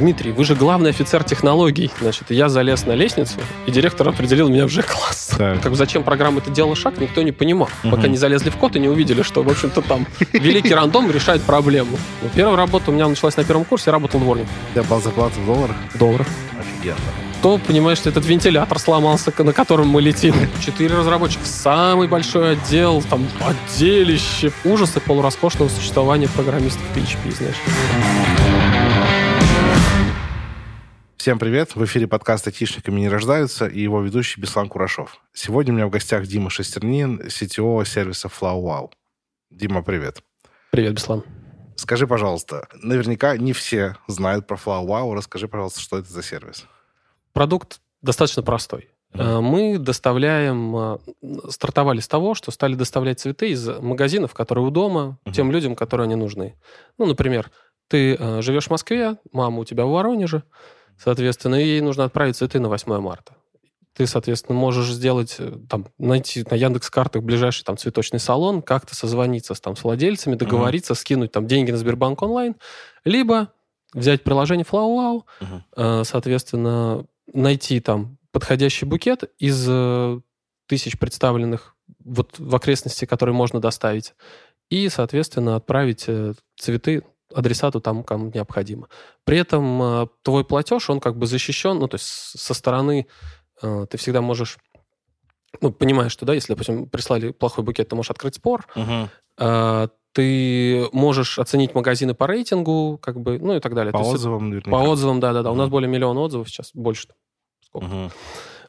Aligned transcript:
Дмитрий, 0.00 0.32
вы 0.32 0.44
же 0.44 0.54
главный 0.54 0.90
офицер 0.90 1.22
технологий. 1.24 1.90
Значит, 2.00 2.30
я 2.30 2.48
залез 2.48 2.86
на 2.86 2.92
лестницу, 2.92 3.34
и 3.66 3.70
директор 3.70 4.08
определил 4.08 4.48
меня 4.48 4.66
в 4.66 4.70
Ж-класс. 4.70 5.32
Так. 5.36 5.60
Как 5.60 5.70
бы 5.70 5.76
зачем 5.76 6.02
программа 6.02 6.38
это 6.38 6.50
делала 6.50 6.74
шаг, 6.74 6.98
никто 6.98 7.20
не 7.22 7.32
понимал. 7.32 7.68
Мгм. 7.82 7.94
Пока 7.94 8.08
не 8.08 8.16
залезли 8.16 8.48
в 8.48 8.56
код 8.56 8.76
и 8.76 8.78
не 8.78 8.88
увидели, 8.88 9.20
что, 9.20 9.42
в 9.42 9.48
общем-то, 9.50 9.82
там 9.82 10.06
великий 10.32 10.74
рандом 10.74 11.10
решает 11.10 11.42
проблему. 11.42 11.98
Ну, 12.22 12.30
первая 12.34 12.56
работа 12.56 12.90
у 12.90 12.94
меня 12.94 13.08
началась 13.08 13.36
на 13.36 13.44
первом 13.44 13.66
курсе, 13.66 13.84
я 13.86 13.92
работал 13.92 14.20
дворником. 14.20 14.50
Тебя 14.72 14.84
была 14.84 15.00
зарплата 15.00 15.38
в 15.38 15.44
долларах? 15.44 15.76
Долларов. 15.94 16.28
Офигенно. 16.58 16.96
То, 17.42 17.58
понимаешь, 17.58 17.98
что 17.98 18.08
этот 18.08 18.24
вентилятор 18.24 18.78
сломался, 18.78 19.32
на 19.38 19.52
котором 19.52 19.88
мы 19.88 20.00
летим. 20.00 20.34
Четыре 20.64 20.96
разработчика, 20.96 21.44
самый 21.44 22.08
большой 22.08 22.52
отдел, 22.52 23.02
там, 23.02 23.26
отделище. 23.40 24.50
Ужасы 24.64 25.00
полуроскошного 25.00 25.68
существования 25.68 26.28
программистов 26.28 26.82
PHP, 26.94 27.36
знаешь. 27.36 28.59
Всем 31.20 31.38
привет! 31.38 31.76
В 31.76 31.84
эфире 31.84 32.06
подкаст 32.06 32.46
«Айтишниками 32.46 33.00
не 33.00 33.10
рождаются» 33.10 33.66
и 33.66 33.78
его 33.78 34.00
ведущий 34.00 34.40
Беслан 34.40 34.70
Курашов. 34.70 35.20
Сегодня 35.34 35.74
у 35.74 35.76
меня 35.76 35.86
в 35.86 35.90
гостях 35.90 36.26
Дима 36.26 36.48
Шестернин, 36.48 37.20
CTO 37.20 37.84
сервиса 37.84 38.28
FlowWow. 38.28 38.90
Дима, 39.50 39.82
привет. 39.82 40.22
Привет, 40.70 40.94
Беслан. 40.94 41.22
Скажи, 41.76 42.06
пожалуйста, 42.06 42.68
наверняка 42.72 43.36
не 43.36 43.52
все 43.52 43.98
знают 44.08 44.46
про 44.46 44.56
FlowWow. 44.56 45.14
Расскажи, 45.14 45.46
пожалуйста, 45.46 45.80
что 45.82 45.98
это 45.98 46.10
за 46.10 46.22
сервис? 46.22 46.64
Продукт 47.34 47.82
достаточно 48.00 48.42
простой. 48.42 48.88
Э, 49.12 49.40
Мы 49.40 49.76
доставляем, 49.76 50.74
э, 50.74 50.98
стартовали 51.50 52.00
с 52.00 52.08
того, 52.08 52.32
что 52.32 52.50
стали 52.50 52.76
доставлять 52.76 53.20
цветы 53.20 53.50
из 53.50 53.68
магазинов, 53.68 54.32
которые 54.32 54.66
у 54.66 54.70
дома, 54.70 55.18
Мгм. 55.26 55.34
тем 55.34 55.52
людям, 55.52 55.76
которые 55.76 56.06
они 56.06 56.14
нужны. 56.14 56.56
Ну, 56.96 57.04
например, 57.04 57.50
ты 57.88 58.14
э, 58.14 58.40
живешь 58.40 58.68
в 58.68 58.70
Москве, 58.70 59.16
мама 59.32 59.58
у 59.58 59.64
тебя 59.66 59.84
в 59.84 59.90
Воронеже, 59.90 60.44
соответственно, 61.02 61.54
ей 61.56 61.80
нужно 61.80 62.04
отправить 62.04 62.36
цветы 62.36 62.60
на 62.60 62.68
8 62.68 63.00
марта. 63.00 63.34
Ты, 63.94 64.06
соответственно, 64.06 64.56
можешь 64.58 64.90
сделать, 64.92 65.36
э, 65.38 65.58
там, 65.68 65.86
найти 65.98 66.44
на 66.48 66.54
Яндекс-картах 66.54 67.22
ближайший 67.22 67.64
там 67.64 67.76
цветочный 67.76 68.20
салон, 68.20 68.62
как-то 68.62 68.94
созвониться 68.94 69.54
с, 69.54 69.60
там, 69.60 69.76
с 69.76 69.82
владельцами, 69.84 70.36
договориться, 70.36 70.94
скинуть 70.94 71.32
там 71.32 71.46
деньги 71.46 71.70
на 71.70 71.76
Сбербанк 71.76 72.22
онлайн, 72.22 72.54
либо 73.04 73.52
взять 73.92 74.22
приложение 74.22 74.64
FlowWow, 74.64 75.22
Мгм. 75.40 75.64
э, 75.76 76.04
соответственно, 76.04 77.04
найти 77.32 77.80
там 77.80 78.18
подходящий 78.32 78.86
букет 78.86 79.24
из 79.38 79.66
э, 79.68 80.20
тысяч 80.66 80.98
представленных 80.98 81.74
вот 82.04 82.38
в 82.38 82.54
окрестности, 82.54 83.04
которые 83.04 83.34
можно 83.34 83.60
доставить, 83.60 84.14
и, 84.70 84.88
соответственно, 84.88 85.56
отправить 85.56 86.06
цветы 86.56 87.02
адресату 87.34 87.80
там, 87.80 88.02
кому 88.02 88.30
необходимо. 88.32 88.88
При 89.24 89.38
этом 89.38 89.82
э, 89.82 90.06
твой 90.22 90.44
платеж, 90.44 90.90
он 90.90 91.00
как 91.00 91.16
бы 91.16 91.26
защищен, 91.26 91.78
ну, 91.78 91.88
то 91.88 91.96
есть 91.96 92.06
со 92.06 92.54
стороны 92.54 93.06
э, 93.62 93.86
ты 93.88 93.98
всегда 93.98 94.20
можешь, 94.20 94.58
ну, 95.60 95.72
понимаешь, 95.72 96.12
что, 96.12 96.26
да, 96.26 96.34
если, 96.34 96.52
допустим, 96.52 96.88
прислали 96.88 97.32
плохой 97.32 97.64
букет, 97.64 97.88
ты 97.88 97.96
можешь 97.96 98.10
открыть 98.10 98.36
спор, 98.36 98.66
э, 99.38 99.88
ты 100.12 100.88
можешь 100.92 101.38
оценить 101.38 101.74
магазины 101.74 102.14
по 102.14 102.26
рейтингу, 102.26 102.98
как 103.00 103.20
бы, 103.20 103.38
ну, 103.38 103.56
и 103.56 103.60
так 103.60 103.74
далее. 103.74 103.92
По 103.92 103.98
есть 103.98 104.14
отзывам 104.14 104.50
наверняка. 104.50 104.70
по 104.70 104.82
отзывам, 104.82 105.20
да-да-да. 105.20 105.52
У 105.52 105.54
нас 105.54 105.68
более 105.68 105.88
миллиона 105.88 106.20
отзывов 106.20 106.48
сейчас, 106.48 106.72
больше. 106.74 107.08
Сколько? 107.64 107.86
Мгм. 107.86 108.10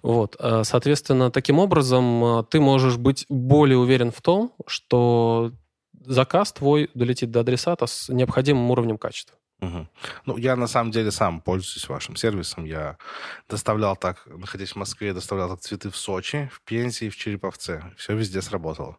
Вот. 0.04 0.36
Соответственно, 0.64 1.32
таким 1.32 1.60
образом 1.60 2.46
ты 2.50 2.60
можешь 2.60 2.98
быть 2.98 3.26
более 3.30 3.78
уверен 3.78 4.12
в 4.12 4.22
том, 4.22 4.54
что 4.68 5.52
заказ 6.06 6.52
твой 6.52 6.90
долетит 6.94 7.32
до 7.32 7.42
адресата 7.42 7.88
с 7.88 8.10
необходимым 8.10 8.70
уровнем 8.72 8.98
качества. 8.98 9.38
Мгм. 9.62 9.88
Ну, 10.26 10.38
я 10.38 10.56
на 10.56 10.68
самом 10.68 10.92
деле 10.92 11.12
сам 11.12 11.40
пользуюсь 11.40 11.88
вашим 11.88 12.16
сервисом. 12.16 12.66
Я 12.66 12.98
доставлял 13.48 13.96
так, 13.96 14.26
находясь 14.26 14.72
в 14.72 14.76
Москве, 14.76 15.14
доставлял 15.14 15.50
так 15.50 15.60
цветы 15.60 15.92
в 15.92 15.96
Сочи, 15.96 16.50
в 16.52 16.62
Пензе 16.62 17.08
и 17.08 17.10
в 17.10 17.16
Череповце. 17.16 17.84
Все 17.96 18.16
везде 18.16 18.42
сработало. 18.42 18.98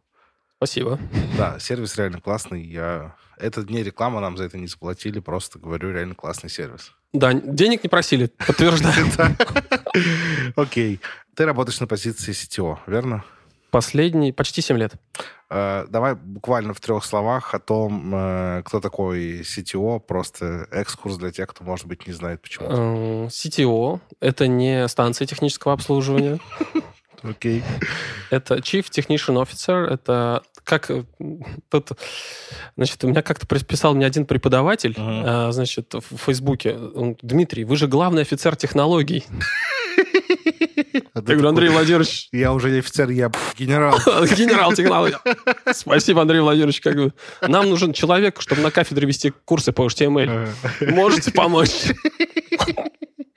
Спасибо. 0.59 1.01
Да, 1.37 1.59
сервис 1.59 1.97
реально 1.97 2.21
классный. 2.21 2.63
Я... 2.63 3.17
Это 3.37 3.63
не 3.63 3.83
реклама, 3.83 4.21
нам 4.21 4.37
за 4.37 4.45
это 4.45 4.59
не 4.59 4.69
заплатили. 4.69 5.19
Просто 5.19 5.59
говорю, 5.59 5.91
реально 5.91 6.15
классный 6.15 6.49
сервис. 6.49 6.93
Да, 7.13 7.33
денег 7.33 7.83
не 7.83 7.89
просили, 7.89 8.31
подтверждаю. 8.47 9.07
Да. 9.17 9.37
Окей. 10.55 11.01
Ты 11.35 11.45
работаешь 11.45 11.81
на 11.81 11.89
позиции 11.89 12.33
CTO, 12.33 12.79
верно? 12.87 13.25
Последний, 13.73 14.33
почти 14.33 14.61
7 14.61 14.77
лет. 14.77 14.93
Э, 15.49 15.87
Давай 15.89 16.15
буквально 16.15 16.75
в 16.75 16.81
трех 16.81 17.07
словах 17.07 17.55
о 17.55 17.59
том, 17.59 18.13
э, 18.15 18.63
кто 18.67 18.81
такой 18.81 19.41
CTO. 19.41 19.99
Просто 19.99 20.69
экскурс 20.71 21.17
для 21.17 21.31
тех, 21.31 21.49
кто, 21.49 21.65
может 21.65 21.87
быть, 21.87 22.07
не 22.07 22.13
знает 22.13 22.43
почему. 22.43 22.67
Э, 22.69 23.27
CTO— 23.29 24.01
это 24.21 24.47
не 24.47 24.87
станция 24.89 25.27
технического 25.27 25.73
обслуживания. 25.73 26.39
Окей. 27.23 27.63
Это 28.31 28.57
Chief 28.57 28.85
Technician 28.91 29.43
Officer. 29.43 29.87
Это 29.87 30.43
как... 30.65 30.91
э, 30.91 31.05
Тут, 31.71 31.93
значит, 32.77 33.03
у 33.05 33.09
меня 33.09 33.23
как-то 33.23 33.47
приписал 33.47 33.95
мне 33.95 34.05
один 34.05 34.27
преподаватель, 34.27 34.95
значит, 35.51 35.95
в 35.95 36.19
Фейсбуке. 36.19 36.77
Он, 36.77 37.17
Дмитрий, 37.23 37.65
вы 37.65 37.77
же 37.77 37.89
главный 37.89 38.21
офицер 38.21 38.55
технологий. 38.55 39.25
А 41.15 41.19
Я 41.19 41.23
говорю, 41.23 41.49
Андрей 41.49 41.69
Владимирович, 41.71 42.29
Я 42.33 42.53
уже 42.53 42.71
не 42.71 42.79
офицер, 42.79 43.09
я 43.11 43.31
генерал. 43.59 43.97
генерал 44.37 44.73
технологий. 44.73 45.17
Спасибо, 45.73 46.23
Андрей 46.23 46.41
Владимирович. 46.41 46.81
Как 46.81 46.95
бы. 46.97 47.13
Нам 47.47 47.69
нужен 47.69 47.93
человек, 47.93 48.41
чтобы 48.41 48.63
на 48.63 48.71
кафедре 48.71 49.07
вести 49.07 49.31
курсы 49.45 49.73
по 49.73 49.87
HTML. 49.87 50.49
Можете 50.93 51.31
помочь? 51.33 51.71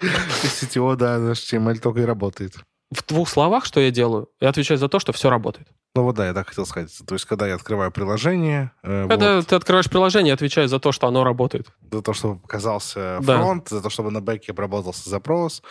CTO, 0.01 0.95
да, 0.95 1.17
HTML 1.17 1.77
только 1.79 2.01
и 2.01 2.05
работает. 2.05 2.55
В 2.91 3.03
двух 3.07 3.27
словах, 3.27 3.65
что 3.65 3.79
я 3.79 3.89
делаю? 3.91 4.27
Я 4.39 4.49
отвечаю 4.49 4.77
за 4.77 4.87
то, 4.87 4.99
что 4.99 5.11
все 5.11 5.29
работает. 5.29 5.67
Ну 5.95 6.03
вот 6.03 6.15
да, 6.15 6.27
я 6.27 6.33
так 6.33 6.49
хотел 6.49 6.65
сказать. 6.65 6.91
То 7.07 7.15
есть, 7.15 7.25
когда 7.25 7.47
я 7.47 7.55
открываю 7.55 7.89
приложение, 7.91 8.71
э, 8.83 9.07
Когда 9.09 9.37
вот, 9.37 9.47
ты 9.47 9.55
открываешь 9.55 9.89
приложение, 9.89 10.33
отвечаю 10.33 10.67
за 10.67 10.79
то, 10.79 10.91
что 10.91 11.07
оно 11.07 11.23
работает. 11.23 11.67
за 11.91 12.01
то, 12.01 12.13
чтобы 12.13 12.37
показался 12.39 13.19
Да. 13.21 13.37
фронт, 13.39 13.69
за 13.69 13.81
то, 13.81 13.89
чтобы 13.89 14.11
на 14.11 14.21
бэке 14.21 14.51
обработался 14.51 15.09
запрос, 15.09 15.63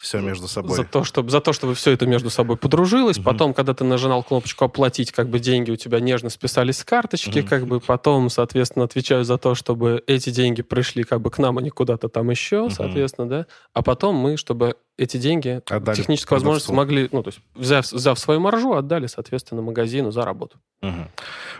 все 0.00 0.20
между 0.20 0.48
собой. 0.48 0.76
За 0.76 0.84
то, 0.84 1.04
чтобы, 1.04 1.30
за 1.30 1.40
то, 1.40 1.52
чтобы 1.52 1.74
все 1.74 1.90
это 1.92 2.06
между 2.06 2.30
собой 2.30 2.56
подружилось. 2.56 3.18
Мгм. 3.18 3.24
Потом, 3.24 3.54
когда 3.54 3.74
ты 3.74 3.84
нажимал 3.84 4.22
кнопочку 4.22 4.64
«Оплатить», 4.64 5.12
как 5.12 5.28
бы 5.28 5.38
деньги 5.38 5.70
у 5.70 5.76
тебя 5.76 6.00
нежно 6.00 6.30
списались 6.30 6.78
с 6.78 6.84
карточки. 6.84 7.40
Мгм. 7.40 7.48
Как 7.48 7.66
бы 7.66 7.80
потом, 7.80 8.30
соответственно, 8.30 8.86
отвечаю 8.86 9.24
за 9.24 9.36
то, 9.36 9.54
чтобы 9.54 10.02
эти 10.06 10.30
деньги 10.30 10.62
пришли 10.62 11.04
как 11.04 11.20
бы 11.20 11.30
к 11.30 11.36
нам, 11.38 11.58
а 11.58 11.62
не 11.62 11.68
куда-то 11.70 12.08
там 12.08 12.30
еще, 12.30 12.62
Мгм. 12.62 12.70
соответственно, 12.70 13.28
да. 13.28 13.46
А 13.74 13.82
потом 13.82 14.16
мы, 14.16 14.36
чтобы 14.38 14.76
эти 14.96 15.18
деньги, 15.18 15.60
Отдали 15.68 15.96
техническую 15.96 16.36
возможность, 16.36 16.66
продавцу. 16.66 16.86
могли, 16.94 17.08
ну, 17.12 17.22
то 17.22 17.28
есть, 17.28 17.40
взяв, 17.54 17.92
взяв 17.92 18.18
свою 18.18 18.40
маржу, 18.40 18.72
отдали, 18.74 19.06
соответственно, 19.06 19.60
магазину 19.62 20.10
за 20.12 20.24
работу. 20.24 20.58
Мгм. 20.80 21.08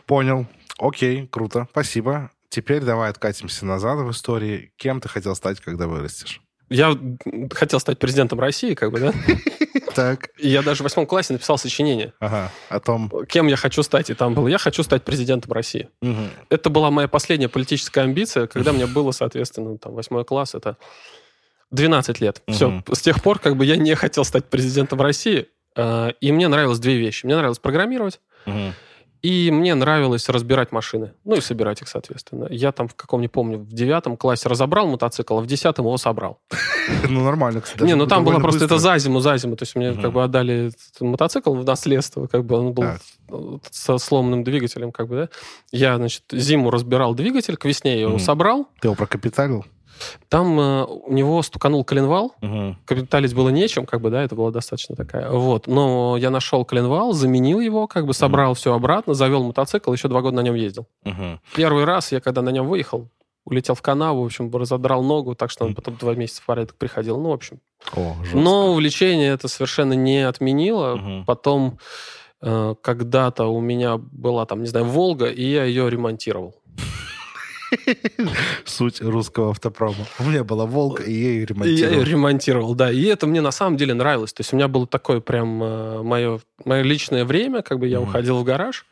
Понял. 0.06 0.46
Окей, 0.78 1.26
круто. 1.26 1.68
Спасибо. 1.70 2.30
Теперь 2.48 2.82
давай 2.82 3.10
откатимся 3.10 3.66
назад 3.66 3.98
в 4.00 4.10
истории. 4.10 4.72
Кем 4.76 5.00
ты 5.00 5.08
хотел 5.08 5.34
стать, 5.36 5.60
когда 5.60 5.86
вырастешь? 5.86 6.40
Я 6.70 6.96
хотел 7.52 7.80
стать 7.80 7.98
президентом 7.98 8.38
России, 8.40 8.74
как 8.74 8.92
бы, 8.92 9.00
да. 9.00 9.12
Так. 9.94 10.30
Я 10.38 10.62
даже 10.62 10.78
в 10.78 10.84
восьмом 10.84 11.04
классе 11.04 11.32
написал 11.32 11.58
сочинение, 11.58 12.12
Ага. 12.20 12.52
О 12.68 12.78
том... 12.78 13.10
кем 13.28 13.48
я 13.48 13.56
хочу 13.56 13.82
стать. 13.82 14.08
И 14.08 14.14
там 14.14 14.34
было 14.34 14.46
«Я 14.46 14.58
хочу 14.58 14.84
стать 14.84 15.02
президентом 15.02 15.52
России». 15.52 15.88
Это 16.48 16.70
была 16.70 16.92
моя 16.92 17.08
последняя 17.08 17.48
политическая 17.48 18.02
амбиция, 18.02 18.46
когда 18.46 18.72
мне 18.72 18.86
было, 18.86 19.10
соответственно, 19.10 19.78
там, 19.78 19.94
восьмой 19.94 20.24
класс, 20.24 20.54
это 20.54 20.76
12 21.72 22.20
лет. 22.20 22.42
Все, 22.48 22.82
с 22.92 23.00
тех 23.00 23.22
пор 23.22 23.38
как 23.40 23.56
бы 23.56 23.64
я 23.64 23.76
не 23.76 23.94
хотел 23.94 24.24
стать 24.24 24.44
президентом 24.46 25.00
России, 25.00 25.48
э, 25.76 26.12
и 26.20 26.32
мне 26.32 26.48
нравилось 26.48 26.78
две 26.78 26.96
вещи. 26.96 27.26
Мне 27.26 27.36
нравилось 27.36 27.58
программировать. 27.58 28.20
И 29.22 29.50
мне 29.50 29.74
нравилось 29.74 30.28
разбирать 30.28 30.72
машины, 30.72 31.12
ну 31.24 31.36
и 31.36 31.40
собирать 31.40 31.82
их, 31.82 31.88
соответственно. 31.88 32.46
Я 32.50 32.72
там 32.72 32.88
в 32.88 32.94
каком, 32.94 33.20
не 33.20 33.28
помню, 33.28 33.58
в 33.58 33.72
девятом 33.72 34.16
классе 34.16 34.48
разобрал 34.48 34.86
мотоцикл, 34.86 35.38
а 35.38 35.40
в 35.40 35.46
десятом 35.46 35.84
его 35.84 35.96
собрал. 35.98 36.40
Ну, 37.08 37.22
нормально, 37.22 37.60
кстати. 37.60 37.82
не, 37.84 37.94
ну 37.94 38.06
там 38.06 38.24
было 38.24 38.40
просто 38.40 38.64
это 38.64 38.78
за 38.78 38.98
зиму, 38.98 39.20
за 39.20 39.36
зиму. 39.36 39.54
То 39.54 39.62
есть 39.62 39.76
мне 39.76 39.94
как 39.94 40.12
бы 40.12 40.24
отдали 40.24 40.72
мотоцикл 40.98 41.54
в 41.54 41.64
наследство, 41.64 42.26
как 42.26 42.44
бы 42.44 42.56
он 42.56 42.72
был 42.72 42.84
со 43.70 43.98
сломанным 43.98 44.42
двигателем, 44.42 44.90
как 44.90 45.06
бы, 45.06 45.14
да. 45.16 45.28
Я, 45.70 45.96
значит, 45.96 46.24
зиму 46.32 46.70
разбирал 46.70 47.14
двигатель, 47.14 47.56
к 47.56 47.64
весне 47.64 47.94
я 47.94 48.00
его 48.02 48.18
собрал. 48.18 48.68
Ты 48.80 48.88
его 48.88 48.96
прокапиталил? 48.96 49.64
Там 50.28 50.58
э, 50.58 50.84
у 50.84 51.12
него 51.12 51.42
стуканул 51.42 51.84
коленвал, 51.84 52.34
Мгм. 52.40 52.78
капиталить 52.84 53.34
было 53.34 53.48
нечем, 53.50 53.86
как 53.86 54.00
бы, 54.00 54.10
да, 54.10 54.22
это 54.22 54.34
была 54.34 54.50
достаточно 54.50 54.96
такая. 54.96 55.30
Вот. 55.30 55.66
Но 55.66 56.16
я 56.16 56.30
нашел 56.30 56.64
коленвал, 56.64 57.12
заменил 57.12 57.60
его, 57.60 57.86
как 57.86 58.06
бы 58.06 58.14
собрал 58.14 58.54
все 58.54 58.74
обратно, 58.74 59.14
завел 59.14 59.42
мотоцикл, 59.44 59.92
еще 59.92 60.08
два 60.08 60.20
года 60.20 60.36
на 60.36 60.40
нем 60.40 60.54
ездил. 60.54 60.86
Мгм. 61.04 61.40
Первый 61.54 61.84
раз 61.84 62.12
я, 62.12 62.20
когда 62.20 62.42
на 62.42 62.50
нем 62.50 62.66
выехал, 62.68 63.08
улетел 63.44 63.74
в 63.74 63.82
канаву, 63.82 64.22
в 64.22 64.26
общем, 64.26 64.54
разодрал 64.54 65.02
ногу, 65.02 65.34
так 65.34 65.50
что 65.50 65.64
он 65.64 65.74
потом 65.74 65.96
два 65.96 66.14
месяца 66.14 66.42
в 66.42 66.46
порядок 66.46 66.76
приходил. 66.76 67.18
Ну, 67.18 67.30
в 67.30 67.32
общем. 67.32 67.58
О, 67.96 68.14
жестко. 68.22 68.38
Но 68.38 68.72
увлечение 68.72 69.30
это 69.32 69.48
совершенно 69.48 69.94
не 69.94 70.26
отменило. 70.26 70.96
Мгм. 70.96 71.24
Потом 71.24 71.78
э, 72.42 72.74
когда-то 72.82 73.46
у 73.46 73.60
меня 73.60 73.96
была 73.98 74.46
там, 74.46 74.60
не 74.60 74.66
знаю, 74.68 74.86
Волга, 74.86 75.26
и 75.26 75.42
я 75.44 75.64
ее 75.64 75.88
ремонтировал. 75.90 76.54
Суть 78.64 79.00
русского 79.00 79.50
автопрома. 79.50 80.06
У 80.18 80.24
меня 80.24 80.44
была 80.44 80.66
«Волга», 80.66 81.02
и 81.02 81.12
я 81.12 81.28
ее 81.30 81.44
ремонтировал. 81.46 81.92
я 81.94 81.98
ее 82.00 82.04
ремонтировал, 82.04 82.74
да. 82.74 82.90
И 82.90 83.04
это 83.04 83.26
мне 83.26 83.40
на 83.40 83.50
самом 83.50 83.76
деле 83.76 83.94
нравилось. 83.94 84.32
То 84.32 84.40
есть 84.40 84.52
у 84.52 84.56
меня 84.56 84.68
было 84.68 84.86
такое 84.86 85.20
прям 85.20 85.48
мое, 86.06 86.40
мое 86.64 86.82
личное 86.82 87.24
время, 87.24 87.62
как 87.62 87.78
бы 87.78 87.86
я 87.88 88.00
Мгм. 88.00 88.08
уходил 88.08 88.38
в 88.38 88.44
гараж, 88.44 88.86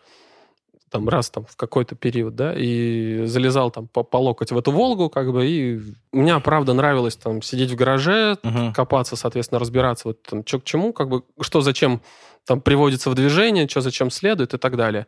там 0.90 1.08
раз 1.08 1.28
там 1.30 1.44
в 1.44 1.54
какой-то 1.56 1.94
период, 1.96 2.34
да, 2.34 2.54
и 2.56 3.25
залезал 3.26 3.70
там 3.70 3.88
по, 3.88 4.02
по 4.02 4.16
локоть 4.16 4.52
в 4.52 4.56
эту 4.58 4.70
Волгу, 4.72 5.10
как 5.10 5.31
бы, 5.32 5.46
и 5.46 5.81
мне, 6.12 6.38
правда, 6.40 6.72
нравилось 6.72 7.16
там 7.16 7.42
сидеть 7.42 7.70
в 7.72 7.76
гараже, 7.76 8.38
Мгм. 8.42 8.72
копаться, 8.72 9.14
соответственно, 9.16 9.58
разбираться, 9.58 10.08
вот 10.08 10.22
там, 10.22 10.46
что 10.46 10.60
к 10.60 10.64
чему, 10.64 10.92
как 10.94 11.08
бы, 11.10 11.22
что 11.42 11.60
зачем 11.60 12.00
там 12.46 12.62
приводится 12.62 13.10
в 13.10 13.14
движение, 13.14 13.69
что 13.69 13.82
зачем 13.82 14.10
следует 14.10 14.54
и 14.54 14.56
так 14.56 14.76
далее. 14.78 15.06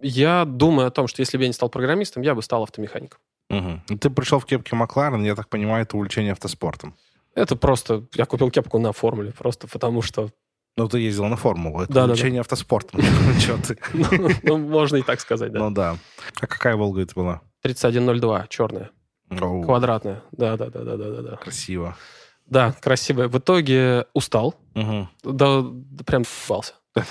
Я 0.00 0.44
думаю 0.44 0.88
о 0.88 0.90
том, 0.90 1.08
что 1.08 1.20
если 1.20 1.36
бы 1.36 1.44
я 1.44 1.48
не 1.48 1.52
стал 1.54 1.68
программистом, 1.68 2.22
я 2.22 2.34
бы 2.34 2.42
стал 2.42 2.62
автомехаником. 2.62 3.20
Ну, 3.50 3.80
Ты 4.00 4.10
пришел 4.10 4.38
в 4.38 4.44
кепке 4.44 4.76
Макларен, 4.76 5.24
я 5.24 5.34
так 5.34 5.48
понимаю, 5.48 5.82
это 5.82 5.96
увлечение 5.96 6.32
автоспортом. 6.32 6.94
Это 7.34 7.56
просто... 7.56 8.04
Я 8.14 8.26
купил 8.26 8.50
кепку 8.50 8.78
на 8.78 8.92
формуле, 8.92 9.32
просто 9.32 9.66
потому 9.68 10.02
что... 10.02 10.30
Ну, 10.76 10.88
ты 10.88 11.00
ездил 11.00 11.24
на 11.26 11.36
формулу. 11.36 11.80
Это 11.82 11.92
Да-да-да. 11.92 12.12
увлечение 12.12 12.40
автоспортом. 12.40 13.00
Че 13.40 13.56
ты? 13.56 13.78
Ну, 13.94 14.28
ну, 14.42 14.58
можно 14.58 14.96
и 14.96 15.02
так 15.02 15.20
сказать, 15.20 15.52
да. 15.52 15.58
Ну 15.58 15.70
да. 15.70 15.96
А 16.40 16.46
какая 16.46 16.76
«Волга» 16.76 17.02
это 17.02 17.14
была? 17.14 17.40
3102, 17.62 18.46
черная, 18.48 18.90
квадратная. 19.28 20.22
Да, 20.32 20.56
да, 20.56 20.66
да, 20.66 20.84
да, 20.84 20.96
да, 20.96 21.10
да, 21.10 21.22
да. 21.22 21.36
Красиво. 21.36 21.96
Да, 22.46 22.72
красивая. 22.80 23.28
В 23.28 23.38
итоге 23.38 24.06
устал, 24.14 24.54
да, 24.74 25.62
да 25.62 26.04
прям 26.04 26.22
ебался. 26.22 26.74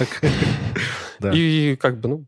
Да. 1.20 1.32
И 1.34 1.76
как 1.78 2.00
бы, 2.00 2.10
ну, 2.10 2.26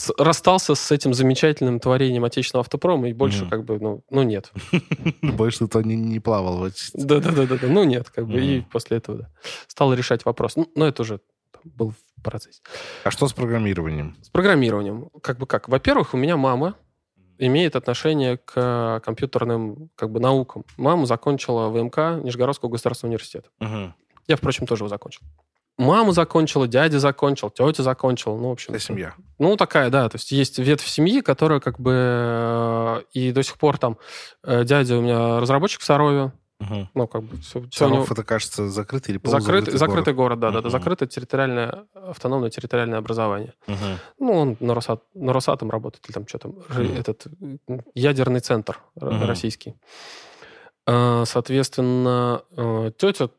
с- 0.00 0.12
расстался 0.18 0.74
с 0.74 0.90
этим 0.90 1.14
замечательным 1.14 1.78
творением 1.80 2.24
отечественного 2.24 2.62
автопрома, 2.62 3.08
и 3.08 3.12
больше 3.12 3.42
Мгм. 3.42 3.50
как 3.50 3.64
бы, 3.64 3.78
ну, 3.78 4.02
ну 4.10 4.22
нет. 4.22 4.52
Больше 5.22 5.66
ты 5.68 5.84
не, 5.84 5.96
не 5.96 6.20
плавал. 6.20 6.66
Да-да-да, 6.94 7.46
да, 7.46 7.58
ну 7.68 7.84
нет, 7.84 8.10
как 8.10 8.26
бы, 8.26 8.40
и 8.40 8.60
после 8.62 8.96
этого, 8.96 9.18
да. 9.18 9.28
Стал 9.68 9.94
решать 9.94 10.24
вопрос. 10.24 10.56
Ну, 10.56 10.66
но 10.74 10.86
это 10.86 11.02
уже 11.02 11.20
был 11.64 11.90
в 12.16 12.22
процессе. 12.22 12.62
А 13.04 13.10
что 13.10 13.28
с 13.28 13.32
программированием? 13.32 14.16
С 14.22 14.28
программированием. 14.30 15.10
Как 15.22 15.38
бы 15.38 15.46
как? 15.46 15.68
Во-первых, 15.68 16.14
у 16.14 16.16
меня 16.16 16.36
мама 16.36 16.74
имеет 17.38 17.76
отношение 17.76 18.36
к 18.38 19.00
компьютерным 19.04 19.90
как 19.96 20.10
бы 20.10 20.20
наукам. 20.20 20.64
Мама 20.76 21.06
закончила 21.06 21.68
ВМК 21.68 22.22
Нижегородского 22.22 22.70
государственного 22.70 23.12
университета. 23.12 23.48
Я, 24.28 24.36
впрочем, 24.36 24.66
тоже 24.66 24.80
его 24.84 24.88
закончил. 24.88 25.22
Маму 25.80 26.12
закончила, 26.12 26.68
дядя 26.68 26.98
закончил, 27.00 27.50
тетя 27.50 27.82
закончила. 27.82 28.36
Ну, 28.36 28.48
в 28.48 28.52
общем, 28.52 28.74
Это 28.74 28.82
семья. 28.82 29.14
ну, 29.38 29.56
такая, 29.56 29.90
да. 29.90 30.08
То 30.08 30.16
есть 30.16 30.30
есть 30.32 30.58
ветвь 30.58 30.86
семьи, 30.86 31.20
которая 31.20 31.60
как 31.60 31.80
бы... 31.80 31.92
э, 31.94 33.02
И 33.12 33.32
до 33.32 33.42
сих 33.42 33.56
пор 33.58 33.78
там 33.78 33.96
э, 34.44 34.64
дядя 34.64 34.96
у 34.98 35.00
меня 35.00 35.40
разработчик 35.40 35.80
в 35.80 35.84
Сарове. 35.84 36.32
Мгм. 36.60 36.90
Ну, 36.94 37.08
как 37.08 37.22
бы 37.22 37.38
все, 37.38 37.64
Саров, 37.72 38.12
это, 38.12 38.22
кажется, 38.22 38.68
закрытый 38.68 39.14
или 39.14 39.18
Закрыт, 39.24 39.64
полузакрытый 39.64 39.78
закрытый 39.78 40.12
город? 40.12 40.38
город, 40.38 40.40
да, 40.40 40.48
да, 40.50 40.54
да, 40.56 40.60
Мгм. 40.68 40.70
закрытое 40.70 41.08
территориальное, 41.08 41.86
автономное 41.94 42.50
территориальное 42.50 42.98
образование. 42.98 43.54
Мгм. 43.66 43.98
Ну, 44.18 44.32
он 44.34 44.56
на, 44.60 44.74
Росат, 44.74 45.02
на 45.14 45.32
Росатом 45.32 45.70
работает, 45.70 46.04
или 46.06 46.12
там 46.12 46.28
что 46.28 46.38
там, 46.38 46.50
Мгм. 46.68 46.96
этот 46.98 47.26
ядерный 47.94 48.40
центр 48.40 48.78
Мгм. 48.96 49.24
российский. 49.24 49.74
А, 50.86 51.24
Соответственно, 51.24 52.42
э, 52.56 52.92
тетя 52.98 53.30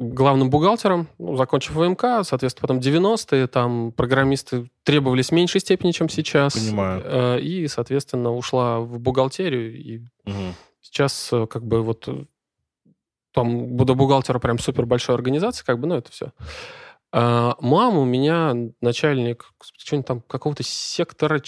главным 0.00 0.48
бухгалтером, 0.48 1.08
ну, 1.18 1.36
закончив 1.36 1.74
ВМК, 1.74 2.24
соответственно, 2.24 2.62
потом 2.62 2.78
90-е, 2.78 3.46
там 3.46 3.92
программисты 3.92 4.70
требовались 4.82 5.28
в 5.28 5.32
меньшей 5.32 5.60
степени, 5.60 5.92
чем 5.92 6.08
сейчас. 6.08 6.54
Понимаю. 6.54 7.02
Э, 7.04 7.40
И, 7.40 7.68
соответственно, 7.68 8.34
ушла 8.34 8.80
в 8.80 8.98
бухгалтерию, 8.98 9.76
и 9.78 9.98
Мгм. 10.24 10.54
сейчас 10.80 11.28
э, 11.32 11.46
как 11.46 11.66
бы 11.66 11.82
вот 11.82 12.08
э, 12.08 12.24
там 13.32 13.76
до 13.76 13.94
бухгалтера 13.94 14.38
прям 14.38 14.58
супер 14.58 14.86
большой 14.86 15.14
организации, 15.14 15.64
как 15.64 15.78
бы, 15.78 15.86
ну, 15.86 15.96
это 15.96 16.10
все. 16.10 16.32
А 17.12 17.56
мама 17.60 18.00
у 18.00 18.04
меня 18.04 18.54
начальник, 18.80 19.52
что-нибудь 19.76 20.06
там, 20.06 20.20
какого-то 20.22 20.62
сектора, 20.62 21.40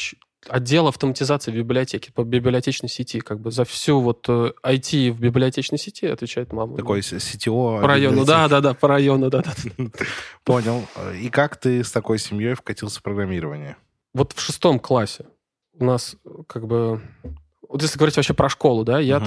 отдела 0.48 0.88
автоматизации 0.88 1.50
в 1.50 1.54
библиотеке, 1.54 2.12
по 2.12 2.24
библиотечной 2.24 2.88
сети, 2.88 3.20
как 3.20 3.40
бы 3.40 3.50
за 3.50 3.64
всю 3.64 4.00
вот 4.00 4.26
э, 4.28 4.52
IT 4.64 5.12
в 5.12 5.20
библиотечной 5.20 5.78
сети 5.78 6.06
отвечает 6.06 6.52
мама. 6.52 6.76
Такой 6.76 7.00
CTO. 7.00 7.80
По 7.80 7.86
району, 7.86 8.20
библиотеки. 8.20 8.26
да, 8.26 8.48
да, 8.48 8.60
да, 8.60 8.74
по 8.74 8.88
району, 8.88 9.30
да, 9.30 9.42
да. 9.42 9.52
Понял. 10.44 10.84
И 11.20 11.28
как 11.28 11.56
ты 11.56 11.82
с 11.84 11.90
такой 11.90 12.18
семьей 12.18 12.54
вкатился 12.54 13.00
в 13.00 13.02
программирование? 13.02 13.76
Вот 14.14 14.32
в 14.32 14.40
шестом 14.40 14.78
классе 14.78 15.26
у 15.78 15.84
нас 15.84 16.16
э, 16.24 16.30
как 16.46 16.66
бы... 16.66 17.00
Вот 17.72 17.80
если 17.80 17.96
говорить 17.98 18.16
вообще 18.16 18.34
про 18.34 18.48
школу, 18.50 18.84
да, 18.84 18.98
я 19.00 19.18
Мгм. 19.18 19.24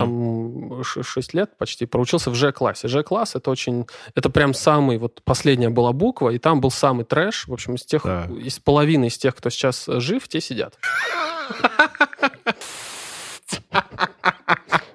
там 0.79 0.83
6 0.83 1.33
лет 1.33 1.57
почти 1.57 1.85
проучился 1.87 2.29
в 2.29 2.35
Ж-классе. 2.35 2.87
Ж-класс 2.87 3.35
это 3.35 3.49
очень... 3.49 3.87
Это 4.13 4.29
прям 4.29 4.53
самый... 4.53 4.99
Вот 4.99 5.21
последняя 5.23 5.69
была 5.69 5.91
буква, 5.93 6.29
и 6.29 6.37
там 6.37 6.61
был 6.61 6.69
самый 6.69 7.05
трэш. 7.05 7.47
В 7.47 7.53
общем, 7.53 7.73
из 7.75 7.83
тех... 7.85 8.03
Да. 8.03 8.27
Из 8.39 8.59
половины 8.59 9.07
из 9.07 9.17
тех, 9.17 9.35
кто 9.35 9.49
сейчас 9.49 9.85
жив, 9.87 10.27
те 10.27 10.39
сидят. 10.41 10.77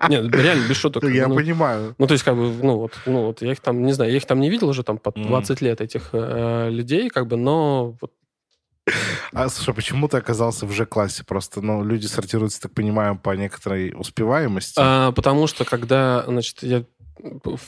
Нет, 0.08 0.34
реально, 0.34 0.66
без 0.68 0.76
шуток. 0.76 1.04
Я 1.04 1.28
Ну, 1.28 1.34
понимаю. 1.36 1.94
Ну, 1.98 2.06
то 2.06 2.12
есть, 2.14 2.24
как 2.24 2.34
бы, 2.36 2.50
ну 2.62 2.76
вот, 2.78 2.92
ну 3.04 3.26
вот, 3.26 3.42
я 3.42 3.52
их 3.52 3.60
там, 3.60 3.84
не 3.84 3.92
знаю, 3.92 4.10
я 4.10 4.16
их 4.16 4.24
там 4.26 4.40
не 4.40 4.48
видел 4.48 4.68
уже 4.68 4.82
там 4.82 4.96
по 4.98 5.10
Мгм. 5.14 5.26
20 5.28 5.60
лет, 5.60 5.80
этих 5.80 6.10
э, 6.12 6.68
людей, 6.70 7.10
как 7.10 7.26
бы, 7.26 7.36
но 7.36 7.94
вот 8.00 8.10
А 9.32 9.48
слушай, 9.48 9.74
почему 9.74 10.08
ты 10.08 10.16
оказался 10.18 10.66
в 10.66 10.72
Ж-классе? 10.72 11.24
Просто, 11.24 11.60
ну, 11.60 11.84
люди 11.84 12.06
сортируются, 12.06 12.60
так 12.60 12.72
понимаю, 12.72 13.18
по 13.18 13.30
некоторой 13.36 13.92
успеваемости. 13.96 14.78
А, 14.78 15.12
потому 15.12 15.46
что 15.46 15.64
когда, 15.64 16.24
значит, 16.26 16.62
я 16.62 16.84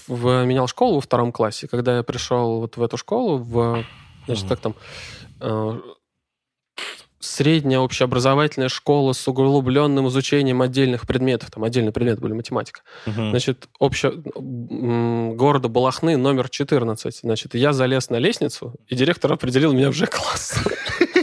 в- 0.09 0.45
менял 0.45 0.67
школу 0.67 0.97
во 0.97 1.01
втором 1.01 1.33
классе, 1.33 1.69
когда 1.69 1.97
я 1.99 2.03
пришел 2.03 2.61
вот 2.61 2.77
в 2.77 2.83
эту 2.83 2.97
школу, 2.97 3.39
в, 3.39 3.85
значит, 4.27 4.49
как 4.49 4.61
там, 4.61 4.75
э, 5.41 5.81
средняя 7.23 7.81
общеобразовательная 7.81 8.69
школа 8.69 9.13
с 9.13 9.27
углубленным 9.29 10.09
изучением 10.09 10.61
отдельных 10.61 11.07
предметов, 11.07 11.51
там 11.51 11.65
отдельные 11.65 11.93
предметы 11.93 12.21
были 12.21 12.33
математика. 12.33 12.81
Мгм. 13.07 13.31
Значит, 13.31 13.69
обще... 13.79 14.13
города 14.35 15.69
Балахны, 15.69 16.17
номер 16.17 16.49
14. 16.49 17.21
Значит, 17.23 17.55
я 17.55 17.73
залез 17.73 18.11
на 18.11 18.17
лестницу, 18.17 18.75
и 18.89 18.95
директор 18.95 19.33
определил 19.33 19.73
меня 19.73 19.91
в 19.91 19.95
Ж-класс. 19.95 20.59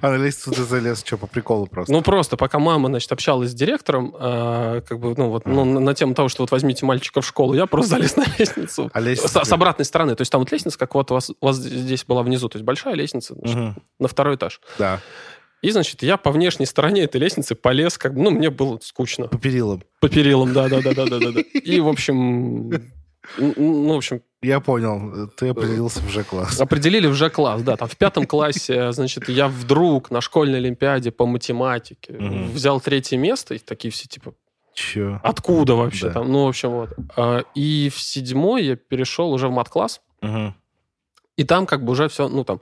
А 0.00 0.10
на 0.10 0.16
лестницу 0.16 0.52
ты 0.52 0.62
залез, 0.64 1.02
что, 1.04 1.16
по 1.16 1.26
приколу 1.26 1.66
просто? 1.66 1.92
Ну, 1.92 2.02
просто 2.02 2.36
пока 2.36 2.58
мама, 2.58 2.88
значит, 2.88 3.10
общалась 3.12 3.50
с 3.50 3.54
директором, 3.54 4.14
а, 4.18 4.80
как 4.82 4.98
бы, 5.00 5.14
ну, 5.16 5.30
вот, 5.30 5.46
ну, 5.46 5.64
на, 5.64 5.80
на 5.80 5.94
тему 5.94 6.14
того, 6.14 6.28
что 6.28 6.42
вот 6.42 6.50
возьмите 6.50 6.86
мальчика 6.86 7.20
в 7.20 7.26
школу, 7.26 7.54
я 7.54 7.66
просто 7.66 7.96
залез 7.96 8.16
на 8.16 8.24
лестницу. 8.38 8.90
А 8.92 9.00
лестница... 9.00 9.44
С, 9.44 9.48
с 9.48 9.52
обратной 9.52 9.84
стороны. 9.84 10.14
То 10.14 10.22
есть 10.22 10.32
там 10.32 10.40
вот 10.40 10.52
лестница, 10.52 10.78
как 10.78 10.94
вот 10.94 11.10
у 11.10 11.14
вас, 11.14 11.30
у 11.30 11.46
вас 11.46 11.56
здесь 11.56 12.04
была 12.04 12.22
внизу. 12.22 12.48
То 12.48 12.58
есть 12.58 12.64
большая 12.64 12.94
лестница 12.94 13.34
значит, 13.34 13.76
на 13.98 14.08
второй 14.08 14.36
этаж. 14.36 14.60
Да, 14.78 15.00
И, 15.62 15.70
значит, 15.70 16.02
я 16.02 16.16
по 16.16 16.30
внешней 16.30 16.66
стороне 16.66 17.02
этой 17.02 17.20
лестницы 17.20 17.54
полез, 17.54 17.98
как 17.98 18.14
бы, 18.14 18.22
ну, 18.22 18.30
мне 18.30 18.50
было 18.50 18.78
скучно. 18.82 19.26
по 19.28 19.38
перилам. 19.38 19.82
По 20.00 20.08
перилам, 20.08 20.52
да-да-да-да-да. 20.52 21.40
И, 21.40 21.80
в 21.80 21.88
общем, 21.88 22.70
ну, 23.38 23.94
в 23.94 23.96
общем, 23.96 24.22
Я 24.42 24.60
понял, 24.60 25.28
ты 25.36 25.48
определился 25.48 26.00
в 26.00 26.08
Ж-класс. 26.08 26.60
определили 26.60 27.06
в 27.06 27.14
Ж-класс, 27.14 27.62
да, 27.62 27.76
там 27.76 27.88
в 27.88 27.96
пятом 27.96 28.26
классе, 28.26 28.92
значит, 28.92 29.28
я 29.28 29.48
вдруг 29.48 30.10
на 30.10 30.20
школьной 30.20 30.58
олимпиаде 30.58 31.10
по 31.10 31.26
математике 31.26 32.14
взял 32.52 32.80
третье 32.80 33.16
место, 33.16 33.54
и 33.54 33.58
такие 33.58 33.90
все, 33.90 34.06
типа, 34.08 34.34
Че? 34.74 35.20
откуда 35.24 35.74
вообще 35.74 36.08
Да. 36.08 36.12
там, 36.14 36.30
ну, 36.32 36.44
в 36.44 36.48
общем, 36.48 36.70
вот. 36.70 36.90
А, 37.16 37.42
И 37.54 37.88
в 37.94 38.00
седьмой 38.00 38.64
я 38.64 38.76
перешел 38.76 39.32
уже 39.32 39.48
в 39.48 39.52
мат-класс, 39.52 40.00
и 41.36 41.44
там 41.44 41.66
как 41.66 41.84
бы 41.84 41.92
уже 41.92 42.08
все, 42.08 42.28
ну, 42.28 42.44
там, 42.44 42.60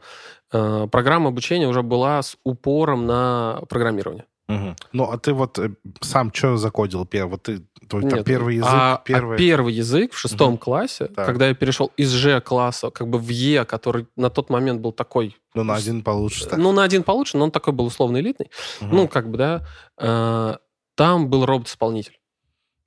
э, 0.52 0.88
программа 0.90 1.28
обучения 1.28 1.68
уже 1.68 1.82
была 1.82 2.20
с 2.22 2.36
упором 2.44 3.06
на 3.06 3.62
программирование. 3.68 4.24
Мгм. 4.46 4.76
Ну, 4.92 5.04
а 5.10 5.16
ты 5.18 5.32
вот 5.32 5.58
э, 5.58 5.70
сам 6.02 6.32
что 6.32 6.56
закодил 6.58 7.06
первый? 7.06 7.30
Вот 7.30 7.44
ты, 7.44 7.62
твой 7.88 8.02
там 8.02 8.10
Нет, 8.18 8.26
первый 8.26 8.56
язык, 8.56 8.68
а, 8.70 8.96
а 8.96 9.02
первый... 9.02 9.38
первый 9.38 9.72
язык 9.72 10.12
в 10.12 10.18
шестом 10.18 10.50
Мгм. 10.54 10.58
классе, 10.58 11.06
Так. 11.06 11.24
когда 11.26 11.48
я 11.48 11.54
перешел 11.54 11.90
из 11.96 12.10
Ж-класса 12.10 12.90
как 12.90 13.08
бы 13.08 13.18
в 13.18 13.28
Е, 13.30 13.64
который 13.64 14.06
на 14.16 14.28
тот 14.28 14.50
момент 14.50 14.82
был 14.82 14.92
такой, 14.92 15.36
Ну, 15.54 15.64
на 15.64 15.76
один 15.76 16.02
получше. 16.02 16.46
так. 16.46 16.58
ну, 16.58 16.72
на 16.72 16.82
один 16.84 17.04
получше, 17.04 17.38
но 17.38 17.44
он 17.44 17.50
такой 17.52 17.72
был 17.72 17.86
условно 17.86 18.18
элитный. 18.18 18.50
Мгм. 18.82 18.94
Ну, 18.96 19.08
как 19.08 19.30
бы, 19.30 19.38
да, 19.38 19.66
э, 19.98 20.56
там 20.94 21.28
был 21.30 21.46
робот-исполнитель. 21.46 22.18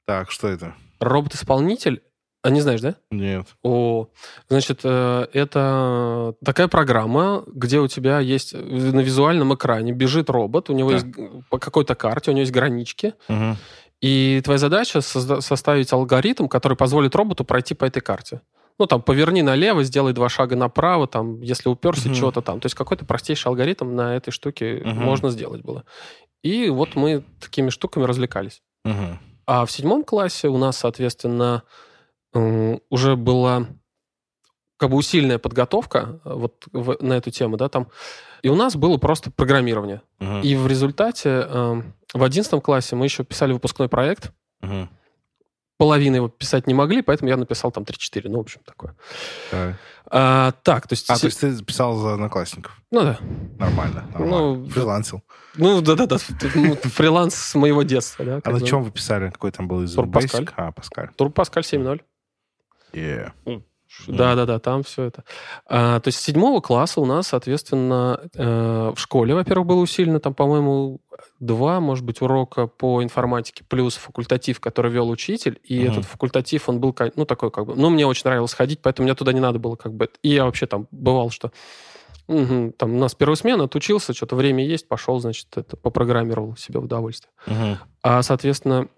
Так, 0.06 0.30
что 0.32 0.48
это? 0.48 0.76
Робот-исполнитель, 1.00 2.04
а 2.48 2.50
не 2.50 2.62
знаешь, 2.62 2.80
да? 2.82 2.96
Нет. 3.12 3.46
О, 3.62 4.08
значит, 4.48 4.80
э, 4.84 5.28
это 5.34 6.34
такая 6.46 6.70
программа, 6.70 7.44
где 7.48 7.80
у 7.80 7.88
тебя 7.88 8.20
есть 8.20 8.54
на 8.54 9.02
визуальном 9.02 9.54
экране 9.54 9.92
бежит 9.92 10.30
робот, 10.30 10.70
у 10.70 10.74
него 10.74 10.92
Да. 10.92 10.96
есть 10.96 11.08
по 11.50 11.60
какой-то 11.60 11.94
карте, 11.96 12.32
у 12.32 12.34
него 12.34 12.42
есть 12.42 12.54
гранички, 12.54 13.14
Мгм. 13.28 13.58
и 14.02 14.42
твоя 14.46 14.58
задача 14.60 15.02
составить 15.02 15.92
алгоритм, 15.92 16.48
который 16.48 16.78
позволит 16.78 17.16
роботу 17.16 17.44
пройти 17.44 17.74
по 17.76 17.84
этой 17.86 18.00
карте. 18.00 18.40
Ну, 18.80 18.86
там, 18.86 19.02
поверни 19.02 19.42
налево, 19.42 19.84
сделай 19.84 20.14
два 20.14 20.30
шага 20.30 20.56
направо, 20.56 21.08
там, 21.08 21.42
если 21.42 21.68
уперся, 21.68 22.08
Мгм. 22.10 22.16
что-то 22.16 22.42
там. 22.42 22.60
То 22.62 22.68
есть 22.68 22.76
какой-то 22.76 23.06
простейший 23.06 23.50
алгоритм 23.50 23.94
на 23.96 24.16
этой 24.16 24.32
штуке 24.32 24.82
Мгм. 24.86 25.04
можно 25.04 25.30
сделать 25.32 25.64
было. 25.64 25.84
И 26.44 26.70
вот 26.70 26.96
мы 26.96 27.24
такими 27.42 27.70
штуками 27.72 28.06
развлекались. 28.06 28.62
Мгм. 28.86 29.20
А 29.48 29.66
в 29.66 29.72
седьмом 29.72 30.04
классе 30.04 30.48
у 30.50 30.58
нас, 30.58 30.78
соответственно, 30.78 31.64
уже 32.90 33.16
была 33.16 33.68
как 34.78 34.92
бы 34.92 34.96
усиленная 34.98 35.40
подготовка 35.40 36.20
э, 36.24 36.34
вот 36.34 36.68
в- 36.72 36.98
на 37.02 37.14
эту 37.14 37.32
тему, 37.32 37.58
да, 37.58 37.68
там. 37.68 37.88
И 38.44 38.50
у 38.50 38.56
нас 38.56 38.76
было 38.76 38.98
просто 38.98 39.32
программирование. 39.32 40.02
Мгм. 40.20 40.42
И 40.42 40.56
в 40.56 40.68
результате 40.68 41.30
эм, 41.50 41.94
в 42.14 42.24
одиннадцатом 42.24 42.62
классе 42.62 42.96
мы 42.96 43.06
еще 43.06 43.24
писали 43.24 43.54
выпускной 43.54 43.90
проект. 43.90 44.32
Мгм. 44.62 44.90
Половины 45.80 46.16
его 46.16 46.28
писать 46.28 46.66
не 46.66 46.74
могли, 46.74 47.04
поэтому 47.04 47.30
я 47.30 47.38
написал 47.38 47.72
там 47.72 47.84
3-4. 47.84 48.30
Ну, 48.30 48.38
в 48.40 48.42
общем, 48.42 48.62
такое. 48.66 48.96
Так. 49.52 49.76
А, 50.10 50.52
так, 50.64 50.88
то 50.88 50.94
есть... 50.94 51.08
А, 51.10 51.20
то 51.20 51.26
есть 51.28 51.40
ты 51.40 51.56
писал 51.64 51.96
за 51.98 52.14
одноклассников? 52.16 52.82
Ну, 52.90 53.02
да. 53.02 53.20
Нормально. 53.60 54.08
нормально. 54.12 54.38
Ну, 54.56 54.70
Фрилансил. 54.70 55.22
Ну, 55.56 55.82
да-да-да. 55.82 56.18
Ну, 56.56 56.76
Фриланс 56.76 57.36
с 57.36 57.54
моего 57.56 57.84
детства, 57.84 58.26
да. 58.26 58.42
А 58.44 58.50
на 58.50 58.62
чем 58.62 58.84
вы 58.84 58.90
писали? 58.92 59.30
Какой 59.30 59.52
там 59.52 59.68
был 59.68 59.84
язык? 59.84 59.96
Тур 59.98 60.10
Паскаль. 60.10 60.50
А, 60.56 60.72
Паскаль. 60.72 61.10
Тур 61.16 61.30
Паскаль 61.30 61.64
7.0. 61.64 62.02
Yeah. 62.94 63.32
Да, 64.08 64.36
да, 64.36 64.46
да, 64.46 64.60
там 64.60 64.84
все 64.84 65.04
это. 65.04 65.24
А, 65.66 66.00
то 66.00 66.10
есть 66.10 66.20
с 66.20 66.22
седьмого 66.22 66.60
класса 66.60 67.00
у 67.00 67.06
нас, 67.06 67.28
соответственно, 67.28 68.20
э, 68.36 68.94
в 68.96 69.00
школе, 69.00 69.34
во-первых, 69.34 69.66
было 69.68 69.80
усилено, 69.80 70.20
там, 70.20 70.34
по-моему, 70.34 71.00
два, 71.40 71.80
может 71.80 72.04
быть, 72.04 72.22
урока 72.22 72.68
по 72.68 73.02
информатике, 73.02 73.64
плюс 73.68 73.96
факультатив, 73.96 74.60
который 74.60 74.92
вел 74.92 75.10
учитель, 75.10 75.60
и 75.64 75.80
Мгм. 75.80 75.92
этот 75.92 76.06
факультатив, 76.06 76.68
он 76.70 76.80
был, 76.80 76.96
ну, 77.16 77.26
такой, 77.26 77.50
как 77.50 77.66
бы, 77.66 77.76
ну, 77.76 77.90
мне 77.90 78.06
очень 78.06 78.24
нравилось 78.26 78.54
ходить, 78.54 78.82
поэтому 78.82 79.06
мне 79.06 79.16
туда 79.16 79.32
не 79.34 79.40
надо 79.40 79.58
было, 79.58 79.76
как 79.76 79.94
бы, 79.94 80.10
и 80.22 80.30
я 80.30 80.46
вообще 80.46 80.68
там 80.68 80.88
бывал, 80.92 81.30
что 81.30 81.52
мгм, 82.28 82.74
там 82.74 82.96
у 82.96 83.00
нас 83.00 83.16
первая 83.16 83.38
смена, 83.38 83.64
отучился, 83.64 84.14
что-то 84.14 84.36
время 84.36 84.66
есть, 84.66 84.88
пошел, 84.90 85.20
значит, 85.20 85.48
это 85.56 85.78
попрограммировал 85.78 86.58
себе 86.58 86.80
в 86.82 86.84
удовольствие. 86.84 87.32
Мгм. 87.48 87.78
А, 88.04 88.22
соответственно, 88.22 88.90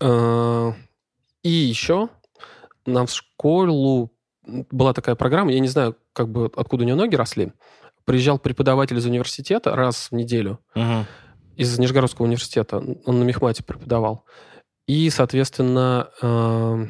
э, 0.00 0.72
и 1.42 1.50
еще 1.50 2.10
нам 2.86 3.06
в 3.06 3.10
школу 3.12 4.12
была 4.46 4.92
такая 4.92 5.14
программа, 5.14 5.52
я 5.52 5.60
не 5.60 5.68
знаю, 5.68 5.96
как 6.12 6.28
бы 6.28 6.50
откуда 6.56 6.82
у 6.82 6.86
нее 6.86 6.94
ноги 6.96 7.14
росли. 7.14 7.52
Приезжал 8.04 8.38
преподаватель 8.38 8.98
из 8.98 9.06
университета 9.06 9.76
раз 9.76 10.08
в 10.10 10.14
неделю, 10.14 10.58
Мгм. 10.74 11.06
из 11.56 11.78
Нижегородского 11.78 12.26
университета, 12.26 12.78
он 13.06 13.18
на 13.20 13.22
мехмате 13.22 13.62
преподавал. 13.62 14.24
И, 14.88 15.08
соответственно, 15.10 16.10
э, 16.20 16.86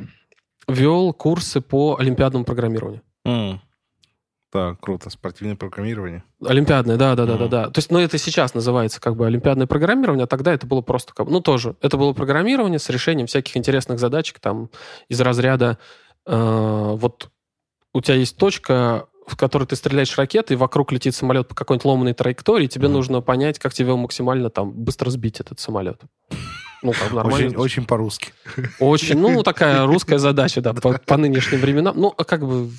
вел 0.69 1.13
курсы 1.13 1.61
по 1.61 1.97
олимпиадному 1.99 2.45
программированию. 2.47 3.03
М. 3.27 3.61
Так, 4.53 4.81
круто. 4.81 5.09
Спортивное 5.09 5.57
программирование. 5.57 6.25
Олимпиадное, 6.45 6.99
да, 6.99 7.15
да, 7.15 7.25
да, 7.25 7.39
да, 7.39 7.49
да. 7.49 7.71
То 7.71 7.79
есть, 7.79 7.91
ну, 7.91 7.99
это 7.99 8.19
сейчас 8.19 8.53
называется 8.53 9.01
как 9.01 9.17
бы 9.17 9.27
олимпиадное 9.27 9.67
программирование, 9.67 10.25
а 10.25 10.27
тогда 10.27 10.53
это 10.53 10.67
было 10.67 10.83
просто 10.83 11.15
как, 11.15 11.27
ну, 11.29 11.41
тоже, 11.41 11.75
это 11.81 11.97
было 11.97 12.13
программирование 12.13 12.79
с 12.79 12.91
решением 12.91 13.27
всяких 13.27 13.57
интересных 13.57 13.99
задачек 13.99 14.41
там 14.41 14.69
из 15.09 15.19
разряда 15.23 15.79
э, 16.27 16.35
вот 16.37 17.31
у 17.95 18.03
тебя 18.03 18.17
есть 18.17 18.37
точка, 18.37 19.07
в 19.27 19.37
которой 19.37 19.65
ты 19.65 19.75
стреляешь 19.75 20.19
ракетой, 20.19 20.59
вокруг 20.59 20.93
летит 20.93 21.15
самолет 21.15 21.49
по 21.49 21.55
какой-нибудь 21.55 21.87
ломаной 21.87 22.13
траектории, 22.13 22.67
тебе 22.67 22.89
Мгм. 22.89 22.95
нужно 22.95 23.21
понять, 23.23 23.59
как 23.59 23.73
тебе 23.73 23.95
максимально 23.95 24.51
там 24.51 24.71
быстро 24.73 25.09
сбить 25.09 25.41
этот 25.41 25.61
самолет. 25.61 25.99
Ну, 26.83 26.93
бы 26.93 27.17
нормально. 27.17 27.49
Очень, 27.49 27.57
очень 27.57 27.87
по-русски. 27.87 28.33
Очень, 28.81 29.19
ну, 29.19 29.43
такая 29.43 29.87
русская 29.87 30.19
задача, 30.19 30.61
да, 30.61 30.75
по, 30.75 30.99
по 30.99 31.17
нынешним 31.17 31.61
временам. 31.61 31.95
Ну, 31.97 32.13
а 32.15 32.25
как 32.25 32.47
бы 32.47 32.71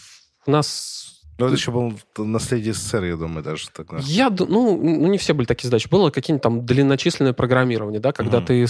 у 0.45 0.51
нас 0.51 1.02
Но 1.39 1.47
это 1.47 1.55
еще 1.55 1.71
было 1.71 1.93
наследие 2.17 2.73
СССР, 2.73 3.03
я 3.05 3.15
думаю, 3.15 3.43
даже 3.43 3.69
тогда. 3.71 3.97
Я, 4.01 4.29
ну, 4.29 4.45
ну, 4.47 5.07
не 5.07 5.17
все 5.17 5.33
были 5.33 5.47
такие 5.47 5.67
задачи. 5.67 5.87
Было 5.89 6.09
какие-нибудь 6.09 6.43
там 6.43 6.65
длинночисленное 6.65 7.33
программирование, 7.33 7.99
да, 7.99 8.11
когда 8.11 8.37
Мгм. 8.37 8.47
ты 8.47 8.65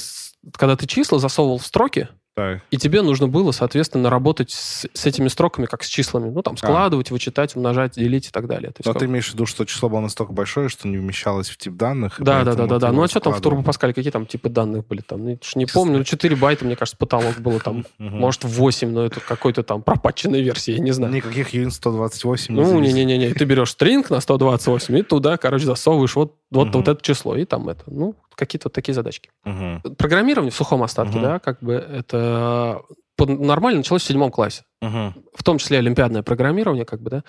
когда 0.54 0.76
ты 0.76 0.88
числа 0.88 1.20
засовывал 1.20 1.58
в 1.58 1.66
строки, 1.66 2.10
Так. 2.36 2.62
и 2.72 2.78
тебе 2.78 3.02
нужно 3.04 3.28
было, 3.28 3.52
соответственно, 3.52 4.10
работать 4.10 4.50
с, 4.50 4.88
с 4.92 5.06
этими 5.06 5.28
строками, 5.28 5.66
как 5.68 5.84
с 5.84 5.88
числами. 5.88 6.30
Ну, 6.30 6.42
там, 6.42 6.58
складывать, 6.58 7.12
вычитать, 7.12 7.56
умножать, 7.56 7.94
делить 7.94 8.28
и 8.28 8.32
так 8.32 8.48
далее. 8.48 8.70
То 8.72 8.80
есть, 8.80 8.86
Но 8.88 8.94
как- 8.94 9.00
ты 9.02 9.06
имеешь 9.06 9.30
в 9.30 9.34
виду, 9.34 9.46
что 9.46 9.66
число 9.66 9.88
было 9.90 10.00
настолько 10.00 10.34
большое, 10.34 10.68
что 10.70 10.88
не 10.88 10.98
вмещалось 10.98 11.50
в 11.50 11.58
тип 11.58 11.76
данных? 11.76 12.16
Да, 12.20 12.44
да, 12.44 12.56
да, 12.56 12.66
да, 12.66 12.80
да. 12.80 12.92
Ну, 12.92 13.04
а 13.04 13.08
что 13.08 13.20
там 13.20 13.34
в? 13.34 13.40
Turbo 13.42 13.64
Pascal, 13.64 13.94
какие 13.94 14.10
там 14.12 14.26
типы 14.26 14.50
данных 14.50 14.88
были 14.88 15.02
там? 15.02 15.24
Ну, 15.24 15.38
не 15.56 15.66
помню, 15.68 16.00
ну, 16.00 16.04
4 16.04 16.36
байта, 16.36 16.66
мне 16.66 16.76
кажется, 16.76 16.98
потолок 16.98 17.38
было 17.38 17.60
там. 17.60 17.86
Может, 18.00 18.46
8, 18.46 18.90
но 18.90 19.06
это 19.06 19.20
какой-то 19.20 19.62
там 19.64 19.84
пропатченной 19.84 20.42
версии, 20.42 20.72
я 20.74 20.80
не 20.80 20.92
знаю. 20.92 21.14
Никаких 21.14 21.54
Unit 21.54 21.70
128 21.72 22.54
Ну, 22.56 22.66
завезли. 22.66 22.94
не-не-не, 22.94 23.34
ты 23.36 23.46
берешь 23.46 23.70
стринг 23.72 24.10
на 24.10 24.20
128 24.20 24.98
и 24.98 25.02
туда, 25.04 25.38
короче, 25.38 25.66
засовываешь 25.66 26.16
вот, 26.16 26.34
вот, 26.54 26.68
Мгм. 26.70 26.78
вот 26.80 26.88
это 26.88 27.02
число, 27.02 27.36
и 27.36 27.46
там 27.46 27.68
это. 27.70 27.84
Ну, 27.88 28.16
какие-то 28.36 28.68
вот 28.68 28.74
такие 28.74 28.94
задачки. 28.94 29.30
Мгм. 29.44 29.82
Программирование 29.98 30.52
в 30.52 30.56
сухом 30.56 30.84
остатке, 30.84 31.14
Мгм. 31.18 31.22
да, 31.24 31.40
как 31.40 31.62
бы 31.62 31.74
это 31.74 32.82
нормально 33.20 33.78
началось 33.80 34.04
в 34.04 34.06
седьмом 34.06 34.32
классе. 34.32 34.64
Мгм. 34.82 35.14
В 35.36 35.44
том 35.44 35.58
числе 35.58 35.78
олимпиадное 35.80 36.24
программирование, 36.24 36.86
как 36.86 37.02
бы, 37.02 37.10
да. 37.10 37.24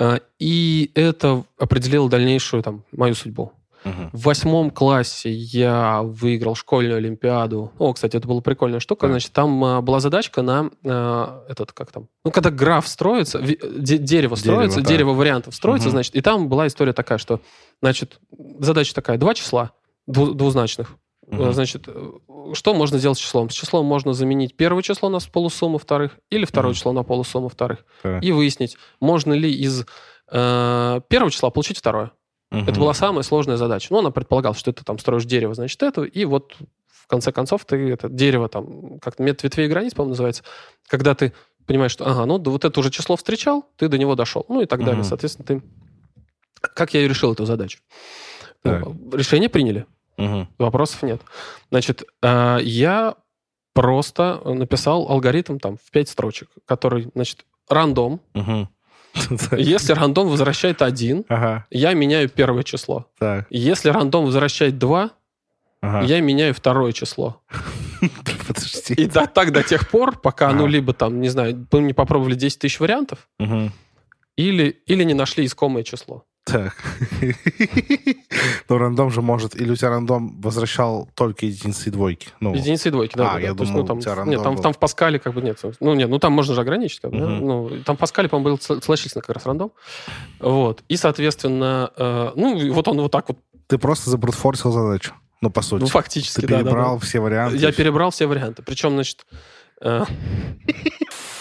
А, 0.00 0.20
И 0.38 0.90
это 0.94 1.44
определило 1.58 2.08
дальнейшую 2.08 2.62
там 2.62 2.84
мою 2.92 3.14
судьбу. 3.14 3.52
Мгм. 3.84 4.10
В 4.12 4.22
восьмом 4.24 4.70
классе 4.70 5.30
я 5.30 6.02
выиграл 6.02 6.54
школьную 6.54 6.96
олимпиаду. 6.98 7.72
О, 7.78 7.92
кстати, 7.92 8.16
это 8.16 8.26
была 8.28 8.40
прикольная 8.40 8.80
штука. 8.80 9.02
Так. 9.02 9.10
Значит, 9.10 9.32
там 9.32 9.62
а, 9.64 9.80
была 9.80 10.00
задачка 10.00 10.42
на 10.42 10.70
а, 10.84 11.44
этот, 11.48 11.72
как 11.72 11.92
там, 11.92 12.08
ну, 12.24 12.30
когда 12.30 12.50
граф 12.50 12.86
строится, 12.88 13.38
ви- 13.38 13.58
де- 13.78 13.98
дерево 13.98 14.34
строится, 14.34 14.80
да. 14.80 14.86
дерево 14.88 15.12
вариантов 15.12 15.54
строится, 15.54 15.88
Мгм. 15.88 15.92
значит, 15.96 16.16
и 16.16 16.20
там 16.20 16.48
была 16.48 16.66
история 16.66 16.92
такая, 16.92 17.18
что, 17.18 17.40
значит, 17.80 18.18
задача 18.58 18.94
такая, 18.94 19.18
два 19.18 19.34
числа 19.34 19.72
дву- 20.06 20.32
двузначных. 20.34 20.96
Э, 21.30 21.52
Значит, 21.52 21.86
что 22.54 22.72
можно 22.72 22.96
сделать 22.98 23.18
с 23.18 23.20
числом? 23.20 23.50
С 23.50 23.52
числом 23.52 23.84
можно 23.84 24.14
заменить 24.14 24.56
первое 24.56 24.82
число 24.82 25.10
на 25.10 25.18
полусумму 25.20 25.76
вторых 25.76 26.12
или 26.30 26.46
второе 26.46 26.70
Мгм. 26.70 26.76
число 26.76 26.92
на 26.92 27.02
полусумму 27.02 27.50
вторых. 27.50 27.84
Так. 28.02 28.24
И 28.24 28.32
выяснить, 28.32 28.78
можно 28.98 29.34
ли 29.34 29.52
из 29.52 29.84
э, 30.30 31.00
первого 31.08 31.30
числа 31.30 31.50
получить 31.50 31.78
второе. 31.78 32.12
Мгм. 32.50 32.68
Это 32.68 32.80
была 32.80 32.94
самая 32.94 33.22
сложная 33.22 33.56
задача. 33.56 33.88
Ну, 33.90 33.98
она 33.98 34.10
предполагала, 34.10 34.54
что 34.54 34.72
ты 34.72 34.84
там 34.84 34.98
строишь 34.98 35.24
дерево, 35.24 35.54
значит, 35.54 35.82
это, 35.82 36.02
и 36.02 36.24
вот 36.24 36.56
в 36.86 37.06
конце 37.06 37.32
концов 37.32 37.64
ты 37.64 37.90
это 37.90 38.08
дерево 38.08 38.48
там, 38.48 38.98
как 39.00 39.18
метод 39.18 39.44
ветвей 39.44 39.66
и 39.66 39.68
границ, 39.68 39.94
по-моему, 39.94 40.10
называется, 40.10 40.42
когда 40.86 41.14
ты 41.14 41.32
понимаешь, 41.66 41.92
что, 41.92 42.06
ага, 42.06 42.24
ну, 42.24 42.38
да 42.38 42.50
вот 42.50 42.64
это 42.64 42.80
уже 42.80 42.90
число 42.90 43.16
встречал, 43.16 43.66
ты 43.76 43.88
до 43.88 43.98
него 43.98 44.14
дошел, 44.14 44.44
ну, 44.48 44.62
и 44.62 44.66
так 44.66 44.84
далее. 44.84 45.04
Соответственно, 45.04 45.46
ты... 45.46 45.62
Как 46.60 46.94
я 46.94 47.02
и 47.02 47.08
решил 47.08 47.32
эту 47.32 47.44
задачу? 47.44 47.80
Так. 48.62 48.84
Ну, 48.86 49.16
решение 49.16 49.48
приняли, 49.48 49.86
Мгм. 50.16 50.48
вопросов 50.58 51.02
нет. 51.02 51.20
Значит, 51.70 52.02
э, 52.22 52.58
я 52.62 53.14
просто 53.74 54.40
написал 54.44 55.08
алгоритм 55.08 55.58
там 55.58 55.76
в 55.76 55.90
пять 55.90 56.08
строчек, 56.08 56.48
который, 56.66 57.10
значит, 57.14 57.44
рандом. 57.68 58.20
Мгм. 58.34 58.68
Если 59.56 59.92
рандом 59.92 60.28
возвращает 60.28 60.82
один, 60.82 61.24
Ага, 61.28 61.66
я 61.70 61.94
меняю 61.94 62.28
первое 62.28 62.62
число. 62.62 63.06
так. 63.18 63.46
Если 63.50 63.90
рандом 63.90 64.24
возвращает 64.26 64.78
2, 64.78 65.10
Ага. 65.80 66.06
я 66.06 66.20
меняю 66.20 66.54
второе 66.54 66.92
число. 66.92 67.40
Подожди. 68.46 68.94
И 68.94 69.06
да, 69.06 69.26
так 69.26 69.52
до 69.52 69.62
тех 69.62 69.88
пор, 69.88 70.18
пока, 70.20 70.52
ну, 70.52 70.66
либо 70.66 70.92
там, 70.92 71.20
не 71.20 71.28
знаю, 71.28 71.66
мы 71.72 71.80
не 71.80 71.92
попробовали 71.92 72.34
10 72.34 72.58
тысяч 72.60 72.80
вариантов, 72.80 73.28
или, 74.36 74.68
или 74.86 75.04
не 75.04 75.14
нашли 75.14 75.44
искомое 75.44 75.82
число. 75.82 76.24
Так. 76.50 76.74
Но 78.68 78.78
рандом 78.78 79.10
же 79.10 79.22
может... 79.22 79.54
Или 79.54 79.70
у 79.70 79.76
тебя 79.76 79.90
рандом 79.90 80.40
возвращал 80.40 81.08
только 81.14 81.46
единицы 81.46 81.88
и 81.88 81.92
двойки? 81.92 82.28
Ну, 82.40 82.54
Единицы 82.54 82.88
и 82.88 82.90
двойки, 82.90 83.16
да. 83.16 83.32
А, 83.32 83.34
да, 83.34 83.40
я 83.40 83.48
да. 83.50 83.54
То 83.54 83.62
есть, 83.64 83.72
думал, 83.72 83.82
ну, 83.82 83.86
там, 83.86 83.98
у 83.98 84.00
тебя 84.00 84.12
нет, 84.12 84.18
рандом 84.18 84.42
там, 84.42 84.54
был. 84.54 84.62
там 84.62 84.72
в 84.72 84.78
Паскале 84.78 85.18
как 85.18 85.34
бы 85.34 85.42
нет. 85.42 85.60
Ну, 85.80 85.94
нет, 85.94 86.08
ну 86.08 86.18
там 86.18 86.32
можно 86.32 86.54
же 86.54 86.60
ограничить. 86.60 87.00
Как 87.00 87.10
бы, 87.10 87.18
да. 87.18 87.26
Мгм. 87.26 87.46
ну, 87.46 87.70
там 87.84 87.96
в 87.96 87.98
Паскале, 87.98 88.28
по-моему, 88.28 88.56
был 88.56 88.56
сл- 88.56 88.82
слэш 88.82 89.06
как 89.12 89.28
раз 89.28 89.46
рандом. 89.46 89.72
Вот. 90.40 90.82
И, 90.88 90.96
соответственно, 90.96 91.90
э, 91.96 92.32
ну, 92.34 92.72
вот 92.72 92.88
он 92.88 93.00
вот 93.00 93.12
так 93.12 93.28
вот, 93.28 93.38
ты 93.66 93.78
просто 93.78 94.10
забрутфорсил 94.10 94.72
задачу. 94.72 95.12
Ну, 95.40 95.50
по 95.50 95.62
сути. 95.62 95.82
ну, 95.82 95.86
фактически, 95.86 96.40
ты 96.40 96.46
да, 96.48 96.58
да, 96.58 96.62
да. 96.62 96.70
перебрал 96.70 96.98
все 96.98 97.20
варианты. 97.20 97.58
Я 97.58 97.70
перебрал 97.72 98.10
все 98.10 98.26
варианты. 98.26 98.62
Причем, 98.62 98.90
значит... 98.90 99.24
э, 99.80 100.04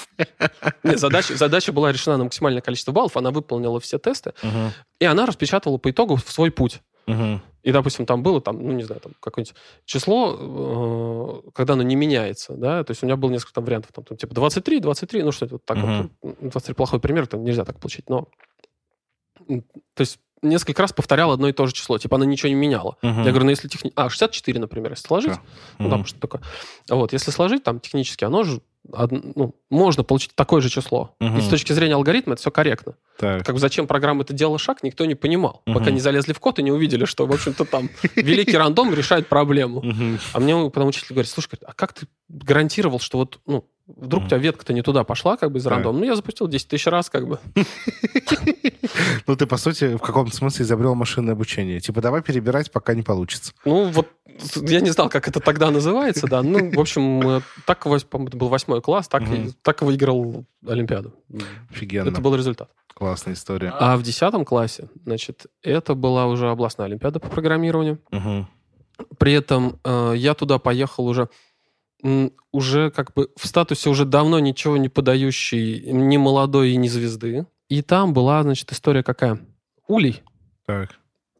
Нет, 0.83 0.99
задача, 0.99 1.35
задача 1.35 1.71
была 1.71 1.91
решена 1.91 2.17
на 2.17 2.23
максимальное 2.25 2.61
количество 2.61 2.91
баллов, 2.91 3.17
она 3.17 3.31
выполнила 3.31 3.79
все 3.79 3.97
тесты, 3.99 4.33
Мгм. 4.43 4.71
и 4.99 5.05
она 5.05 5.25
распечатала 5.25 5.77
по 5.77 5.89
итогу 5.91 6.15
в 6.15 6.29
свой 6.31 6.51
путь. 6.51 6.81
Мгм. 7.07 7.41
И, 7.63 7.71
допустим, 7.71 8.05
там 8.05 8.23
было, 8.23 8.41
там, 8.41 8.61
ну, 8.61 8.71
не 8.73 8.83
знаю, 8.83 9.01
там 9.01 9.13
какое-нибудь 9.19 9.55
число, 9.85 10.35
э, 11.45 11.51
когда 11.53 11.73
оно 11.73 11.83
не 11.83 11.95
меняется, 11.95 12.53
да, 12.53 12.83
то 12.83 12.91
есть 12.91 13.03
у 13.03 13.05
меня 13.05 13.15
было 13.15 13.29
несколько 13.29 13.53
там 13.53 13.65
вариантов, 13.65 13.91
там, 13.93 14.03
там, 14.05 14.17
типа 14.17 14.33
23, 14.33 14.79
23, 14.79 15.23
ну, 15.23 15.31
что-то 15.31 15.55
вот 15.55 15.65
так 15.65 15.77
Мгм. 15.77 16.11
вот. 16.21 16.35
23 16.41 16.73
плохой 16.75 16.99
пример, 16.99 17.27
там 17.27 17.43
нельзя 17.43 17.63
так 17.65 17.79
получить, 17.79 18.09
но... 18.09 18.27
То 19.47 20.01
есть 20.01 20.19
несколько 20.41 20.81
раз 20.81 20.93
повторял 20.93 21.31
одно 21.31 21.47
и 21.47 21.53
то 21.53 21.65
же 21.65 21.73
число, 21.73 21.97
типа 21.97 22.15
она 22.17 22.25
ничего 22.25 22.49
не 22.49 22.55
меняла. 22.55 22.97
Мгм. 23.01 23.23
Я 23.23 23.29
говорю, 23.29 23.45
ну, 23.45 23.49
если 23.51 23.67
техни... 23.67 23.91
А, 23.95 24.09
64, 24.09 24.59
например, 24.59 24.91
если 24.91 25.07
сложить, 25.07 25.31
Да. 25.31 25.41
ну, 25.79 25.89
там 25.89 26.05
что 26.05 26.19
такое. 26.19 26.41
Вот, 26.89 27.13
если 27.13 27.31
сложить, 27.31 27.63
там, 27.63 27.79
технически, 27.79 28.23
оно 28.23 28.43
же 28.43 28.61
ну, 29.35 29.55
можно 29.69 30.03
получить 30.03 30.33
такое 30.35 30.61
же 30.61 30.69
число. 30.69 31.15
Мгм. 31.19 31.37
И 31.37 31.41
с 31.41 31.47
точки 31.47 31.73
зрения 31.73 31.95
алгоритма 31.95 32.33
это 32.33 32.41
все 32.41 32.51
корректно. 32.51 32.95
Так. 33.17 33.45
Как 33.45 33.55
бы 33.55 33.59
зачем 33.59 33.87
программа 33.87 34.23
это 34.23 34.33
делала 34.33 34.59
шаг, 34.59 34.83
никто 34.83 35.05
не 35.05 35.15
понимал. 35.15 35.61
Пока 35.65 35.85
Мгм. 35.85 35.95
не 35.95 35.99
залезли 35.99 36.33
в 36.33 36.39
код 36.39 36.59
и 36.59 36.63
не 36.63 36.71
увидели, 36.71 37.05
что, 37.05 37.25
в 37.25 37.31
общем-то, 37.31 37.65
там 37.65 37.89
великий 38.15 38.57
рандом 38.57 38.93
решает 38.93 39.27
проблему. 39.27 39.83
А 40.33 40.39
мне 40.39 40.55
потом 40.69 40.89
учитель 40.89 41.09
говорит, 41.13 41.29
слушай, 41.29 41.49
а 41.65 41.73
как 41.73 41.93
ты 41.93 42.07
гарантировал, 42.29 42.99
что 42.99 43.17
вот, 43.19 43.39
ну, 43.45 43.65
вдруг 43.87 44.25
у 44.25 44.27
тебя 44.27 44.37
ветка-то 44.37 44.73
не 44.73 44.81
туда 44.81 45.03
пошла, 45.03 45.37
как 45.37 45.51
бы, 45.51 45.59
из 45.59 45.65
рандома? 45.65 45.99
Ну, 45.99 46.05
я 46.05 46.15
запустил 46.15 46.47
10 46.47 46.67
тысяч 46.67 46.85
раз, 46.87 47.09
как 47.09 47.27
бы. 47.27 47.39
Ну, 49.27 49.35
ты, 49.35 49.45
по 49.47 49.57
сути, 49.57 49.95
в 49.95 49.99
каком-то 49.99 50.35
смысле 50.35 50.65
изобрел 50.65 50.95
машинное 50.95 51.33
обучение. 51.33 51.79
Типа, 51.79 52.01
давай 52.01 52.21
перебирать, 52.21 52.71
пока 52.71 52.93
не 52.93 53.03
получится. 53.03 53.53
Ну, 53.65 53.89
вот, 53.89 54.07
я 54.61 54.81
не 54.81 54.89
знал, 54.89 55.09
как 55.09 55.27
это 55.27 55.39
тогда 55.39 55.71
называется, 55.71 56.27
да. 56.27 56.41
Ну, 56.43 56.71
в 56.71 56.79
общем, 56.79 57.21
э, 57.37 57.41
так, 57.65 57.79
по-моему, 57.83 58.27
это 58.27 58.37
был 58.37 58.49
восьмой 58.49 58.81
класс, 58.81 59.07
так, 59.07 59.23
и- 59.23 59.51
так 59.61 59.81
выиграл 59.81 60.45
Олимпиаду. 60.65 61.13
Офигенно. 61.71 62.09
Это 62.09 62.21
был 62.21 62.35
результат. 62.35 62.69
Классная 62.93 63.33
история. 63.35 63.69
А 63.79 63.95
в 63.97 64.03
10 64.03 64.43
классе, 64.45 64.89
значит, 65.05 65.45
это 65.61 65.93
была 65.93 66.25
уже 66.27 66.49
областная 66.49 66.87
олимпиада 66.87 67.19
по 67.19 67.27
программированию. 67.29 67.99
При 69.19 69.33
этом 69.33 69.79
э, 69.83 70.13
я 70.15 70.33
туда 70.33 70.57
поехал 70.57 71.05
уже 71.05 71.29
уже 72.51 72.91
как 72.91 73.13
бы 73.13 73.29
в 73.35 73.47
статусе 73.47 73.89
уже 73.89 74.05
давно 74.05 74.39
ничего 74.39 74.77
не 74.77 74.89
подающий 74.89 75.91
ни 75.91 76.17
молодой 76.17 76.71
и 76.71 76.77
ни 76.77 76.87
звезды. 76.87 77.45
И 77.69 77.81
там 77.81 78.13
была, 78.13 78.43
значит, 78.43 78.71
история 78.71 79.03
какая? 79.03 79.39
Улей. 79.87 80.21
Так. 80.65 80.99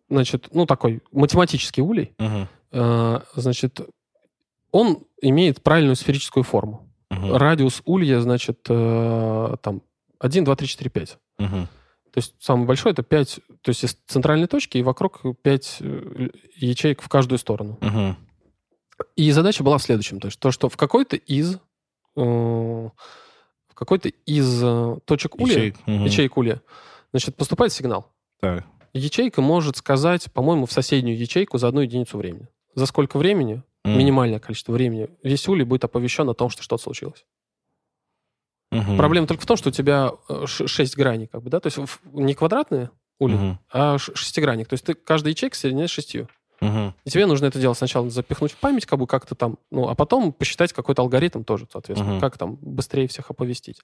Значит, 0.10 0.50
ну, 0.52 0.66
такой 0.66 1.02
математический 1.12 1.84
улей. 1.84 2.14
Мгм. 2.18 2.48
Э, 2.72 3.20
значит, 3.36 3.82
он 4.72 5.06
имеет 5.22 5.62
правильную 5.62 5.96
сферическую 5.96 6.44
форму. 6.44 6.90
Мгм. 7.10 7.36
Радиус 7.36 7.82
улья, 7.86 8.20
значит, 8.20 8.66
э, 8.70 9.56
там 9.62 9.82
1, 10.20 10.44
2, 10.44 10.56
3, 10.56 10.68
4, 10.68 10.90
5. 10.90 11.18
Мгм. 11.40 11.68
То 12.12 12.18
есть 12.18 12.36
самый 12.40 12.66
большой 12.66 12.94
это 12.94 13.04
5, 13.04 13.40
то 13.62 13.70
есть 13.70 13.84
из 13.84 13.98
центральной 14.08 14.48
точки 14.48 14.78
и 14.78 14.84
вокруг 14.84 15.22
5 15.42 15.82
ячеек 16.56 17.02
в 17.02 17.10
каждую 17.10 17.38
сторону. 17.38 17.78
Мгм. 17.82 18.18
И 19.16 19.32
задача 19.32 19.64
была 19.64 19.78
в 19.78 19.84
следующем, 19.84 20.20
то 20.20 20.28
есть 20.28 20.40
то, 20.40 20.52
что 20.52 20.70
в 20.70 20.78
какой-то 20.78 21.16
из 21.16 21.56
э, 21.56 21.60
в 22.20 22.92
какой-то 23.74 24.10
из 24.26 24.62
э, 24.64 24.98
точек 25.06 25.36
улья, 25.36 25.54
Ячеек. 25.58 25.76
Мгм. 25.86 26.06
ячеек 26.06 26.38
улья, 26.38 26.62
значит, 27.12 27.36
поступает 27.36 27.72
сигнал. 27.74 28.12
Так. 28.40 28.66
Ячейка 28.94 29.42
может 29.42 29.78
сказать, 29.78 30.32
по-моему, 30.34 30.66
в 30.66 30.72
соседнюю 30.72 31.18
ячейку 31.18 31.58
за 31.60 31.68
одну 31.68 31.82
единицу 31.82 32.18
времени. 32.18 32.48
За 32.74 32.86
сколько 32.88 33.18
времени, 33.18 33.62
М. 33.86 33.98
минимальное 33.98 34.40
количество 34.40 34.72
времени, 34.74 35.10
весь 35.22 35.48
улей 35.48 35.64
будет 35.66 35.84
оповещен 35.84 36.28
о 36.30 36.34
том, 36.34 36.50
что 36.50 36.64
что-то 36.64 36.82
случилось. 36.84 37.26
Мгм. 38.72 38.98
Проблема 38.98 39.28
только 39.28 39.44
в 39.44 39.46
том, 39.46 39.56
что 39.58 39.70
у 39.70 39.72
тебя 39.72 40.12
6 40.46 40.98
граней, 40.98 41.28
как 41.28 41.42
бы, 41.44 41.50
да, 41.50 41.60
то 41.60 41.68
есть 41.68 41.78
не 42.12 42.34
квадратные 42.34 42.90
ули, 43.20 43.36
Мгм. 43.36 43.60
а 43.72 43.98
шестигранник. 43.98 44.68
То 44.68 44.74
есть 44.74 44.86
ты 44.86 44.94
каждая 44.94 45.32
ячейка 45.32 45.56
соединяешь 45.56 45.92
шестью. 45.92 46.28
Мгм. 46.60 46.94
И 47.06 47.10
тебе 47.10 47.26
нужно 47.28 47.46
это 47.46 47.60
дело 47.60 47.74
сначала 47.74 48.10
запихнуть 48.10 48.52
в 48.52 48.58
память, 48.58 48.86
как 48.86 48.98
бы 49.00 49.06
как-то 49.08 49.36
там, 49.36 49.58
ну, 49.70 49.88
а 49.90 49.96
потом 49.96 50.34
посчитать 50.34 50.74
какой-то 50.74 51.02
алгоритм 51.04 51.44
тоже, 51.44 51.68
соответственно, 51.72 52.14
Мгм. 52.14 52.22
как 52.22 52.38
там 52.38 52.56
быстрее 52.62 53.08
всех 53.08 53.30
оповестить. 53.30 53.82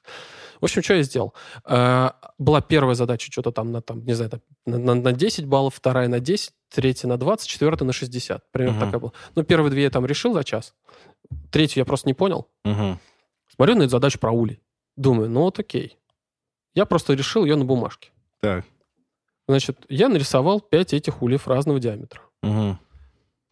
В 0.59 0.65
общем, 0.65 0.81
что 0.81 0.95
я 0.95 1.03
сделал? 1.03 1.33
Э, 1.65 2.09
Была 2.39 2.61
первая 2.61 2.95
задача, 2.95 3.31
что-то 3.31 3.51
там 3.51 3.71
на, 3.71 3.81
там, 3.81 4.03
не 4.05 4.13
знаю, 4.13 4.31
там, 4.31 4.41
на, 4.65 4.77
на- 4.79 4.95
на 4.95 5.11
10 5.13 5.45
баллов, 5.45 5.75
вторая 5.75 6.07
на 6.07 6.19
10, 6.19 6.51
третья 6.69 7.07
на 7.07 7.17
20, 7.17 7.47
четвертая 7.47 7.85
на 7.85 7.93
60. 7.93 8.51
Примерно 8.51 8.77
Мгм. 8.77 8.85
такая 8.87 8.99
была. 8.99 9.11
Ну, 9.35 9.43
первые 9.43 9.69
две 9.71 9.83
я 9.83 9.89
там 9.89 10.05
решил 10.05 10.33
за 10.33 10.43
час. 10.43 10.73
Третью 11.51 11.81
я 11.81 11.85
просто 11.85 12.07
не 12.09 12.13
понял. 12.13 12.47
Мгм. 12.65 12.99
Смотрю 13.55 13.75
на 13.75 13.83
эту 13.83 13.91
задачу 13.91 14.17
про 14.19 14.31
улей. 14.31 14.59
Думаю, 14.97 15.29
ну 15.29 15.41
вот 15.41 15.59
окей. 15.59 15.97
Я 16.75 16.85
просто 16.85 17.13
решил 17.13 17.45
ее 17.45 17.55
на 17.55 17.65
бумажке. 17.65 18.09
Так. 18.41 18.65
Значит, 19.47 19.77
я 19.89 20.09
нарисовал 20.09 20.59
5 20.59 20.93
этих 20.93 21.21
ульев 21.21 21.47
разного 21.47 21.79
диаметра. 21.79 22.21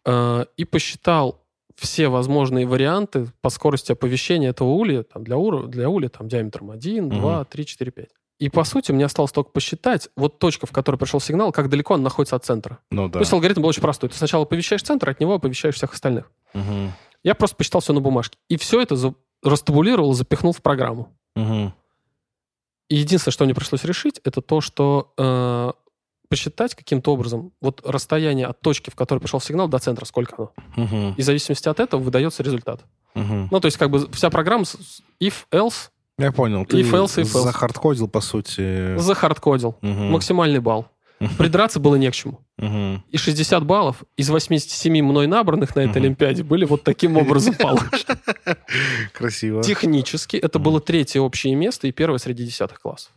Э, 0.04 0.44
и 0.56 0.64
посчитал 0.64 1.42
все 1.76 2.08
возможные 2.08 2.66
варианты 2.66 3.28
по 3.40 3.50
скорости 3.50 3.92
оповещения 3.92 4.50
этого 4.50 4.68
улья, 4.68 5.04
там, 5.04 5.24
для, 5.24 5.38
ура, 5.38 5.66
для 5.66 5.88
улья 5.88 6.08
там, 6.08 6.28
диаметром 6.28 6.70
1, 6.70 7.06
Мгм. 7.06 7.20
2, 7.20 7.44
3, 7.44 7.66
4, 7.66 7.90
5. 7.90 8.08
И, 8.38 8.48
по 8.48 8.64
сути, 8.64 8.90
мне 8.90 9.04
осталось 9.04 9.30
только 9.30 9.50
посчитать, 9.50 10.08
вот 10.16 10.38
точка, 10.40 10.66
в 10.66 10.72
которой 10.72 10.96
пришел 10.96 11.20
сигнал, 11.20 11.52
как 11.52 11.68
далеко 11.68 11.94
он 11.94 12.02
находится 12.02 12.34
от 12.34 12.44
центра. 12.44 12.78
Ну 12.90 13.06
да. 13.06 13.14
То 13.14 13.18
есть 13.20 13.32
алгоритм 13.32 13.62
был 13.62 13.68
очень 13.68 13.82
простой. 13.82 14.10
Ты 14.10 14.16
сначала 14.16 14.42
оповещаешь 14.42 14.82
центр, 14.82 15.10
от 15.10 15.20
него 15.20 15.34
оповещаешь 15.34 15.76
всех 15.76 15.92
остальных. 15.92 16.30
Мгм. 16.52 16.92
Я 17.22 17.36
просто 17.36 17.56
посчитал 17.56 17.80
все 17.80 17.92
на 17.92 18.00
бумажке. 18.00 18.38
И 18.48 18.56
все 18.56 18.80
это 18.80 18.96
за... 18.96 19.14
растабулировал, 19.44 20.12
запихнул 20.12 20.52
в 20.52 20.60
программу. 20.60 21.16
Мгм. 21.36 21.72
И 22.88 22.96
единственное, 22.96 23.32
что 23.32 23.44
мне 23.44 23.54
пришлось 23.54 23.84
решить, 23.84 24.20
это 24.24 24.42
то, 24.42 24.60
что 24.60 25.12
э, 25.16 25.72
посчитать 26.32 26.74
каким-то 26.74 27.12
образом 27.12 27.52
вот 27.60 27.82
расстояние 27.84 28.46
от 28.46 28.58
точки, 28.62 28.88
в 28.88 28.94
которой 28.94 29.18
пришел 29.18 29.38
сигнал, 29.38 29.68
до 29.68 29.78
центра, 29.78 30.06
сколько 30.06 30.34
оно. 30.38 30.52
Мгм. 30.76 31.12
И 31.18 31.20
в 31.20 31.24
зависимости 31.26 31.68
от 31.68 31.78
этого 31.78 32.00
выдается 32.00 32.42
результат. 32.42 32.80
Мгм. 33.14 33.48
Ну, 33.50 33.60
то 33.60 33.66
есть, 33.66 33.76
как 33.76 33.90
бы 33.90 34.08
вся 34.12 34.30
программа 34.30 34.64
if, 35.20 35.34
else 35.50 35.90
Я 36.16 36.32
понял. 36.32 36.64
Ты 36.64 36.80
If 36.80 36.90
else, 36.90 37.20
if 37.20 37.24
else. 37.24 37.42
захардкодил, 37.42 38.08
по 38.08 38.22
сути. 38.22 38.96
захардкодил. 38.96 39.76
Мгм. 39.82 40.12
Максимальный 40.12 40.60
балл. 40.60 40.86
Придраться 41.36 41.78
было 41.80 41.96
не 41.96 42.10
к 42.10 42.14
чему. 42.14 42.40
Мгм. 42.56 43.04
И 43.10 43.18
60 43.18 43.64
баллов 43.66 44.02
из 44.16 44.30
87 44.30 45.02
мной 45.02 45.26
набранных 45.26 45.76
на 45.76 45.80
этой 45.80 45.98
Мгм. 45.98 46.04
Олимпиаде 46.04 46.42
были 46.44 46.64
вот 46.64 46.82
таким 46.82 47.18
образом 47.18 47.54
получены. 47.54 48.18
Красиво. 49.12 49.62
Технически 49.62 50.38
это 50.38 50.58
было 50.58 50.80
третье 50.80 51.20
общее 51.20 51.54
место 51.54 51.86
и 51.86 51.92
первое 51.92 52.18
среди 52.18 52.46
десятых 52.46 52.80
классов. 52.80 53.12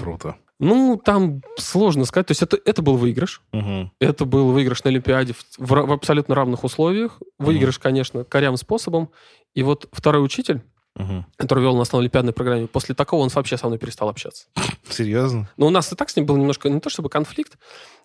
Круто. 0.00 0.36
Ну, 0.58 1.00
там 1.02 1.42
сложно 1.58 2.04
сказать. 2.06 2.26
То 2.28 2.30
есть 2.32 2.42
это, 2.42 2.58
это 2.64 2.80
был 2.82 2.96
выигрыш. 2.96 3.42
Мгм. 3.52 3.92
Это 4.00 4.24
был 4.24 4.52
выигрыш 4.52 4.84
на 4.84 4.90
Олимпиаде 4.90 5.34
в, 5.34 5.44
в 5.58 5.86
в 5.86 5.92
абсолютно 5.92 6.34
равных 6.34 6.64
условиях. 6.64 7.20
Выигрыш, 7.38 7.78
конечно, 7.78 8.24
корявым 8.24 8.56
способом. 8.56 9.10
И 9.54 9.62
вот 9.62 9.88
второй 9.92 10.24
учитель, 10.24 10.62
Мгм. 10.96 11.26
который 11.36 11.60
вел 11.62 11.76
нас 11.76 11.92
на 11.92 11.98
олимпиадной 11.98 12.32
программе, 12.32 12.66
после 12.66 12.94
такого 12.94 13.22
он 13.22 13.28
вообще 13.28 13.58
со 13.58 13.66
мной 13.66 13.78
перестал 13.78 14.08
общаться. 14.08 14.46
Серьезно? 14.88 15.50
Но 15.58 15.66
у 15.66 15.70
нас 15.70 15.92
и 15.92 15.96
так 15.96 16.08
с 16.08 16.16
ним 16.16 16.24
был 16.24 16.36
немножко, 16.38 16.70
не 16.70 16.80
то 16.80 16.88
чтобы 16.88 17.10
конфликт, 17.10 17.58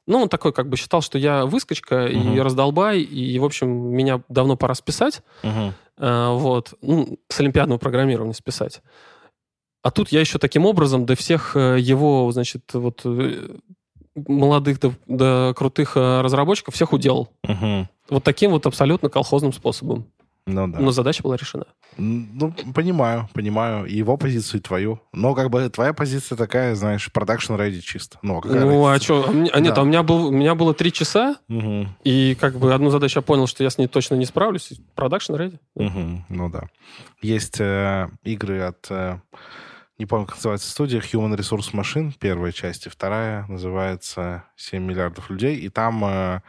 но 0.08 0.22
он 0.24 0.28
такой 0.30 0.52
как 0.52 0.68
бы 0.68 0.76
считал, 0.76 1.02
что 1.02 1.18
я 1.18 1.46
выскочка 1.46 2.08
и 2.08 2.18
Мгм. 2.18 2.42
раздолбай, 2.42 3.00
и, 3.00 3.40
в 3.40 3.46
общем, 3.46 3.70
меня 3.70 4.22
давно 4.28 4.58
пора 4.58 4.76
списать, 4.76 5.22
Мгм. 5.44 5.74
э, 6.00 6.30
вот, 6.34 6.74
ну, 6.82 7.18
с 7.30 7.40
олимпиадного 7.40 7.78
программирования 7.80 8.34
списать. 8.34 8.82
А 9.84 9.91
тут 9.91 10.10
я 10.10 10.20
еще 10.20 10.38
таким 10.38 10.65
образом 10.65 11.06
до 11.06 11.15
всех 11.15 11.56
э, 11.56 11.78
его, 11.80 12.32
значит, 12.32 12.62
вот 12.74 13.02
э, 13.06 13.58
молодых 14.15 14.80
до, 14.80 14.94
до 15.08 15.54
крутых 15.58 15.98
э, 15.98 16.22
разработчиков 16.22 16.74
всех 16.76 16.94
уделал. 16.94 17.30
Мгм. 17.44 17.88
Вот 18.10 18.24
таким 18.24 18.52
вот 18.52 18.65
абсолютно 18.67 19.10
колхозным 19.10 19.54
способом. 19.54 20.06
Ну 20.48 20.67
да. 20.67 20.80
Но 20.80 20.91
задача 20.91 21.22
была 21.22 21.36
решена. 21.38 21.65
Ну, 21.98 22.52
понимаю, 22.74 23.30
понимаю. 23.34 23.86
И 23.86 23.96
его 23.96 24.17
позицию, 24.17 24.60
и 24.60 24.63
твою. 24.63 25.00
Но 25.13 25.36
как 25.36 25.50
бы 25.52 25.70
твоя 25.70 25.94
позиция 25.94 26.36
такая, 26.36 26.74
знаешь, 26.76 27.12
production 27.12 27.54
ready 27.54 27.80
чисто. 27.80 28.17
Ну, 28.24 28.41
а 28.44 28.48
ну, 28.48 28.88
а 28.88 29.00
что? 29.00 29.26
А, 29.28 29.32
мне- 29.32 29.52
а 29.52 29.60
нет, 29.60 29.76
Да. 29.76 29.82
а 29.82 29.84
у 29.84 29.88
меня, 29.88 30.02
был, 30.02 30.28
у 30.28 30.32
меня 30.32 30.56
было 30.56 30.74
три 30.74 30.91
часа, 30.91 31.36
Мгм. 31.48 31.89
и 32.04 32.36
как 32.39 32.58
бы 32.58 32.74
одну 32.74 32.89
задачу 32.89 33.20
я 33.20 33.22
понял, 33.22 33.46
что 33.46 33.63
я 33.63 33.70
с 33.70 33.78
ней 33.78 33.88
точно 33.88 34.15
не 34.15 34.26
справлюсь. 34.26 34.74
Production 34.95 35.34
ready. 35.36 35.60
Мгм. 35.76 36.26
Ну 36.30 36.50
да. 36.50 36.63
Есть 37.22 37.58
э, 37.60 38.10
игры 38.24 38.62
от... 38.62 38.88
э, 38.89 39.20
не 40.02 40.08
помню, 40.08 40.26
как 40.26 40.38
называется 40.38 40.68
студия, 40.70 41.00
Human 41.00 41.38
Resource 41.38 41.74
Machine, 41.74 42.14
первая 42.20 42.52
часть, 42.52 42.88
и 42.88 42.90
вторая 42.90 43.46
называется 43.48 44.46
7 44.56 44.84
миллиардов 44.84 45.30
людей, 45.30 45.58
и 45.58 45.70
там... 45.70 46.04
э, 46.04 46.42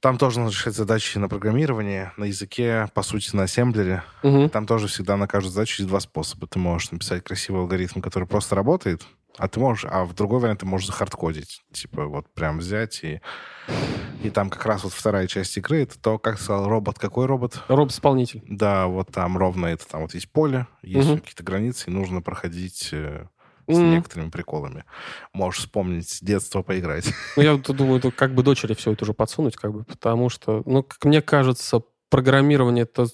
там 0.00 0.16
тоже 0.16 0.40
нужно 0.40 0.56
решать 0.56 0.74
задачи 0.74 1.18
на 1.18 1.28
программирование, 1.28 2.12
на 2.16 2.24
языке, 2.24 2.88
по 2.94 3.02
сути, 3.02 3.36
на 3.36 3.42
ассемблере. 3.42 4.02
Мгм. 4.22 4.48
Там 4.48 4.66
тоже 4.66 4.88
всегда 4.88 5.16
на 5.16 5.26
каждую 5.26 5.52
задачу 5.52 5.82
есть 5.82 5.88
два 5.88 6.00
способа. 6.00 6.46
Ты 6.46 6.58
можешь 6.58 6.90
написать 6.90 7.22
красивый 7.22 7.60
алгоритм, 7.60 8.00
который 8.00 8.26
просто 8.26 8.54
работает, 8.54 9.02
а 9.38 9.48
ты 9.48 9.60
можешь, 9.60 9.86
а 9.90 10.04
в 10.04 10.14
другой 10.14 10.40
вариант 10.40 10.60
ты 10.60 10.66
можешь 10.66 10.86
захардкодить. 10.86 11.62
Типа 11.72 12.06
вот 12.06 12.32
прям 12.34 12.58
взять 12.58 13.02
и... 13.04 13.20
И 14.22 14.30
там 14.30 14.48
как 14.50 14.64
раз 14.64 14.82
вот 14.82 14.92
вторая 14.94 15.26
часть 15.26 15.56
игры, 15.58 15.82
это 15.82 16.00
то, 16.00 16.18
как 16.18 16.40
сказал 16.40 16.68
робот. 16.68 16.98
Какой 16.98 17.26
робот? 17.26 17.62
Робот-исполнитель. 17.68 18.42
Да, 18.48 18.86
вот 18.86 19.08
там 19.12 19.36
ровно 19.36 19.66
это, 19.66 19.86
там 19.86 20.02
вот 20.02 20.14
есть 20.14 20.30
поле, 20.32 20.66
есть 20.82 21.08
Мгм. 21.10 21.18
какие-то 21.18 21.44
границы, 21.44 21.90
и 21.90 21.92
нужно 21.92 22.22
проходить 22.22 22.88
э, 22.92 23.28
с 23.68 23.74
Мгм. 23.74 23.90
некоторыми 23.90 24.30
приколами. 24.30 24.84
Можешь 25.32 25.60
вспомнить 25.60 26.08
с 26.08 26.20
детства 26.22 26.62
поиграть. 26.62 27.04
Ну, 27.36 27.42
я 27.42 27.56
думаю, 27.56 28.00
тут 28.00 28.14
как 28.16 28.34
бы 28.34 28.42
дочери 28.42 28.72
все 28.74 28.92
это 28.92 29.04
уже 29.04 29.12
подсунуть, 29.12 29.56
как 29.56 29.72
бы, 29.72 29.84
потому 29.84 30.30
что, 30.30 30.62
ну, 30.64 30.82
как 30.82 31.04
мне 31.04 31.20
кажется, 31.20 31.82
программирование 32.08 32.84
это 32.84 33.06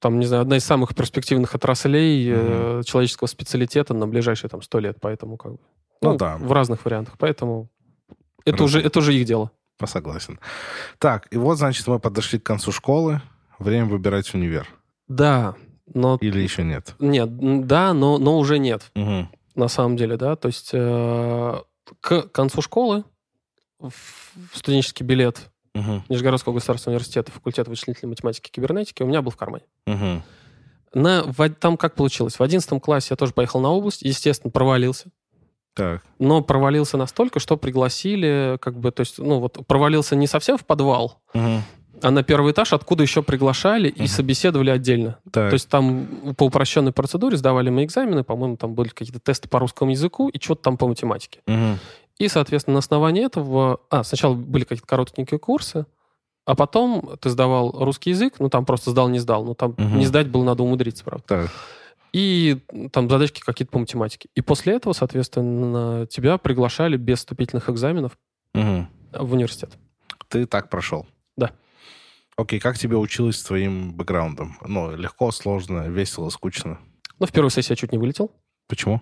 там, 0.00 0.18
не 0.18 0.26
знаю, 0.26 0.42
одна 0.42 0.56
из 0.56 0.64
самых 0.64 0.94
перспективных 0.94 1.54
отраслей 1.54 2.26
э, 2.28 2.82
человеческого 2.84 3.28
специалитета 3.28 3.94
на 3.94 4.08
ближайшие 4.08 4.48
там 4.48 4.62
сто 4.62 4.80
лет, 4.80 4.96
поэтому 5.00 5.36
как 5.36 5.52
бы... 5.52 5.58
Ну 6.00 6.16
да. 6.16 6.38
В 6.38 6.50
разных 6.52 6.84
вариантах, 6.84 7.14
поэтому 7.18 7.68
это 8.44 8.64
уже, 8.64 8.80
это 8.80 8.98
уже 8.98 9.14
их 9.14 9.26
дело. 9.26 9.50
Согласен. 9.84 10.38
Так, 10.98 11.28
и 11.30 11.36
вот, 11.36 11.58
значит, 11.58 11.86
мы 11.86 11.98
подошли 11.98 12.38
к 12.38 12.42
концу 12.42 12.72
школы. 12.72 13.22
Время 13.58 13.86
выбирать 13.86 14.32
универ. 14.34 14.66
Да, 15.08 15.54
Но... 15.92 16.18
Или 16.20 16.40
еще 16.40 16.64
нет? 16.64 16.94
Нет, 16.98 17.66
да, 17.66 17.92
но, 17.92 18.18
но 18.18 18.38
уже 18.38 18.58
нет. 18.58 18.90
Угу. 18.94 19.28
На 19.54 19.68
самом 19.68 19.96
деле, 19.96 20.16
да. 20.16 20.36
То 20.36 20.48
есть 20.48 20.70
э, 20.72 21.60
к 22.00 22.22
концу 22.28 22.62
школы 22.62 23.04
в 23.78 24.56
студенческий 24.56 25.04
билет 25.04 25.49
Угу. 25.74 26.02
Нижегородского 26.08 26.54
государственного 26.54 26.96
университета, 26.96 27.30
факультет 27.30 27.68
вычислительной 27.68 28.10
математики 28.10 28.48
и 28.48 28.52
кибернетики 28.52 29.02
у 29.02 29.06
меня 29.06 29.22
был 29.22 29.30
в 29.30 29.36
кармане. 29.36 29.64
Угу. 29.86 30.22
На, 30.94 31.22
в, 31.22 31.48
там 31.50 31.76
как 31.76 31.94
получилось? 31.94 32.38
В 32.38 32.42
11 32.42 32.82
классе 32.82 33.08
я 33.10 33.16
тоже 33.16 33.32
поехал 33.32 33.60
на 33.60 33.70
область, 33.70 34.02
естественно, 34.02 34.50
провалился. 34.50 35.10
Так. 35.74 36.02
Но 36.18 36.42
провалился 36.42 36.96
настолько, 36.96 37.38
что 37.38 37.56
пригласили, 37.56 38.58
как 38.60 38.76
бы, 38.78 38.90
то 38.90 39.00
есть, 39.02 39.18
ну 39.18 39.38
вот, 39.38 39.64
провалился 39.68 40.16
не 40.16 40.26
совсем 40.26 40.58
в 40.58 40.66
подвал, 40.66 41.20
Угу. 41.32 41.62
а 42.02 42.10
на 42.10 42.24
первый 42.24 42.50
этаж, 42.52 42.72
откуда 42.72 43.04
еще 43.04 43.22
приглашали 43.22 43.88
и 43.88 44.00
Мгм. 44.00 44.08
собеседовали 44.08 44.70
отдельно. 44.70 45.18
Так. 45.32 45.50
То 45.50 45.54
есть 45.54 45.68
там 45.68 46.34
по 46.36 46.46
упрощенной 46.46 46.92
процедуре 46.92 47.36
сдавали 47.36 47.70
мы 47.70 47.84
экзамены, 47.84 48.24
по-моему, 48.24 48.56
там 48.56 48.74
были 48.74 48.88
какие-то 48.88 49.20
тесты 49.20 49.48
по 49.48 49.60
русскому 49.60 49.92
языку 49.92 50.28
и 50.28 50.40
что-то 50.40 50.62
там 50.62 50.76
по 50.76 50.88
математике. 50.88 51.40
Мгм. 51.46 51.78
И, 52.20 52.28
соответственно, 52.28 52.74
на 52.74 52.78
основании 52.80 53.24
этого... 53.24 53.80
А, 53.88 54.04
сначала 54.04 54.34
были 54.34 54.64
какие-то 54.64 54.86
коротенькие 54.86 55.38
курсы, 55.40 55.86
а 56.44 56.54
потом 56.54 57.16
ты 57.18 57.30
сдавал 57.30 57.72
русский 57.82 58.10
язык, 58.10 58.34
ну, 58.40 58.50
там 58.50 58.66
просто 58.66 58.90
сдал, 58.90 59.08
не 59.08 59.18
сдал, 59.18 59.42
ну, 59.42 59.54
там 59.54 59.74
Мгм. 59.78 59.98
не 59.98 60.04
сдать 60.04 60.28
было, 60.28 60.44
надо 60.44 60.62
умудриться, 60.62 61.02
правда. 61.02 61.24
Так. 61.26 61.50
И 62.12 62.58
там 62.92 63.08
задачки 63.08 63.40
какие-то 63.40 63.72
по 63.72 63.78
математике. 63.78 64.28
И 64.34 64.42
после 64.42 64.74
этого, 64.74 64.92
соответственно, 64.92 66.06
тебя 66.10 66.36
приглашали 66.36 66.98
без 66.98 67.20
вступительных 67.20 67.70
экзаменов 67.70 68.18
Мгм. 68.52 68.88
в 69.12 69.32
университет. 69.32 69.78
Ты 70.28 70.44
так 70.44 70.68
прошел? 70.68 71.06
Да. 71.38 71.52
Окей, 72.36 72.60
как 72.60 72.76
тебе 72.76 72.98
училось 72.98 73.38
с 73.38 73.44
твоим 73.44 73.94
бэкграундом? 73.94 74.58
Ну, 74.66 74.94
легко, 74.94 75.30
сложно, 75.30 75.88
весело, 75.88 76.28
скучно. 76.28 76.78
Ну, 77.18 77.24
в 77.26 77.32
первой 77.32 77.50
сессии 77.50 77.72
я 77.72 77.76
чуть 77.76 77.92
не 77.92 77.98
вылетел. 77.98 78.30
Почему? 78.68 79.00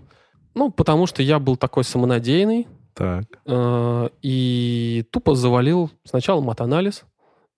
Ну, 0.54 0.70
потому 0.70 1.06
что 1.06 1.20
я 1.20 1.40
был 1.40 1.56
такой 1.56 1.82
самонадеянный, 1.82 2.68
Так. 2.98 3.26
э, 3.46 4.08
и 4.22 5.04
тупо 5.12 5.36
завалил 5.36 5.88
сначала 6.04 6.40
матанализ, 6.40 7.04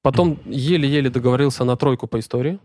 потом 0.02 0.38
еле-еле 0.44 1.08
договорился 1.08 1.64
на 1.64 1.76
тройку 1.76 2.06
по 2.06 2.18
истории, 2.18 2.58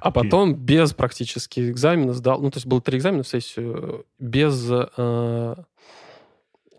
а 0.00 0.10
потом 0.10 0.54
без 0.54 0.92
практически 0.94 1.70
экзамена 1.70 2.12
сдал, 2.12 2.40
ну, 2.40 2.50
то 2.50 2.56
есть 2.56 2.66
было 2.66 2.80
три 2.80 2.98
экзамена 2.98 3.22
в 3.22 3.28
сессию, 3.28 4.04
без 4.18 4.68
э, 4.68 5.54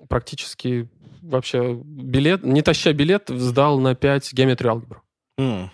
практически 0.10 0.89
вообще 1.21 1.73
билет, 1.73 2.43
не 2.43 2.62
таща 2.62 2.91
билет, 2.91 3.30
сдал 3.30 3.80
на 3.80 3.95
5 3.95 4.34
геометрию 4.34 4.73
алгебру. 4.73 5.01
М. 5.38 5.71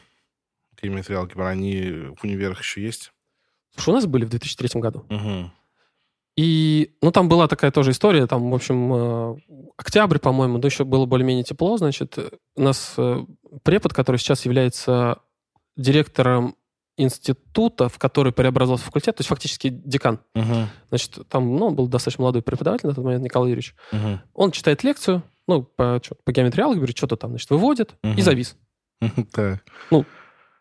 Геометрия 0.79 1.17
алгебра, 1.17 1.47
они 1.47 2.13
в 2.15 2.23
универах 2.23 2.59
еще 2.61 2.83
есть? 2.83 3.11
Слушай, 3.75 3.89
у 3.89 3.93
нас 3.93 4.05
были 4.05 4.25
в 4.25 4.29
2003 4.29 4.79
году. 4.79 5.05
Угу. 5.09 5.51
И, 6.37 6.95
ну, 7.01 7.11
там 7.11 7.27
была 7.27 7.47
такая 7.47 7.71
тоже 7.71 7.91
история, 7.91 8.25
там, 8.25 8.51
в 8.51 8.55
общем, 8.55 8.93
э, 8.93 9.35
октябрь, 9.77 10.17
по-моему, 10.17 10.59
да, 10.59 10.67
еще 10.67 10.85
было 10.85 11.05
более-менее 11.05 11.43
тепло, 11.43 11.75
значит, 11.77 12.17
у 12.55 12.61
нас 12.61 12.93
э, 12.97 13.25
препод, 13.63 13.93
который 13.93 14.15
сейчас 14.17 14.45
является 14.45 15.17
директором 15.75 16.55
института, 16.97 17.89
в 17.89 17.97
который 17.97 18.31
преобразовался 18.31 18.85
факультет, 18.85 19.17
то 19.17 19.21
есть 19.21 19.29
фактически 19.29 19.69
декан. 19.69 20.19
Угу. 20.35 20.55
Значит, 20.89 21.19
там, 21.29 21.55
ну, 21.57 21.71
был 21.71 21.87
достаточно 21.87 22.21
молодой 22.21 22.41
преподаватель 22.43 22.87
на 22.87 22.93
тот 22.95 23.03
момент, 23.03 23.23
Николай 23.23 23.49
Юрьевич. 23.49 23.75
Угу. 23.91 24.19
Он 24.35 24.51
читает 24.51 24.83
лекцию, 24.83 25.23
ну, 25.47 25.63
по, 25.63 25.99
чё- 26.01 26.15
по 26.23 26.31
геометрии 26.31 26.63
алгебры, 26.63 26.91
что-то 26.95 27.15
там, 27.17 27.31
значит, 27.31 27.49
выводит 27.49 27.95
и 28.03 28.07
Мгм. 28.07 28.21
завис. 28.21 28.55
Так. 29.33 29.63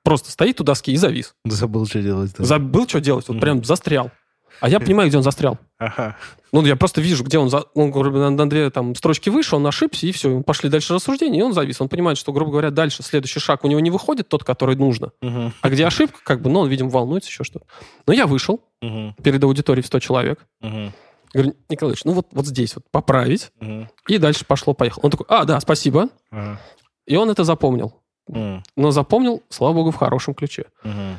Просто 0.02 0.30
стоит 0.30 0.60
у 0.60 0.64
доски 0.64 0.92
и 0.92 0.96
завис. 0.96 1.34
Забыл, 1.44 1.86
что 1.86 2.00
делать. 2.00 2.34
да. 2.38 2.44
Забыл, 2.44 2.88
что 2.88 3.00
делать, 3.00 3.28
вот 3.28 3.38
прям 3.38 3.62
застрял. 3.62 4.10
А 4.60 4.68
я 4.68 4.80
понимаю, 4.80 5.08
где 5.08 5.16
он 5.16 5.22
застрял. 5.22 5.58
Ага. 5.78 6.16
Ну, 6.52 6.64
я 6.66 6.76
просто 6.76 7.00
вижу, 7.00 7.24
где 7.24 7.38
он, 7.38 7.48
за... 7.48 7.64
он 7.74 7.90
грубо 7.90 8.10
говоря, 8.10 8.30
на 8.30 8.48
две 8.50 8.70
там, 8.70 8.94
строчки 8.94 9.30
выше, 9.30 9.56
он 9.56 9.66
ошибся, 9.66 10.06
и 10.06 10.12
все. 10.12 10.42
Пошли 10.42 10.68
дальше 10.68 10.94
рассуждения, 10.94 11.38
и 11.38 11.42
он 11.42 11.52
завис. 11.52 11.80
Он 11.80 11.88
понимает, 11.88 12.18
что, 12.18 12.32
грубо 12.32 12.50
говоря, 12.50 12.70
дальше 12.70 13.02
следующий 13.02 13.40
шаг 13.40 13.64
у 13.64 13.68
него 13.68 13.80
не 13.80 13.90
выходит, 13.90 14.28
тот, 14.28 14.44
который 14.44 14.76
нужно. 14.76 15.12
Угу. 15.22 15.52
А 15.60 15.70
где 15.70 15.86
ошибка, 15.86 16.18
как 16.24 16.42
бы, 16.42 16.50
ну, 16.50 16.60
он, 16.60 16.68
видимо, 16.68 16.90
волнуется, 16.90 17.30
еще 17.30 17.44
что-то. 17.44 17.66
Но 18.06 18.12
я 18.12 18.26
вышел 18.26 18.60
Угу. 18.82 19.14
перед 19.22 19.44
аудиторией 19.44 19.82
в 19.82 19.86
100 19.86 20.00
человек. 20.00 20.40
Угу. 20.62 20.92
Говорю, 21.34 21.54
Николай 21.68 21.92
Ильич, 21.92 22.04
ну 22.04 22.12
вот, 22.12 22.26
вот 22.32 22.46
здесь 22.46 22.74
вот 22.74 22.84
поправить. 22.90 23.52
Угу. 23.60 23.88
И 24.08 24.18
дальше 24.18 24.44
пошло-поехало. 24.44 25.04
Он 25.04 25.10
такой, 25.10 25.26
а, 25.28 25.44
да, 25.44 25.60
спасибо. 25.60 26.08
Ага. 26.30 26.58
И 27.06 27.16
он 27.16 27.30
это 27.30 27.44
запомнил. 27.44 27.94
М. 28.32 28.62
Но 28.76 28.90
запомнил, 28.90 29.42
слава 29.48 29.74
богу, 29.74 29.90
в 29.90 29.96
хорошем 29.96 30.34
ключе. 30.34 30.66
Мгм. 30.84 31.18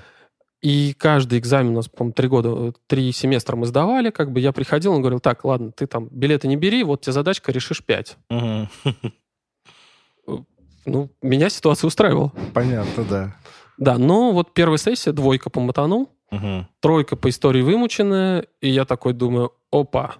И 0.61 0.93
каждый 0.97 1.39
экзамен 1.39 1.71
у 1.71 1.75
нас, 1.77 1.87
по-моему, 1.87 2.13
три 2.13 2.27
года, 2.27 2.49
э, 2.49 2.71
три 2.85 3.11
семестра 3.11 3.55
мы 3.55 3.65
сдавали, 3.65 4.11
как 4.11 4.31
бы 4.31 4.39
я 4.39 4.51
приходил, 4.51 4.93
он 4.93 5.01
говорил, 5.01 5.19
так, 5.19 5.43
ладно, 5.43 5.71
ты 5.71 5.87
там 5.87 6.07
билеты 6.11 6.47
не 6.47 6.55
бери, 6.55 6.83
вот 6.83 7.01
тебе 7.01 7.13
задачка, 7.13 7.51
решишь 7.51 7.83
пять. 7.83 8.17
Мгм. 8.29 8.69
Ну, 10.85 11.09
меня 11.21 11.49
ситуация 11.49 11.87
устраивала. 11.87 12.31
Понятно, 12.53 13.03
да. 13.03 13.35
Да, 13.77 13.97
но 13.97 14.31
вот 14.31 14.53
первая 14.53 14.77
сессия, 14.77 15.11
двойка 15.11 15.49
по 15.49 15.59
матану, 15.59 16.09
тройка 16.79 17.15
по 17.15 17.29
истории 17.29 17.61
вымученная, 17.61 18.45
и 18.61 18.69
я 18.69 18.85
такой 18.85 19.13
думаю, 19.13 19.53
опа, 19.71 20.15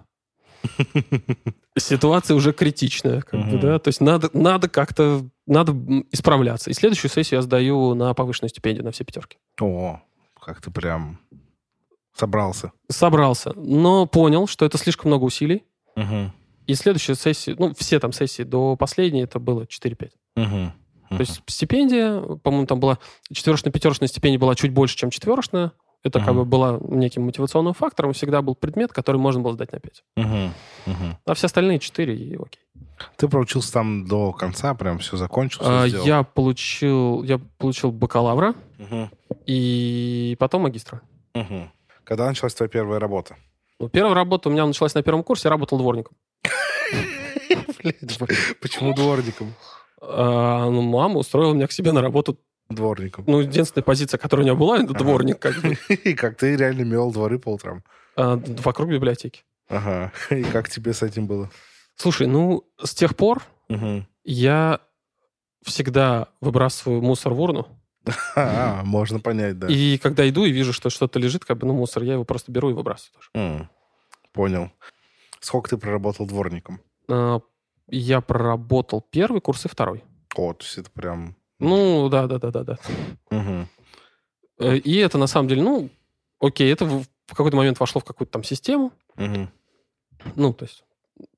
ситуация 1.78 2.34
уже 2.34 2.52
критичная, 2.52 3.22
как 3.22 3.48
бы, 3.48 3.58
да, 3.58 3.78
то 3.78 3.88
есть 3.88 4.00
надо, 4.00 4.30
надо 4.32 4.68
как-то, 4.68 5.24
надо 5.46 5.74
исправляться. 6.10 6.70
И 6.70 6.74
следующую 6.74 7.10
сессию 7.10 7.38
я 7.38 7.42
сдаю 7.42 7.94
на 7.94 8.12
повышенную 8.14 8.50
стипендию, 8.50 8.84
на 8.84 8.90
все 8.92 9.04
пятерки. 9.04 9.38
О, 9.60 10.00
как 10.44 10.60
ты 10.60 10.70
прям 10.70 11.18
собрался. 12.14 12.72
Собрался, 12.88 13.52
но 13.54 14.06
понял, 14.06 14.46
что 14.46 14.64
это 14.66 14.76
слишком 14.78 15.10
много 15.10 15.24
усилий, 15.24 15.64
Мгм. 15.96 16.32
и 16.66 16.74
следующая 16.74 17.14
сессия, 17.14 17.54
ну, 17.58 17.72
все 17.74 17.98
там 18.00 18.12
сессии 18.12 18.42
до 18.42 18.76
последней, 18.76 19.22
это 19.22 19.38
было 19.38 19.66
4-5. 19.66 20.10
Мгм. 20.36 20.72
То 21.10 21.20
есть 21.20 21.42
стипендия, 21.46 22.20
по-моему, 22.38 22.66
там 22.66 22.80
была 22.80 22.98
четверочная-пятерочная 23.32 24.08
стипендия 24.08 24.38
была 24.38 24.54
чуть 24.54 24.72
больше, 24.72 24.96
чем 24.96 25.10
четверочная. 25.10 25.72
Это 26.04 26.18
как 26.18 26.30
Мгм. 26.30 26.38
бы 26.38 26.44
была 26.44 26.78
неким 26.88 27.22
мотивационным 27.22 27.74
фактором. 27.74 28.12
Всегда 28.12 28.42
был 28.42 28.56
предмет, 28.56 28.92
который 28.92 29.18
можно 29.18 29.40
было 29.40 29.52
сдать 29.52 29.70
на 29.72 29.78
5. 29.78 30.02
Мгм. 30.16 30.52
Мгм. 30.86 31.16
А 31.26 31.34
все 31.34 31.46
остальные 31.46 31.78
4 31.78 32.16
и 32.16 32.34
окей. 32.34 32.60
Ты 33.16 33.28
проучился 33.28 33.72
там 33.72 34.04
до 34.06 34.32
конца, 34.32 34.74
прям 34.74 34.98
все 34.98 35.16
закончил, 35.16 35.60
А, 35.62 35.80
всё 35.80 35.88
сделал? 35.88 36.06
я 36.06 36.22
получил, 36.24 37.22
я 37.22 37.40
получил 37.58 37.92
бакалавра 37.92 38.54
Мгм. 38.78 39.10
и 39.46 40.36
потом 40.40 40.62
магистра. 40.62 41.00
Мгм. 41.34 41.70
Когда 42.04 42.26
началась 42.26 42.54
твоя 42.54 42.68
первая 42.68 42.98
работа? 42.98 43.36
Ну, 43.78 43.88
первая 43.88 44.14
работа 44.14 44.48
у 44.48 44.52
меня 44.52 44.66
началась 44.66 44.94
на 44.94 45.02
первом 45.02 45.22
курсе, 45.22 45.48
я 45.48 45.50
работал 45.50 45.78
дворником. 45.78 46.16
Почему 48.60 48.94
дворником? 48.94 49.54
А, 50.00 50.68
ну, 50.68 50.82
мама 50.82 51.18
устроила 51.18 51.54
меня 51.54 51.66
к 51.66 51.72
себе 51.72 51.92
на 51.92 52.02
работу. 52.02 52.38
Дворником. 52.74 53.24
Ну, 53.26 53.40
единственная 53.40 53.84
позиция, 53.84 54.18
которая 54.18 54.44
у 54.44 54.48
меня 54.48 54.58
была, 54.58 54.76
это 54.78 54.86
Ага. 54.92 54.98
дворник, 54.98 55.38
как 55.38 55.54
бы, 55.60 55.76
И 56.04 56.14
как 56.14 56.36
ты 56.36 56.56
реально 56.56 56.82
мел 56.82 57.10
дворы 57.12 57.38
по 57.38 57.50
утрам? 57.50 57.82
а, 58.16 58.36
вокруг 58.64 58.90
библиотеки. 58.90 59.42
Ага. 59.68 60.12
И 60.30 60.42
как 60.44 60.68
тебе 60.68 60.92
с 60.92 61.02
этим 61.02 61.26
было? 61.26 61.50
Слушай, 61.96 62.26
ну, 62.26 62.64
с 62.82 62.94
тех 62.94 63.16
пор 63.16 63.42
Мгм. 63.68 64.06
я 64.24 64.80
всегда 65.64 66.28
выбрасываю 66.40 67.02
мусор 67.02 67.34
в 67.34 67.40
урну. 67.40 67.66
А, 68.36 68.82
можно 68.84 69.20
понять, 69.20 69.58
да. 69.58 69.68
И 69.68 69.96
когда 69.98 70.28
иду 70.28 70.44
и 70.44 70.50
вижу, 70.50 70.72
что 70.72 70.90
что-то 70.90 71.18
лежит, 71.18 71.44
как 71.44 71.58
бы, 71.58 71.66
ну, 71.66 71.72
мусор, 71.74 72.02
я 72.02 72.14
его 72.14 72.24
просто 72.24 72.50
беру 72.50 72.70
и 72.70 72.72
выбрасываю 72.72 73.14
тоже. 73.14 73.28
М, 73.34 73.70
Понял. 74.32 74.70
Сколько 75.40 75.70
ты 75.70 75.76
проработал 75.76 76.26
дворником? 76.26 76.80
А, 77.08 77.40
Я 77.88 78.20
проработал 78.22 79.00
первый 79.02 79.40
курс 79.40 79.66
и 79.66 79.68
второй. 79.68 80.02
О, 80.34 80.52
то 80.54 80.64
есть 80.64 80.78
это 80.78 80.90
прям... 80.90 81.36
Ну, 81.62 82.08
да, 82.08 82.26
да, 82.26 82.38
да, 82.38 82.50
да, 82.50 82.64
да. 82.64 82.78
Э, 84.58 84.76
И 84.76 84.96
это 84.96 85.18
на 85.18 85.26
самом 85.26 85.48
деле, 85.48 85.62
ну, 85.62 85.90
окей, 86.40 86.72
это 86.72 86.84
в 86.84 87.06
какой-то 87.34 87.56
момент 87.56 87.78
вошло 87.80 88.00
в 88.00 88.04
какую-то 88.04 88.32
там 88.32 88.44
систему. 88.44 88.92
Мгм. 89.16 89.48
Ну, 90.36 90.52
то 90.52 90.64
есть 90.64 90.84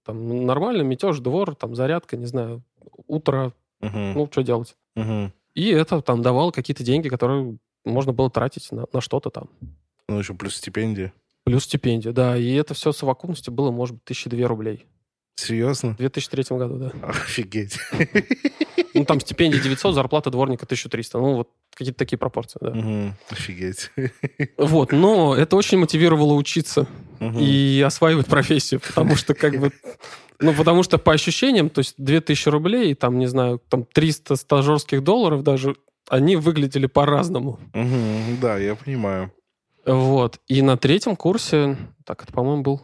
там 0.04 0.44
нормально, 0.46 0.82
метеж, 0.82 1.18
двор, 1.20 1.54
там 1.54 1.74
зарядка, 1.74 2.16
не 2.16 2.26
знаю, 2.26 2.62
утро, 3.06 3.52
Мгм. 3.80 4.12
ну, 4.14 4.28
что 4.30 4.42
делать. 4.42 4.76
Мгм. 4.94 5.32
И 5.54 5.68
это 5.68 6.00
там 6.02 6.22
давало 6.22 6.50
какие-то 6.50 6.82
деньги, 6.82 7.08
которые 7.08 7.56
можно 7.84 8.12
было 8.12 8.30
тратить 8.30 8.72
на, 8.72 8.86
на 8.92 9.00
что-то 9.00 9.30
там. 9.30 9.48
Ну, 10.08 10.18
еще 10.18 10.34
плюс 10.34 10.56
стипендия. 10.56 11.12
Плюс 11.44 11.64
стипендия, 11.64 12.12
да. 12.12 12.36
И 12.36 12.52
это 12.54 12.74
все 12.74 12.92
в 12.92 12.96
совокупности 12.96 13.50
было, 13.50 13.70
может 13.70 13.94
быть, 13.96 14.04
тысячи 14.04 14.28
две 14.30 14.46
рублей. 14.46 14.86
Серьезно? 15.36 15.94
В 15.94 15.96
2003 15.98 16.56
году, 16.56 16.76
да. 16.78 16.92
Офигеть. 17.08 17.78
Ну, 18.94 19.04
там 19.04 19.20
стипендия 19.20 19.60
900, 19.60 19.94
зарплата 19.94 20.30
дворника 20.30 20.64
1300. 20.64 21.18
Ну, 21.18 21.34
вот 21.36 21.48
какие-то 21.74 21.98
такие 21.98 22.18
пропорции, 22.18 22.58
да. 22.60 22.70
Мгм. 22.70 23.14
Офигеть. 23.30 23.90
Вот, 24.58 24.92
но 24.92 25.34
это 25.34 25.56
очень 25.56 25.78
мотивировало 25.78 26.34
учиться 26.34 26.86
Мгм. 27.20 27.38
и 27.40 27.82
осваивать 27.84 28.26
профессию, 28.26 28.80
потому 28.80 29.16
что 29.16 29.34
как 29.34 29.58
бы... 29.58 29.72
Ну, 30.40 30.52
потому 30.54 30.82
что 30.82 30.98
по 30.98 31.12
ощущениям, 31.12 31.70
то 31.70 31.80
есть 31.80 31.94
2000 31.98 32.48
рублей, 32.48 32.94
там, 32.94 33.18
не 33.18 33.26
знаю, 33.26 33.60
там 33.68 33.84
300 33.84 34.36
стажерских 34.36 35.02
долларов 35.02 35.42
даже, 35.42 35.76
они 36.08 36.36
выглядели 36.36 36.86
по-разному. 36.86 37.58
Мгм, 37.72 38.38
Да, 38.40 38.58
я 38.58 38.74
понимаю. 38.74 39.32
Вот. 39.86 40.40
И 40.48 40.62
на 40.62 40.76
третьем 40.76 41.16
курсе, 41.16 41.76
так, 42.04 42.22
это, 42.22 42.32
по-моему, 42.32 42.62
был... 42.62 42.82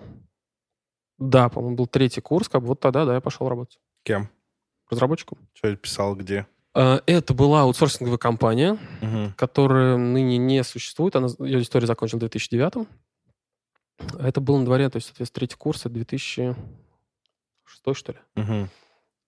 Да, 1.19 1.49
по-моему, 1.49 1.77
был 1.77 1.87
третий 1.87 2.21
курс, 2.21 2.49
как 2.49 2.63
вот 2.63 2.81
тогда, 2.81 3.05
да, 3.05 3.15
я 3.15 3.21
пошел 3.21 3.49
работать 3.49 3.79
Кем? 4.05 4.29
Разработчиком. 4.91 5.39
Что 5.55 5.75
писал, 5.77 6.15
где? 6.17 6.47
Э, 6.75 7.01
Это 7.07 7.35
была 7.35 7.63
аутсорсинговая 7.63 8.19
компания, 8.19 8.79
Мгм. 9.01 9.33
которая 9.37 9.97
ныне 9.97 10.39
не 10.39 10.63
существует. 10.65 11.17
Она, 11.17 11.29
ее 11.41 11.63
история 11.63 11.87
закончилась 11.87 12.19
в 12.19 12.29
2009 12.29 12.87
А 14.19 14.27
Это 14.29 14.41
было 14.41 14.59
на 14.59 14.65
дворе, 14.65 14.89
то 14.89 14.97
есть, 14.97 15.09
соответственно, 15.09 15.41
третий 15.41 15.57
курс, 15.57 15.81
это 15.81 15.91
2006, 15.91 16.57
что 17.95 18.13
ли. 18.13 18.19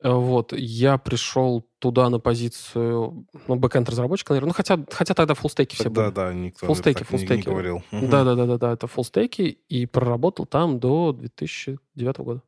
Э, 0.05 0.11
Вот, 0.15 0.53
я 0.53 0.99
пришел 0.99 1.65
туда 1.79 2.09
на 2.11 2.19
позицию, 2.19 3.25
ну, 3.47 3.55
бэкэнд 3.57 3.89
разработчика, 3.89 4.33
наверное. 4.33 4.49
Ну, 4.49 4.55
хотя, 4.55 4.79
хотя 4.91 5.15
тогда 5.15 5.35
фуллстеки 5.35 5.75
все 5.77 5.91
были. 5.91 6.11
да, 6.11 6.33
никто 6.35 6.67
Фуллстеки, 6.67 6.99
так 7.01 7.11
не- 7.13 7.19
не 7.19 7.27
фуллстеки. 7.27 7.49
говорил. 7.49 7.85
Мгм. 7.93 8.11
Да, 8.11 8.25
да, 8.25 8.35
да, 8.35 8.47
да, 8.47 8.59
да, 8.59 8.73
это 8.73 8.87
фуллстеки, 8.89 9.43
и 9.69 9.87
проработал 9.87 10.45
там 10.47 10.81
до 10.81 11.13
2009 11.13 12.25
года. 12.25 12.43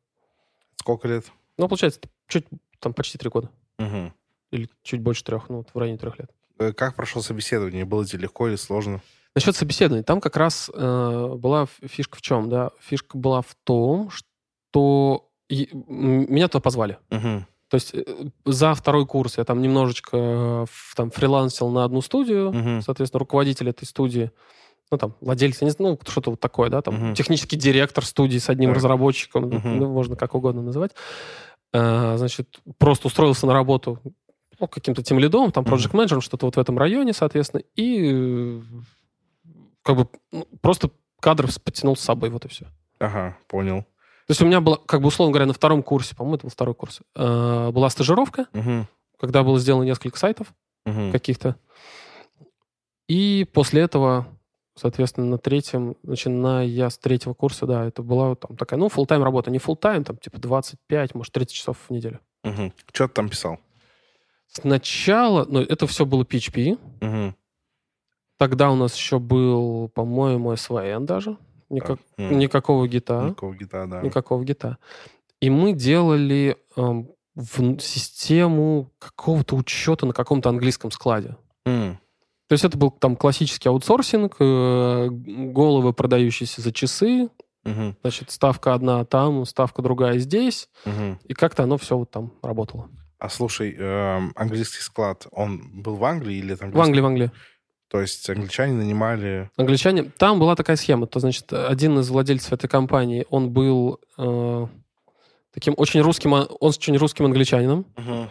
Сколько 0.81 1.07
лет? 1.09 1.27
Ну, 1.57 1.69
получается, 1.69 2.01
чуть, 2.27 2.47
там 2.85 2.95
почти 2.95 3.19
три 3.19 3.29
года. 3.31 3.51
Мгм. 3.79 4.13
Или 4.53 4.69
чуть 4.83 5.01
больше 5.01 5.25
трех, 5.25 5.49
ну, 5.49 5.59
вот 5.59 5.69
в 5.75 5.79
районе 5.79 5.99
трех 5.99 6.19
лет. 6.19 6.31
Э, 6.59 6.73
Как 6.73 6.95
прошло 6.95 7.21
собеседование? 7.23 7.85
Было 7.85 8.05
тебе 8.07 8.23
легко 8.23 8.47
или 8.49 8.57
сложно? 8.57 9.01
Насчет 9.35 9.57
собеседования. 9.57 10.05
Там 10.05 10.21
как 10.21 10.37
раз 10.37 10.71
э, 10.73 11.35
была 11.37 11.67
фишка 11.83 12.19
в 12.19 12.23
чем, 12.23 12.49
да? 12.49 12.71
Фишка 12.81 13.19
была 13.19 13.41
в 13.43 13.57
том, 13.65 14.11
что 14.11 15.29
и- 15.49 15.69
меня 15.73 16.47
туда 16.49 16.61
позвали. 16.61 16.99
Мгм. 17.11 17.47
То 17.69 17.75
есть 17.75 17.93
э, 17.95 18.05
за 18.45 18.75
второй 18.75 19.07
курс 19.07 19.39
я 19.39 19.45
там 19.45 19.61
немножечко 19.61 20.17
э, 20.17 20.67
там 20.95 21.11
фрилансил 21.11 21.69
на 21.71 21.83
одну 21.85 22.01
студию, 22.01 22.53
Мгм. 22.53 22.83
соответственно, 22.83 23.19
руководитель 23.19 23.69
этой 23.71 23.87
студии, 23.87 24.31
ну, 24.93 24.99
там, 24.99 25.17
владелец, 25.21 25.61
не 25.63 25.71
знаю, 25.71 25.99
ну, 26.01 26.11
что-то 26.11 26.31
вот 26.31 26.39
такое, 26.41 26.71
да, 26.71 26.81
там, 26.83 26.95
Мгм. 26.95 27.15
технический 27.15 27.57
директор 27.57 28.05
студии 28.05 28.39
с 28.39 28.49
одним 28.49 28.71
Так. 28.71 28.77
разработчиком, 28.77 29.45
Мгм. 29.49 29.79
ну, 29.81 29.89
можно 29.93 30.15
как 30.15 30.35
угодно 30.37 30.63
называть, 30.63 30.93
значит, 31.79 32.61
просто 32.79 33.09
устроился 33.09 33.47
на 33.47 33.53
работу 33.53 34.01
ну, 34.61 34.69
каким-то 34.69 35.03
тем 35.03 35.19
лидом, 35.19 35.51
там, 35.51 35.65
проект 35.65 35.93
менеджером 35.93 36.21
что-то 36.23 36.47
вот 36.47 36.55
в 36.57 36.59
этом 36.61 36.79
районе, 36.79 37.13
соответственно, 37.13 37.63
и 37.75 38.63
как 39.83 39.97
бы 39.97 40.09
ну, 40.31 40.47
просто 40.61 40.91
кадров 41.21 41.61
подтянул 41.63 41.97
с 41.97 42.01
собой, 42.01 42.31
вот 42.31 42.45
и 42.45 42.49
все. 42.49 42.67
Ага, 43.01 43.37
понял. 43.49 43.83
То 43.83 44.31
есть 44.31 44.41
у 44.41 44.47
меня 44.47 44.61
была, 44.61 44.77
как 44.87 45.01
бы, 45.03 45.09
условно 45.09 45.33
говоря, 45.33 45.47
на 45.47 45.53
втором 45.53 45.83
курсе, 45.83 46.15
по-моему, 46.15 46.37
это 46.37 46.45
был 46.47 46.51
второй 46.51 46.75
курс, 46.75 47.01
э, 47.15 47.71
была 47.73 47.91
стажировка, 47.91 48.47
Мгм. 48.53 48.87
когда 49.19 49.43
было 49.43 49.59
сделано 49.59 49.83
несколько 49.83 50.19
сайтов 50.19 50.55
Мгм. 50.87 51.11
каких-то. 51.13 51.57
И 53.09 53.47
после 53.53 53.83
этого, 53.83 54.27
соответственно, 54.75 55.27
на 55.27 55.39
третьем, 55.39 55.97
начиная 56.03 56.89
с 56.91 56.99
третьего 56.99 57.35
курса, 57.35 57.67
да, 57.67 57.85
это 57.87 58.03
была 58.03 58.35
там 58.35 58.57
такая, 58.57 58.79
ну, 58.79 58.87
full 58.89 59.07
тайм 59.07 59.23
работа. 59.23 59.51
Не 59.51 59.59
full 59.59 59.77
тайм 59.77 60.05
там 60.05 60.17
типа 60.17 60.39
25, 60.39 61.15
может, 61.15 61.33
30 61.33 61.55
часов 61.55 61.79
в 61.89 61.91
неделю. 61.93 62.21
Мгм. 62.43 62.73
Что 62.93 63.09
ты 63.09 63.15
там 63.15 63.29
писал? 63.29 63.59
Сначала, 64.49 65.45
ну, 65.49 65.61
это 65.61 65.87
все 65.87 66.07
было 66.07 66.23
PHP. 66.25 66.79
Мгм. 67.01 67.35
Тогда 68.39 68.71
у 68.71 68.77
нас 68.77 68.95
еще 68.97 69.19
был, 69.19 69.89
по-моему, 69.89 70.53
SVN 70.53 71.07
даже. 71.07 71.37
Никак- 71.71 71.99
м, 72.19 72.39
Никакого 72.39 72.87
гита. 72.87 73.23
Никакого 73.25 73.55
гита, 73.55 73.87
да. 73.87 74.03
Никакого 74.03 74.45
гита. 74.45 74.79
И 75.41 75.51
мы 75.51 75.73
делали 75.73 76.57
эм, 76.77 77.09
в 77.35 77.79
систему 77.81 78.91
какого-то 78.99 79.57
учета 79.57 80.07
на 80.07 80.13
каком-то 80.13 80.49
английском 80.51 80.91
складе. 80.91 81.37
М, 81.67 81.99
То 82.49 82.53
есть 82.53 82.65
это 82.65 82.77
был 82.77 82.91
там 82.91 83.17
классический 83.17 83.69
аутсорсинг, 83.69 84.37
э, 84.39 85.09
головы, 85.11 85.93
продающиеся 85.93 86.61
за 86.61 86.73
часы, 86.73 87.31
мгм, 87.65 87.97
значит, 88.03 88.31
ставка 88.31 88.75
одна 88.75 89.05
там, 89.05 89.47
ставка 89.47 89.81
другая 89.83 90.19
здесь, 90.19 90.69
мгм. 90.85 91.19
и 91.25 91.33
как-то 91.33 91.63
оно 91.63 91.79
все 91.79 91.97
вот 91.97 92.11
там 92.11 92.33
работало. 92.43 92.91
А 93.19 93.31
слушай, 93.31 93.75
эм, 93.79 94.33
английский 94.37 94.83
склад, 94.83 95.27
он 95.31 95.83
был 95.83 95.97
в 95.97 96.05
Англии 96.05 96.37
или 96.37 96.55
там? 96.55 96.71
В 96.71 96.81
Англии, 96.81 97.01
в 97.01 97.07
Англии. 97.07 97.31
То 97.89 98.01
есть 98.01 98.29
англичане 98.29 98.73
нанимали... 98.75 99.51
Англичане, 99.57 100.05
там 100.05 100.39
была 100.41 100.57
такая 100.57 100.77
схема, 100.77 101.07
то, 101.07 101.21
значит, 101.21 101.53
один 101.53 101.99
из 102.01 102.11
владельцев 102.11 102.53
этой 102.53 102.69
компании, 102.69 103.25
он 103.31 103.51
был 103.51 104.01
э, 104.19 104.67
таким 105.53 105.75
очень 105.77 106.01
русским, 106.01 106.33
он 106.33 106.49
очень 106.61 106.97
русским 106.97 107.25
англичанином, 107.25 107.87
Мгм. 107.97 108.29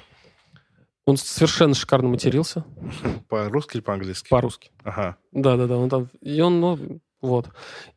Он 1.06 1.18
совершенно 1.18 1.74
шикарно 1.74 2.10
матерился 2.10 2.64
По-русски 3.30 3.78
или 3.78 3.82
по-английски? 3.82 4.30
по-русски. 4.30 4.72
Ага. 4.84 5.18
Да-да-да, 5.32 5.78
он 5.78 5.90
там, 5.90 6.10
и 6.22 6.40
он, 6.42 6.60
ну, 6.60 7.00
вот. 7.22 7.50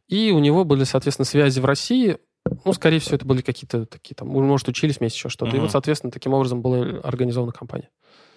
И 0.08 0.30
у 0.30 0.38
него 0.38 0.64
были, 0.64 0.84
соответственно, 0.84 1.26
связи 1.26 1.60
в 1.60 1.64
России, 1.64 2.18
ну, 2.64 2.72
скорее 2.72 3.00
всего, 3.00 3.16
это 3.16 3.24
были 3.26 3.42
какие-то 3.42 3.86
такие 3.86 4.14
там, 4.14 4.28
может, 4.28 4.68
учились 4.68 5.00
вместе 5.00 5.18
еще 5.18 5.28
что-то. 5.28 5.50
И 5.50 5.54
Мгм. 5.54 5.62
вот, 5.62 5.72
соответственно, 5.72 6.12
таким 6.12 6.32
образом 6.32 6.62
была 6.62 7.00
организована 7.02 7.52
компания. 7.52 7.90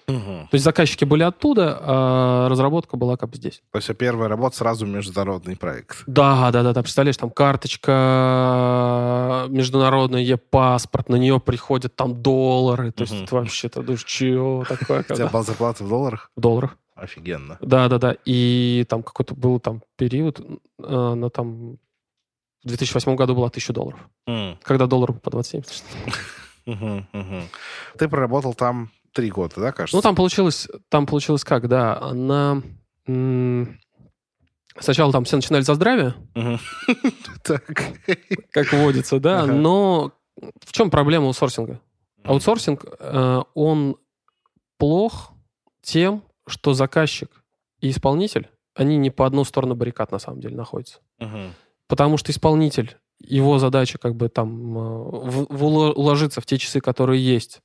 Мгм. 0.09 0.47
То 0.47 0.55
есть 0.55 0.65
заказчики 0.65 1.05
были 1.05 1.23
оттуда, 1.23 1.77
а 1.81 2.49
разработка 2.49 2.97
была 2.97 3.17
как 3.17 3.29
бы 3.29 3.37
здесь. 3.37 3.61
То 3.71 3.77
есть 3.77 3.89
а 3.89 3.93
первая 3.93 4.27
работа 4.27 4.57
сразу 4.57 4.85
международный 4.85 5.55
проект. 5.55 6.03
Да, 6.07 6.51
да, 6.51 6.63
да, 6.63 6.73
да. 6.73 6.81
Представляешь, 6.81 7.17
там 7.17 7.29
карточка 7.29 9.45
международная, 9.49 10.21
е-паспорт, 10.21 11.09
на 11.09 11.15
нее 11.15 11.39
приходят 11.39 11.95
там 11.95 12.21
доллары. 12.21 12.91
То 12.91 13.03
есть 13.03 13.13
Мгм. 13.13 13.23
это 13.23 13.35
вообще, 13.35 13.69
ты 13.69 13.81
думаешь, 13.81 14.03
чего 14.03 14.65
такое? 14.67 15.05
У 15.09 15.13
тебя 15.13 15.27
была 15.27 15.43
зарплата 15.43 15.83
в 15.83 15.89
долларах? 15.89 16.31
В 16.35 16.41
долларах. 16.41 16.77
Офигенно. 16.95 17.57
Да, 17.61 17.87
да, 17.87 17.97
да. 17.97 18.15
И 18.25 18.85
там 18.89 19.03
какой-то 19.03 19.33
был 19.33 19.59
там 19.59 19.81
период, 19.95 20.41
э, 20.83 21.13
на 21.13 21.29
там 21.29 21.77
в 22.63 22.67
2008 22.67 23.15
году 23.15 23.35
было 23.35 23.49
1000 23.49 23.73
долларов. 23.73 23.99
Когда 24.63 24.85
доллар 24.85 25.13
был 25.13 25.19
по 25.21 25.31
27. 25.31 25.61
мгм, 26.65 27.07
мгм. 27.13 27.43
Ты 27.97 28.09
проработал 28.09 28.53
там 28.53 28.89
три 29.13 29.29
года, 29.29 29.55
да, 29.57 29.71
кажется? 29.71 29.95
Ну, 29.95 30.01
там 30.01 30.15
получилось, 30.15 30.67
там 30.89 31.05
получилось 31.05 31.43
как, 31.43 31.67
да, 31.67 31.97
она... 31.99 32.61
Сначала 34.79 35.11
там 35.11 35.25
все 35.25 35.35
начинали 35.35 35.61
за 35.61 35.73
здравие. 35.75 36.13
Так. 37.43 37.63
как 38.51 38.71
водится, 38.73 39.19
да, 39.19 39.45
но 39.45 40.11
в 40.65 40.71
чем 40.71 40.89
проблема 40.89 41.25
аутсорсинга? 41.27 41.81
Аутсорсинг, 42.23 42.85
э, 42.99 43.41
он 43.55 43.95
плох 44.77 45.31
тем, 45.81 46.23
что 46.47 46.73
заказчик 46.73 47.43
и 47.81 47.89
исполнитель, 47.89 48.49
они 48.75 48.97
не 48.97 49.09
по 49.09 49.25
одну 49.25 49.43
сторону 49.43 49.75
баррикад 49.75 50.11
на 50.11 50.19
самом 50.19 50.39
деле 50.41 50.55
находятся. 50.55 50.99
Потому 51.87 52.17
что 52.17 52.31
исполнитель, 52.31 52.97
его 53.19 53.57
задача 53.57 53.97
как 53.97 54.15
бы 54.15 54.29
там 54.29 54.77
э, 54.77 54.81
в- 54.81 55.47
в 55.49 55.63
уло- 55.65 55.91
уложиться 55.93 56.39
в 56.39 56.45
те 56.45 56.57
часы, 56.57 56.79
которые 56.79 57.21
есть. 57.25 57.61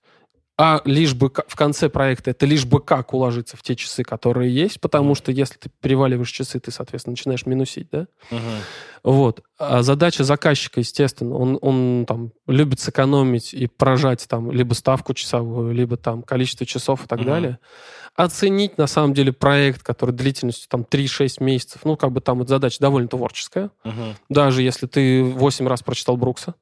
А 0.57 0.81
лишь 0.85 1.15
бы 1.15 1.33
в 1.49 1.57
конце 1.57 1.89
проекта 1.89 2.31
это 2.31 2.47
лишь 2.47 2.65
бы 2.65 2.81
как 2.81 3.13
уложиться 3.13 3.57
в 3.57 3.63
те 3.63 3.75
часы, 3.75 4.05
которые 4.05 4.55
есть, 4.55 4.81
потому 4.81 5.17
что 5.17 5.33
если 5.33 5.57
ты 5.57 5.69
переваливаешь 5.81 6.31
часы, 6.31 6.61
ты, 6.61 6.71
соответственно, 6.71 7.13
начинаешь 7.13 7.45
минусить, 7.45 7.89
да? 7.91 8.07
Мгм. 8.31 8.41
Вот. 9.03 9.43
А 9.59 9.83
задача 9.83 10.23
заказчика, 10.23 10.79
естественно, 10.79 11.35
он, 11.35 11.59
он 11.61 12.05
там 12.07 12.31
любит 12.47 12.79
сэкономить 12.79 13.53
и 13.53 13.67
прожать 13.67 14.27
там 14.29 14.53
либо 14.53 14.75
ставку 14.75 15.13
часовую, 15.13 15.73
либо 15.75 15.97
там 15.97 16.23
количество 16.23 16.65
часов 16.65 17.05
и 17.05 17.09
так 17.09 17.19
Мгм. 17.19 17.27
далее. 17.27 17.59
Оценить, 18.15 18.79
на 18.79 18.87
самом 18.87 19.13
деле, 19.13 19.33
проект, 19.33 19.83
который 19.83 20.13
длительностью 20.15 20.69
там 20.71 20.85
3-6 20.85 21.41
месяцев, 21.41 21.81
ну, 21.85 21.97
как 21.97 22.13
бы 22.13 22.21
там 22.21 22.39
вот 22.39 22.49
задача 22.49 22.79
довольно 22.79 23.09
творческая. 23.09 23.71
Мгм. 23.83 24.15
Даже 24.29 24.63
если 24.63 24.87
ты 24.87 25.25
8 25.25 25.67
раз 25.67 25.83
прочитал 25.83 26.17
Брукса. 26.17 26.55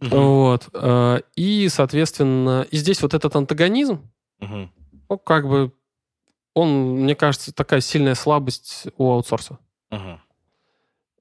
Мгм. 0.00 0.10
Вот. 0.10 0.68
э, 0.74 1.20
И, 1.36 1.68
соответственно, 1.68 2.66
и 2.70 2.76
здесь 2.76 3.02
вот 3.02 3.14
этот 3.14 3.34
антагонизм, 3.36 4.08
Мгм. 4.40 4.70
ну, 5.08 5.18
как 5.18 5.48
бы, 5.48 5.72
он, 6.54 6.68
мне 7.02 7.14
кажется, 7.14 7.52
такая 7.52 7.80
сильная 7.80 8.14
слабость 8.14 8.86
у 8.98 9.10
аутсорса. 9.10 9.58
Мгм. 9.90 10.20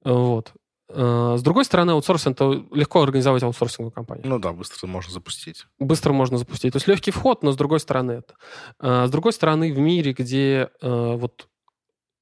Вот. 0.03 0.53
Э, 0.89 1.35
С 1.37 1.41
другой 1.41 1.65
стороны, 1.65 1.91
аутсорсинг 1.91 2.35
это 2.35 2.63
легко 2.71 3.01
организовать 3.01 3.43
аутсорсинговую 3.43 3.91
компанию. 3.91 4.27
Ну 4.27 4.39
да, 4.39 4.51
быстро 4.53 4.87
можно 4.87 5.11
запустить. 5.11 5.65
Быстро 5.79 6.13
можно 6.13 6.37
запустить. 6.37 6.73
То 6.73 6.77
есть 6.77 6.87
легкий 6.87 7.11
вход, 7.11 7.43
но 7.43 7.51
с 7.51 7.57
другой 7.57 7.79
стороны 7.79 8.11
это. 8.11 8.35
Э, 8.79 9.07
С 9.07 9.09
другой 9.11 9.33
стороны, 9.33 9.73
в 9.73 9.79
мире, 9.79 10.13
где 10.13 10.69
вот 10.81 11.47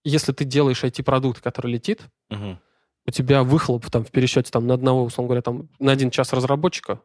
если 0.05 0.33
ты 0.33 0.43
делаешь 0.45 0.83
IT-продукт, 0.83 1.41
который 1.41 1.71
летит, 1.73 2.01
Мгм. 2.29 2.59
У 3.05 3.11
тебя 3.11 3.43
выхлоп 3.43 3.89
там 3.89 4.03
в 4.03 4.11
пересчете 4.11 4.51
там, 4.51 4.67
на 4.67 4.73
одного, 4.73 5.03
условно 5.03 5.29
говоря, 5.29 5.41
там, 5.41 5.69
на 5.79 5.91
один 5.91 6.09
час 6.09 6.33
разработчика 6.33 6.99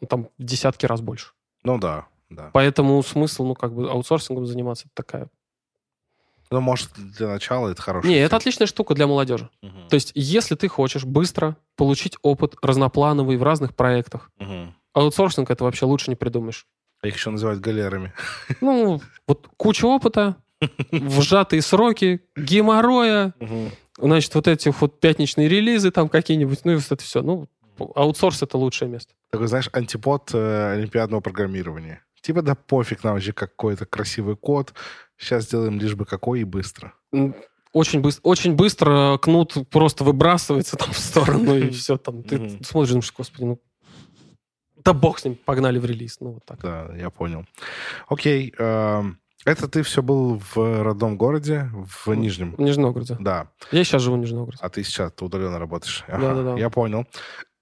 ну, 0.00 0.06
там 0.06 0.28
в 0.38 0.44
десятки 0.44 0.86
раз 0.86 1.00
больше. 1.00 1.32
Ну 1.62 1.78
да, 1.78 2.06
да. 2.28 2.50
Поэтому 2.52 3.02
смысл, 3.02 3.44
ну, 3.44 3.54
как 3.54 3.74
бы 3.74 3.90
аутсорсингом 3.90 4.46
заниматься 4.46 4.86
это 4.86 4.94
такая... 4.94 5.28
Ну, 6.50 6.60
может, 6.60 6.90
для 6.94 7.28
начала 7.28 7.70
это 7.70 7.80
хорошо. 7.80 8.06
Не, 8.06 8.16
это 8.16 8.36
отличная 8.36 8.66
штука 8.66 8.94
для 8.94 9.06
молодежи. 9.06 9.48
То 9.88 9.94
есть, 9.94 10.12
если 10.14 10.54
ты 10.54 10.68
хочешь 10.68 11.04
быстро 11.04 11.56
получить 11.74 12.16
опыт 12.22 12.54
разноплановый 12.62 13.36
в 13.36 13.42
разных 13.42 13.74
проектах, 13.74 14.30
аутсорсинг 14.92 15.50
это 15.50 15.64
вообще 15.64 15.86
лучше 15.86 16.10
не 16.10 16.16
придумаешь. 16.16 16.66
А 17.00 17.08
их 17.08 17.16
еще 17.16 17.30
называют 17.30 17.60
галерами. 17.60 18.12
Ну, 18.60 19.00
вот 19.26 19.48
куча 19.56 19.86
опыта, 19.86 20.36
в 20.90 21.20
сжатые 21.22 21.62
сроки, 21.62 22.20
геморроя, 22.36 23.34
значит, 23.98 24.34
вот 24.34 24.48
эти 24.48 24.72
вот 24.80 25.00
пятничные 25.00 25.48
релизы 25.48 25.90
там 25.90 26.08
какие-нибудь, 26.08 26.64
ну 26.64 26.72
и 26.72 26.74
вот 26.76 26.90
это 26.90 27.02
все. 27.02 27.22
Ну, 27.22 27.48
аутсорс— 27.94 28.42
это 28.42 28.58
лучшее 28.58 28.88
место. 28.88 29.14
Такой, 29.30 29.48
знаешь, 29.48 29.68
антипод 29.72 30.30
э, 30.32 30.72
олимпиадного 30.74 31.20
программирования. 31.20 32.02
Типа, 32.20 32.42
да 32.42 32.54
пофиг 32.54 33.04
нам 33.04 33.14
вообще 33.14 33.32
какой-то 33.32 33.84
красивый 33.84 34.36
код. 34.36 34.72
Сейчас 35.18 35.44
сделаем 35.44 35.78
лишь 35.78 35.94
бы 35.94 36.06
какой 36.06 36.40
и 36.40 36.44
быстро. 36.44 36.94
Очень 37.72 38.00
быстро, 38.00 38.22
очень 38.22 38.54
быстро 38.54 39.18
кнут 39.18 39.68
просто 39.68 40.04
выбрасывается 40.04 40.76
там 40.78 40.92
в 40.92 40.98
сторону, 40.98 41.56
и 41.56 41.70
все 41.70 41.96
там. 41.98 42.22
Ты 42.22 42.58
смотришь, 42.64 42.90
думаешь, 42.90 43.12
господи, 43.16 43.44
ну... 43.44 43.60
Да 44.84 44.92
бог 44.92 45.18
с 45.18 45.24
ним, 45.24 45.34
погнали 45.34 45.78
в 45.78 45.84
релиз. 45.84 46.18
Ну, 46.20 46.32
вот 46.32 46.44
так. 46.44 46.60
Да, 46.60 46.90
я 46.96 47.08
понял. 47.10 47.46
Окей. 48.06 48.54
эм, 48.58 49.18
Это 49.44 49.68
ты 49.68 49.82
все 49.82 50.02
был 50.02 50.40
в 50.54 50.82
родном 50.82 51.16
городе, 51.16 51.70
в 51.72 52.14
Нижнем? 52.14 52.54
В 52.56 52.60
Нижнем 52.60 52.84
Новгороде. 52.84 53.16
Да. 53.20 53.48
Я 53.72 53.84
сейчас 53.84 54.02
живу 54.02 54.16
в 54.16 54.20
Нижнем 54.20 54.38
Новгороде. 54.38 54.60
А 54.62 54.68
ты 54.70 54.82
сейчас 54.82 55.12
ты 55.12 55.24
удаленно 55.24 55.58
работаешь. 55.58 56.04
Да-да-да. 56.08 56.58
Я 56.58 56.70
понял. 56.70 57.06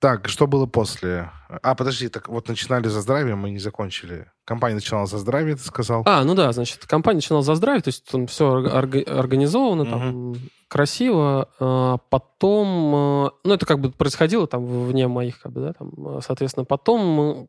Так, 0.02 0.28
что 0.28 0.48
было 0.48 0.66
после? 0.66 1.30
А, 1.62 1.76
подожди, 1.76 2.08
так 2.08 2.28
вот 2.28 2.48
начинали 2.48 2.88
за 2.88 3.00
здравие, 3.00 3.36
мы 3.36 3.50
не 3.50 3.60
закончили. 3.60 4.26
Компания 4.44 4.74
начинала 4.74 5.06
за 5.06 5.18
здравие, 5.18 5.54
ты 5.54 5.62
сказал? 5.62 6.02
А, 6.06 6.24
ну 6.24 6.34
да, 6.34 6.50
значит, 6.50 6.86
компания 6.86 7.18
начинала 7.18 7.44
за 7.44 7.54
здравие, 7.54 7.82
то 7.82 7.88
есть 7.88 8.04
там 8.10 8.26
все 8.26 8.52
организовано, 8.52 9.86
там 9.86 10.34
красиво. 10.66 11.48
а 11.60 11.98
потом, 12.10 13.26
э, 13.26 13.30
ну 13.44 13.54
это 13.54 13.64
как 13.64 13.78
бы 13.78 13.92
происходило 13.92 14.48
там 14.48 14.66
вне 14.66 15.06
моих, 15.06 15.40
как 15.40 15.52
бы, 15.52 15.60
да, 15.60 15.72
там, 15.74 16.20
соответственно, 16.20 16.64
потом 16.64 17.20
э, 17.20 17.46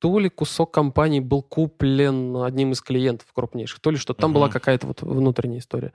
то 0.00 0.18
ли 0.18 0.28
кусок 0.28 0.72
компании 0.72 1.20
был 1.20 1.42
куплен 1.42 2.36
одним 2.38 2.72
из 2.72 2.80
клиентов 2.80 3.28
крупнейших, 3.32 3.80
то 3.80 3.90
ли 3.90 3.96
что 3.98 4.14
там 4.14 4.30
Мгм. 4.30 4.34
была 4.34 4.48
какая-то 4.48 4.86
вот 4.86 5.02
внутренняя 5.02 5.60
история. 5.60 5.92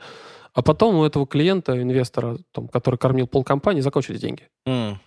А 0.54 0.62
потом 0.62 0.96
у 0.96 1.04
этого 1.04 1.28
клиента, 1.28 1.82
инвестора, 1.82 2.38
там, 2.54 2.68
который 2.68 2.96
кормил 2.98 3.28
полкомпании, 3.28 3.82
закончились 3.82 4.22
деньги. 4.22 4.48
М, 4.66 5.00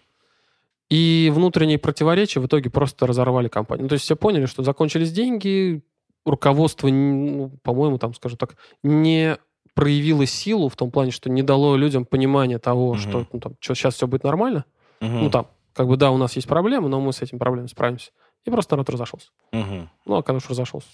И 0.91 1.31
внутренние 1.35 1.79
противоречия 1.79 2.41
в 2.41 2.47
итоге 2.47 2.71
просто 2.71 3.07
разорвали 3.07 3.49
компанию. 3.49 3.85
Ну, 3.85 3.89
то 3.89 3.95
есть 3.95 4.05
все 4.05 4.17
поняли, 4.17 4.47
что 4.47 4.63
закончились 4.63 5.13
деньги, 5.13 5.83
руководство, 6.25 6.89
ну, 6.89 7.51
по-моему, 7.63 7.99
там, 7.99 8.15
скажем 8.15 8.39
так, 8.39 8.57
не 8.83 9.37
проявило 9.75 10.27
силу 10.27 10.69
в 10.69 10.77
том 10.77 10.91
плане, 10.91 11.11
что 11.11 11.31
не 11.31 11.43
дало 11.43 11.77
людям 11.77 12.05
понимания 12.05 12.59
того, 12.59 12.95
Мгм. 12.95 12.99
что 13.01 13.27
ну, 13.33 13.39
там, 13.41 13.53
сейчас 13.61 13.95
все 13.95 14.07
будет 14.07 14.25
нормально. 14.25 14.65
мгм, 15.01 15.25
Ну, 15.25 15.31
там, 15.31 15.49
как 15.75 15.87
бы, 15.89 15.97
да, 15.97 16.11
у 16.11 16.17
нас 16.17 16.35
есть 16.37 16.49
проблемы, 16.49 16.89
но 16.89 17.01
мы 17.01 17.13
с 17.13 17.23
этим 17.23 17.39
проблемами 17.39 17.69
справимся. 17.69 18.11
И 18.49 18.51
просто 18.51 18.77
народ 18.77 18.89
разошелся. 18.89 19.29
мгм. 19.53 19.91
Ну, 20.07 20.25
а 20.27 20.33
уж 20.33 20.49
разошелся. 20.49 20.89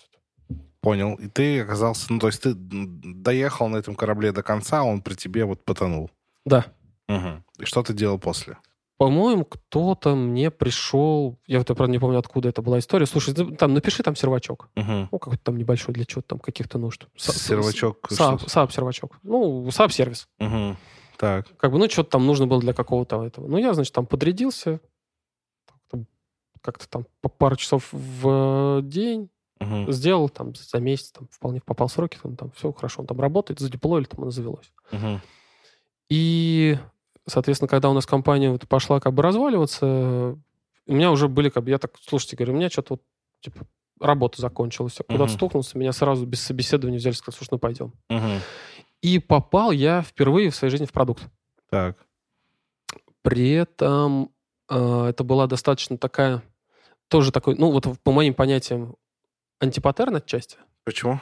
Понял. 0.80 1.14
И 1.14 1.28
ты 1.28 1.60
оказался, 1.60 2.12
ну, 2.12 2.18
то 2.18 2.26
есть 2.26 2.42
ты 2.42 2.52
доехал 2.54 3.68
на 3.68 3.76
этом 3.76 3.94
корабле 3.94 4.32
до 4.32 4.42
конца, 4.42 4.82
он 4.82 5.00
при 5.00 5.14
тебе 5.14 5.44
вот 5.44 5.64
потонул. 5.64 6.10
Да. 6.44 6.66
Мгм. 7.08 7.44
И 7.58 7.64
что 7.64 7.82
ты 7.82 7.94
делал 7.94 8.18
после? 8.18 8.58
По-моему, 8.98 9.44
кто-то 9.44 10.14
мне 10.16 10.50
пришел, 10.50 11.38
я 11.46 11.58
вот, 11.58 11.66
правда, 11.68 11.86
не 11.86 11.98
помню, 11.98 12.18
откуда 12.18 12.48
это 12.48 12.60
была 12.60 12.78
история. 12.80 13.06
Слушай, 13.06 13.34
там 13.56 13.72
напиши 13.72 14.02
там 14.02 14.16
сервачок. 14.16 14.68
Мгм. 14.74 15.08
Ну, 15.12 15.18
какой-то 15.18 15.44
там 15.44 15.56
небольшой 15.56 15.94
для 15.94 16.04
чего-то 16.04 16.28
там, 16.28 16.38
каких-то 16.40 16.78
нужд. 16.78 17.06
Сервачок. 17.16 18.08
SAP 18.10 18.72
сервачок. 18.72 19.18
Ну, 19.22 19.66
SAP 19.68 19.90
сервис. 19.90 20.28
Мгм. 20.38 20.76
Так. 21.18 21.56
Как 21.56 21.70
бы, 21.70 21.78
ну, 21.78 21.88
что-то 21.88 22.10
там 22.10 22.26
нужно 22.26 22.46
было 22.46 22.60
для 22.60 22.72
какого-то 22.72 23.24
этого. 23.24 23.46
Ну, 23.46 23.58
я, 23.58 23.74
значит, 23.74 23.94
там 23.94 24.06
подрядился. 24.06 24.80
Как-то- 26.64 26.88
там 26.88 27.06
по 27.20 27.28
пару 27.28 27.56
часов 27.56 27.90
в 27.92 28.80
день 28.82 29.28
Мгм. 29.60 29.92
сделал, 29.92 30.30
там, 30.30 30.54
за 30.54 30.78
месяц, 30.80 31.12
там, 31.12 31.28
вполне 31.30 31.60
попал 31.60 31.88
в 31.88 31.92
сроки, 31.92 32.18
там, 32.22 32.36
там 32.36 32.50
все 32.52 32.72
хорошо, 32.72 33.02
он 33.02 33.06
там 33.06 33.20
работает, 33.20 33.60
задеплоили, 33.60 34.06
там, 34.06 34.22
оно 34.22 34.30
завелось. 34.30 34.72
Мгм. 34.90 35.20
И, 36.08 36.78
соответственно, 37.26 37.68
когда 37.68 37.90
у 37.90 37.92
нас 37.92 38.06
компания 38.06 38.50
вот 38.50 38.66
пошла 38.66 38.98
как 38.98 39.12
бы 39.12 39.22
разваливаться, 39.22 40.38
у 40.86 40.92
меня 40.92 41.10
уже 41.10 41.28
были, 41.28 41.50
как 41.50 41.64
бы, 41.64 41.70
я 41.70 41.78
так, 41.78 41.92
слушайте, 42.00 42.36
говорю, 42.36 42.54
у 42.54 42.56
меня 42.56 42.70
что-то 42.70 42.94
вот, 42.94 43.02
типа, 43.40 43.66
работа 44.00 44.40
закончилась. 44.40 44.96
Я 44.98 45.04
куда-то 45.04 45.30
Мгм. 45.30 45.36
стукнулся, 45.38 45.76
меня 45.78 45.92
сразу 45.92 46.24
без 46.26 46.40
собеседования 46.42 46.98
взяли, 46.98 47.14
сказали, 47.14 47.36
слушай, 47.36 47.50
ну 47.52 47.58
пойдем. 47.58 47.92
Мгм. 48.08 48.40
И 49.02 49.18
попал 49.18 49.70
я 49.70 50.00
впервые 50.02 50.48
в 50.50 50.56
своей 50.56 50.70
жизни 50.70 50.86
в 50.86 50.92
продукт. 50.92 51.22
Так. 51.70 51.98
При 53.22 53.50
этом 53.50 54.30
э, 54.70 55.06
это 55.10 55.24
была 55.24 55.46
достаточно 55.46 55.98
такая, 55.98 56.42
тоже 57.08 57.32
такой, 57.32 57.54
ну 57.56 57.70
вот 57.70 57.86
по 58.02 58.12
моим 58.12 58.34
понятиям, 58.34 58.96
антипаттерн 59.60 60.16
отчасти. 60.16 60.56
Почему? 60.84 61.20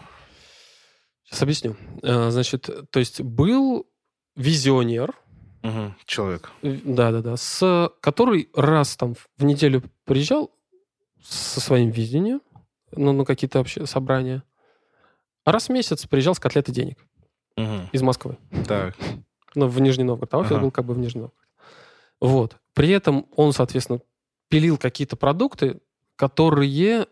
Сейчас 1.25 1.42
объясню. 1.42 1.77
Э, 2.03 2.31
значит, 2.31 2.68
то 2.90 2.99
есть 2.99 3.21
был 3.23 3.87
визионер, 4.37 5.14
Мгм. 5.62 5.95
Человек. 6.07 6.51
э, 6.62 6.79
да-да-да, 6.85 7.37
с, 7.37 7.90
который 8.01 8.49
раз 8.55 8.97
там 8.97 9.14
в 9.37 9.45
неделю 9.45 9.83
приезжал 10.05 10.51
со 11.23 11.61
своим 11.61 11.90
видением, 11.90 12.42
ну, 12.90 13.12
на 13.12 13.25
какие-то 13.25 13.59
вообще 13.59 13.87
собрания, 13.87 14.42
а 15.45 15.53
раз 15.53 15.68
в 15.68 15.73
месяц 15.73 16.05
приезжал 16.07 16.35
с 16.35 16.40
котлеты 16.40 16.73
денег 16.73 16.99
Мгм. 17.57 17.88
из 17.92 18.03
Москвы. 18.03 18.38
Так. 18.66 18.97
ну, 19.55 19.68
в 19.68 19.81
Нижний 19.81 20.05
Новгород. 20.05 20.35
А 20.35 20.38
офис 20.38 20.53
Ага. 20.53 20.61
был 20.62 20.71
как 20.73 20.85
бы 20.85 20.95
в 20.95 20.99
Нижнем 20.99 21.23
Новгороде. 21.23 21.47
Вот. 22.21 22.57
При 22.75 22.90
этом 22.90 23.27
он, 23.37 23.53
соответственно, 23.53 24.01
пилил 24.53 24.77
какие-то 24.77 25.17
продукты, 25.17 25.81
которые 26.15 27.07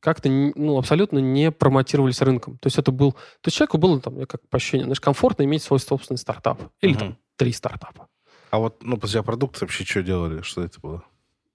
как-то 0.00 0.28
ну, 0.28 0.76
абсолютно 0.76 1.20
не 1.20 1.52
промотировались 1.52 2.20
рынком. 2.20 2.58
То 2.58 2.66
есть 2.66 2.78
это 2.78 2.90
был... 2.90 3.12
То 3.12 3.46
есть 3.46 3.56
человеку 3.56 3.78
было, 3.78 4.00
там, 4.00 4.18
я 4.18 4.26
как 4.26 4.40
по 4.48 4.56
ощущению, 4.56 4.86
знаешь, 4.86 5.00
комфортно 5.00 5.44
иметь 5.44 5.62
свой 5.62 5.78
собственный 5.78 6.18
стартап. 6.18 6.60
Или 6.80 6.92
Мгм. 6.94 6.98
там 6.98 7.18
три 7.36 7.52
стартапа. 7.52 8.08
А 8.50 8.58
вот, 8.58 8.82
ну, 8.82 8.96
подожди, 8.96 9.18
а 9.18 9.22
продукты 9.22 9.60
вообще 9.60 9.84
что 9.84 10.02
делали? 10.02 10.42
Что 10.42 10.62
это 10.64 10.80
было? 10.80 11.04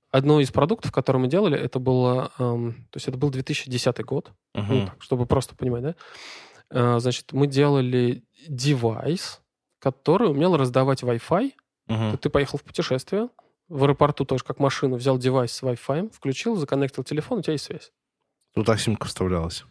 Одно 0.09 0.39
из 0.39 0.51
продуктов, 0.51 0.93
которые 0.93 1.23
мы 1.23 1.27
делали, 1.27 1.59
это 1.59 1.79
было... 1.79 2.31
эм, 2.39 2.87
то 2.91 2.97
есть 2.97 3.09
это 3.09 3.17
был 3.17 3.29
2010 3.29 4.05
год. 4.05 4.31
Ну, 4.53 4.61
Мгм. 4.61 4.85
так, 4.87 5.03
чтобы 5.03 5.25
просто 5.25 5.53
понимать, 5.55 5.83
да? 5.83 5.95
Э, 6.69 6.99
значит, 6.99 7.33
мы 7.33 7.47
делали 7.47 8.23
девайс, 8.47 9.41
который 9.79 10.29
умел 10.31 10.55
раздавать 10.55 11.03
Wi-Fi 11.03 11.51
Мгм. 11.87 12.17
Ты 12.19 12.29
поехал 12.29 12.57
в 12.57 12.63
путешествие, 12.63 13.29
в 13.69 13.83
аэропорту 13.83 14.25
тоже 14.25 14.43
как 14.43 14.59
машину, 14.59 14.95
взял 14.97 15.17
девайс 15.17 15.51
с 15.51 15.61
Wi-Fi, 15.63 16.11
включил, 16.13 16.55
законнектил 16.55 17.03
телефон, 17.03 17.39
у 17.39 17.41
тебя 17.41 17.53
есть 17.53 17.65
связь. 17.65 17.91
Туда 18.53 18.77
симка 18.77 19.07
вставлялась. 19.07 19.65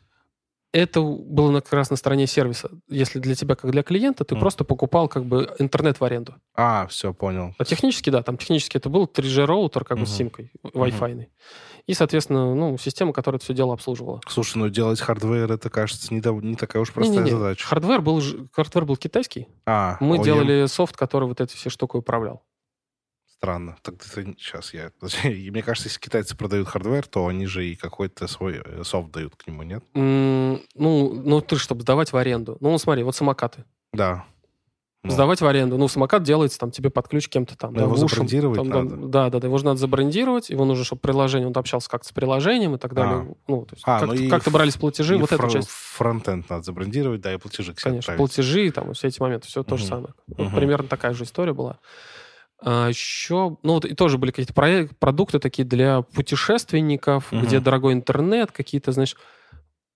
Это 0.72 1.00
было 1.02 1.52
на- 1.52 1.60
как 1.60 1.72
раз 1.72 1.90
на 1.90 1.96
стороне 1.96 2.26
сервиса. 2.26 2.68
Если 2.88 3.20
для 3.20 3.36
тебя, 3.36 3.54
как 3.54 3.70
для 3.70 3.84
клиента, 3.84 4.24
ты 4.24 4.34
Мгм. 4.34 4.40
просто 4.40 4.64
покупал 4.64 5.06
как 5.08 5.24
бы 5.24 5.54
интернет 5.60 6.00
в 6.00 6.04
аренду. 6.04 6.34
А, 6.56 6.88
все, 6.88 7.14
понял. 7.14 7.54
А 7.58 7.64
технически, 7.64 8.10
да, 8.10 8.24
там 8.24 8.36
технически 8.36 8.76
это 8.78 8.88
был 8.88 9.06
3G-роутер 9.06 9.84
как 9.84 9.98
бы 10.00 10.06
с 10.06 10.10
симкой 10.10 10.50
Wi-Fi. 10.64 11.28
И, 11.86 11.94
соответственно, 11.94 12.56
ну, 12.56 12.76
система, 12.76 13.12
которая 13.12 13.36
это 13.36 13.44
все 13.44 13.54
дело 13.54 13.72
обслуживала. 13.74 14.20
Слушай, 14.26 14.56
ну 14.58 14.68
делать 14.68 15.00
хардвер, 15.00 15.52
это, 15.52 15.70
кажется, 15.70 16.12
не, 16.12 16.20
не 16.44 16.56
такая 16.56 16.82
уж 16.82 16.92
простая 16.92 17.18
Не-не-не, 17.18 17.38
задача. 17.38 17.66
Хардвер 17.68 18.00
был, 18.00 18.20
хардвер 18.52 18.84
был 18.84 18.96
китайский. 18.96 19.46
А, 19.66 19.96
Мы 20.00 20.16
OEM. 20.16 20.24
делали 20.24 20.66
софт, 20.66 20.96
который 20.96 21.28
вот 21.28 21.40
эти 21.40 21.54
все 21.54 21.70
штуки 21.70 21.96
управлял. 21.96 22.42
Странно. 23.36 23.76
Так 23.82 23.94
это 23.96 24.04
сейчас 24.38 24.72
я... 24.74 24.90
Мне 25.24 25.62
кажется, 25.62 25.88
если 25.88 26.00
китайцы 26.00 26.36
продают 26.36 26.68
хардвер, 26.68 27.06
то 27.06 27.26
они 27.26 27.46
же 27.46 27.66
и 27.66 27.74
какой-то 27.74 28.26
свой 28.26 28.62
э, 28.64 28.82
софт 28.84 29.10
дают 29.12 29.36
к 29.36 29.46
нему, 29.46 29.62
нет? 29.62 29.84
М, 29.94 30.60
Ну, 30.74 31.12
ну, 31.14 31.40
ты, 31.40 31.56
чтобы 31.56 31.82
сдавать 31.82 32.12
в 32.12 32.16
аренду. 32.16 32.56
Ну, 32.60 32.76
смотри, 32.78 33.02
вот 33.02 33.14
самокаты. 33.16 33.64
Да. 33.92 34.24
Ну, 35.02 35.10
Сдавать 35.10 35.42
в 35.42 35.46
аренду. 35.46 35.76
Ну, 35.76 35.86
самокат 35.88 36.22
делается 36.22 36.58
там 36.58 36.70
тебе 36.70 36.88
под 36.88 37.08
ключ 37.08 37.28
кем-то 37.28 37.54
там. 37.58 37.74
Но 37.74 37.80
да, 37.80 37.84
его 37.84 37.94
уши. 37.94 38.14
забрендировать 38.14 38.56
Там, 38.56 38.68
надо. 38.70 38.88
там, 38.88 39.10
да, 39.10 39.28
да, 39.28 39.38
да. 39.40 39.46
Его 39.48 39.58
же 39.58 39.66
надо 39.66 39.76
забрендировать. 39.78 40.48
Его 40.48 40.64
нужно, 40.64 40.84
чтобы 40.84 41.00
приложение, 41.02 41.46
он 41.46 41.52
общался 41.54 41.90
как-то 41.90 42.08
с 42.08 42.12
приложением 42.12 42.76
и 42.76 42.78
так 42.78 42.94
далее. 42.94 43.36
Ну, 43.46 43.66
то 43.66 43.74
есть 43.74 43.82
А, 43.86 44.00
как, 44.00 44.08
ну 44.14 44.30
как-то 44.30 44.50
брались 44.50 44.76
платежи, 44.76 45.18
вот 45.18 45.30
эта 45.30 45.46
часть. 45.50 45.68
Фронтенд 45.68 46.48
надо 46.48 46.62
забрендировать, 46.62 47.20
да, 47.20 47.34
и 47.34 47.36
платежи 47.36 47.74
к 47.74 47.80
себе 47.80 47.90
Конечно, 47.90 48.14
отправить. 48.14 48.18
платежи, 48.32 48.70
там, 48.70 48.94
все 48.94 49.08
эти 49.08 49.20
моменты, 49.20 49.46
все 49.48 49.62
то 49.62 49.76
же 49.76 49.84
самое. 49.84 50.14
Вот 50.28 50.46
Мгм. 50.46 50.56
примерно 50.56 50.88
такая 50.88 51.12
же 51.12 51.24
история 51.24 51.52
была. 51.52 51.78
А, 52.66 52.88
еще, 52.88 53.58
ну, 53.62 53.74
вот 53.74 53.84
и 53.84 53.94
тоже 53.94 54.16
были 54.16 54.30
какие-то 54.30 54.54
проект, 54.54 54.96
продукты 54.98 55.38
такие 55.38 55.66
для 55.68 56.00
путешественников, 56.00 57.30
Мгм. 57.30 57.42
где 57.44 57.60
дорогой 57.60 57.92
интернет, 57.92 58.52
какие-то, 58.52 58.90
знаешь, 58.92 59.16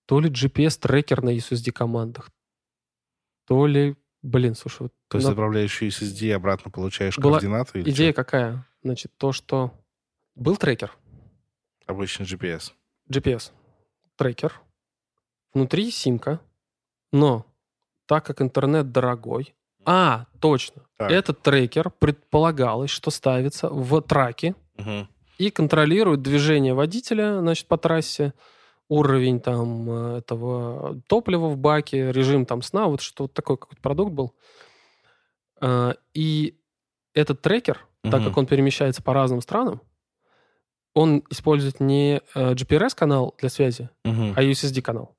то 0.05 0.19
ли 0.19 0.29
GPS-трекер 0.29 1.23
на 1.23 1.29
SSD-командах, 1.35 2.29
то 3.47 3.65
ли, 3.65 3.95
блин, 4.21 4.53
слушай, 4.55 4.83
вот 4.83 4.93
То 5.07 5.17
есть 5.17 5.25
на- 5.27 5.31
отправляешь 5.31 5.81
SSD 5.81 6.27
и 6.27 6.31
обратно 6.31 6.69
получаешь 6.69 7.17
Была 7.17 7.39
координаты? 7.39 7.79
или 7.79 7.89
идея 7.89 8.11
чё? 8.11 8.15
какая? 8.15 8.67
Значит, 8.83 9.11
то, 9.17 9.31
что 9.31 9.73
был 10.35 10.55
трекер, 10.57 10.91
Обычный 11.87 12.25
GPS. 12.27 12.71
GPS, 13.09 13.51
трекер, 14.15 14.61
внутри 15.55 15.89
симка, 15.89 16.39
но 17.11 17.47
так 18.05 18.25
как 18.27 18.41
интернет 18.43 18.91
дорогой, 18.91 19.55
а, 19.85 20.25
точно, 20.39 20.83
Так. 20.97 21.11
этот 21.11 21.41
трекер 21.41 21.89
предполагалось, 21.89 22.89
что 22.91 23.11
ставится 23.11 23.69
в 23.69 24.01
траке 24.01 24.55
Мгм. 24.77 25.07
и 25.37 25.49
контролирует 25.51 26.21
движение 26.21 26.73
водителя, 26.73 27.39
значит, 27.39 27.67
по 27.67 27.77
трассе 27.77 28.33
уровень 28.87 29.39
там 29.39 29.89
э, 29.89 30.17
этого 30.17 30.99
топлива 31.07 31.47
в 31.47 31.57
баке, 31.57 32.11
режим 32.11 32.45
там 32.45 32.61
сна, 32.61 32.87
вот 32.87 33.01
что 33.01 33.25
вот 33.25 33.33
такой 33.33 33.57
какой-то 33.57 33.81
продукт 33.81 34.11
был. 34.13 34.33
А, 35.61 35.95
И 36.13 36.55
этот 37.13 37.41
трекер, 37.41 37.85
так 38.03 38.15
Мгм. 38.21 38.23
как 38.25 38.37
он 38.37 38.45
перемещается 38.45 39.01
по 39.03 39.13
разным 39.13 39.41
странам, 39.41 39.81
он 40.95 41.23
использует 41.29 41.79
не 41.79 42.21
э, 42.35 42.53
GPRS-канал 42.53 43.35
для 43.39 43.49
связи, 43.49 43.89
Мгм. 44.05 44.33
а 44.35 44.41
USSD-канал. 44.43 45.15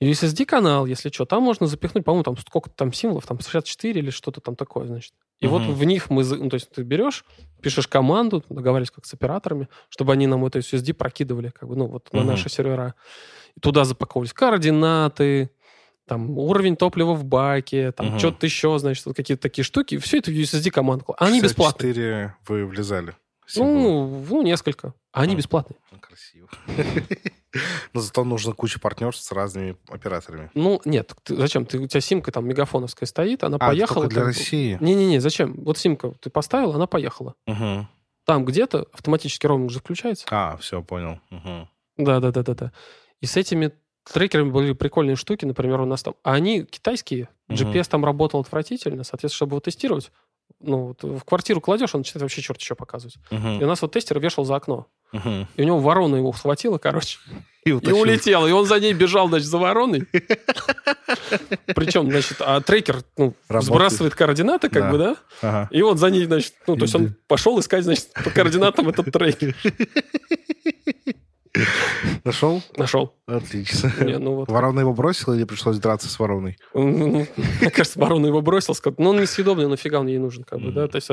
USSD-канал, 0.00 0.86
если 0.86 1.10
что, 1.10 1.26
там 1.26 1.42
можно 1.42 1.66
запихнуть, 1.66 2.04
по-моему, 2.04 2.24
там 2.24 2.36
сколько 2.38 2.70
там 2.70 2.92
символов, 2.92 3.26
там 3.26 3.38
64 3.38 4.00
или 4.00 4.10
что-то 4.10 4.40
там 4.40 4.56
такое, 4.56 4.86
значит. 4.86 5.12
И 5.40 5.46
вот 5.46 5.62
Мгм. 5.62 5.74
в 5.74 5.84
них 5.84 6.10
мы, 6.10 6.24
ну, 6.24 6.48
то 6.48 6.54
есть 6.54 6.70
ты 6.70 6.82
берешь, 6.82 7.24
пишешь 7.62 7.86
команду, 7.86 8.44
договариваешься 8.48 8.94
как 8.94 9.06
с 9.06 9.14
операторами, 9.14 9.68
чтобы 9.88 10.12
они 10.12 10.26
нам 10.26 10.44
это 10.44 10.58
USSD 10.58 10.92
прокидывали, 10.94 11.50
как 11.50 11.68
бы, 11.68 11.76
ну, 11.76 11.86
вот 11.86 12.12
на 12.12 12.20
Мгм. 12.20 12.28
наши 12.28 12.48
сервера. 12.48 12.94
И 13.56 13.60
туда 13.60 13.84
запаковывались 13.84 14.32
координаты, 14.32 15.50
там, 16.06 16.30
уровень 16.38 16.76
топлива 16.76 17.14
в 17.14 17.24
баке, 17.24 17.92
там, 17.92 18.08
Мгм. 18.08 18.18
что-то 18.18 18.46
еще, 18.46 18.78
значит, 18.78 19.06
вот 19.06 19.16
какие-то 19.16 19.42
такие 19.42 19.64
штуки. 19.64 19.98
Все 19.98 20.18
это 20.18 20.30
в 20.30 20.34
USSD 20.34 20.70
команд. 20.70 21.04
Они 21.18 21.40
бесплатные. 21.40 21.92
64 21.92 22.36
вы 22.48 22.66
влезали. 22.66 23.14
Ну, 23.56 24.24
ну, 24.28 24.42
несколько. 24.42 24.94
А 25.12 25.22
они 25.22 25.32
Мгм. 25.32 25.38
бесплатные. 25.38 25.78
Ну, 25.92 25.98
Красиво. 25.98 26.48
Но 27.92 28.00
зато 28.00 28.24
нужно 28.24 28.52
куча 28.52 28.78
партнерств 28.78 29.24
с 29.24 29.32
разными 29.32 29.76
операторами. 29.88 30.50
Ну, 30.54 30.80
нет, 30.84 31.12
ты- 31.24 31.36
зачем? 31.36 31.66
Ты, 31.66 31.78
у 31.78 31.86
тебя 31.86 32.00
симка 32.00 32.30
там 32.30 32.46
мегафоновская 32.46 33.06
стоит, 33.06 33.42
она 33.42 33.56
А, 33.56 33.68
поехала. 33.68 34.02
только 34.02 34.08
для 34.14 34.20
как 34.24 34.32
бы. 34.34 34.38
России? 34.38 34.78
Не-не-не, 34.80 35.18
зачем? 35.20 35.54
Вот 35.64 35.76
симка 35.78 36.12
ты 36.20 36.30
поставил, 36.30 36.72
она 36.74 36.86
поехала. 36.86 37.34
Мгм. 37.46 37.88
Там 38.24 38.44
где-то 38.44 38.86
автоматически 38.92 39.46
роуминг 39.46 39.70
же 39.72 39.80
включается. 39.80 40.26
А, 40.30 40.56
все, 40.58 40.82
понял. 40.82 41.18
Мгм. 41.30 41.68
Да-да-да-да-да. 41.96 42.72
И 43.20 43.26
с 43.26 43.36
этими 43.36 43.72
трекерами 44.10 44.50
были 44.50 44.72
прикольные 44.72 45.16
штуки, 45.16 45.44
например, 45.44 45.80
у 45.80 45.86
нас 45.86 46.02
там... 46.02 46.14
А 46.22 46.32
они 46.34 46.64
китайские. 46.64 47.28
GPS 47.48 47.88
там 47.88 48.04
работал 48.04 48.40
отвратительно, 48.40 49.02
соответственно, 49.02 49.36
чтобы 49.36 49.54
его 49.54 49.60
тестировать, 49.60 50.12
ну, 50.60 50.86
вот 50.88 51.02
в 51.02 51.24
квартиру 51.24 51.60
кладешь, 51.60 51.94
он 51.94 52.00
начинает 52.00 52.22
вообще 52.22 52.42
черт 52.42 52.60
еще 52.60 52.74
показывать. 52.74 53.16
И 53.30 53.34
Мгм. 53.34 53.62
у 53.62 53.66
нас 53.66 53.80
вот 53.82 53.92
тестер 53.92 54.18
вешал 54.18 54.44
за 54.44 54.56
окно. 54.56 54.86
Мгм. 55.12 55.48
И 55.56 55.62
у 55.62 55.64
него 55.64 55.78
ворона 55.78 56.16
его 56.16 56.32
схватила, 56.32 56.78
короче, 56.78 57.18
И 57.64 57.70
и 57.70 57.72
улетела. 57.72 58.46
И 58.46 58.52
он 58.52 58.64
за 58.64 58.80
ней 58.80 58.94
бежал, 58.94 59.28
значит, 59.28 59.46
за 59.48 59.58
вороной. 59.58 60.06
Причем, 61.74 62.10
значит, 62.10 62.38
а 62.40 62.60
трекер 62.62 63.02
ну, 63.18 63.34
сбрасывает 63.48 64.14
координаты, 64.14 64.68
как 64.70 64.84
Да. 64.84 64.90
бы, 64.90 64.98
да? 64.98 65.16
Ага. 65.42 65.68
И 65.70 65.82
вот 65.82 65.98
за 65.98 66.10
ней, 66.10 66.24
значит, 66.24 66.54
ну, 66.66 66.76
то 66.76 66.82
есть 66.82 66.94
он 66.94 67.14
пошел 67.26 67.58
искать, 67.60 67.84
значит, 67.84 68.12
по 68.12 68.30
координатам 68.30 68.88
этот 68.88 69.12
трекер. 69.12 69.54
Нашел? 72.24 72.62
Нашел. 72.76 73.14
Отлично. 73.26 73.92
Не, 74.00 74.18
ну 74.18 74.34
вот. 74.36 74.48
Ворона 74.48 74.80
его 74.80 74.92
бросила 74.94 75.34
или 75.34 75.44
пришлось 75.44 75.78
драться 75.78 76.08
с 76.08 76.18
вороной? 76.18 76.58
Ну, 76.74 77.26
Мне 77.60 77.70
кажется, 77.70 77.98
ворона 77.98 78.26
его 78.26 78.40
бросил, 78.40 78.74
сказал, 78.74 78.94
ну, 78.98 79.10
он 79.10 79.20
несъедобный, 79.20 79.66
нафига 79.68 80.00
он 80.00 80.06
ей 80.06 80.18
нужен, 80.18 80.44
как 80.44 80.60
бы, 80.60 80.70
да? 80.72 80.86
То 80.88 80.96
есть 80.96 81.08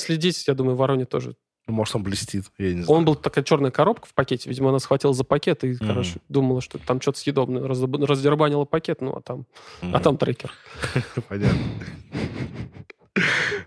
следить, 0.00 0.48
я 0.48 0.54
думаю, 0.54 0.76
вороне 0.76 1.04
тоже. 1.04 1.36
Ну, 1.68 1.74
Может, 1.74 1.96
он 1.96 2.02
блестит, 2.02 2.46
я 2.56 2.72
не 2.74 2.82
знаю. 2.82 2.98
Он 2.98 3.04
был 3.04 3.14
такая 3.14 3.44
черная 3.44 3.70
коробка 3.70 4.06
в 4.08 4.14
пакете, 4.14 4.48
видимо, 4.48 4.70
она 4.70 4.78
схватила 4.78 5.12
за 5.12 5.22
пакет 5.22 5.64
и, 5.64 5.74
Мгм. 5.74 5.86
короче, 5.86 6.14
думала, 6.30 6.62
что 6.62 6.78
там 6.78 6.98
что-то 7.00 7.18
съедобное, 7.18 7.62
раздербанила 7.62 8.64
пакет, 8.64 9.02
ну, 9.02 9.12
а 9.14 9.20
там, 9.20 9.44
Мгм. 9.82 9.94
а 9.94 10.00
там 10.00 10.16
трекер. 10.16 10.50
Понятно. 11.28 11.58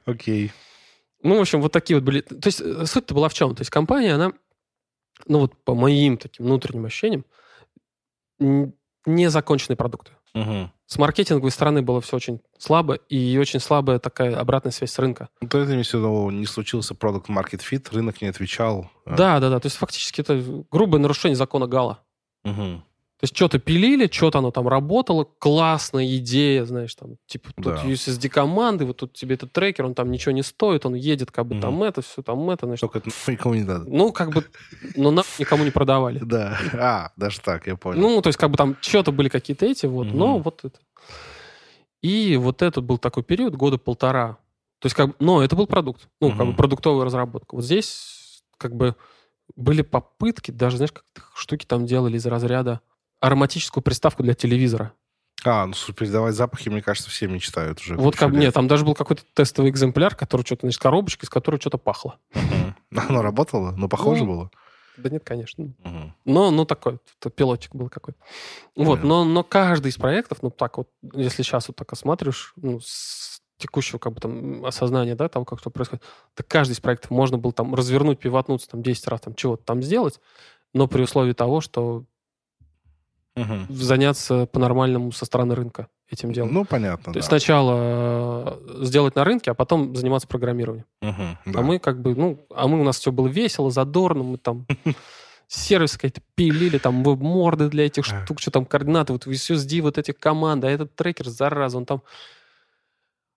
Окей. 0.05 0.51
Ну, 1.23 1.37
в 1.37 1.41
общем, 1.41 1.61
вот 1.61 1.71
такие 1.71 1.97
вот 1.97 2.03
были. 2.03 2.21
То 2.21 2.47
есть 2.47 2.61
э, 2.61 2.85
суть-то 2.87 3.13
была 3.13 3.29
в 3.29 3.33
чем? 3.33 3.53
То 3.55 3.61
есть 3.61 3.69
компания, 3.69 4.13
она, 4.15 4.33
ну 5.27 5.39
вот 5.39 5.63
по 5.63 5.75
моим 5.75 6.17
таким 6.17 6.45
внутренним 6.45 6.85
ощущениям, 6.85 7.25
незаконченные 9.05 9.77
продукты. 9.77 10.11
Мгм. 10.33 10.71
С 10.85 10.97
маркетинговой 10.97 11.51
стороны 11.51 11.81
было 11.81 12.01
все 12.01 12.17
очень 12.17 12.41
слабо, 12.57 12.95
и 12.95 13.37
очень 13.37 13.59
слабая 13.59 13.99
такая 13.99 14.35
обратная 14.35 14.71
связь 14.71 14.91
с 14.91 14.99
рынка. 14.99 15.29
Ну, 15.41 15.47
то 15.47 15.59
это 15.59 15.71
имеется 15.71 15.97
в 15.97 16.01
виду, 16.01 16.29
не 16.29 16.45
случился 16.45 16.95
продукт 16.95 17.29
market 17.29 17.61
fit, 17.69 17.87
рынок 17.91 18.21
не 18.21 18.27
отвечал. 18.27 18.89
А. 19.05 19.15
Да, 19.15 19.39
да, 19.39 19.49
да. 19.49 19.59
То 19.59 19.67
есть 19.67 19.77
фактически 19.77 20.21
это 20.21 20.41
грубое 20.69 21.01
нарушение 21.01 21.35
закона 21.35 21.67
Гала. 21.67 22.03
Мгм. 22.43 22.83
То 23.21 23.25
есть 23.25 23.35
что-то 23.35 23.59
пилили, 23.59 24.09
что-то 24.11 24.39
оно 24.39 24.49
там 24.49 24.67
работало, 24.67 25.27
классная 25.37 26.17
идея, 26.17 26.65
знаешь, 26.65 26.95
там, 26.95 27.17
типа, 27.27 27.51
тут 27.53 27.65
Да. 27.75 27.83
USSD 27.83 28.29
команды, 28.29 28.83
вот 28.83 28.97
тут 28.97 29.13
тебе 29.13 29.35
этот 29.35 29.53
трекер, 29.53 29.85
он 29.85 29.93
там 29.93 30.09
ничего 30.09 30.31
не 30.31 30.41
стоит, 30.41 30.87
он 30.87 30.95
едет, 30.95 31.29
как 31.29 31.45
бы 31.45 31.53
Мгм. 31.53 31.61
там 31.61 31.83
это, 31.83 32.01
все 32.01 32.23
там 32.23 32.49
это, 32.49 32.65
значит. 32.65 32.81
Только 32.81 32.97
это 32.97 33.11
никому 33.31 33.53
не 33.53 33.61
надо. 33.63 33.85
Ну, 33.87 34.11
как 34.11 34.31
бы, 34.31 34.43
но 34.95 35.11
нам 35.11 35.23
никому 35.37 35.63
не 35.63 35.69
продавали. 35.69 36.19
Да. 36.25 36.57
А, 36.73 37.11
даже 37.15 37.41
так, 37.41 37.67
я 37.67 37.75
понял. 37.75 38.01
Ну, 38.01 38.21
то 38.23 38.29
есть, 38.29 38.39
как 38.39 38.49
бы 38.49 38.57
там 38.57 38.75
что-то 38.81 39.11
были 39.11 39.29
какие-то 39.29 39.67
эти, 39.67 39.85
вот, 39.85 40.07
но 40.13 40.33
Мгм. 40.33 40.41
вот 40.41 40.65
это. 40.65 40.79
И 42.01 42.37
вот 42.37 42.63
этот 42.63 42.83
был 42.83 42.97
такой 42.97 43.21
период, 43.21 43.55
года 43.55 43.77
полтора. 43.77 44.39
То 44.79 44.87
есть, 44.87 44.95
как 44.95 45.09
бы, 45.09 45.15
но 45.19 45.43
это 45.43 45.55
был 45.55 45.67
продукт, 45.67 46.07
ну, 46.19 46.35
как 46.35 46.47
бы 46.47 46.53
продуктовая 46.55 47.05
разработка. 47.05 47.53
Вот 47.53 47.63
здесь, 47.63 48.41
как 48.57 48.75
бы, 48.75 48.95
были 49.55 49.83
попытки, 49.83 50.49
даже, 50.49 50.77
знаешь, 50.77 50.91
как 50.91 51.03
штуки 51.35 51.67
там 51.67 51.85
делали 51.85 52.17
из 52.17 52.25
разряда 52.25 52.81
ароматическую 53.21 53.81
приставку 53.81 54.23
для 54.23 54.33
телевизора. 54.33 54.91
А, 55.43 55.65
ну, 55.65 55.73
слушай, 55.73 55.95
передавать 55.95 56.35
запахи, 56.35 56.69
мне 56.69 56.81
кажется, 56.81 57.09
все 57.09 57.27
мечтают 57.27 57.79
уже. 57.79 57.95
вот 57.95 58.15
как 58.15 58.31
нет, 58.31 58.53
там 58.53 58.67
даже 58.67 58.85
был 58.85 58.93
какой-то 58.93 59.23
тестовый 59.33 59.71
экземпляр, 59.71 60.15
который 60.15 60.45
что-то, 60.45 60.67
значит, 60.67 60.81
коробочка, 60.81 61.25
из 61.25 61.29
которой 61.29 61.59
что-то 61.59 61.77
пахло. 61.77 62.19
Оно 62.95 63.21
работало, 63.21 63.71
но 63.71 63.87
похоже 63.87 64.23
Ну, 64.23 64.31
было. 64.31 64.51
Да 64.97 65.09
нет, 65.09 65.23
конечно. 65.23 65.73
Но, 66.25 66.51
ну, 66.51 66.65
такой, 66.65 66.99
пилотик 67.35 67.73
был 67.73 67.89
какой-то. 67.89 68.19
Вот, 68.75 69.03
но, 69.03 69.23
но 69.23 69.43
каждый 69.43 69.87
из 69.87 69.97
проектов, 69.97 70.39
ну, 70.43 70.51
так 70.51 70.77
вот, 70.77 70.89
если 71.13 71.43
сейчас 71.43 71.67
вот 71.69 71.77
так 71.77 71.91
осматриваешь, 71.91 72.53
ну, 72.57 72.79
с 72.79 73.41
текущего, 73.57 73.99
как 73.99 74.13
бы, 74.13 74.19
там, 74.19 74.65
осознания, 74.65 75.15
да, 75.15 75.29
того, 75.29 75.45
как 75.45 75.59
что 75.59 75.69
происходит, 75.69 76.03
то 76.35 76.43
каждый 76.43 76.73
из 76.73 76.79
проектов 76.79 77.11
можно 77.11 77.37
было 77.37 77.53
там 77.53 77.73
развернуть, 77.73 78.19
пивотнуться, 78.19 78.69
там, 78.69 78.83
10 78.83 79.07
раз, 79.07 79.21
там, 79.21 79.33
чего-то 79.35 79.63
там 79.63 79.81
сделать, 79.81 80.19
но 80.73 80.87
при 80.87 81.01
условии 81.01 81.33
того, 81.33 81.61
что 81.61 82.05
Мгм. 83.35 83.67
заняться 83.69 84.45
по-нормальному 84.45 85.11
со 85.11 85.25
стороны 85.25 85.55
рынка 85.55 85.87
этим 86.09 86.33
делом. 86.33 86.53
Ну, 86.53 86.65
понятно, 86.65 87.13
То 87.13 87.19
есть 87.19 87.29
да. 87.29 87.37
сначала 87.37 88.59
э, 88.69 88.83
сделать 88.83 89.15
на 89.15 89.23
рынке, 89.23 89.51
а 89.51 89.53
потом 89.53 89.95
заниматься 89.95 90.27
программированием. 90.27 90.85
А 91.01 91.37
да. 91.45 91.61
мы 91.61 91.79
как 91.79 92.01
бы, 92.01 92.13
ну, 92.15 92.45
а 92.53 92.67
мы 92.67 92.79
у 92.79 92.83
нас 92.83 92.99
все 92.99 93.11
было 93.11 93.27
весело, 93.27 93.71
задорно, 93.71 94.23
мы 94.23 94.37
там 94.37 94.67
сервис 95.47 95.93
какие-то 95.93 96.21
пилили, 96.35 96.77
там 96.77 97.03
веб-морды 97.03 97.69
для 97.69 97.85
этих 97.85 98.03
А. 98.11 98.25
штук, 98.25 98.39
что 98.41 98.51
там 98.51 98.65
координаты, 98.65 99.13
вот 99.13 99.25
SSD, 99.27 99.81
вот 99.81 99.97
этих 99.97 100.17
команд, 100.17 100.63
а 100.65 100.69
этот 100.69 100.95
трекер, 100.95 101.27
зараза, 101.27 101.77
он 101.77 101.85
там... 101.85 102.01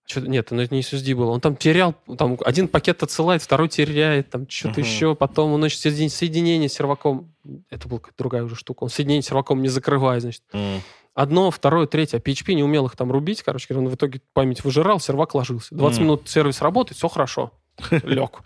Что 0.07 0.21
нет, 0.21 0.51
ну 0.51 0.61
это 0.61 0.73
не 0.73 0.81
SSD 0.81 1.15
было. 1.15 1.31
Он 1.31 1.41
там 1.41 1.55
терял, 1.55 1.95
там 2.17 2.37
один 2.45 2.67
пакет 2.67 3.01
отсылает, 3.01 3.41
второй 3.41 3.69
теряет, 3.69 4.29
там 4.29 4.47
что-то 4.47 4.79
Мгм. 4.81 4.87
еще. 4.89 5.15
Потом 5.15 5.51
он, 5.53 5.61
значит, 5.61 5.83
соедин- 5.83 6.09
соединение 6.09 6.69
с 6.69 6.73
серваком... 6.73 7.33
Это 7.71 7.87
была 7.87 7.99
какая-то 7.99 8.17
другая 8.17 8.43
уже 8.43 8.55
штука. 8.55 8.83
Он 8.83 8.89
соединение 8.89 9.23
с 9.23 9.27
серваком 9.27 9.61
не 9.63 9.67
закрывает, 9.67 10.21
значит. 10.21 10.43
М. 10.53 10.81
Одно, 11.15 11.49
второе, 11.49 11.87
третье. 11.87 12.17
А 12.17 12.19
PHP 12.19 12.53
не 12.53 12.63
умел 12.63 12.85
их 12.85 12.95
там 12.95 13.11
рубить, 13.11 13.41
короче. 13.41 13.73
Он 13.73 13.87
в 13.89 13.95
итоге 13.95 14.21
память 14.33 14.63
выжирал, 14.63 14.99
сервак 14.99 15.33
ложился. 15.33 15.73
20 15.73 15.97
Мгм. 15.99 16.05
минут 16.07 16.29
сервис 16.29 16.61
работает, 16.61 16.97
все 16.97 17.07
хорошо. 17.07 17.51
Лег. 18.03 18.41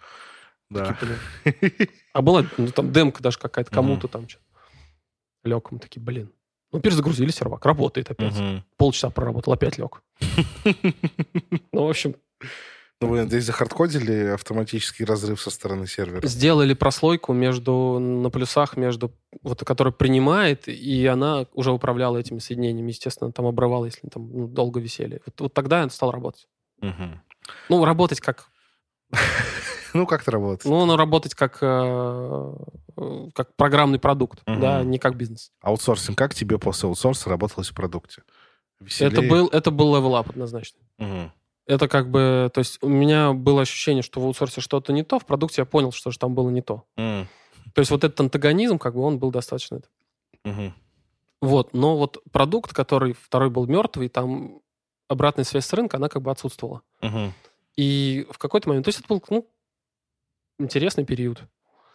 Да. 0.70 0.98
А 2.14 2.22
была 2.22 2.46
ну, 2.58 2.68
там 2.72 2.92
демка 2.94 3.22
даже 3.22 3.38
какая-то, 3.38 3.70
кому-то 3.72 4.08
там 4.08 4.28
что-то. 4.30 4.44
Лег, 5.44 5.72
мы 5.72 5.80
такие, 5.80 6.02
блин. 6.02 6.32
Ну, 6.72 6.80
перезагрузили 6.80 7.32
сервак, 7.32 7.66
работает 7.66 8.12
опять. 8.12 8.36
Мгм. 8.36 8.64
Полчаса 8.78 9.10
проработал, 9.10 9.54
опять 9.54 9.78
лег. 9.78 10.02
Ну, 11.72 11.86
в 11.86 11.90
общем, 11.90 12.16
Ну, 13.02 13.08
вы, 13.08 13.18
надеюсь, 13.24 13.46
захардкодили 13.46 14.34
автоматический 14.34 15.06
разрыв 15.06 15.42
со 15.42 15.50
стороны 15.50 15.88
сервера? 15.88 16.28
сделали 16.28 16.74
прослойку 16.74 17.34
между, 17.34 17.98
на 18.00 18.30
плюсах, 18.30 18.76
между, 18.78 19.12
вот, 19.42 19.64
которая 19.64 19.94
принимает, 19.94 20.68
и 20.68 21.06
она 21.08 21.46
уже 21.54 21.72
управляла 21.72 22.18
этими 22.18 22.40
соединениями. 22.40 22.90
Естественно, 22.90 23.32
там 23.32 23.46
обрывала, 23.46 23.86
если 23.86 24.08
там 24.10 24.30
ну, 24.32 24.48
долго 24.48 24.80
висели. 24.80 25.22
Вот, 25.26 25.42
вот 25.42 25.54
тогда 25.54 25.82
он 25.84 25.90
стал 25.90 26.12
работать. 26.12 26.48
Мгм. 26.82 27.22
Ну, 27.70 27.86
работать 27.86 28.20
как... 28.20 28.48
Ну, 29.94 30.06
как 30.06 30.22
это 30.22 30.32
работает? 30.32 30.66
Ну, 30.66 30.76
он 30.78 30.92
работать 30.92 31.36
как, 31.36 31.58
э, 31.62 32.54
э, 32.98 33.30
как 33.34 33.56
программный 33.56 34.00
продукт, 34.00 34.42
Мгм. 34.48 34.60
да, 34.60 34.84
не 34.84 35.00
как 35.00 35.16
бизнес. 35.16 35.52
Аутсорсинг. 35.62 36.18
Как 36.18 36.34
тебе 36.36 36.58
после 36.58 36.88
аутсорса 36.90 37.30
работалось 37.30 37.70
в 37.70 37.74
продукте? 37.74 38.24
Веселее? 38.80 39.12
Это 39.12 39.22
был, 39.22 39.48
это 39.48 39.72
был 39.72 39.96
level 39.96 40.20
up 40.20 40.30
однозначно. 40.30 40.80
Мгм. 40.98 41.32
Это 41.66 41.88
как 41.88 42.10
бы, 42.10 42.50
то 42.54 42.60
есть 42.60 42.80
у 42.82 42.88
меня 42.90 43.34
было 43.34 43.62
ощущение, 43.62 44.02
что 44.02 44.20
в 44.22 44.26
аутсорсе 44.26 44.62
что-то 44.62 44.92
не 44.92 45.04
то, 45.04 45.20
в 45.20 45.26
продукте 45.26 45.62
я 45.62 45.66
понял, 45.66 45.92
что 45.92 46.10
же 46.12 46.18
там 46.18 46.34
было 46.34 46.50
не 46.50 46.62
то. 46.62 46.84
М. 46.98 47.28
То 47.74 47.80
есть 47.80 47.92
вот 47.92 48.04
этот 48.04 48.20
антагонизм, 48.20 48.80
как 48.80 48.96
бы 48.96 49.02
он 49.02 49.20
был 49.20 49.32
достаточно... 49.32 49.82
Мгм. 50.44 50.74
Вот, 51.42 51.74
но 51.74 51.96
вот 51.96 52.18
продукт, 52.32 52.74
который 52.74 53.14
второй 53.14 53.50
был 53.50 53.66
мертвый, 53.68 54.10
там 54.10 54.62
обратная 55.08 55.46
связь 55.46 55.66
с 55.66 55.74
рынка, 55.74 55.98
она 55.98 56.10
как 56.10 56.22
бы 56.22 56.32
отсутствовала. 56.32 56.82
Мгм. 57.02 57.34
И 57.78 58.26
в 58.32 58.38
какой-то 58.38 58.68
момент, 58.70 58.86
то 58.86 58.90
есть 58.90 59.00
это 59.00 59.08
был, 59.08 59.24
ну, 59.30 59.48
интересный 60.60 61.06
период. 61.06 61.44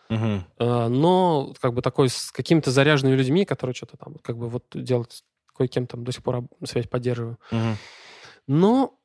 Э, 0.09 0.89
но 0.89 1.55
как 1.61 1.75
бы 1.75 1.83
такой 1.83 2.09
с 2.09 2.31
какими-то 2.31 2.71
заряженными 2.71 3.17
людьми, 3.17 3.45
которые 3.45 3.75
что-то 3.75 3.97
там 3.97 4.17
как 4.23 4.37
бы 4.37 4.49
вот 4.49 4.65
делают 4.75 5.25
кое-кем 5.57 5.87
там 5.87 6.05
до 6.05 6.13
сих 6.13 6.23
пор 6.23 6.45
связь 6.65 6.89
поддерживаю. 6.89 7.39
Мгм. 7.51 7.77
Но 8.47 8.99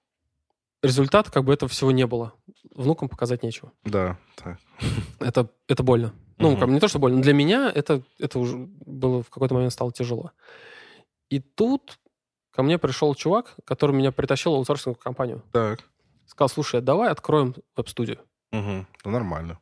результата 0.82 1.32
как 1.32 1.44
бы 1.44 1.54
этого 1.54 1.70
всего 1.70 1.92
не 1.92 2.06
было. 2.06 2.34
Внукам 2.76 3.10
показать 3.10 3.44
нечего. 3.44 3.72
Да, 3.84 4.18
так. 4.36 4.58
Это, 5.20 5.50
это 5.68 5.84
больно. 5.84 6.14
Ну, 6.38 6.56
как 6.58 6.70
не 6.70 6.80
то, 6.80 6.88
что 6.88 7.00
больно. 7.00 7.22
Для 7.22 7.34
меня 7.34 7.70
это, 7.74 8.02
это 8.18 8.40
уже 8.40 8.56
было 8.58 9.22
в 9.22 9.30
какой-то 9.30 9.54
момент 9.56 9.74
стало 9.74 9.92
тяжело. 9.92 10.32
И 11.30 11.40
тут 11.40 12.00
ко 12.52 12.64
мне 12.64 12.78
пришел 12.78 13.14
чувак, 13.14 13.58
который 13.66 13.94
меня 13.94 14.14
притащил 14.14 14.54
в 14.54 14.56
аутсорсинговую 14.56 15.02
компанию. 15.02 15.44
Так. 15.52 15.82
Сказал, 16.28 16.48
слушай, 16.48 16.82
давай 16.82 17.12
откроем 17.12 17.56
веб-студию. 17.76 18.20
Мгм. 18.52 18.88
Ну, 19.06 19.12
нормально. 19.12 19.60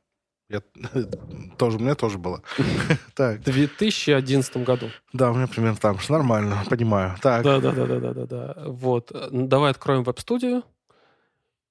Я... 0.49 0.61
тоже, 1.57 1.77
у 1.77 1.81
меня 1.81 1.95
тоже 1.95 2.17
было. 2.17 2.41
Так. 3.15 3.39
В 3.41 3.43
2011 3.43 4.57
году. 4.57 4.89
Да, 5.13 5.31
у 5.31 5.33
меня 5.35 5.47
примерно 5.47 5.77
там 5.77 5.99
же. 5.99 6.11
Нормально, 6.11 6.63
понимаю. 6.69 7.15
Так. 7.21 7.43
Да, 7.43 7.59
да, 7.59 7.71
да, 7.71 7.85
да, 7.85 7.99
да, 7.99 8.13
да, 8.13 8.25
да. 8.25 8.63
Вот. 8.67 9.11
Э, 9.11 9.27
Давай 9.31 9.71
откроем 9.71 10.03
веб-студию. 10.03 10.63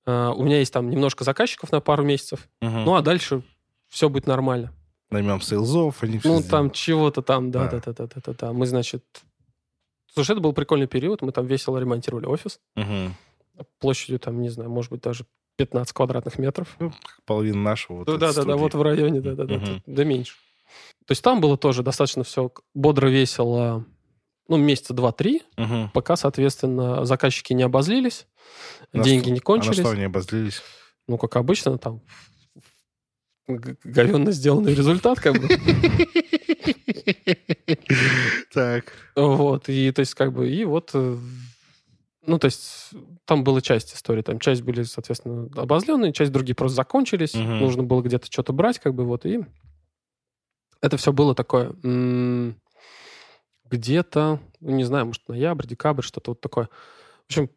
Э, 0.05 0.29
У 0.37 0.43
меня 0.45 0.59
есть 0.59 0.73
там 0.73 0.91
немножко 0.91 1.25
заказчиков 1.25 1.73
на 1.73 1.81
пару 1.81 2.05
месяцев. 2.05 2.49
Мгм. 2.61 2.85
Ну, 2.85 2.95
а 2.97 3.03
дальше 3.03 3.43
все 3.89 4.09
будет 4.09 4.27
нормально. 4.27 4.73
Наймем 5.11 5.41
сейлзов, 5.41 6.03
они 6.03 6.19
все 6.19 6.29
Ну, 6.29 6.35
сделают. 6.41 6.51
там 6.51 6.71
чего-то 6.73 7.23
там, 7.23 7.51
да, 7.51 7.69
Да. 7.69 7.81
да, 7.81 7.93
да, 7.93 8.07
да, 8.07 8.21
да, 8.27 8.33
да. 8.39 8.53
Мы, 8.53 8.67
значит... 8.67 9.05
Слушай, 10.13 10.33
это 10.33 10.41
был 10.41 10.53
прикольный 10.53 10.87
период. 10.89 11.23
Мы 11.23 11.31
там 11.33 11.47
весело 11.47 11.79
ремонтировали 11.79 12.27
офис. 12.27 12.59
Мгм. 12.75 13.15
Площадью 13.79 14.19
там, 14.19 14.41
не 14.43 14.49
знаю, 14.49 14.69
может 14.71 14.91
быть, 14.91 15.01
даже 15.03 15.25
15 15.57 15.93
квадратных 15.95 16.39
метров. 16.39 16.77
Ну, 16.79 16.93
половина 17.25 17.59
нашего. 17.59 17.99
Вот 17.99 18.07
Ну, 18.09 18.19
да, 18.19 18.33
да, 18.33 18.45
да, 18.45 18.57
вот 18.57 18.75
в 18.75 18.83
районе, 18.83 19.21
да, 19.21 19.35
да, 19.35 19.45
да, 19.45 19.55
Мгм. 19.57 19.83
да, 19.87 20.05
меньше. 20.05 20.35
То 21.07 21.13
есть 21.13 21.23
там 21.23 21.41
было 21.41 21.57
тоже 21.57 21.83
достаточно 21.83 22.25
все 22.25 22.51
бодро, 22.75 23.09
весело, 23.09 23.85
ну, 24.49 24.57
месяца 24.57 24.93
два-три, 24.93 25.43
Мгм. 25.57 25.91
пока, 25.95 26.17
соответственно, 26.17 27.05
заказчики 27.05 27.53
не 27.53 27.63
обозлились, 27.63 28.27
На 28.93 29.03
деньги 29.03 29.23
что- 29.25 29.31
не 29.31 29.37
А 29.39 29.41
на 29.41 29.45
кончились. 29.45 29.79
что 29.79 29.91
они 29.91 30.05
обозлились? 30.05 30.63
Ну, 31.09 31.17
как 31.19 31.37
обычно, 31.37 31.79
там 31.79 32.03
говенно 33.49 34.33
сделанный 34.33 34.75
результат, 34.75 35.21
как 35.21 35.35
бы. 35.41 35.49
Так. 38.53 38.93
Вот, 39.15 39.69
и 39.69 39.91
то 39.93 40.01
есть 40.01 40.15
как 40.15 40.33
бы, 40.33 40.49
и 40.51 40.65
вот, 40.65 40.91
э, 40.95 41.17
ну, 42.27 42.39
то 42.39 42.47
есть 42.47 42.91
там 43.25 43.45
была 43.45 43.61
часть 43.61 43.95
истории, 43.95 44.23
там 44.23 44.39
часть 44.39 44.63
были, 44.63 44.83
соответственно, 44.83 45.49
обозленные, 45.57 46.13
часть 46.13 46.33
другие 46.33 46.55
просто 46.55 46.77
закончились, 46.77 47.35
Мгм. 47.35 47.59
нужно 47.59 47.83
было 47.83 48.03
где-то 48.03 48.27
что-то 48.27 48.53
брать, 48.53 48.79
как 48.79 48.95
бы, 48.95 49.05
вот, 49.05 49.25
и 49.27 49.45
это 50.81 50.97
все 50.97 51.13
было 51.13 51.35
такое, 51.35 51.73
м, 51.83 52.61
где-то, 53.71 54.41
ну, 54.61 54.71
не 54.71 54.85
знаю, 54.85 55.07
может, 55.07 55.29
ноябрь, 55.29 55.67
декабрь, 55.67 56.03
что-то 56.03 56.33
вот 56.33 56.41
такое. 56.41 56.69
В 57.23 57.27
общем, 57.27 57.51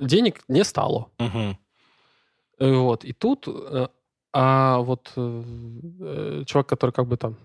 денег 0.00 0.42
не 0.48 0.64
стало. 0.64 1.10
Э, 1.18 2.72
Вот, 2.74 3.04
и 3.04 3.12
тут, 3.12 3.46
э, 3.48 3.88
а 4.32 4.78
вот 4.78 5.12
э, 5.16 6.42
чувак, 6.46 6.68
который 6.68 6.90
как 6.90 7.06
бы 7.06 7.16
там 7.16 7.36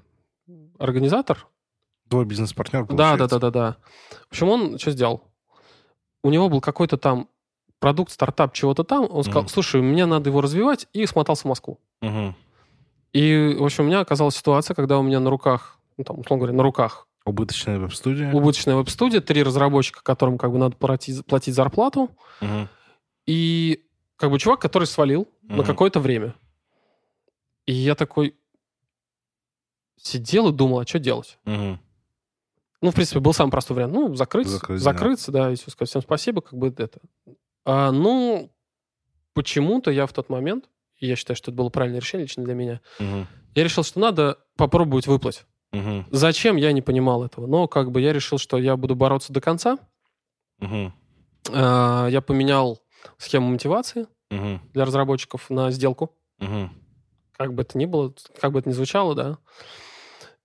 организатор, 0.80 1.47
Твой 2.09 2.25
бизнес-партнер, 2.25 2.86
Да, 2.86 2.88
да, 2.88 3.28
получается. 3.28 3.39
да, 3.39 3.51
да, 3.51 3.51
да. 3.51 3.78
В 4.28 4.32
общем, 4.32 4.47
он 4.49 4.78
что 4.78 4.91
сделал? 4.91 5.23
У 6.24 6.30
него 6.30 6.49
был 6.49 6.61
какой-то 6.61 6.97
там 6.97 7.30
продукт, 7.80 8.11
стартап, 8.11 8.53
чего-то 8.53 8.84
там. 8.84 9.07
Он 9.09 9.24
сказал, 9.24 9.43
Мгм. 9.43 9.49
слушай, 9.49 9.82
мне 9.82 10.05
надо 10.05 10.30
его 10.30 10.41
развивать, 10.41 10.88
и 10.93 11.05
смотался 11.05 11.43
в 11.43 11.45
Москву. 11.45 11.80
Мгм. 12.01 12.36
И, 13.13 13.55
в 13.59 13.63
общем, 13.63 13.84
у 13.86 13.88
меня 13.88 13.99
оказалась 14.01 14.36
ситуация, 14.36 14.76
когда 14.76 14.97
у 14.99 15.03
меня 15.03 15.20
на 15.20 15.30
руках, 15.30 15.80
ну, 15.97 16.03
там, 16.03 16.20
условно 16.20 16.41
говоря, 16.43 16.57
на 16.57 16.63
руках 16.63 17.07
Убыточная 17.26 17.78
веб-студия. 17.78 18.32
убыточная 18.34 18.76
веб-студия, 18.76 19.20
три 19.22 19.43
разработчика, 19.43 20.01
которым 20.01 20.38
как 20.38 20.51
бы 20.51 20.57
надо 20.57 20.76
платить, 20.78 21.26
платить 21.26 21.53
зарплату, 21.55 22.09
Мгм. 22.41 22.70
и 23.26 23.84
как 24.15 24.32
бы 24.32 24.39
чувак, 24.39 24.59
который 24.61 24.86
свалил 24.86 25.28
на 25.43 25.57
Мгм. 25.57 25.65
какое-то 25.65 25.99
время. 25.99 26.36
И 27.65 27.74
я 27.74 27.95
такой 27.95 28.36
сидел 29.97 30.49
и 30.49 30.53
думал, 30.53 30.80
а 30.80 30.86
что 30.88 30.99
делать? 30.99 31.38
Мгм. 31.45 31.80
Ну, 32.82 32.91
в 32.91 32.93
принципе, 32.95 33.19
был 33.19 33.34
самый 33.34 33.49
простой 33.51 33.75
вариант. 33.75 33.93
Ну, 33.93 34.13
закрыть, 34.15 34.47
Закрыть, 34.47 34.80
да. 34.80 34.84
закрыться, 34.84 35.32
да, 35.32 35.51
и 35.51 35.55
все 35.55 35.71
сказать 35.71 35.89
всем 35.89 36.01
спасибо, 36.01 36.41
как 36.41 36.53
бы 36.53 36.67
это. 36.78 36.99
А, 37.65 37.91
ну, 37.91 38.51
почему-то 39.34 39.89
я 39.91 40.05
в 40.05 40.13
тот 40.13 40.30
момент, 40.30 40.65
я 40.99 41.15
считаю, 41.15 41.36
что 41.38 41.51
это 41.51 41.57
было 41.57 41.69
правильное 41.69 41.99
решение 42.01 42.25
лично 42.25 42.43
для 42.43 42.53
меня, 42.53 42.82
Мгм. 42.99 43.28
я 43.55 43.63
решил, 43.63 43.84
что 43.84 43.99
надо 43.99 44.38
попробовать 44.57 45.07
выплыть. 45.07 45.45
Мгм. 45.71 46.05
Зачем, 46.11 46.55
я 46.55 46.71
не 46.71 46.82
понимал 46.82 47.23
этого. 47.25 47.45
Но 47.47 47.67
как 47.67 47.91
бы 47.91 47.99
я 47.99 48.13
решил, 48.13 48.38
что 48.38 48.57
я 48.57 48.78
буду 48.78 48.95
бороться 48.95 49.34
до 49.34 49.41
конца. 49.41 49.78
Мгм. 50.59 50.93
А, 51.51 52.07
я 52.07 52.21
поменял 52.21 52.80
схему 53.17 53.49
мотивации 53.49 54.07
Мгм. 54.30 54.61
для 54.73 54.86
разработчиков 54.86 55.49
на 55.49 55.71
сделку. 55.71 56.15
Мгм. 56.39 56.71
Как 57.38 57.53
бы 57.53 57.63
это 57.63 57.78
ни 57.78 57.86
было, 57.86 58.13
как 58.39 58.51
бы 58.53 58.59
это 58.59 58.69
ни 58.69 58.73
звучало, 58.73 59.13
да. 59.13 59.38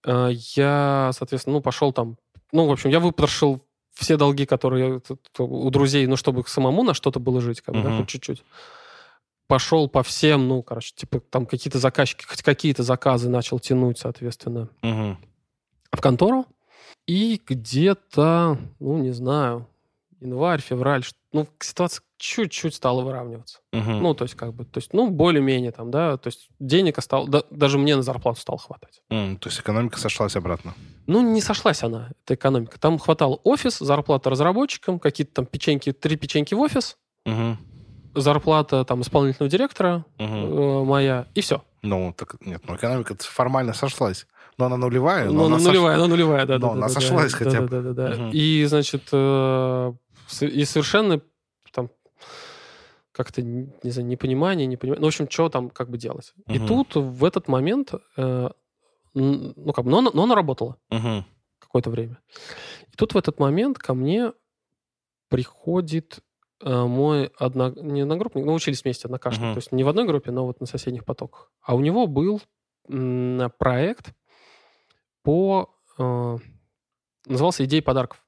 А, 0.05 0.28
Я, 0.28 1.11
соответственно, 1.14 1.57
ну, 1.57 1.62
пошел 1.62 1.92
там... 1.92 2.16
Ну, 2.53 2.66
в 2.66 2.72
общем, 2.72 2.90
я 2.90 3.00
выпотрошил 3.00 3.62
все 3.94 4.16
долги, 4.16 4.46
которые 4.46 5.00
у 5.38 5.70
друзей, 5.70 6.07
ну, 6.07 6.16
чтобы 6.16 6.44
самому 6.46 6.82
на 6.82 6.94
что-то 6.94 7.20
было 7.20 7.40
жить, 7.40 7.61
как 7.61 7.74
бы, 7.74 7.82
да, 7.82 7.88
Мгм. 7.90 7.98
хоть 7.98 8.09
чуть-чуть. 8.09 8.44
Пошел 9.48 9.88
по 9.88 10.03
всем, 10.03 10.48
ну, 10.48 10.62
короче, 10.62 10.92
типа, 10.94 11.20
там 11.20 11.46
какие-то 11.46 11.78
заказчики, 11.78 12.24
хоть 12.26 12.42
какие-то 12.42 12.82
заказы 12.82 13.28
начал 13.28 13.59
тянуть, 13.59 13.98
соответственно, 13.98 14.68
Мгм. 14.82 15.18
в 15.92 16.00
контору. 16.00 16.46
И 17.07 17.40
где-то, 17.46 18.59
ну, 18.80 18.98
не 18.98 19.11
знаю, 19.11 19.66
январь, 20.20 20.61
февраль, 20.61 21.05
ну, 21.32 21.46
ситуация 21.60 22.02
чуть-чуть 22.18 22.74
стала 22.74 23.02
выравниваться. 23.02 23.58
Мгм. 23.72 24.02
Ну, 24.02 24.14
то 24.14 24.24
есть, 24.24 24.34
как 24.34 24.54
бы, 24.54 24.64
то 24.64 24.78
есть, 24.78 24.92
ну, 24.92 25.10
более-менее 25.10 25.72
там, 25.72 25.90
да, 25.90 26.16
то 26.16 26.28
есть 26.28 26.48
денег 26.60 26.98
осталось, 26.98 27.28
да- 27.30 27.42
даже 27.50 27.78
мне 27.78 27.96
на 27.96 28.02
зарплату 28.02 28.40
стало 28.40 28.58
хватать. 28.58 29.00
М, 29.10 29.36
То 29.38 29.48
есть 29.48 29.60
экономика 29.60 29.98
сошлась 29.98 30.36
обратно. 30.36 30.74
Ну, 31.06 31.20
не 31.22 31.40
сошлась 31.40 31.82
она, 31.82 32.10
эта 32.24 32.34
экономика. 32.34 32.78
Там 32.78 32.98
хватало 32.98 33.40
офис, 33.44 33.78
зарплата 33.78 34.30
разработчикам, 34.30 34.98
какие-то 34.98 35.32
там 35.34 35.46
печеньки, 35.46 35.92
три 35.92 36.16
печеньки 36.16 36.54
в 36.54 36.60
офис, 36.60 36.96
Мгм. 37.26 37.58
зарплата 38.14 38.84
там 38.84 39.00
исполнительного 39.02 39.50
директора 39.50 40.04
Мгм. 40.18 40.34
э, 40.34 40.84
моя, 40.84 41.26
и 41.34 41.40
все. 41.40 41.62
Ну, 41.82 42.14
так 42.16 42.36
нет, 42.44 42.62
ну 42.68 42.76
экономика 42.76 43.16
формально 43.18 43.72
сошлась. 43.74 44.26
Но 44.58 44.66
она 44.66 44.76
нулевая, 44.76 45.26
но 45.26 45.32
Ну, 45.32 45.38
она 45.46 45.56
она 45.56 45.64
сош- 45.64 45.66
нулевая, 45.68 45.96
она 45.96 46.06
нулевая, 46.06 46.46
да. 46.46 46.58
Но 46.58 46.66
да, 46.68 46.72
она 46.72 46.80
да, 46.88 46.94
да, 46.94 47.00
сошлась 47.00 47.32
да, 47.32 47.38
хотя 47.38 47.50
да, 47.52 47.60
бы. 47.62 47.68
Да, 47.68 47.80
да, 47.80 47.92
да. 47.92 48.16
Мгм. 48.16 48.30
И, 48.34 48.64
значит, 48.66 49.08
э, 49.10 49.92
и 50.40 50.64
совершенно 50.64 51.20
там 51.72 51.90
как-то, 53.12 53.42
не 53.42 53.90
знаю, 53.90 54.08
непонимание, 54.08 54.66
непонимание. 54.66 55.00
Ну, 55.00 55.06
в 55.06 55.08
общем, 55.08 55.28
что 55.28 55.48
там 55.50 55.68
как 55.70 55.90
бы 55.90 55.98
делать? 55.98 56.32
И 56.48 56.58
Мгм. 56.58 56.66
тут 56.66 56.94
в 56.96 57.24
этот 57.24 57.46
момент, 57.48 57.92
э, 58.16 58.48
ну, 59.14 59.72
как 59.74 59.84
бы, 59.84 59.90
но 59.90 59.98
она, 59.98 60.10
но 60.14 60.22
она 60.22 60.34
работала 60.34 60.76
Мгм. 60.90 61.26
какое-то 61.58 61.90
время. 61.90 62.18
И 62.90 62.96
тут 62.96 63.12
в 63.14 63.16
этот 63.18 63.38
момент 63.38 63.78
ко 63.78 63.92
мне 63.94 64.32
приходит 65.28 66.20
э, 66.64 66.84
мой 66.84 67.26
одно... 67.38 67.70
не 67.70 68.02
одногруппник, 68.02 68.44
но 68.44 68.54
учились 68.54 68.84
вместе 68.84 69.08
однокашник. 69.08 69.42
Мгм. 69.46 69.54
То 69.54 69.58
есть 69.58 69.72
не 69.72 69.82
в 69.84 69.88
одной 69.88 70.06
группе, 70.06 70.30
но 70.30 70.46
вот 70.46 70.60
на 70.60 70.66
соседних 70.66 71.04
потоках. 71.04 71.50
А 71.60 71.74
у 71.74 71.80
него 71.80 72.06
был 72.06 72.40
м, 72.88 73.50
проект 73.58 74.14
по... 75.22 75.74
э, 75.98 76.38
назывался 77.26 77.64
«Идеи 77.64 77.80
подарков». 77.80 78.24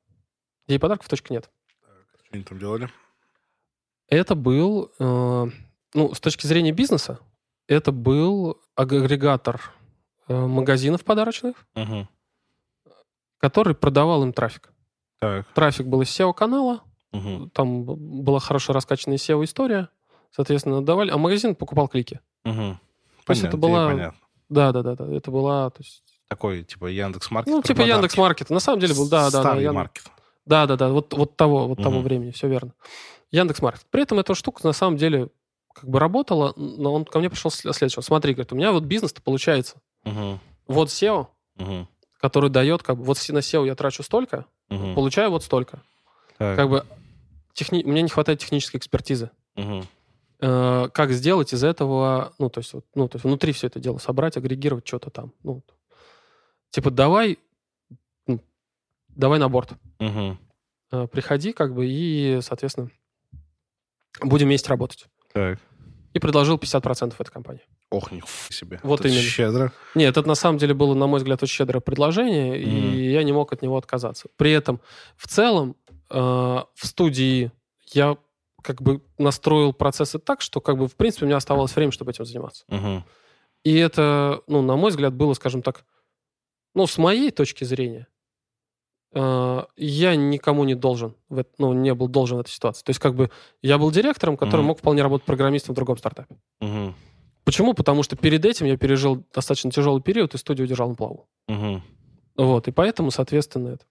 «Идеи 0.66 0.78
подарков. 0.78 1.09
Точка 1.09 1.32
нет». 1.32 1.50
Они 2.35 2.43
там 2.43 2.59
делали? 2.59 2.89
Это 4.09 4.35
был, 4.35 4.91
э, 4.99 5.47
ну, 5.95 6.14
с 6.14 6.20
точки 6.20 6.47
зрения 6.49 6.72
бизнеса, 6.72 7.20
это 7.68 7.93
был 7.93 8.61
агрегатор 8.74 9.61
э, 10.26 10.35
магазинов 10.35 11.05
подарочных, 11.05 11.55
Мгм. 11.74 12.09
который 13.39 13.74
продавал 13.74 14.22
им 14.24 14.32
трафик. 14.32 14.72
Так. 15.20 15.47
Трафик 15.55 15.87
был 15.87 16.03
из 16.03 16.09
SEO-канала, 16.09 16.82
Мгм. 17.12 17.51
там 17.51 17.85
была 17.85 18.41
хорошо 18.41 18.72
раскачанная 18.72 19.16
SEO-история, 19.18 19.89
соответственно, 20.30 20.85
давали, 20.85 21.11
а 21.11 21.18
магазин 21.18 21.55
покупал 21.55 21.87
клики. 21.89 22.20
Мгм. 22.45 22.80
То 23.26 23.30
есть 23.30 23.43
Понятно, 23.43 23.47
это 23.49 23.57
была- 23.57 23.87
понятно. 23.89 24.18
Да, 24.49 24.72
да, 24.72 24.82
да, 24.82 24.95
да. 24.97 25.14
Это 25.14 25.30
была, 25.30 25.70
то 25.70 25.82
есть, 25.82 26.03
Такой, 26.28 26.64
типа, 26.64 26.87
Яндекс 26.87 27.30
Маркет. 27.30 27.53
ну, 27.55 27.62
типа 27.62 27.74
подарки. 27.82 27.91
Яндекс 27.91 28.16
Маркет. 28.16 28.51
На 28.51 28.61
самом 28.61 28.80
деле 28.80 28.95
был, 28.95 29.09
да, 29.09 29.26
да, 29.26 29.30
да. 29.30 29.41
Старый 29.41 29.62
Ян- 29.62 29.74
маркет. 29.74 30.05
Да, 30.47 30.66
да, 30.66 30.76
да, 30.76 30.90
вот, 30.90 31.12
вот 31.14 31.36
того, 31.36 31.68
вот 31.68 31.82
того 31.82 31.97
Мгм. 31.97 32.05
времени, 32.05 32.30
все 32.30 32.49
верно. 32.49 32.72
Яндекс 33.30 33.62
Маркет. 33.62 33.86
При 33.90 34.03
этом 34.03 34.18
эта 34.18 34.34
штука 34.34 34.66
на 34.66 34.72
самом 34.72 34.97
деле 34.97 35.28
как 35.74 35.88
бы 35.88 35.99
работала, 35.99 36.53
но 36.57 36.92
он 36.95 37.05
ко 37.05 37.18
мне 37.18 37.30
пришел 37.30 37.51
следующего. 37.51 38.01
Смотри, 38.03 38.34
говорит, 38.34 38.53
у 38.53 38.57
меня 38.57 38.70
вот 38.72 38.84
бизнес-то 38.84 39.22
получается. 39.22 39.76
Мгм. 40.05 40.38
Вот 40.68 40.88
SEO, 40.88 41.26
Мгм. 41.57 41.88
который 42.20 42.51
дает, 42.51 42.82
как 42.82 42.97
бы, 42.99 43.05
вот 43.05 43.18
на 43.30 43.38
SEO 43.38 43.66
я 43.66 43.74
трачу 43.74 44.03
столько, 44.03 44.47
Мгм. 44.68 44.95
получаю 44.95 45.30
вот 45.30 45.42
столько. 45.42 45.82
Так. 46.38 46.57
Как 46.57 46.68
бы 46.68 46.84
техни... 47.55 47.82
мне 47.84 48.03
не 48.03 48.09
хватает 48.09 48.38
технической 48.40 48.78
экспертизы. 48.78 49.30
Э, 50.40 50.88
как 50.92 51.12
сделать 51.12 51.55
из 51.55 51.64
этого, 51.64 52.34
ну, 52.38 52.51
то 52.51 52.59
есть, 52.59 52.74
ну, 52.95 53.09
то 53.09 53.16
есть 53.16 53.24
внутри 53.24 53.53
все 53.53 53.68
это 53.68 53.80
дело 53.80 53.99
собрать, 53.99 54.36
агрегировать 54.36 54.86
что-то 54.86 55.09
там. 55.11 55.32
Ну, 55.42 55.62
типа, 56.70 56.90
давай, 56.90 57.38
давай 59.17 59.39
на 59.39 59.49
борт. 59.49 59.73
Э, 59.99 61.07
приходи, 61.11 61.53
как 61.53 61.75
бы, 61.75 61.87
и, 61.89 62.39
соответственно, 62.43 62.91
будем 64.21 64.47
вместе 64.47 64.69
работать. 64.69 65.07
Так. 65.33 65.59
И 66.12 66.19
предложил 66.21 66.57
50% 66.57 67.15
этой 67.19 67.31
компании. 67.33 67.62
Ох, 67.91 68.12
нихуя 68.12 68.31
себе. 68.51 68.81
Вот 68.85 69.01
Это 69.01 69.09
именно. 69.09 69.23
щедро. 69.23 69.73
Нет, 69.97 70.17
это 70.17 70.29
на 70.29 70.37
самом 70.37 70.59
деле 70.59 70.75
было, 70.75 70.95
на 70.95 71.07
мой 71.09 71.19
взгляд, 71.19 71.43
очень 71.43 71.55
щедрое 71.55 71.81
предложение, 71.81 72.53
Мгм. 72.53 72.95
и 72.95 73.11
я 73.12 73.23
не 73.25 73.33
мог 73.33 73.53
от 73.53 73.62
него 73.62 73.77
отказаться. 73.77 74.29
При 74.37 74.53
этом, 74.53 74.81
в 75.17 75.27
целом, 75.27 75.77
э, 76.11 76.15
в 76.17 76.87
студии 76.87 77.51
я 77.93 78.17
как 78.62 78.81
бы 78.81 79.03
настроил 79.19 79.73
процессы 79.73 80.19
так, 80.19 80.41
что, 80.41 80.61
как 80.61 80.79
бы, 80.79 80.87
в 80.89 80.95
принципе, 80.97 81.25
у 81.25 81.29
меня 81.29 81.37
оставалось 81.37 81.75
время, 81.75 81.91
чтобы 81.93 82.12
этим 82.12 82.25
заниматься. 82.25 82.65
Мгм. 82.69 83.05
И 83.65 83.77
это, 83.77 84.41
ну, 84.47 84.62
на 84.62 84.77
мой 84.77 84.91
взгляд, 84.91 85.15
было, 85.15 85.35
скажем 85.35 85.62
так, 85.62 85.85
ну, 86.75 86.87
с 86.87 86.97
моей 86.99 87.31
точки 87.31 87.65
зрения, 87.65 88.07
я 89.15 90.17
никому 90.17 90.65
не 90.65 90.75
должен, 90.75 91.15
ну, 91.59 91.73
не 91.73 91.95
был 91.95 92.09
должен 92.09 92.39
в 92.39 92.41
этой 92.41 92.51
ситуации. 92.51 92.83
То 92.85 92.91
есть, 92.91 93.01
как 93.01 93.15
бы, 93.15 93.31
я 93.62 93.79
был 93.79 93.91
директором, 93.91 94.37
который 94.37 94.61
Мгм. 94.61 94.69
мог 94.69 94.79
вполне 94.79 95.03
работать 95.03 95.27
программистом 95.27 95.75
в 95.75 95.77
другом 95.77 95.97
стартапе. 95.99 96.37
Мгм. 96.61 96.95
Почему? 97.45 97.75
Потому 97.75 98.03
что 98.03 98.17
перед 98.17 98.45
этим 98.45 98.67
я 98.67 98.77
пережил 98.77 99.25
достаточно 99.33 99.71
тяжелый 99.71 100.01
период 100.03 100.35
и 100.35 100.39
студию 100.39 100.67
держал 100.67 100.89
на 100.89 100.95
плаву. 100.95 101.29
Мгм. 101.47 101.83
Вот, 102.37 102.67
и 102.67 102.73
поэтому, 102.73 103.11
соответственно, 103.11 103.69
это... 103.69 103.85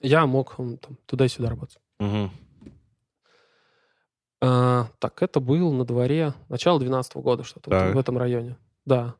я 0.00 0.26
мог 0.26 0.56
там, 0.56 0.98
туда 1.06 1.26
и 1.26 1.28
сюда 1.28 1.50
работать. 1.50 1.78
Мгм. 2.00 2.30
А, 4.40 4.88
так, 4.98 5.22
это 5.22 5.40
был 5.40 5.72
на 5.72 5.84
дворе 5.84 6.34
начало 6.48 6.78
2012 6.78 7.16
года, 7.22 7.44
что-то 7.44 7.70
вот 7.70 7.94
в 7.94 7.98
этом 7.98 8.18
районе. 8.18 8.56
Да. 8.84 9.14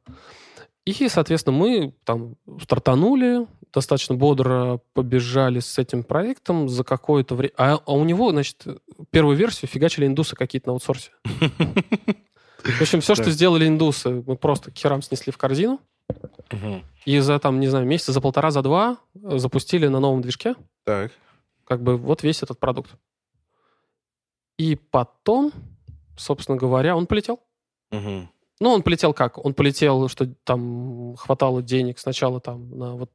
И, 0.85 1.09
соответственно, 1.09 1.57
мы 1.57 1.95
там 2.05 2.37
стартанули, 2.61 3.47
достаточно 3.75 4.14
бодро 4.14 4.81
побежали 4.93 5.59
с 5.59 5.79
этим 5.79 6.05
проектом 6.05 6.68
за 6.68 6.85
какое-то 6.85 7.35
время. 7.35 7.53
А, 7.57 7.79
а 7.85 7.93
у 7.93 8.05
него, 8.05 8.31
значит, 8.31 8.64
первую 9.11 9.37
версию 9.37 9.68
фигачили 9.68 10.07
индусы 10.07 10.37
какие-то 10.37 10.68
на 10.68 10.72
аутсорсе. 10.75 11.11
В 11.27 12.81
общем, 12.81 13.01
все, 13.01 13.14
что 13.14 13.31
сделали 13.31 13.66
индусы, 13.66 14.22
мы 14.27 14.37
просто 14.37 14.70
херам 14.70 15.03
снесли 15.03 15.33
в 15.33 15.37
корзину. 15.37 15.81
И 17.05 17.18
за, 17.18 17.39
там, 17.39 17.61
не 17.61 17.68
знаю, 17.68 17.87
месяца 17.87 18.12
за 18.12 18.20
полтора, 18.20 18.51
за 18.51 18.62
два 18.62 18.99
запустили 19.14 19.89
на 19.89 20.01
новом 20.01 20.22
движке. 20.22 20.55
Так. 20.85 21.12
как 21.64 21.83
бы 21.83 21.97
вот 21.97 22.22
весь 22.22 22.43
этот 22.43 22.61
продукт. 22.61 22.95
И 24.59 24.77
потом, 24.77 25.53
собственно 26.16 26.57
говоря, 26.57 26.97
он 26.97 27.07
полетел. 27.07 27.41
Ну, 28.61 28.70
он 28.70 28.83
полетел 28.83 29.12
как? 29.12 29.45
Он 29.45 29.53
полетел, 29.53 30.09
что 30.09 30.27
там 30.45 31.16
хватало 31.16 31.61
денег 31.61 31.99
сначала 31.99 32.41
там 32.41 32.70
на 32.70 32.95
вот 32.95 33.11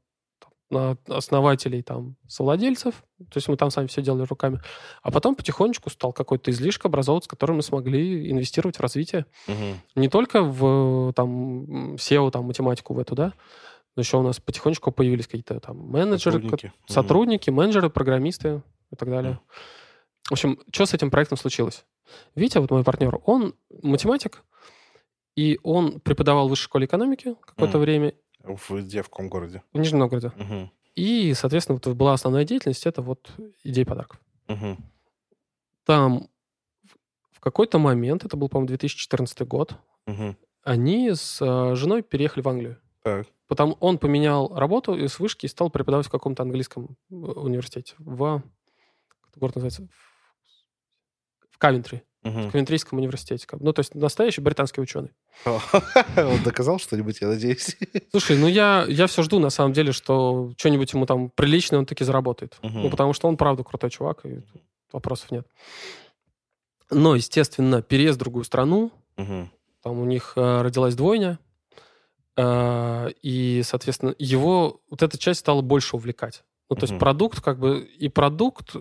основателей 0.72 1.82
там 1.82 2.16
совладельцев, 2.28 2.96
то 3.18 3.38
есть 3.38 3.48
мы 3.48 3.58
там 3.58 3.72
сами 3.72 3.88
все 3.88 4.02
делали 4.02 4.24
руками, 4.24 4.62
а 5.02 5.12
потом 5.12 5.36
потихонечку 5.36 5.90
стал 5.90 6.14
какой-то 6.14 6.52
излишек 6.52 6.86
образовываться, 6.86 7.28
с 7.28 7.30
которым 7.30 7.58
мы 7.58 7.64
смогли 7.64 8.30
инвестировать 8.32 8.78
в 8.78 8.82
развитие 8.82 9.26
Мгм. 9.48 9.82
не 9.96 10.10
только 10.10 10.44
в 10.44 11.12
там 11.14 11.96
SEO, 11.96 12.30
там 12.32 12.46
математику 12.46 12.94
в 12.94 13.00
эту, 13.00 13.16
да, 13.16 13.34
но 13.96 14.02
еще 14.02 14.18
у 14.18 14.22
нас 14.22 14.40
потихонечку 14.40 14.92
появились 14.92 15.26
какие-то 15.26 15.60
там 15.60 15.78
менеджеры, 15.78 16.36
Сотрудники. 16.42 16.74
Сотрудники, 16.88 17.50
менеджеры, 17.50 17.90
программисты 17.90 18.62
и 18.92 18.96
так 18.96 19.10
далее. 19.10 19.40
В 20.28 20.34
общем, 20.34 20.60
что 20.72 20.86
с 20.86 20.94
этим 20.94 21.10
проектом 21.10 21.38
случилось? 21.38 21.86
Витя, 22.36 22.60
вот 22.60 22.70
мой 22.72 22.84
партнер, 22.84 23.20
он 23.26 23.56
математик, 23.82 24.44
и 25.36 25.60
он 25.64 26.00
преподавал 26.00 26.48
в 26.48 26.50
высшей 26.52 26.66
школе 26.66 26.86
экономики 26.86 27.36
какое-то 27.46 27.78
Мгм. 27.78 27.82
время 27.86 28.14
В 28.58 28.72
где, 28.82 29.02
в 29.04 29.10
каком 29.10 29.30
городе? 29.30 29.62
в 29.74 29.78
Нижнем 29.78 30.00
Новгороде. 30.00 30.32
Мгм. 30.36 30.72
И, 30.96 31.34
соответственно, 31.34 31.80
вот 31.84 31.96
была 31.96 32.14
основная 32.14 32.44
деятельность, 32.46 32.86
это 32.86 33.02
вот 33.02 33.32
идеи 33.64 33.84
подарков. 33.84 34.20
Мгм. 34.48 34.78
Там 35.86 36.30
в- 37.32 37.40
какой-то 37.40 37.80
момент, 37.80 38.26
это 38.26 38.36
был, 38.38 38.50
по-моему, 38.50 38.68
2014 38.68 39.46
год, 39.46 39.76
Мгм. 40.06 40.36
они 40.64 41.12
с 41.14 41.42
э, 41.42 41.76
женой 41.76 42.02
переехали 42.04 42.42
в 42.44 42.50
Англию. 42.50 42.82
Так. 43.04 43.28
Потому 43.48 43.74
он 43.80 43.98
поменял 43.98 44.54
работу 44.54 44.94
из 44.96 45.18
вышки 45.20 45.46
и 45.46 45.50
стал 45.50 45.70
преподавать 45.70 46.06
в 46.08 46.12
каком-то 46.12 46.44
английском 46.44 46.98
э, 47.10 47.16
университете. 47.16 47.96
В... 47.98 48.44
Как 49.22 49.38
город 49.38 49.56
называется? 49.56 49.88
В 51.50 51.58
Кавентри. 51.58 52.04
В 52.22 52.28
Мгм. 52.28 52.52
Кавентрийском 52.52 53.00
университете. 53.00 53.48
Ну, 53.60 53.72
то 53.72 53.80
есть 53.80 53.96
настоящий 53.96 54.42
британский 54.42 54.82
ученый. 54.82 55.12
Он 55.46 56.44
доказал 56.44 56.78
что-нибудь, 56.80 57.22
я 57.22 57.28
надеюсь. 57.28 57.78
Слушай, 58.12 58.38
ну 58.38 58.48
я, 58.48 58.86
я 58.90 59.08
все 59.08 59.24
жду, 59.24 59.40
на 59.40 59.50
самом 59.50 59.72
деле, 59.72 59.94
что 59.94 60.52
что-нибудь 60.58 60.92
ему 60.92 61.06
там 61.06 61.30
приличное 61.30 61.80
он 61.80 61.86
таки 61.86 62.04
заработает. 62.04 62.58
Мгм. 62.62 62.82
Ну, 62.84 62.90
потому 62.90 63.14
что 63.14 63.30
он, 63.30 63.38
правда, 63.38 63.64
крутой 63.64 63.90
чувак, 63.90 64.26
и 64.26 64.42
вопросов 64.92 65.32
нет. 65.32 65.48
Но, 66.92 67.16
естественно, 67.16 67.82
переезд 67.82 68.18
в 68.18 68.20
другую 68.20 68.44
страну, 68.44 68.92
Мгм. 69.18 69.52
Там 69.82 70.00
у 70.00 70.06
них 70.06 70.34
э, 70.36 70.62
родилась 70.62 70.96
двойня, 70.96 71.40
э, 72.38 73.10
и, 73.22 73.62
соответственно, 73.64 74.14
его 74.18 74.82
вот 74.90 75.02
эта 75.04 75.18
часть 75.18 75.42
стала 75.42 75.62
больше 75.62 75.96
увлекать. 75.96 76.44
Ну, 76.70 76.76
то 76.76 76.84
есть 76.84 76.94
Мгм. 76.94 77.00
продукт 77.00 77.42
как 77.42 77.60
бы... 77.60 77.80
И 77.80 78.10
продукт, 78.10 78.76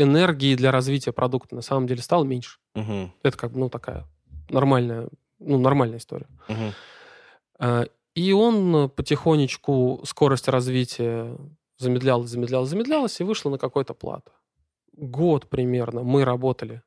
энергии 0.00 0.54
для 0.56 0.70
развития 0.72 1.12
продукта 1.12 1.54
на 1.54 1.62
самом 1.62 1.86
деле 1.86 2.02
стало 2.02 2.24
меньше. 2.24 2.58
Мгм. 2.74 3.12
Это 3.22 3.36
как 3.36 3.52
бы, 3.52 3.58
ну, 3.60 3.68
такая 3.68 4.06
нормальная, 4.48 5.08
ну, 5.38 5.58
нормальная 5.58 5.98
история. 5.98 6.26
Э, 7.58 7.84
И 8.14 8.32
он 8.32 8.90
потихонечку 8.90 10.00
скорость 10.04 10.48
развития 10.48 11.36
замедлялась, 11.78 12.28
замедлялась, 12.30 12.68
замедлялась, 12.68 13.20
и 13.20 13.24
вышла 13.24 13.50
на 13.50 13.58
какой-то 13.58 13.94
плато. 13.94 14.32
Год 14.92 15.48
примерно 15.48 16.02
мы 16.02 16.24
работали 16.24 16.82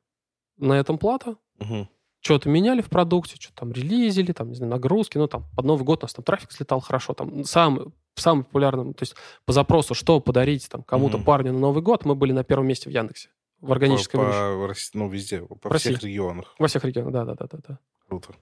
на 0.58 0.74
этом 0.74 0.98
плато, 0.98 1.36
Мгм. 1.58 1.88
что-то 2.20 2.48
меняли 2.48 2.82
в 2.82 2.88
продукте, 2.90 3.36
что-то 3.40 3.60
там 3.60 3.72
релизили, 3.72 4.32
там, 4.32 4.48
не 4.50 4.54
знаю, 4.54 4.70
нагрузки, 4.70 5.16
ну, 5.18 5.26
там, 5.26 5.44
под 5.56 5.64
Новый 5.64 5.84
год 5.84 6.02
у 6.02 6.04
нас 6.04 6.12
там 6.14 6.24
трафик 6.24 6.52
слетал 6.52 6.80
хорошо, 6.80 7.14
там, 7.14 7.44
сам, 7.44 7.92
самым 8.20 8.44
популярным, 8.44 8.94
то 8.94 9.02
есть 9.02 9.14
по 9.44 9.52
запросу, 9.52 9.94
что 9.94 10.20
подарить 10.20 10.68
там 10.68 10.82
кому-то 10.82 11.16
Мгм. 11.18 11.24
парню 11.26 11.52
на 11.52 11.58
Новый 11.58 11.82
год, 11.82 12.04
мы 12.04 12.14
были 12.14 12.32
на 12.32 12.44
первом 12.44 12.66
месте 12.66 12.88
в 12.88 12.92
Яндексе, 12.92 13.28
в 13.60 13.72
органической 13.72 14.16
По- 14.18 14.22
по 14.68 14.74
Ну, 14.94 15.08
везде, 15.08 15.40
по 15.42 15.68
В 15.68 15.72
России. 15.72 15.90
всех 15.90 16.02
регионах. 16.04 16.54
Во 16.58 16.68
всех 16.68 16.84
регионах, 16.84 17.12
да-да-да-да. 17.12 17.78
Круто. 18.08 18.34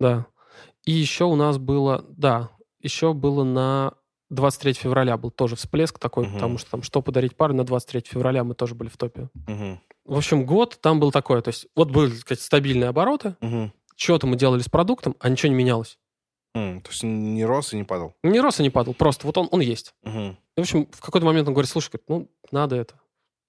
Да. 0.00 0.26
И 0.84 0.92
еще 0.92 1.24
у 1.24 1.36
нас 1.36 1.58
было, 1.58 2.04
да, 2.08 2.50
еще 2.80 3.12
было 3.14 3.44
на 3.44 3.94
23 4.30 4.72
февраля 4.72 5.16
был 5.18 5.30
тоже 5.30 5.56
всплеск 5.56 5.98
такой, 5.98 6.24
Мгм. 6.24 6.34
потому 6.34 6.58
что 6.58 6.70
там 6.70 6.82
что 6.82 7.02
подарить 7.02 7.36
парню 7.36 7.58
на 7.58 7.64
23 7.64 8.08
февраля 8.08 8.44
мы 8.44 8.54
тоже 8.54 8.74
были 8.74 8.88
в 8.88 8.96
топе. 8.96 9.28
Мгм. 9.46 9.80
В 10.06 10.16
общем, 10.16 10.46
год 10.46 10.78
там 10.80 10.98
был 11.00 11.12
такой, 11.12 11.42
то 11.42 11.48
есть 11.48 11.66
вот 11.76 11.90
были, 11.90 12.10
так 12.10 12.18
сказать, 12.20 12.40
стабильные 12.42 12.88
обороты, 12.88 13.36
Мгм. 13.40 13.72
что-то 13.94 14.26
мы 14.26 14.36
делали 14.36 14.60
с 14.62 14.68
продуктом, 14.68 15.14
а 15.20 15.28
ничего 15.28 15.50
не 15.52 15.54
менялось. 15.58 15.98
М, 16.54 16.80
То 16.82 16.90
есть 16.90 17.02
не 17.02 17.44
рос 17.44 17.72
и 17.72 17.76
не 17.76 17.84
падал. 17.84 18.14
Не 18.22 18.40
рос 18.40 18.60
и 18.60 18.62
не 18.62 18.70
падал, 18.70 18.94
просто 18.94 19.26
вот 19.26 19.38
он, 19.38 19.48
он 19.50 19.60
есть. 19.60 19.94
Мгм. 20.02 20.36
И, 20.56 20.60
в 20.60 20.62
общем, 20.62 20.86
в 20.92 21.00
какой-то 21.00 21.26
момент 21.26 21.48
он 21.48 21.54
говорит, 21.54 21.70
слушай, 21.70 21.90
ну, 22.08 22.28
надо 22.50 22.76
это. 22.76 22.94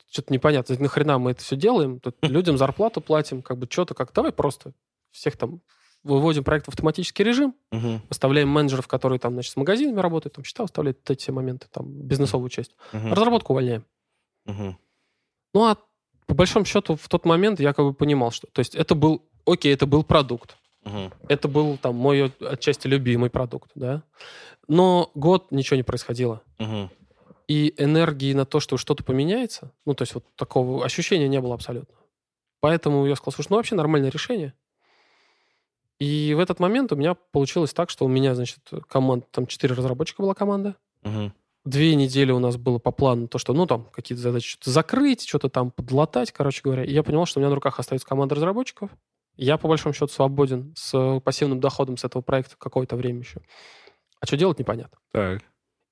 Что-то 0.09 0.31
непонятно, 0.31 0.75
нахрена 0.79 1.17
мы 1.17 1.31
это 1.31 1.41
все 1.43 1.55
делаем, 1.55 1.99
тут 1.99 2.15
людям 2.21 2.57
зарплату 2.57 3.01
платим, 3.01 3.41
как 3.41 3.57
бы 3.57 3.67
что-то 3.69 3.93
как, 3.93 4.13
давай 4.13 4.31
просто 4.31 4.73
всех 5.11 5.35
там 5.37 5.61
выводим 6.03 6.43
проект 6.43 6.65
в 6.65 6.69
автоматический 6.69 7.23
режим, 7.23 7.55
Мгм. 7.71 8.01
выставляем 8.09 8.49
менеджеров, 8.49 8.87
которые 8.87 9.19
там, 9.19 9.33
значит, 9.33 9.53
с 9.53 9.55
магазинами 9.55 9.99
работают, 9.99 10.35
там 10.35 10.43
счета 10.43 10.63
выставляют, 10.63 10.99
вот 10.99 11.09
эти 11.09 11.21
все 11.21 11.31
моменты, 11.31 11.67
там, 11.71 11.87
бизнесовую 11.89 12.49
часть. 12.49 12.75
Мгм. 12.91 13.11
Разработку 13.13 13.53
увольняем. 13.53 13.85
Мгм. 14.45 14.77
Ну, 15.53 15.63
а 15.65 15.77
по 16.27 16.35
большому 16.35 16.65
счету 16.65 16.95
в 16.95 17.07
тот 17.07 17.25
момент 17.25 17.59
я 17.59 17.73
как 17.73 17.85
бы 17.85 17.93
понимал, 17.93 18.31
что... 18.31 18.47
То 18.47 18.59
есть 18.59 18.75
это 18.75 18.95
был... 18.95 19.27
Окей, 19.45 19.73
это 19.73 19.85
был 19.85 20.03
продукт. 20.03 20.57
Это 21.27 21.47
был 21.47 21.77
там 21.77 21.95
мой 21.95 22.33
отчасти 22.39 22.87
любимый 22.87 23.29
продукт, 23.29 23.71
да. 23.75 24.03
Но 24.67 25.11
год 25.15 25.51
ничего 25.51 25.77
не 25.77 25.83
происходило. 25.83 26.41
И 27.47 27.73
энергии 27.77 28.33
на 28.33 28.45
то, 28.45 28.59
что 28.59 28.77
что-то 28.77 29.03
поменяется, 29.03 29.71
ну, 29.85 29.93
то 29.93 30.03
есть 30.03 30.13
вот 30.13 30.23
такого 30.35 30.85
ощущения 30.85 31.27
не 31.27 31.41
было 31.41 31.55
абсолютно. 31.55 31.95
Поэтому 32.61 33.05
я 33.05 33.15
сказал, 33.17 33.33
слушай, 33.33 33.49
ну, 33.49 33.57
вообще 33.57 33.75
нормальное 33.75 34.09
решение. 34.09 34.53
И 35.99 36.33
в 36.33 36.39
этот 36.39 36.59
момент 36.59 36.91
у 36.93 36.95
меня 36.95 37.13
получилось 37.13 37.73
так, 37.73 37.89
что 37.89 38.05
у 38.05 38.07
меня, 38.07 38.35
значит, 38.35 38.59
команда, 38.87 39.25
там 39.31 39.47
четыре 39.47 39.75
разработчика 39.75 40.21
была 40.21 40.33
команда. 40.33 40.75
Мгм. 41.03 41.33
Две 41.65 41.95
недели 41.95 42.31
у 42.31 42.39
нас 42.39 42.57
было 42.57 42.79
по 42.79 42.91
плану 42.91 43.27
то, 43.27 43.37
что, 43.37 43.53
ну, 43.53 43.65
там, 43.65 43.85
какие-то 43.91 44.21
задачи 44.21 44.49
что-то 44.49 44.71
закрыть, 44.71 45.27
что-то 45.27 45.49
там 45.49 45.71
подлатать, 45.71 46.31
короче 46.31 46.61
говоря. 46.63 46.83
И 46.83 46.91
я 46.91 47.03
понимал, 47.03 47.25
что 47.25 47.39
у 47.39 47.41
меня 47.41 47.49
на 47.49 47.55
руках 47.55 47.79
остается 47.79 48.07
команда 48.07 48.35
разработчиков. 48.35 48.89
Я, 49.35 49.57
по 49.57 49.67
большому 49.67 49.93
счету, 49.93 50.07
свободен 50.07 50.73
с 50.75 51.19
пассивным 51.21 51.59
доходом 51.59 51.97
с 51.97 52.03
этого 52.03 52.21
проекта 52.21 52.55
какое-то 52.57 52.95
время 52.95 53.19
еще. 53.19 53.41
А 54.19 54.25
что 54.25 54.37
делать, 54.37 54.59
непонятно. 54.59 54.97
Так. 55.11 55.41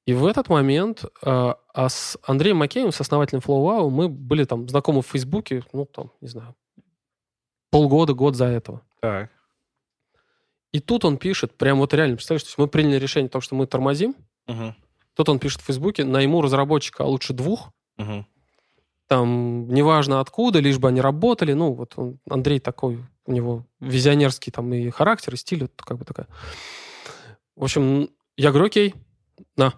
И 0.05 0.13
в 0.13 0.25
этот 0.25 0.49
момент 0.49 1.05
э, 1.05 1.53
а 1.73 1.89
с 1.89 2.17
Андреем 2.23 2.57
Макеевым, 2.57 2.91
с 2.91 3.01
основателем 3.01 3.41
FlowWow, 3.41 3.89
мы 3.89 4.09
были 4.09 4.45
там 4.45 4.67
знакомы 4.67 5.01
в 5.01 5.07
Фейсбуке, 5.07 5.63
ну, 5.73 5.85
там, 5.85 6.11
не 6.21 6.27
знаю, 6.27 6.55
полгода, 7.69 8.13
год 8.13 8.35
за 8.35 8.45
этого. 8.45 8.81
Так. 8.99 9.29
И 10.71 10.79
тут 10.79 11.05
он 11.05 11.17
пишет, 11.17 11.57
прям 11.57 11.79
вот 11.79 11.93
реально, 11.93 12.15
представляешь, 12.15 12.43
то 12.43 12.47
есть 12.47 12.57
мы 12.57 12.67
приняли 12.67 12.97
решение 12.97 13.27
о 13.27 13.31
том, 13.31 13.41
что 13.41 13.55
мы 13.55 13.67
тормозим. 13.67 14.15
Мгм. 14.47 14.75
Тут 15.15 15.29
он 15.29 15.39
пишет 15.39 15.61
в 15.61 15.65
Фейсбуке, 15.65 16.03
найму 16.03 16.41
разработчика, 16.41 17.03
а 17.03 17.07
лучше 17.07 17.33
двух. 17.33 17.71
Мгм. 17.97 18.25
Там, 19.12 19.68
неважно 19.68 20.22
откуда, 20.22 20.62
лишь 20.62 20.80
бы 20.80 20.88
они 20.88 21.01
работали. 21.01 21.51
Ну, 21.51 21.74
вот 21.74 21.95
он, 21.97 22.20
Андрей 22.30 22.62
такой, 22.62 23.03
у 23.26 23.32
него 23.34 23.66
визионерский 23.82 24.53
там 24.53 24.72
и 24.74 24.89
характер, 24.89 25.34
и 25.34 25.36
стиль, 25.36 25.64
вот 25.64 25.74
как 25.76 25.97
бы 25.97 26.05
такая. 26.05 26.30
В 27.57 27.66
общем, 27.66 28.09
я 28.38 28.51
говорю, 28.51 28.68
окей, 28.68 28.95
на. 29.57 29.74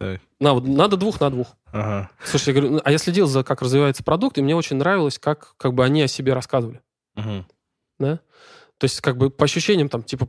Так. 0.00 0.20
На, 0.40 0.54
вот 0.54 0.66
надо 0.66 0.96
двух 0.96 1.20
на 1.20 1.30
двух. 1.30 1.56
Ага. 1.66 2.10
Слушай, 2.24 2.48
я 2.48 2.54
говорю, 2.54 2.74
ну, 2.74 2.80
а 2.84 2.90
я 2.90 2.98
следил 2.98 3.28
за, 3.28 3.44
как 3.44 3.62
развивается 3.62 4.02
продукт, 4.02 4.38
и 4.38 4.42
мне 4.42 4.56
очень 4.56 4.74
нравилось, 4.74 5.20
как, 5.20 5.54
как 5.56 5.74
бы 5.74 5.84
они 5.84 6.02
о 6.02 6.08
себе 6.08 6.32
рассказывали. 6.32 6.82
Мгм. 7.14 7.46
да? 8.00 8.16
То 8.78 8.86
есть, 8.86 9.00
как 9.02 9.18
бы 9.18 9.30
по 9.30 9.44
ощущениям, 9.44 9.88
там, 9.88 10.02
типа, 10.02 10.28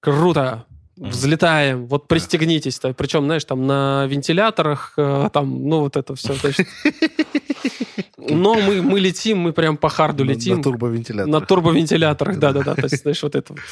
круто. 0.00 0.64
Взлетаем, 0.96 1.86
вот 1.86 2.08
пристегнитесь. 2.08 2.78
то 2.78 2.92
Причем, 2.94 3.24
знаешь, 3.24 3.44
там 3.44 3.66
на 3.66 4.06
вентиляторах, 4.06 4.94
э, 4.96 5.28
там, 5.32 5.68
ну, 5.68 5.80
вот 5.80 5.96
это 5.96 6.14
все. 6.14 6.34
Но 8.18 8.54
мы, 8.54 8.82
мы 8.82 9.00
летим, 9.00 9.38
мы 9.38 9.52
прям 9.52 9.76
по 9.76 9.88
харду 9.88 10.24
На- 10.24 10.30
летим. 10.30 10.56
На 10.58 10.62
турбовентилятор. 10.62 11.28
На 11.32 11.40
турбовентиляторах, 11.40 12.38
да-да-да. 12.38 12.74
То 12.74 12.82
есть, 12.84 13.02
знаешь, 13.02 13.22
вот 13.22 13.34
это 13.34 13.52
вот. 13.52 13.62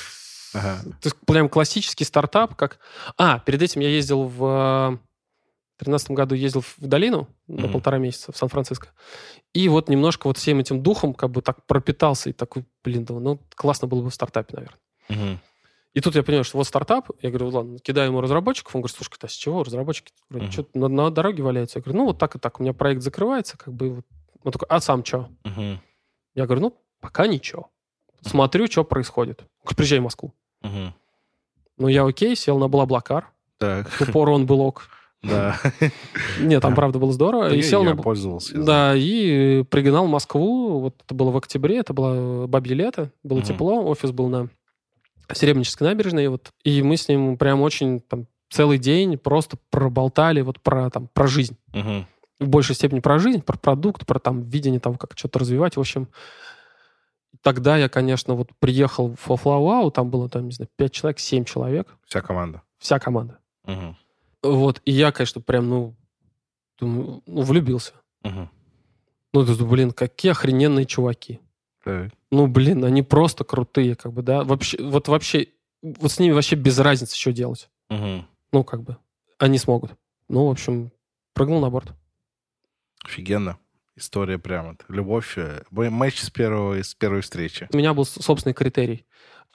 Ага. 0.54 0.80
То 1.00 1.06
есть, 1.06 1.16
прям 1.26 1.48
классический 1.48 2.04
стартап, 2.04 2.54
как... 2.56 2.78
А, 3.16 3.38
перед 3.38 3.62
этим 3.62 3.80
я 3.80 3.88
ездил 3.88 4.24
в... 4.24 4.44
э, 4.44 4.96
В 5.78 5.84
2013 5.84 6.10
году 6.10 6.34
ездил 6.34 6.60
в 6.60 6.74
долину 6.86 7.28
на 7.48 7.62
Мгм. 7.64 7.72
полтора 7.72 7.98
месяца 7.98 8.32
в 8.32 8.36
Сан-Франциско. 8.36 8.88
И 9.54 9.68
вот 9.68 9.88
немножко 9.88 10.26
вот 10.26 10.36
всем 10.36 10.58
этим 10.58 10.82
духом 10.82 11.14
как 11.14 11.30
бы 11.30 11.40
так 11.40 11.64
пропитался 11.66 12.28
и 12.30 12.32
такой, 12.32 12.64
блин, 12.84 13.06
ну, 13.08 13.40
классно 13.54 13.88
было 13.88 14.02
бы 14.02 14.10
в 14.10 14.14
стартапе, 14.14 14.54
наверное. 14.56 14.78
Мгм. 15.08 15.40
И 15.94 16.00
тут 16.00 16.14
я 16.14 16.22
понял, 16.22 16.42
что 16.42 16.56
вот 16.58 16.66
стартап, 16.66 17.10
я 17.20 17.28
говорю, 17.30 17.48
ладно, 17.50 17.78
кидаю 17.78 18.08
ему 18.10 18.20
разработчиков, 18.22 18.74
он 18.74 18.80
говорит, 18.80 18.96
слушай, 18.96 19.10
а 19.20 19.28
с 19.28 19.32
чего 19.32 19.62
разработчики? 19.62 20.12
Говорю, 20.30 20.46
Мгм. 20.46 20.52
что 20.52 20.66
на, 20.74 20.88
на 20.88 21.10
дороге 21.10 21.42
валяются? 21.42 21.78
Я 21.78 21.82
говорю, 21.82 21.98
ну 21.98 22.04
вот 22.06 22.18
так 22.18 22.34
и 22.34 22.38
так, 22.38 22.58
у 22.58 22.62
меня 22.62 22.72
проект 22.72 23.02
закрывается, 23.02 23.58
как 23.58 23.74
бы 23.74 23.90
вот. 23.96 24.04
Он 24.44 24.52
такой, 24.52 24.66
а 24.68 24.80
сам 24.80 25.04
что? 25.04 25.28
Мгм. 25.44 25.80
Я 26.34 26.46
говорю, 26.46 26.62
ну, 26.62 26.76
пока 27.00 27.26
ничего. 27.26 27.68
Смотрю, 28.22 28.66
что 28.68 28.84
происходит. 28.84 29.40
Он 29.40 29.46
говорит, 29.64 29.76
Приезжай 29.76 29.98
в 30.00 30.02
Москву. 30.02 30.32
Мгм. 30.62 30.94
Ну, 31.78 31.88
я 31.88 32.04
окей, 32.06 32.34
сел 32.36 32.58
на 32.58 32.68
Блаблакар. 32.68 33.30
Так. 33.58 33.88
В 33.88 33.98
ту 34.04 34.10
пору 34.12 34.32
он 34.34 34.46
был 34.46 34.60
ок. 34.62 34.88
Да. 35.22 35.60
Нет, 36.40 36.62
там, 36.62 36.74
правда, 36.74 36.98
было 36.98 37.12
здорово. 37.12 37.50
Да 37.50 37.54
И 37.54 37.58
я- 37.58 37.62
сел 37.62 37.84
я 37.84 37.94
на... 37.94 38.02
пользовался. 38.02 38.56
Да, 38.60 38.94
и 38.96 39.62
пригнал 39.64 40.06
в 40.06 40.10
Москву. 40.10 40.80
Вот 40.80 40.96
это 41.04 41.14
было 41.14 41.30
в 41.30 41.36
октябре, 41.36 41.78
это 41.78 41.92
было 41.92 42.46
бабье 42.48 42.74
лето, 42.74 43.10
было 43.22 43.38
Мгм. 43.38 43.46
тепло, 43.46 43.84
офис 43.84 44.10
был 44.10 44.28
на 44.28 44.48
Серебрянической 45.34 45.86
набережной. 45.88 46.28
Вот, 46.28 46.50
и 46.64 46.82
мы 46.82 46.96
с 46.96 47.08
ним 47.08 47.36
прям 47.36 47.60
очень 47.60 48.00
там 48.00 48.26
целый 48.50 48.78
день 48.78 49.16
просто 49.18 49.56
проболтали 49.70 50.42
вот 50.42 50.60
про, 50.60 50.90
там, 50.90 51.08
про 51.12 51.26
жизнь. 51.26 51.56
Мгм. 51.72 52.06
В 52.38 52.48
большей 52.48 52.74
степени 52.74 53.00
про 53.00 53.18
жизнь, 53.18 53.40
про 53.40 53.56
продукт, 53.56 54.04
про 54.06 54.18
там 54.18 54.42
видение 54.42 54.80
того, 54.80 54.96
как 54.96 55.12
что-то 55.16 55.38
развивать. 55.38 55.76
В 55.76 55.80
общем, 55.80 56.08
тогда 57.40 57.76
я, 57.76 57.88
конечно, 57.88 58.34
вот 58.34 58.50
приехал 58.58 59.14
в 59.20 59.36
Флауау, 59.36 59.90
там 59.90 60.10
было, 60.10 60.28
там, 60.28 60.46
не 60.46 60.52
знаю, 60.52 60.68
5 60.76 60.92
человек, 60.92 61.18
7 61.18 61.44
человек, 61.44 61.96
Вся 62.06 62.20
команда. 62.20 62.62
вся 62.78 62.98
команда. 62.98 63.38
Мгм. 63.64 63.96
Вот, 64.42 64.82
и 64.84 64.92
я, 64.92 65.12
конечно, 65.12 65.40
прям, 65.40 65.68
ну, 65.68 65.94
думаю, 66.78 67.22
ну, 67.26 67.42
влюбился. 67.42 67.92
Мгм. 68.22 68.50
Ну, 69.32 69.66
блин, 69.66 69.92
какие 69.92 70.32
охрененные 70.32 70.84
чуваки. 70.84 71.40
Так. 71.84 72.12
Ну, 72.30 72.46
блин, 72.46 72.84
они 72.84 73.02
просто 73.02 73.44
крутые, 73.44 73.94
как 73.96 74.12
бы, 74.12 74.22
да. 74.22 74.44
Вообще, 74.44 74.82
вот 74.82 75.08
вообще, 75.08 75.48
вот 75.82 76.12
с 76.12 76.18
ними 76.18 76.32
вообще 76.32 76.56
без 76.56 76.78
разницы, 76.78 77.16
что 77.16 77.32
делать. 77.32 77.68
Мгм. 77.90 78.26
Ну, 78.52 78.64
как 78.64 78.82
бы, 78.82 78.96
они 79.38 79.58
смогут. 79.58 79.92
Ну, 80.28 80.46
в 80.46 80.50
общем, 80.50 80.92
прыгнул 81.34 81.60
на 81.60 81.70
борт. 81.70 81.92
Офигенно. 83.04 83.58
История 83.96 84.38
прямо. 84.38 84.76
Любовь. 84.88 85.36
э, 85.36 85.62
Матч 85.70 86.20
с, 86.20 86.30
первого, 86.30 86.82
с 86.82 86.94
первой 86.94 87.20
встречи. 87.20 87.68
У 87.72 87.76
меня 87.76 87.92
был 87.94 88.04
собственный 88.06 88.54
критерий. 88.54 89.04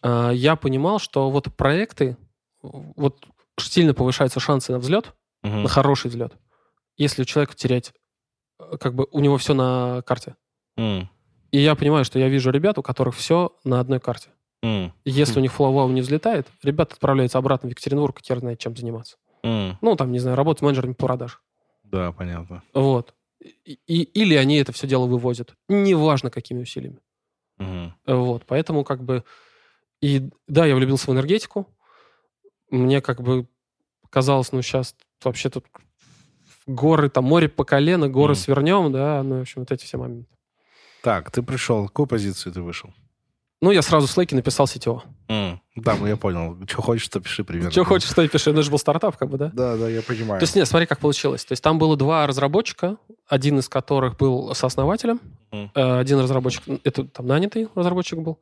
А, 0.03 0.29
Я 0.31 0.55
понимал, 0.55 0.99
что 0.99 1.31
вот 1.31 1.55
проекты, 1.55 2.17
вот 2.61 3.25
сильно 3.59 3.93
повышаются 3.95 4.39
шансы 4.39 4.71
на 4.71 4.79
взлет, 4.79 5.15
Мгм. 5.43 5.63
на 5.63 5.69
хороший 5.69 6.09
взлет, 6.09 6.33
если 6.97 7.23
у 7.23 7.25
человека 7.25 7.55
терять, 7.55 7.93
э, 8.59 8.77
как 8.79 8.93
бы 8.93 9.07
у 9.11 9.19
него 9.21 9.37
все 9.37 9.53
на 9.55 10.03
карте. 10.03 10.35
М. 10.77 11.09
И 11.51 11.59
я 11.59 11.75
понимаю, 11.75 12.03
что 12.05 12.19
я 12.19 12.27
вижу 12.29 12.51
ребят, 12.51 12.77
у 12.77 12.83
которых 12.83 13.15
все 13.15 13.55
на 13.63 13.79
одной 13.79 13.99
карте. 13.99 14.29
И 14.63 14.91
если 15.05 15.35
Хм. 15.35 15.37
у 15.37 15.41
них 15.43 15.53
флоу 15.53 15.89
не 15.89 16.01
взлетает, 16.01 16.47
ребята 16.63 16.93
отправляются 16.95 17.37
обратно 17.37 17.67
в 17.67 17.71
Екатеринбург, 17.71 18.19
хер 18.21 18.39
знает, 18.39 18.59
чем 18.59 18.75
заниматься. 18.75 19.17
М. 19.43 19.77
Ну, 19.81 19.95
там, 19.95 20.11
не 20.11 20.19
знаю, 20.19 20.35
работать 20.35 20.61
менеджерами 20.63 20.93
по 20.93 21.05
продаж. 21.07 21.41
Да, 21.83 22.11
понятно. 22.11 22.63
Вот. 22.73 23.13
И, 23.39 23.79
и- 23.87 24.01
или 24.03 24.35
они 24.35 24.57
это 24.57 24.71
все 24.73 24.87
дело 24.87 25.05
вывозят. 25.05 25.53
Неважно, 25.69 26.29
какими 26.29 26.61
усилиями. 26.63 26.99
Мгм. 27.57 27.93
Вот. 28.05 28.43
Поэтому, 28.45 28.83
как 28.83 29.03
бы... 29.03 29.23
И 30.01 30.29
да, 30.47 30.65
я 30.65 30.75
влюбился 30.75 31.09
в 31.09 31.13
энергетику. 31.13 31.67
Мне, 32.69 32.99
как 33.01 33.21
бы, 33.21 33.47
казалось, 34.09 34.51
ну, 34.51 34.61
сейчас 34.61 34.95
вообще 35.23 35.49
тут 35.49 35.65
горы, 36.65 37.09
там, 37.09 37.23
море 37.23 37.47
по 37.47 37.63
колено, 37.63 38.09
горы 38.09 38.33
Мгм. 38.33 38.39
свернем, 38.41 38.91
да, 38.91 39.23
ну, 39.23 39.37
в 39.37 39.41
общем, 39.41 39.61
вот 39.61 39.71
эти 39.71 39.85
все 39.85 39.97
моменты. 39.97 40.29
Так, 41.03 41.31
ты 41.31 41.41
пришел. 41.41 41.87
Какую 41.87 42.07
позицию 42.07 42.53
ты 42.53 42.61
вышел? 42.61 42.93
Ну, 43.59 43.71
я 43.71 43.81
сразу 43.81 44.05
в 44.05 44.11
слэке 44.11 44.35
написал 44.35 44.67
сетево. 44.67 45.03
М. 45.29 45.59
Да, 45.75 45.95
ну 45.95 46.05
я 46.05 46.15
понял. 46.15 46.55
Что 46.67 46.81
хочешь, 46.83 47.07
то 47.07 47.19
пиши 47.19 47.43
примерно. 47.43 47.71
Что 47.71 47.83
хочешь, 47.85 48.09
что 48.09 48.21
и 48.21 48.27
пиши. 48.27 48.51
Это 48.51 48.61
же 48.61 48.69
был 48.69 48.77
стартап, 48.77 49.17
как 49.17 49.29
бы, 49.29 49.37
да? 49.39 49.49
Да, 49.51 49.75
да, 49.77 49.89
я 49.89 50.03
понимаю. 50.03 50.39
То 50.39 50.43
есть, 50.43 50.55
нет, 50.55 50.67
смотри, 50.67 50.85
как 50.85 50.99
получилось. 50.99 51.43
То 51.43 51.53
есть, 51.53 51.63
там 51.63 51.79
было 51.79 51.97
два 51.97 52.27
разработчика, 52.27 52.97
один 53.27 53.57
из 53.57 53.67
которых 53.67 54.15
был 54.17 54.53
сооснователем, 54.53 55.19
Мгм. 55.51 55.71
э, 55.73 55.99
один 55.99 56.19
разработчик, 56.19 56.63
это 56.83 57.05
там 57.05 57.25
нанятый 57.25 57.67
разработчик 57.73 58.19
был, 58.19 58.39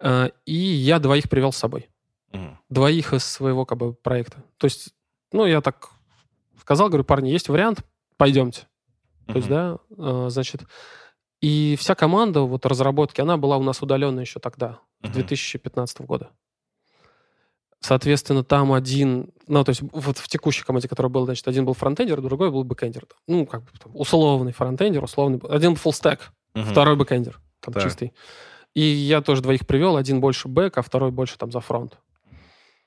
э, 0.00 0.30
и 0.46 0.54
я 0.54 1.00
двоих 1.00 1.28
привел 1.28 1.50
с 1.52 1.56
собой. 1.56 1.88
Мгм. 2.32 2.56
Двоих 2.68 3.12
из 3.12 3.24
своего, 3.24 3.64
как 3.66 3.78
бы, 3.78 3.94
проекта. 3.94 4.44
То 4.58 4.66
есть, 4.66 4.90
ну, 5.32 5.44
я 5.44 5.60
так 5.60 5.88
сказал, 6.60 6.86
говорю, 6.88 7.02
парни, 7.02 7.30
есть 7.30 7.48
вариант, 7.48 7.80
пойдемте. 8.16 8.68
То 9.26 9.34
есть, 9.36 9.48
да, 9.48 9.78
э, 9.96 10.26
значит, 10.30 10.62
и 11.40 11.76
вся 11.78 11.94
команда 11.94 12.42
вот 12.42 12.66
разработки, 12.66 13.20
она 13.20 13.36
была 13.36 13.56
у 13.56 13.62
нас 13.62 13.82
удаленная 13.82 14.24
еще 14.24 14.40
тогда, 14.40 14.80
с 15.02 15.04
Мгм. 15.04 15.12
2015 15.14 16.00
года. 16.02 16.30
Соответственно, 17.80 18.44
там 18.44 18.74
один, 18.74 19.30
ну, 19.46 19.64
то 19.64 19.70
есть 19.70 19.80
вот 19.80 20.18
в 20.18 20.28
текущей 20.28 20.64
команде, 20.64 20.86
которая 20.86 21.10
была, 21.10 21.24
значит, 21.24 21.48
один 21.48 21.64
был 21.64 21.72
фронтендер, 21.72 22.20
другой 22.20 22.50
был 22.50 22.62
бэкендер. 22.62 23.06
Ну, 23.26 23.46
как 23.46 23.62
бы 23.62 23.70
там, 23.82 23.96
условный 23.96 24.52
фронтендер, 24.52 25.02
условный... 25.02 25.40
Один 25.48 25.72
stack, 25.72 26.20
Мгм. 26.54 26.66
второй 26.66 26.96
бэкендер, 26.96 27.40
там 27.60 27.72
Так. 27.72 27.84
чистый. 27.84 28.12
И 28.74 28.82
я 28.82 29.22
тоже 29.22 29.40
двоих 29.40 29.66
привел, 29.66 29.96
один 29.96 30.20
больше 30.20 30.46
бэк, 30.46 30.76
а 30.76 30.82
второй 30.82 31.10
больше 31.10 31.38
там 31.38 31.50
за 31.50 31.60
фронт. 31.60 31.98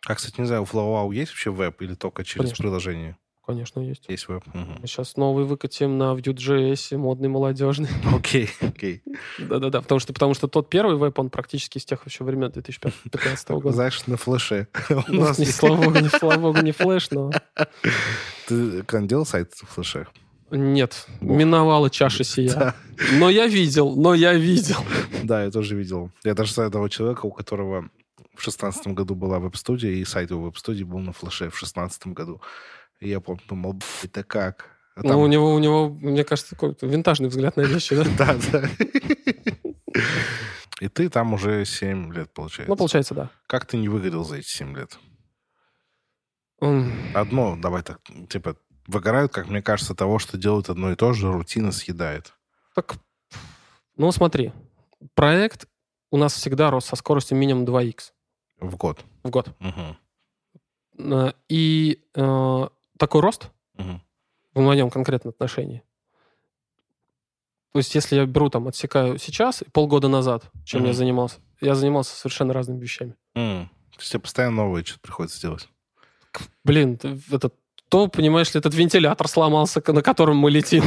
А, 0.06 0.16
кстати, 0.16 0.40
не 0.40 0.46
знаю, 0.46 0.62
у 0.62 0.66
FlowWow 0.66 1.14
есть 1.14 1.32
вообще 1.32 1.50
веб 1.52 1.82
или 1.82 1.96
только 1.96 2.24
через 2.24 2.46
Конечно. 2.50 2.64
приложение? 2.64 3.18
Конечно, 3.46 3.82
есть. 3.82 4.06
Есть 4.08 4.30
веб. 4.30 4.42
Мы 4.54 4.88
сейчас 4.88 5.18
новый 5.18 5.44
выкатим 5.44 5.98
на 5.98 6.14
Vue.js, 6.14 6.96
модный, 6.96 7.28
молодежный. 7.28 7.90
Окей, 8.16 8.50
окей. 8.62 9.04
Да-да-да, 9.38 9.82
потому 9.82 10.00
что, 10.00 10.14
потому 10.14 10.34
что 10.34 10.48
тот 10.48 10.70
первый 10.70 10.96
веб, 10.96 11.20
он 11.20 11.30
практически 11.30 11.78
из 11.78 11.84
тех 11.84 12.06
еще 12.06 12.24
времен 12.24 12.52
2015 12.52 13.50
года. 13.52 13.72
Знаешь, 13.72 14.08
на 14.08 14.16
флеше. 14.16 14.68
У 14.90 14.94
Ну, 15.10 15.22
нас 15.22 15.38
не, 15.40 15.46
слава 15.46 15.76
богу, 15.76 16.00
не, 16.00 16.08
слава 16.08 16.40
богу, 16.40 16.62
не 16.62 16.72
флеш, 16.72 17.12
но... 17.12 17.32
Ты 18.48 18.84
делал 19.02 19.26
сайт 19.26 19.54
в 19.54 19.66
флеше? 19.68 20.08
Нет, 20.50 21.08
миновала 21.20 21.90
чаша 21.90 22.24
сия. 22.24 22.76
Но 23.14 23.30
я 23.30 23.48
видел, 23.48 23.96
но 23.96 24.14
я 24.14 24.34
видел. 24.36 24.78
Да, 25.24 25.44
я 25.44 25.52
тоже 25.52 25.76
видел. 25.76 26.12
Я 26.24 26.34
даже 26.34 26.54
знаю 26.54 26.68
одного 26.68 26.88
человека, 26.88 27.26
у 27.26 27.32
которого 27.32 27.90
в 28.36 28.42
шестнадцатом 28.42 28.96
году 28.96 29.16
была 29.16 29.40
веб-студия, 29.40 29.92
и 29.92 30.06
сайт 30.06 30.30
его 30.32 30.44
веб-студии 30.44 30.84
был 30.84 31.00
на 31.00 31.12
флеше 31.12 31.50
в 31.50 31.58
шестнадцатом 31.58 32.14
году. 32.14 32.42
И 33.04 33.10
я 33.10 33.20
помню, 33.20 33.42
думал, 33.50 33.74
«Б***ь, 33.74 34.06
это 34.06 34.24
как? 34.24 34.70
А 34.96 35.02
Ну, 35.04 35.10
там- 35.10 35.20
у 35.20 35.28
него, 35.28 35.54
у 35.54 35.60
него, 35.60 35.90
мне 35.90 36.24
кажется, 36.24 36.56
какой-то 36.56 36.88
винтажный 36.88 37.28
взгляд 37.28 37.58
на 37.58 37.62
вещи, 37.62 37.96
да? 37.96 38.04
Да, 38.18 38.36
да. 38.52 38.70
И 40.80 40.88
ты 40.88 41.10
там 41.10 41.34
уже 41.34 41.66
7 41.66 42.14
лет, 42.14 42.34
получается. 42.34 42.70
Ну, 42.70 42.78
получается, 42.78 43.14
да. 43.14 43.30
Как 43.48 43.66
ты 43.66 43.76
не 43.78 43.90
выгорел 43.90 44.24
за 44.24 44.38
эти 44.38 44.48
7 44.48 44.76
лет? 44.78 44.98
Одно, 47.14 47.58
давай 47.58 47.84
так, 47.84 48.00
типа, 48.30 48.56
выгорают, 48.88 49.34
как 49.34 49.50
мне 49.50 49.62
кажется, 49.62 49.96
того, 49.96 50.18
что 50.20 50.38
делают 50.38 50.70
одно 50.70 50.92
и 50.92 50.96
то 50.96 51.12
же, 51.12 51.30
рутина 51.32 51.74
съедает. 51.74 52.34
Так, 52.74 52.96
ну, 53.98 54.12
смотри. 54.14 54.54
Проект 55.14 55.68
у 56.10 56.18
нас 56.18 56.34
всегда 56.36 56.72
рос 56.72 56.86
со 56.86 56.96
скоростью 56.96 57.38
минимум 57.38 57.66
2х 57.66 58.14
В 58.62 58.78
год. 58.78 59.04
в 59.24 59.30
год. 59.30 59.50
Э, 61.00 61.32
И 61.50 62.00
э, 62.16 62.68
такой 63.04 63.20
рост 63.20 63.52
Мгм. 63.76 64.02
в 64.54 64.62
моем 64.62 64.90
конкретном 64.90 65.32
отношении 65.32 65.84
То 67.74 67.80
есть, 67.80 67.94
если 67.96 68.16
я 68.16 68.26
беру 68.26 68.50
там, 68.50 68.68
отсекаю 68.70 69.18
сейчас 69.18 69.62
и 69.62 69.70
полгода 69.70 70.08
назад, 70.08 70.50
чем 70.64 70.82
Мгм. 70.82 70.88
я 70.88 70.94
занимался, 70.94 71.40
я 71.60 71.76
занимался 71.76 72.16
совершенно 72.16 72.54
разными 72.54 72.80
вещами. 72.80 73.16
М. 73.36 73.70
То 73.92 74.00
есть 74.00 74.12
тебе 74.12 74.22
постоянно 74.22 74.56
новое 74.58 74.84
что-то 74.86 75.02
приходится 75.02 75.42
делать. 75.42 75.68
Блин, 76.64 76.98
этот 77.30 77.56
то, 77.94 78.08
понимаешь 78.08 78.52
ли, 78.56 78.58
этот 78.58 78.74
вентилятор 78.74 79.28
сломался, 79.28 79.80
на 79.86 80.02
котором 80.02 80.38
мы 80.38 80.50
летим. 80.50 80.84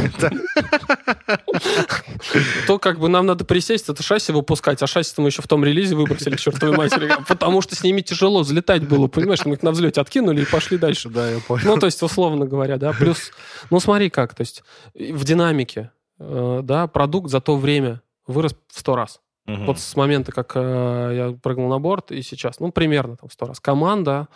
То 2.66 2.80
как 2.80 2.98
бы 2.98 3.08
нам 3.08 3.26
надо 3.26 3.44
присесть, 3.44 3.88
это 3.88 4.02
шасси 4.02 4.32
выпускать, 4.32 4.82
а 4.82 4.88
шасси 4.88 5.14
мы 5.18 5.28
еще 5.28 5.40
в 5.40 5.46
том 5.46 5.64
релизе 5.64 5.94
выбросили, 5.94 6.34
чертовой 6.34 6.76
матери. 6.76 7.12
Потому 7.28 7.62
что 7.62 7.76
с 7.76 7.84
ними 7.84 8.00
тяжело 8.00 8.40
взлетать 8.40 8.88
было, 8.88 9.06
понимаешь? 9.06 9.44
Мы 9.44 9.54
их 9.54 9.62
на 9.62 9.70
взлете 9.70 10.00
откинули 10.00 10.42
и 10.42 10.44
пошли 10.44 10.78
дальше. 10.78 11.08
Да, 11.08 11.30
я 11.30 11.38
понял. 11.38 11.62
Ну, 11.64 11.76
то 11.76 11.86
есть, 11.86 12.02
условно 12.02 12.44
говоря, 12.44 12.76
да. 12.76 12.92
Плюс, 12.92 13.30
ну, 13.70 13.78
смотри 13.78 14.10
как, 14.10 14.34
то 14.34 14.40
есть, 14.40 14.64
в 14.92 15.22
динамике, 15.22 15.92
э, 16.18 16.60
да, 16.64 16.88
продукт 16.88 17.30
за 17.30 17.40
то 17.40 17.56
время 17.56 18.02
вырос 18.26 18.56
в 18.66 18.80
сто 18.80 18.96
раз. 18.96 19.20
Мгм. 19.44 19.66
Вот 19.66 19.78
с 19.78 19.94
момента, 19.94 20.32
как 20.32 20.54
э, 20.56 21.12
я 21.14 21.38
прыгнул 21.40 21.68
на 21.68 21.78
борт, 21.78 22.10
и 22.10 22.20
сейчас, 22.22 22.58
ну, 22.58 22.72
примерно 22.72 23.16
там 23.16 23.30
сто 23.30 23.46
раз. 23.46 23.60
Команда, 23.60 24.26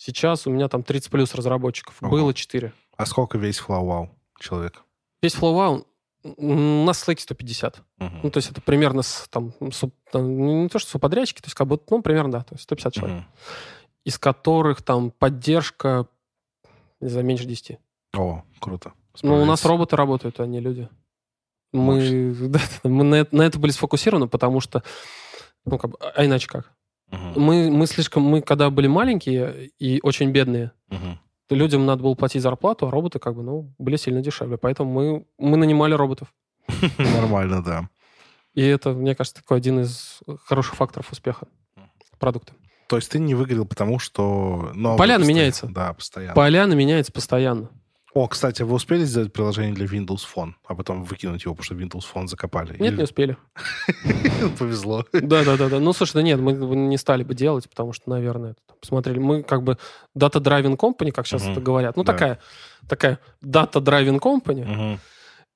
сейчас 0.00 0.46
у 0.46 0.50
меня 0.50 0.68
там 0.68 0.82
30 0.82 1.10
плюс 1.10 1.34
разработчиков, 1.34 1.96
Ого. 2.02 2.10
было 2.10 2.34
4. 2.34 2.72
А 2.96 3.06
сколько 3.06 3.38
весь 3.38 3.60
FlowWow 3.60 4.08
человек? 4.38 4.82
Весь 5.22 5.34
FlowWow 5.36 5.84
у 6.22 6.84
нас 6.84 7.02
в 7.02 7.08
Slack 7.08 7.18
150. 7.18 7.82
Мгм. 7.98 8.20
Ну, 8.24 8.30
то 8.30 8.38
есть 8.38 8.50
это 8.50 8.60
примерно 8.60 9.02
с, 9.02 9.26
там, 9.30 9.52
суб- 9.70 9.94
там, 10.10 10.62
не 10.62 10.68
то, 10.68 10.78
что 10.78 10.90
субподрядчики, 10.90 11.40
то 11.40 11.46
есть 11.46 11.54
как 11.54 11.66
бы, 11.66 11.80
ну, 11.90 12.02
примерно, 12.02 12.32
да, 12.32 12.40
то 12.42 12.54
есть 12.54 12.64
150 12.64 12.92
человек. 12.94 13.18
Мгм. 13.18 13.26
Из 14.04 14.18
которых 14.18 14.82
там 14.82 15.10
поддержка, 15.10 16.06
не 17.00 17.08
знаю, 17.08 17.26
меньше 17.26 17.44
10. 17.44 17.78
О, 18.16 18.42
круто. 18.60 18.92
Ну, 19.22 19.42
у 19.42 19.44
нас 19.44 19.64
роботы 19.64 19.96
работают, 19.96 20.40
а 20.40 20.46
не 20.46 20.60
люди. 20.60 20.88
Мы, 21.72 22.34
да, 22.48 22.60
мы 22.84 23.04
на, 23.04 23.26
на 23.30 23.42
это 23.42 23.58
были 23.58 23.70
сфокусированы, 23.70 24.28
потому 24.28 24.60
что, 24.60 24.82
ну, 25.64 25.78
как 25.78 25.90
бы, 25.90 25.98
а 26.00 26.24
иначе 26.24 26.48
как? 26.48 26.72
Мгм. 27.10 27.32
Мы, 27.36 27.70
мы 27.70 27.86
слишком, 27.86 28.22
мы 28.22 28.40
когда 28.40 28.70
были 28.70 28.86
маленькие 28.86 29.70
и 29.78 30.00
очень 30.02 30.30
бедные, 30.30 30.72
то 31.48 31.56
людям 31.56 31.84
надо 31.84 32.04
было 32.04 32.14
платить 32.14 32.42
зарплату, 32.42 32.86
а 32.86 32.90
роботы, 32.92 33.18
как 33.18 33.34
бы, 33.34 33.42
ну, 33.42 33.74
были 33.76 33.96
сильно 33.96 34.20
дешевле. 34.20 34.56
Поэтому 34.56 34.92
мы, 34.92 35.26
мы 35.36 35.56
нанимали 35.56 35.94
роботов. 35.94 36.32
Нормально, 36.98 37.60
да. 37.64 37.88
И 38.54 38.62
это, 38.62 38.92
мне 38.92 39.16
кажется, 39.16 39.42
такой 39.42 39.56
один 39.56 39.80
из 39.80 40.20
хороших 40.44 40.76
факторов 40.76 41.10
успеха 41.10 41.48
продукта. 42.20 42.52
То 42.88 42.96
есть 42.96 43.10
ты 43.10 43.18
не 43.18 43.34
выиграл, 43.34 43.66
потому 43.66 43.98
что... 43.98 44.72
Поляна 44.96 45.24
меняется. 45.24 45.66
Да, 45.68 45.92
постоянно. 45.92 46.34
Поляна 46.34 46.74
меняется 46.74 47.12
постоянно. 47.12 47.70
О, 48.12 48.26
кстати, 48.26 48.62
вы 48.62 48.74
успели 48.74 49.04
сделать 49.04 49.32
приложение 49.32 49.72
для 49.72 49.86
Windows 49.86 50.22
Phone, 50.34 50.54
а 50.66 50.74
потом 50.74 51.04
выкинуть 51.04 51.44
его, 51.44 51.54
потому 51.54 51.64
что 51.64 51.74
Windows 51.74 52.04
Phone 52.12 52.26
закопали? 52.26 52.70
Нет, 52.72 52.80
не 52.80 52.88
Или- 52.88 53.02
успели. 53.04 53.36
Повезло. 54.58 55.04
Да-да-да. 55.12 55.78
Ну, 55.78 55.92
слушай, 55.92 56.14
да 56.14 56.22
нет, 56.22 56.40
мы 56.40 56.52
не 56.52 56.96
стали 56.98 57.22
бы 57.22 57.34
делать, 57.34 57.68
потому 57.68 57.92
что, 57.92 58.10
наверное, 58.10 58.56
посмотрели. 58.80 59.18
Мы 59.18 59.42
как 59.44 59.62
бы 59.62 59.78
Data 60.18 60.40
Driving 60.42 60.76
Company, 60.76 61.12
как 61.12 61.26
сейчас 61.26 61.46
это 61.46 61.60
говорят. 61.60 61.96
Ну, 61.96 62.02
такая, 62.04 62.40
такая 62.88 63.20
Data 63.44 63.80
Driving 63.80 64.18
Company. 64.18 64.98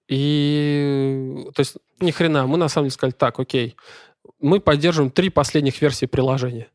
И, 0.08 1.46
то 1.54 1.60
есть, 1.60 1.76
ни 1.98 2.10
хрена, 2.10 2.46
мы 2.46 2.58
на 2.58 2.68
самом 2.68 2.86
деле 2.86 2.92
сказали, 2.92 3.12
так, 3.12 3.40
окей, 3.40 3.74
мы 4.38 4.60
поддерживаем 4.60 5.10
три 5.10 5.30
последних 5.30 5.80
версии 5.80 6.06
приложения. 6.06 6.68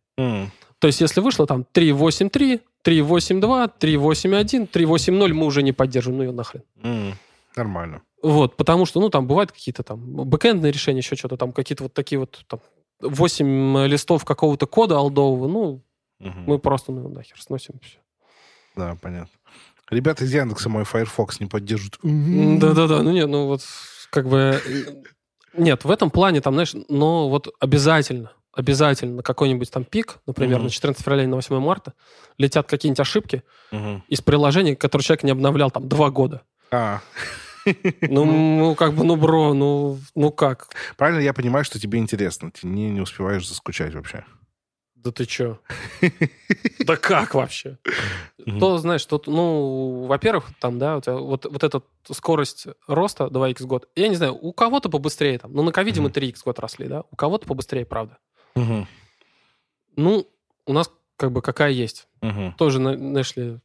То 0.80 0.88
есть, 0.88 1.02
если 1.02 1.20
вышло 1.22 1.46
там 1.46 1.66
3.8.3, 1.74 2.62
3.8.2, 2.86 3.72
3.8.1, 3.80 4.70
3.8.0, 4.72 5.34
мы 5.34 5.46
уже 5.46 5.62
не 5.64 5.74
поддерживаем, 5.74 6.18
ну 6.18 6.24
ее 6.24 6.32
нахрен. 6.32 6.64
М. 6.84 7.14
Нормально. 7.56 8.02
Вот, 8.22 8.56
потому 8.58 8.86
что, 8.86 9.00
ну, 9.02 9.10
там 9.10 9.28
бывают 9.28 9.52
какие-то 9.52 9.84
там 9.84 10.00
бэкэндные 10.00 10.72
решения, 10.72 11.00
еще 11.00 11.16
что-то 11.16 11.38
там, 11.38 11.52
какие-то 11.52 11.84
вот 11.84 11.94
такие 11.94 12.20
вот 12.20 12.44
там 12.48 12.60
8 13.02 13.86
листов 13.88 14.24
какого-то 14.26 14.68
кода 14.68 14.98
алдового, 14.98 15.48
ну, 15.48 15.82
Мгм. 16.20 16.44
мы 16.48 16.60
просто, 16.60 16.92
ну, 16.92 17.08
нахер 17.10 17.42
сносим 17.42 17.80
все. 17.82 17.98
Да, 18.76 18.98
понятно. 19.02 19.30
Ребята 19.90 20.24
из 20.26 20.34
Яндекса 20.34 20.70
мой 20.70 20.84
Firefox 20.86 21.40
не 21.40 21.46
поддерживают. 21.48 21.98
Да-да-да, 22.04 23.02
ну 23.04 23.12
нет, 23.12 23.28
ну 23.30 23.48
вот 23.48 23.62
как 24.12 24.28
бы... 24.30 24.62
э, 24.66 25.04
Нет, 25.58 25.84
в 25.84 25.90
этом 25.92 26.12
плане 26.12 26.42
там, 26.42 26.54
знаешь, 26.54 26.74
но 26.90 27.28
вот 27.30 27.48
обязательно, 27.60 28.32
обязательно 28.60 29.16
на 29.18 29.24
какой-нибудь 29.24 29.72
там 29.72 29.84
пик, 29.84 30.20
например, 30.28 30.58
Мгм. 30.58 30.66
на 30.66 30.70
14 30.70 31.04
февраля 31.04 31.24
или 31.24 31.30
на 31.30 31.36
8 31.38 31.60
марта, 31.60 31.94
летят 32.38 32.68
какие-нибудь 32.68 33.00
ошибки 33.00 33.44
Мгм. 33.72 34.04
из 34.08 34.22
приложения, 34.22 34.76
которые 34.76 35.04
человек 35.06 35.24
не 35.24 35.32
обновлял 35.32 35.72
там 35.72 35.88
два 35.88 36.10
года. 36.10 36.42
А, 36.72 37.02
Ну, 38.02 38.26
ну, 38.26 38.76
как 38.76 38.94
бы, 38.94 39.04
ну, 39.04 39.16
бро, 39.16 39.54
ну, 39.54 40.00
ну 40.16 40.32
как? 40.32 40.70
правильно 40.98 41.20
я 41.22 41.34
понимаю, 41.34 41.66
что 41.66 41.80
тебе 41.80 42.00
интересно. 42.00 42.52
Ты 42.52 42.68
не, 42.68 42.90
не 42.90 43.02
успеваешь 43.02 43.48
заскучать 43.48 43.94
вообще. 43.94 44.26
Да 44.96 45.12
ты 45.12 45.26
чё? 45.26 45.60
Да 46.86 46.96
как 46.96 47.36
вообще? 47.36 47.78
То, 48.60 48.78
знаешь, 48.80 49.06
тут, 49.06 49.28
ну, 49.28 50.06
во-первых, 50.08 50.46
там, 50.60 50.80
да, 50.80 50.96
вот, 51.06 51.46
вот 51.46 51.64
эта 51.64 51.82
скорость 52.12 52.68
роста 52.88 53.28
2х 53.30 53.66
год, 53.66 53.88
я 53.96 54.08
не 54.08 54.16
знаю, 54.16 54.36
у 54.40 54.54
кого-то 54.54 54.90
побыстрее 54.90 55.38
там, 55.40 55.54
ну, 55.54 55.62
на 55.64 55.72
ковиде 55.72 56.02
мы 56.02 56.10
Мгм. 56.10 56.14
3х 56.14 56.42
год 56.46 56.60
росли, 56.60 56.88
да, 56.88 57.04
у 57.12 57.16
кого-то 57.16 57.46
побыстрее, 57.48 57.86
правда. 57.86 58.18
Мгм. 58.60 58.88
Ну, 59.96 60.28
у 60.66 60.74
нас 60.74 60.92
как 61.18 61.32
бы 61.32 61.42
какая 61.42 61.72
есть. 61.72 62.08
Мгм. 62.22 62.54
Тоже, 62.54 62.80
на- 62.80 62.96
знаешь 62.98 63.36
ли, 63.36 63.60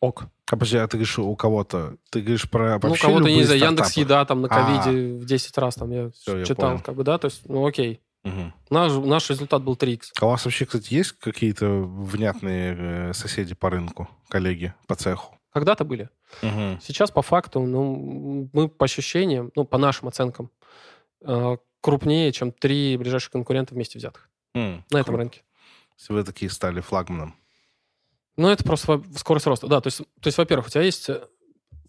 ок. 0.00 0.24
А 0.48 0.52
подожди, 0.52 0.78
а 0.78 0.86
ты 0.86 0.96
говоришь 0.96 1.18
у 1.18 1.34
кого-то? 1.36 1.96
Ты 2.10 2.20
говоришь 2.20 2.48
про 2.48 2.78
Ну, 2.82 2.88
у 2.88 2.90
вообще 2.90 3.06
кого-то, 3.06 3.28
я 3.28 3.36
не 3.36 3.44
знаю, 3.44 3.60
Яндекс? 3.60 3.92
Еда 3.96 4.24
там 4.24 4.42
на 4.42 4.48
А. 4.48 4.80
ковиде 4.82 5.14
в 5.18 5.26
10 5.26 5.58
раз 5.58 5.74
там 5.74 5.90
я 5.90 6.10
Всё, 6.10 6.38
я 6.38 6.44
читал, 6.44 6.70
понял. 6.70 6.82
как 6.84 6.94
бы, 6.94 7.04
да, 7.04 7.18
то 7.18 7.26
есть, 7.26 7.48
ну, 7.48 7.66
окей. 7.66 8.00
Мгм. 8.24 8.52
Наш, 8.70 8.92
наш 8.92 9.30
результат 9.30 9.62
был 9.62 9.76
3х. 9.76 10.10
А 10.20 10.26
у 10.26 10.30
вас 10.30 10.44
вообще, 10.44 10.66
кстати, 10.66 10.92
есть 10.94 11.12
какие-то 11.12 11.68
внятные 11.68 12.76
э, 12.78 13.12
соседи 13.12 13.54
по 13.54 13.70
рынку, 13.70 14.08
коллеги 14.28 14.74
по 14.88 14.94
цеху? 14.96 15.36
Когда-то 15.52 15.84
были. 15.84 16.08
Мгм. 16.42 16.80
Сейчас 16.82 17.10
по 17.10 17.22
факту, 17.22 17.60
ну, 17.60 18.50
мы 18.52 18.68
по 18.68 18.84
ощущениям, 18.84 19.52
ну, 19.54 19.64
по 19.64 19.78
нашим 19.78 20.08
оценкам, 20.08 20.50
крупнее, 21.80 22.32
чем 22.32 22.52
три 22.52 22.96
ближайших 22.96 23.30
конкурента 23.32 23.74
вместе 23.74 23.98
взятых 23.98 24.28
М, 24.54 24.84
на 24.90 24.98
этом 24.98 25.14
круто. 25.14 25.18
рынке. 25.18 25.42
Если 25.98 26.12
вы 26.12 26.24
такие 26.24 26.50
стали 26.50 26.80
флагманом. 26.80 27.34
Ну, 28.36 28.48
это 28.48 28.64
просто 28.64 29.02
скорость 29.16 29.46
роста. 29.46 29.66
Да, 29.66 29.80
то 29.80 29.86
есть, 29.88 29.98
то 29.98 30.26
есть 30.26 30.36
во-первых, 30.36 30.66
у 30.66 30.70
тебя 30.70 30.82
есть 30.82 31.08
э, 31.08 31.26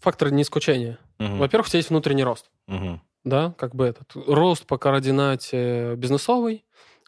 фактор 0.00 0.30
нескучения. 0.30 0.98
Мгм. 1.18 1.38
Во-первых, 1.38 1.66
у 1.66 1.70
тебя 1.70 1.78
есть 1.78 1.90
внутренний 1.90 2.24
рост. 2.24 2.50
Мгм. 2.66 3.02
Да, 3.24 3.52
как 3.58 3.74
бы 3.74 3.84
этот 3.86 4.10
рост 4.14 4.64
по 4.66 4.78
координате 4.78 5.94
бизнесовой, 5.96 6.64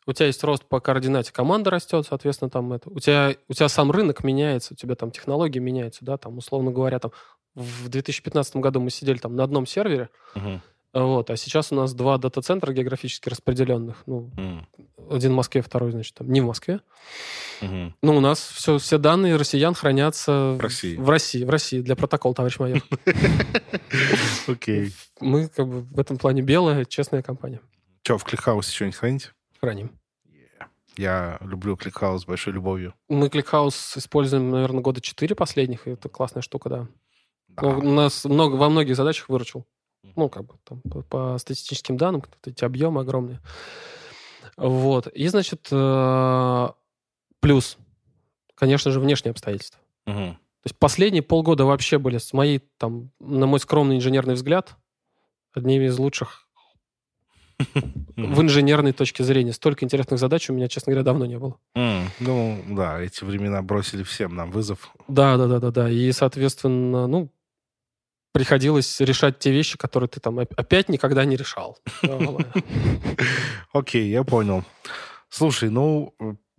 у 0.07 0.13
тебя 0.13 0.27
есть 0.27 0.43
рост 0.45 0.65
по 0.67 0.81
координате 0.81 1.33
команда 1.33 1.71
растет, 1.71 2.07
соответственно, 2.07 2.51
там 2.51 2.73
это. 2.73 2.91
У 2.91 2.99
тебя, 2.99 3.35
у 3.49 3.55
тебя 3.55 3.69
сам 3.69 3.91
рынок 3.91 4.25
меняется, 4.25 4.75
у 4.75 4.77
тебя 4.77 4.95
там 4.95 5.11
технологии 5.11 5.59
меняются, 5.61 6.05
да, 6.05 6.17
там, 6.19 6.37
условно 6.39 6.71
говоря, 6.71 6.99
там 6.99 7.13
в 7.55 7.89
2015 7.89 8.57
году 8.57 8.81
мы 8.81 8.91
сидели 8.91 9.19
там 9.19 9.37
на 9.37 9.45
одном 9.45 9.67
сервере, 9.67 10.11
Мгм. 10.35 10.61
Вот, 10.93 11.31
а 11.31 11.37
сейчас 11.37 11.71
у 11.73 11.77
нас 11.77 11.95
два 11.95 12.19
дата-центра 12.19 12.73
географически 12.73 13.29
распределенных. 13.29 14.03
Ну, 14.07 14.31
М. 14.37 14.67
один 15.09 15.33
в 15.33 15.37
Москве, 15.37 15.63
второй, 15.63 15.93
значит, 15.93 16.15
там 16.15 16.31
не 16.31 16.41
в 16.41 16.47
Москве. 16.47 16.81
Мгм. 17.61 17.95
Ну, 18.03 18.17
у 18.17 18.21
нас 18.21 18.41
все, 18.41 18.79
все 18.79 18.99
данные 18.99 19.37
россиян 19.37 19.75
хранятся 19.75 20.57
В 20.59 20.61
России. 20.61 20.97
В 20.97 21.09
России, 21.09 21.45
в 21.45 21.51
России, 21.51 21.81
для 21.81 21.95
протокола, 21.97 22.35
товарищ 22.35 22.59
майор. 22.59 22.83
Окей. 24.49 24.93
Мы 25.21 25.49
как 25.49 25.67
бы 25.69 25.81
в 25.83 26.01
этом 26.01 26.17
плане 26.19 26.43
белая, 26.43 26.85
честная 26.85 27.23
компания. 27.23 27.61
Че, 28.03 28.19
в 28.19 28.25
ClickHouse'е 28.25 28.73
что-нибудь 28.73 28.97
храните? 28.97 29.31
Храним. 29.61 29.93
Я 30.97 31.39
люблю 31.41 31.77
кликхаус 31.77 32.23
с 32.23 32.27
большой 32.27 32.53
любовью. 32.53 32.95
Мы 33.09 33.29
ClickHouse 33.29 33.97
используем, 33.97 34.51
наверное, 34.51 34.81
года 34.83 35.01
4 35.01 35.35
последних, 35.35 35.87
и 35.87 35.91
это 35.91 36.09
классная 36.09 36.43
штука, 36.43 36.69
да. 36.69 36.89
Да. 37.49 37.63
Ну, 37.63 37.79
у 37.79 37.93
нас 37.93 38.25
много, 38.25 38.57
во 38.57 38.69
многих 38.69 38.97
задачах 38.97 39.29
выручил. 39.29 39.67
Ну, 40.17 40.29
как 40.29 40.45
бы 40.45 40.55
там 40.65 40.81
по, 40.83 41.03
по 41.03 41.39
статистическим 41.39 41.97
данным, 41.97 42.23
эти 42.45 42.65
объемы 42.65 43.03
огромные. 43.03 43.41
Вот. 44.57 45.07
И, 45.09 45.27
значит, 45.29 45.69
э, 45.71 46.69
плюс, 47.41 47.79
конечно 48.55 48.91
же, 48.91 49.01
внешние 49.01 49.31
обстоятельства. 49.31 49.81
Мгм. 50.07 50.35
То 50.35 50.67
есть 50.67 50.79
последние 50.79 51.23
полгода 51.23 51.65
вообще 51.65 51.99
были, 51.99 52.19
с 52.19 52.33
моей, 52.33 52.61
там, 52.77 53.11
на 53.19 53.47
мой 53.47 53.61
скромный 53.61 53.97
инженерный 53.97 54.35
взгляд, 54.35 54.77
одними 55.55 55.87
из 55.87 55.99
лучших 55.99 56.47
в 57.59 57.63
инженерной 58.43 58.93
точке 58.93 59.25
зрения. 59.25 59.53
Столько 59.53 59.85
интересных 59.85 60.19
задач 60.19 60.51
у 60.51 60.53
меня, 60.53 60.69
честно 60.69 60.93
говоря, 60.93 61.05
давно 61.05 61.27
не 61.27 61.39
было. 61.39 61.57
Ну, 61.75 62.63
да, 62.69 63.01
эти 63.01 63.25
времена 63.25 63.63
бросили 63.63 64.03
всем 64.03 64.35
нам 64.35 64.51
вызов. 64.51 64.93
Да, 65.09 65.37
да, 65.37 65.47
да, 65.47 65.61
да, 65.61 65.71
да. 65.71 65.91
И, 65.91 66.11
соответственно, 66.13 67.07
ну, 67.07 67.31
приходилось 68.33 69.01
решать 69.01 69.39
те 69.39 69.51
вещи, 69.51 69.77
которые 69.79 70.09
ты 70.09 70.21
там 70.21 70.39
оп- 70.39 70.53
опять 70.57 70.89
никогда 70.89 71.25
не 71.25 71.37
решал. 71.37 71.79
Окей, 73.73 74.09
я 74.11 74.25
понял. 74.25 74.65
Слушай, 75.29 75.71
ну, 75.71 76.15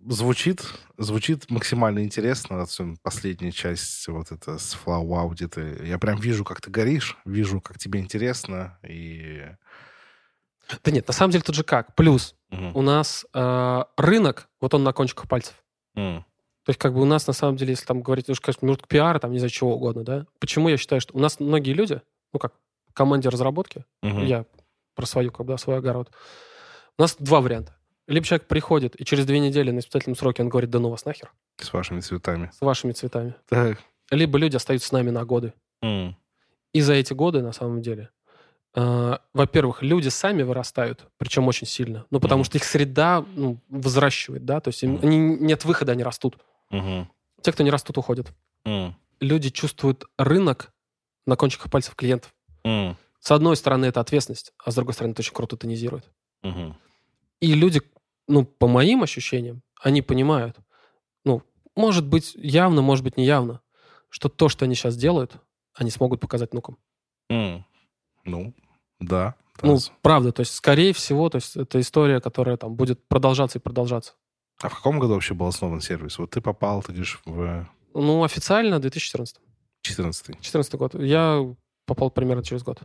звучит, 0.06 0.62
звучит 0.98 1.50
максимально 1.50 2.02
интересно. 2.02 2.62
Особенно 2.62 2.96
Последняя 3.02 3.52
часть 3.52 4.06
вот 4.08 4.32
это 4.32 4.58
с 4.58 4.74
где 5.30 5.48
ты... 5.48 5.80
Я 5.84 5.98
прям 5.98 6.18
вижу, 6.18 6.44
как 6.44 6.60
ты 6.60 6.70
горишь, 6.70 7.16
вижу, 7.24 7.60
как 7.60 7.78
тебе 7.78 8.00
интересно, 8.00 8.78
и 8.88 9.42
Да 10.84 10.90
нет, 10.90 11.06
на 11.06 11.12
самом 11.12 11.32
деле 11.32 11.42
тут 11.42 11.54
же 11.54 11.64
как. 11.64 11.94
Плюс 11.96 12.34
Мгм. 12.50 12.76
у 12.76 12.82
нас 12.82 13.24
э, 13.34 13.84
рынок, 13.96 14.48
вот 14.60 14.74
он 14.74 14.84
на 14.84 14.92
кончиках 14.92 15.28
пальцев. 15.28 15.54
М. 15.94 16.24
То 16.64 16.70
есть 16.70 16.78
как 16.78 16.94
бы 16.94 17.00
у 17.02 17.04
нас 17.04 17.26
на 17.26 17.32
самом 17.32 17.56
деле, 17.56 17.70
если 17.72 17.86
там 17.86 18.02
говорить, 18.02 18.28
ну, 18.28 18.34
конечно, 18.40 18.64
минутку 18.64 18.86
пиара, 18.88 19.18
там, 19.18 19.32
не 19.32 19.38
знаю, 19.38 19.50
чего 19.50 19.74
угодно, 19.74 20.04
да. 20.04 20.26
Почему 20.38 20.68
я 20.68 20.76
считаю, 20.76 21.00
что 21.00 21.14
у 21.14 21.18
нас 21.18 21.40
многие 21.40 21.72
люди, 21.72 22.00
ну 22.32 22.38
как, 22.38 22.54
в 22.88 22.92
команде 22.94 23.28
разработки, 23.28 23.84
Мгм. 24.02 24.24
я 24.26 24.44
про 24.94 25.06
свою, 25.06 25.32
как 25.32 25.46
бы, 25.46 25.58
свой 25.58 25.78
огород, 25.78 26.10
у 26.98 27.02
нас 27.02 27.16
два 27.18 27.40
варианта. 27.40 27.74
Либо 28.06 28.26
человек 28.26 28.46
приходит, 28.46 29.00
и 29.00 29.04
через 29.04 29.26
две 29.26 29.38
недели 29.40 29.70
на 29.70 29.78
испытательном 29.80 30.16
сроке 30.16 30.42
он 30.42 30.48
говорит, 30.50 30.70
да 30.70 30.78
ну 30.78 30.90
вас 30.90 31.04
нахер, 31.04 31.32
С 31.56 31.72
вашими 31.72 32.00
цветами. 32.00 32.50
с 32.52 32.60
вашими 32.60 32.92
цветами. 32.92 33.34
Так. 33.48 33.78
Либо 34.10 34.38
люди 34.38 34.56
остаются 34.56 34.88
с 34.88 34.92
нами 34.92 35.10
на 35.10 35.24
годы. 35.24 35.54
М. 35.82 36.16
И 36.72 36.80
за 36.80 36.92
эти 36.94 37.12
годы, 37.12 37.42
на 37.42 37.52
самом 37.52 37.80
деле, 37.80 38.10
э, 38.74 39.16
во-первых, 39.34 39.82
люди 39.82 40.08
сами 40.08 40.42
вырастают, 40.42 41.06
причем 41.18 41.46
очень 41.48 41.66
сильно. 41.66 42.06
Ну, 42.10 42.20
потому 42.20 42.40
Мгм. 42.40 42.44
что 42.44 42.58
их 42.58 42.64
среда 42.64 43.24
ну, 43.36 43.58
взращивает, 43.68 44.44
да, 44.44 44.60
то 44.60 44.68
есть 44.68 44.82
им, 44.82 44.92
Мгм. 44.94 45.00
они, 45.06 45.18
нет 45.18 45.64
выхода, 45.64 45.92
они 45.92 46.02
растут. 46.02 46.38
Мгм. 46.72 47.08
Те, 47.42 47.52
кто 47.52 47.62
не 47.62 47.70
растут, 47.70 47.98
уходят. 47.98 48.32
М. 48.64 48.96
Люди 49.20 49.50
чувствуют 49.50 50.06
рынок 50.18 50.72
на 51.26 51.36
кончиках 51.36 51.70
пальцев 51.70 51.94
клиентов. 51.94 52.34
М. 52.64 52.96
С 53.20 53.30
одной 53.30 53.56
стороны, 53.56 53.86
это 53.86 54.00
ответственность, 54.00 54.52
а 54.64 54.72
с 54.72 54.74
другой 54.74 54.94
стороны, 54.94 55.12
это 55.12 55.20
очень 55.22 55.34
круто 55.34 55.56
тонизирует. 55.56 56.10
Мгм. 56.42 56.76
И 57.40 57.54
люди, 57.54 57.80
ну, 58.26 58.44
по 58.44 58.66
моим 58.66 59.02
ощущениям, 59.02 59.62
они 59.80 60.02
понимают, 60.02 60.56
ну, 61.24 61.42
может 61.76 62.06
быть, 62.06 62.34
явно, 62.34 62.82
может 62.82 63.04
быть, 63.04 63.16
неявно, 63.16 63.60
что 64.08 64.28
то, 64.28 64.48
что 64.48 64.64
они 64.64 64.74
сейчас 64.74 64.96
делают, 64.96 65.36
они 65.74 65.90
смогут 65.90 66.20
показать 66.20 66.52
внукам. 66.52 66.78
М. 67.30 67.64
Ну, 68.24 68.54
да. 69.00 69.34
Ну, 69.62 69.76
да. 69.76 69.82
правда, 70.02 70.32
то 70.32 70.40
есть, 70.40 70.54
скорее 70.54 70.92
всего, 70.92 71.28
то 71.28 71.36
есть, 71.36 71.56
это 71.56 71.80
история, 71.80 72.20
которая 72.20 72.56
там 72.56 72.74
будет 72.74 73.06
продолжаться 73.06 73.58
и 73.58 73.62
продолжаться. 73.62 74.14
А 74.62 74.68
в 74.68 74.76
каком 74.76 74.98
году 74.98 75.14
вообще 75.14 75.34
был 75.34 75.46
основан 75.46 75.80
сервис? 75.80 76.18
Вот 76.18 76.30
ты 76.30 76.40
попал, 76.40 76.82
ты 76.82 76.92
говоришь, 76.92 77.20
в 77.24 77.66
Ну, 77.94 78.24
официально 78.24 78.78
2014. 78.78 79.36
14 79.82 80.40
14 80.40 80.74
год. 80.76 80.94
Я 80.94 81.44
попал 81.86 82.10
примерно 82.10 82.44
через 82.44 82.62
год. 82.62 82.80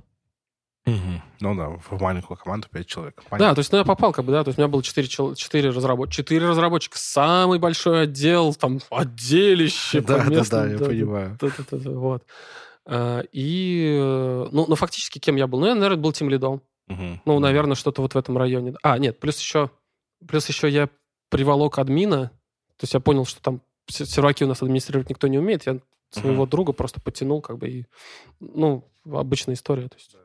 Ну 0.85 1.55
да, 1.55 1.69
в 1.69 2.01
маленькую 2.01 2.37
команду 2.37 2.67
5 2.71 2.87
человек. 2.87 3.21
Да, 3.31 3.53
то 3.53 3.59
есть, 3.59 3.71
ну, 3.71 3.77
я 3.77 3.83
попал, 3.83 4.13
как 4.13 4.23
бы, 4.23 4.31
да, 4.31 4.43
то 4.43 4.49
есть 4.49 4.57
у 4.57 4.61
меня 4.61 4.69
было 4.69 4.81
4, 4.81 5.35
4 5.35 5.69
разработчика. 5.69 6.23
4 6.23 6.47
разработчика, 6.47 6.97
самый 6.97 7.59
большой 7.59 8.03
отдел, 8.03 8.53
там, 8.53 8.79
отделище. 8.89 10.01
Да, 10.01 10.25
да, 10.25 10.43
да, 10.49 10.65
я 10.65 10.77
понимаю. 10.79 11.37
Вот. 11.71 12.23
А, 12.85 13.21
И, 13.33 13.97
э, 13.99 14.47
ну, 14.51 14.65
ну, 14.67 14.75
фактически, 14.75 15.19
кем 15.19 15.35
я 15.35 15.45
был? 15.47 15.59
Ну, 15.59 15.67
я, 15.67 15.75
наверное, 15.75 15.97
был 15.97 16.13
тем 16.13 16.29
лидом. 16.29 16.61
Мгм. 16.87 17.21
Ну, 17.25 17.39
наверное, 17.39 17.75
что-то 17.75 18.01
вот 18.01 18.13
в 18.13 18.17
этом 18.17 18.37
районе. 18.37 18.73
А, 18.81 18.97
нет, 18.97 19.19
плюс 19.19 19.37
еще, 19.39 19.69
плюс 20.25 20.47
еще 20.47 20.69
я 20.69 20.87
приволок 21.29 21.79
админа. 21.79 22.31
То 22.77 22.83
есть 22.83 22.93
я 22.93 22.99
понял, 22.99 23.25
что 23.25 23.41
там 23.41 23.61
се- 23.87 24.05
серваки 24.05 24.43
у 24.43 24.47
нас 24.47 24.61
администрировать 24.61 25.09
никто 25.09 25.27
не 25.27 25.39
умеет. 25.39 25.65
Я 25.65 25.79
своего 26.09 26.45
друга 26.45 26.71
просто 26.73 27.01
потянул, 27.01 27.41
как 27.41 27.57
бы, 27.57 27.69
и, 27.69 27.85
ну, 28.39 28.83
обычная 29.05 29.55
история. 29.55 29.89
То 29.89 29.95
есть 29.97 30.15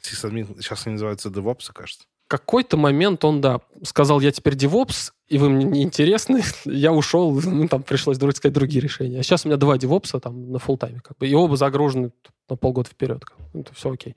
Сисадмин, 0.00 0.46
сейчас 0.60 0.86
они 0.86 0.94
называются 0.94 1.28
DevOps, 1.28 1.70
кажется. 1.72 2.04
какой-то 2.28 2.76
момент 2.78 3.24
он, 3.24 3.40
да, 3.42 3.60
сказал, 3.84 4.20
я 4.20 4.32
теперь 4.32 4.54
девопс, 4.56 5.12
и 5.28 5.36
вы 5.38 5.50
мне 5.50 5.64
не 5.66 5.82
интересны. 5.82 6.42
я 6.64 6.92
ушел, 6.92 7.38
ну, 7.42 7.68
там 7.68 7.82
пришлось 7.82 8.16
друг- 8.18 8.32
искать 8.34 8.52
другие 8.54 8.80
решения. 8.80 9.20
А 9.20 9.22
сейчас 9.22 9.44
у 9.44 9.48
меня 9.48 9.58
два 9.58 9.76
девопса 9.76 10.18
там 10.18 10.50
на 10.50 10.58
фултайме, 10.58 11.00
как 11.00 11.18
бы, 11.18 11.28
и 11.28 11.34
оба 11.34 11.56
загружены 11.56 12.10
на 12.48 12.56
полгода 12.56 12.88
вперед. 12.88 13.22
Как 13.24 13.36
бы. 13.38 13.60
Это 13.60 13.74
все 13.74 13.92
окей. 13.92 14.16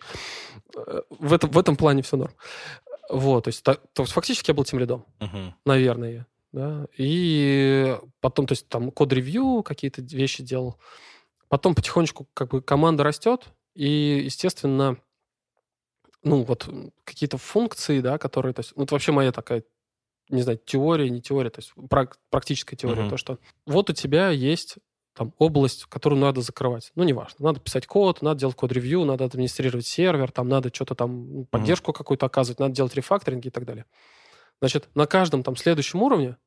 Э, 0.75 1.01
В 1.19 1.33
этом, 1.33 1.51
в 1.51 1.57
этом 1.57 1.75
плане 1.75 2.01
все 2.03 2.15
норм. 2.17 2.33
Вот, 3.09 3.43
то 3.45 3.49
есть, 3.49 3.63
та- 3.63 3.75
то 3.93 4.03
есть 4.03 4.13
фактически 4.13 4.49
я 4.51 4.55
был 4.55 4.63
тем 4.65 4.79
лидом. 4.79 5.05
Мгм. 5.19 5.53
наверное. 5.65 6.27
Да? 6.51 6.87
И 6.97 7.97
потом, 8.21 8.47
то 8.47 8.53
есть 8.53 8.69
там 8.69 8.89
код-ревью, 8.91 9.61
какие-то 9.63 10.01
вещи 10.01 10.41
делал. 10.41 10.79
Потом 11.49 11.75
потихонечку 11.75 12.27
как 12.33 12.49
бы 12.51 12.61
команда 12.61 13.03
растет, 13.03 13.45
и, 13.75 14.21
естественно, 14.23 14.97
ну, 16.23 16.43
вот 16.43 16.67
какие-то 17.03 17.37
функции, 17.37 17.99
да, 17.99 18.17
которые, 18.17 18.53
то 18.53 18.61
есть, 18.61 18.73
ну, 18.75 18.83
это 18.85 18.95
вообще 18.95 19.11
моя 19.11 19.31
такая, 19.31 19.63
не 20.29 20.41
знаю, 20.41 20.59
теория, 20.65 21.09
не 21.09 21.21
теория, 21.21 21.49
то 21.49 21.59
есть 21.59 21.73
прак- 21.75 22.15
практическая 22.29 22.75
теория, 22.75 23.01
Мгм. 23.01 23.09
то, 23.11 23.17
что 23.17 23.37
вот 23.67 23.89
у 23.89 23.93
тебя 23.93 24.29
есть 24.29 24.77
там 25.15 25.33
область, 25.37 25.85
которую 25.85 26.19
надо 26.19 26.41
закрывать. 26.41 26.91
Ну, 26.95 27.03
неважно. 27.03 27.35
Надо 27.39 27.59
писать 27.61 27.87
код, 27.87 28.21
надо 28.21 28.41
делать 28.41 28.55
код-ревью, 28.55 29.05
надо 29.05 29.23
администрировать 29.25 29.87
сервер, 29.87 30.31
там 30.31 30.49
надо 30.49 30.69
что-то 30.73 30.93
там, 30.93 31.33
ну, 31.33 31.45
поддержку 31.45 31.93
какую-то 31.93 32.25
оказывать, 32.25 32.59
надо 32.59 32.75
делать 32.75 32.93
рефакторинг 32.95 33.45
и 33.45 33.49
так 33.49 33.65
далее. 33.65 33.85
Значит, 34.61 34.89
на 34.93 35.05
каждом 35.05 35.41
там 35.43 35.55
следующем 35.55 36.01
уровне 36.03 36.37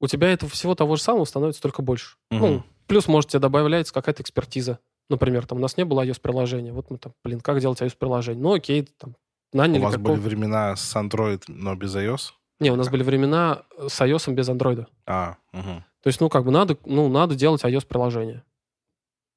у 0.00 0.06
тебя 0.06 0.28
этого 0.32 0.50
всего 0.50 0.74
того 0.74 0.96
же 0.96 1.02
самого 1.02 1.24
становится 1.24 1.62
только 1.62 1.82
больше. 1.82 2.16
Мгм. 2.30 2.40
Ну, 2.40 2.62
плюс, 2.86 3.08
может, 3.08 3.30
тебе 3.30 3.40
добавляется 3.40 3.92
какая-то 3.94 4.22
экспертиза. 4.22 4.78
Например, 5.08 5.46
там 5.46 5.58
у 5.58 5.60
нас 5.60 5.76
не 5.78 5.84
было 5.84 6.04
iOS-приложения. 6.04 6.72
Вот 6.72 6.90
мы 6.90 6.98
там, 6.98 7.14
блин, 7.24 7.40
как 7.40 7.58
делать 7.60 7.80
iOS-приложение? 7.80 8.42
Ну, 8.42 8.52
окей, 8.52 8.86
там, 8.98 9.16
У 9.52 9.56
наняли 9.56 9.82
вас 9.82 9.94
какого- 9.94 10.12
были 10.12 10.20
времена 10.20 10.76
с 10.76 10.94
Android, 10.94 11.42
но 11.48 11.74
без 11.74 11.96
iOS? 11.96 12.32
Не, 12.60 12.70
у 12.70 12.76
нас 12.76 12.88
были 12.90 13.02
времена 13.02 13.62
с 13.88 14.00
iOS 14.00 14.30
без 14.34 14.48
андроида. 14.48 14.88
А, 15.06 15.36
мгм. 15.52 15.84
То 16.02 16.08
есть, 16.08 16.20
ну, 16.20 16.28
как 16.28 16.44
бы 16.44 16.50
надо, 16.50 16.76
ну, 16.84 17.08
надо 17.08 17.34
делать 17.34 17.64
iOS-приложение. 17.64 18.44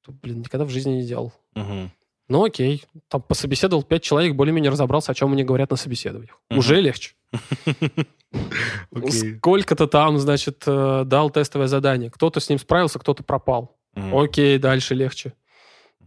Блин, 0.06 0.40
никогда 0.40 0.64
в 0.64 0.70
жизни 0.70 0.92
не 0.92 1.04
делал. 1.04 1.32
Мгм. 1.54 1.92
Ну, 2.28 2.44
окей. 2.44 2.84
Там 3.08 3.22
пособеседовал 3.22 3.82
пять 3.82 4.02
человек, 4.02 4.34
более-менее 4.34 4.70
разобрался, 4.70 5.12
о 5.12 5.14
чем 5.14 5.30
мне 5.30 5.44
говорят 5.44 5.70
на 5.70 5.76
собеседованиях. 5.76 6.40
Мгм. 6.50 6.58
Уже 6.58 6.80
легче. 6.80 7.14
Сколько-то 9.38 9.86
там, 9.86 10.18
значит, 10.18 10.64
э, 10.66 11.02
дал 11.04 11.30
тестовое 11.30 11.68
задание. 11.68 12.10
Кто-то 12.10 12.40
с 12.40 12.48
ним 12.48 12.58
справился, 12.58 12.98
кто-то 12.98 13.22
пропал. 13.22 13.76
Окей, 13.94 14.58
дальше 14.58 14.94
легче. 14.94 15.34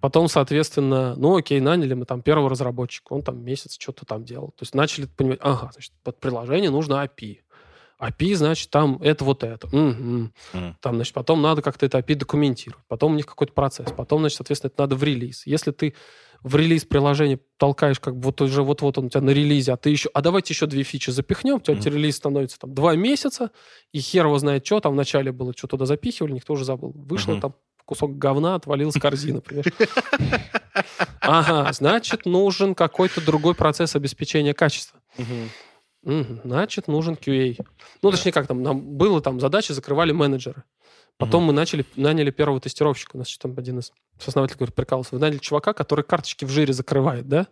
Потом, 0.02 0.28
соответственно, 0.28 1.16
ну 1.16 1.36
окей, 1.36 1.60
наняли 1.60 1.94
мы 1.94 2.06
там 2.06 2.22
первого 2.22 2.50
разработчика, 2.50 3.14
он 3.14 3.24
там 3.24 3.44
месяц 3.44 3.78
что-то 3.80 4.06
там 4.06 4.24
делал. 4.24 4.50
То 4.50 4.64
есть 4.64 4.76
начали 4.76 5.06
понимать, 5.06 5.40
ага, 5.42 5.72
значит, 5.72 5.94
под 6.04 6.20
приложение 6.20 6.70
нужно 6.70 7.04
API. 7.04 7.40
API, 8.00 8.36
значит, 8.36 8.70
там 8.70 9.00
это 9.02 9.24
вот 9.24 9.44
это. 9.44 9.68
Мгм. 9.76 10.34
Мгм. 10.54 10.78
Там, 10.82 10.96
значит, 10.96 11.14
потом 11.14 11.42
надо 11.42 11.62
как-то 11.62 11.86
это 11.86 11.98
API 12.00 12.16
документировать. 12.16 12.84
Потом 12.88 13.14
у 13.14 13.16
них 13.16 13.26
какой-то 13.26 13.54
процесс. 13.54 13.92
Потом, 13.92 14.22
значит, 14.22 14.38
соответственно, 14.38 14.72
это 14.74 14.82
надо 14.84 14.96
в 14.96 15.04
релиз. 15.04 15.46
Если 15.46 15.72
ты 15.72 15.96
в 16.44 16.56
релиз 16.56 16.86
приложения 16.86 17.40
толкаешь, 17.58 18.00
как 18.00 18.16
бы 18.18 18.26
вот 18.26 18.42
уже 18.42 18.62
вот-вот 18.62 18.98
он 18.98 19.06
у 19.06 19.10
тебя 19.10 19.22
на 19.22 19.32
релизе, 19.32 19.74
а 19.74 19.78
ты 19.78 19.90
еще, 19.90 20.10
а 20.14 20.22
давайте 20.22 20.54
еще 20.54 20.68
две 20.68 20.84
фичи 20.84 21.10
запихнем, 21.10 21.56
у 21.56 21.60
тебя 21.60 21.76
Мгм. 21.76 21.86
релиз 21.96 22.18
становится 22.18 22.60
там 22.60 22.74
два 22.74 22.96
месяца, 22.96 23.50
и 23.92 24.00
хер 24.00 24.26
его 24.26 24.38
знает 24.38 24.66
что, 24.66 24.80
там 24.80 24.94
вначале 24.94 25.32
было, 25.32 25.54
что 25.58 25.68
туда 25.68 25.86
запихивали, 25.86 26.34
никто 26.34 26.54
уже 26.54 26.66
забыл. 26.66 26.92
Вышло 26.96 27.32
Мгм. 27.32 27.42
там 27.42 27.56
кусок 27.86 28.18
говна, 28.18 28.56
отвалилась 28.56 28.96
корзина, 28.96 29.42
понимаешь? 29.42 29.66
Ага, 31.22 31.72
значит, 31.74 32.26
нужен 32.26 32.76
какой-то 32.76 33.20
другой 33.22 33.56
процесс 33.56 33.96
обеспечения 33.96 34.54
качества. 34.54 35.00
Мгм. 35.18 35.50
Мгм, 36.06 36.42
Значит, 36.44 36.88
нужен 36.88 37.16
QA. 37.16 37.60
Ну, 38.02 38.12
точнее, 38.12 38.32
как 38.32 38.48
там, 38.48 38.62
нам 38.62 38.80
было 38.82 39.22
там 39.22 39.40
задачи, 39.40 39.72
закрывали 39.72 40.12
менеджеры. 40.12 40.64
Потом 41.18 41.44
мы 41.44 41.54
начали, 41.54 41.86
наняли 41.96 42.30
первого 42.30 42.60
тестировщика. 42.60 43.16
У 43.16 43.20
нас 43.20 43.38
там 43.38 43.56
один 43.58 43.80
из 43.80 43.94
основателей 44.26 44.58
говорит, 44.58 44.76
прикалывался. 44.76 45.16
Вы 45.16 45.22
наняли 45.22 45.38
чувака, 45.38 45.74
который 45.74 46.04
карточки 46.04 46.44
в 46.44 46.50
жире 46.50 46.74
закрывает, 46.74 47.28
да? 47.28 47.48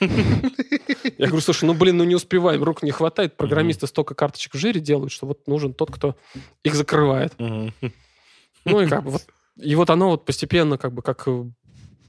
Я 0.00 1.26
говорю, 1.26 1.40
слушай, 1.40 1.64
ну, 1.64 1.74
блин, 1.74 1.96
ну 1.96 2.04
не 2.04 2.14
успеваем, 2.14 2.62
рук 2.62 2.82
не 2.84 2.92
хватает. 2.92 3.36
Программисты 3.36 3.86
столько 3.88 4.14
карточек 4.14 4.54
в 4.54 4.58
жире 4.58 4.80
делают, 4.80 5.12
что 5.12 5.26
вот 5.26 5.46
нужен 5.48 5.74
тот, 5.74 5.90
кто 5.90 6.16
их 6.62 6.74
закрывает. 6.74 7.34
Ну, 7.38 8.80
и 8.80 8.86
как 8.86 9.04
бы 9.04 9.10
вот... 9.10 9.22
И 9.56 9.74
вот 9.74 9.90
оно 9.90 10.10
вот 10.10 10.24
постепенно 10.24 10.78
как 10.78 10.94
бы 10.94 11.02
как, 11.02 11.24
э, 11.26 11.44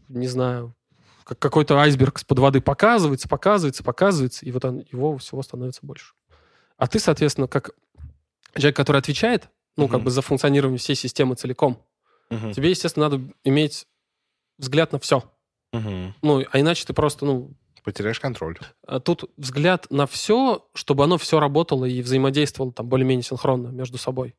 не 0.07 0.27
знаю, 0.27 0.73
как 1.23 1.39
какой-то 1.39 1.77
айсберг 1.79 2.17
из-под 2.19 2.39
воды 2.39 2.61
показывается, 2.61 3.27
показывается, 3.27 3.83
показывается, 3.83 4.45
и 4.45 4.51
вот 4.51 4.65
он, 4.65 4.85
его 4.91 5.17
всего 5.17 5.41
становится 5.43 5.81
больше. 5.83 6.13
А 6.77 6.87
ты, 6.87 6.99
соответственно, 6.99 7.47
как 7.47 7.71
человек, 8.55 8.75
который 8.75 8.97
отвечает, 8.97 9.49
ну, 9.77 9.87
как 9.87 9.97
Мгм. 9.97 10.05
бы 10.05 10.11
за 10.11 10.21
функционирование 10.21 10.79
всей 10.79 10.95
системы 10.95 11.35
целиком, 11.35 11.83
Мгм. 12.29 12.53
тебе, 12.53 12.69
естественно, 12.69 13.09
надо 13.09 13.23
иметь 13.43 13.87
взгляд 14.57 14.91
на 14.91 14.99
все. 14.99 15.23
Мгм. 15.73 16.13
Ну, 16.21 16.43
а 16.51 16.59
иначе 16.59 16.85
ты 16.85 16.93
просто, 16.93 17.25
ну, 17.25 17.51
Потеряешь 17.83 18.19
контроль. 18.19 18.59
а 18.85 18.99
тут 18.99 19.31
взгляд 19.37 19.87
на 19.89 20.05
все, 20.05 20.67
чтобы 20.75 21.03
оно 21.03 21.17
все 21.17 21.39
работало 21.39 21.85
и 21.85 22.01
взаимодействовало 22.03 22.71
там 22.71 22.87
более-менее 22.87 23.23
синхронно 23.23 23.69
между 23.69 23.97
собой. 23.97 24.35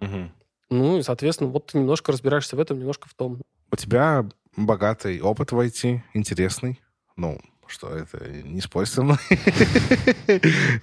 Мгм. 0.00 0.32
Ну, 0.68 0.98
и, 0.98 1.02
соответственно, 1.02 1.50
вот 1.50 1.66
ты 1.68 1.78
немножко 1.78 2.12
разбираешься 2.12 2.56
в 2.56 2.60
этом, 2.60 2.78
немножко 2.78 3.08
в 3.08 3.14
том. 3.14 3.40
У 3.70 3.76
тебя 3.76 4.28
богатый 4.56 5.20
опыт 5.20 5.52
в 5.52 5.58
IT, 5.58 6.00
интересный. 6.14 6.80
Ну, 7.16 7.40
что 7.66 7.88
это 7.90 8.18
не 8.28 8.60
спорь 8.60 8.86
со 8.86 9.02
мной 9.02 9.18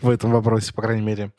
в 0.01 0.09
этом 0.09 0.32
вопросе, 0.32 0.74
по 0.74 0.82
крайней 0.82 1.05
мере. 1.05 1.32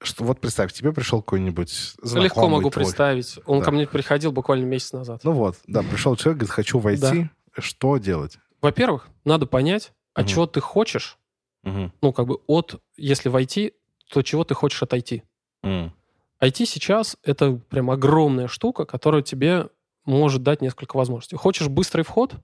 Что 0.00 0.24
вот 0.24 0.40
представь, 0.40 0.72
тебе 0.72 0.92
пришел 0.92 1.22
какой-нибудь 1.22 1.70
знакомый 2.00 2.24
Легко 2.24 2.48
могу 2.48 2.70
твой. 2.70 2.84
представить. 2.84 3.38
Он 3.46 3.58
Да. 3.58 3.64
ко 3.64 3.70
мне 3.72 3.86
приходил 3.86 4.30
буквально 4.30 4.64
месяц 4.64 4.92
назад. 4.92 5.22
Ну 5.24 5.32
вот, 5.32 5.56
да, 5.66 5.82
пришел 5.82 6.14
человек, 6.14 6.38
говорит, 6.38 6.54
хочу 6.54 6.78
войти. 6.78 7.28
Что 7.58 7.98
делать? 7.98 8.38
Во-первых, 8.60 9.08
надо 9.24 9.46
понять, 9.46 9.92
а 10.14 10.20
Мгм. 10.20 10.28
чего 10.28 10.46
ты 10.46 10.60
хочешь 10.60 11.18
Мгм. 11.64 11.92
Ну, 12.00 12.12
как 12.12 12.26
бы 12.26 12.38
от, 12.46 12.80
если 12.96 13.28
войти, 13.28 13.72
то 14.10 14.22
чего 14.22 14.44
ты 14.44 14.54
хочешь 14.54 14.80
отойти? 14.80 15.24
М. 15.64 15.92
IT 16.40 16.64
сейчас 16.66 17.16
это 17.24 17.54
прям 17.68 17.90
огромная 17.90 18.46
штука, 18.46 18.84
которая 18.86 19.22
тебе 19.22 19.68
может 20.08 20.42
дать 20.42 20.62
несколько 20.62 20.96
возможностей. 20.96 21.36
Хочешь 21.36 21.68
быстрый 21.68 22.02
вход, 22.02 22.34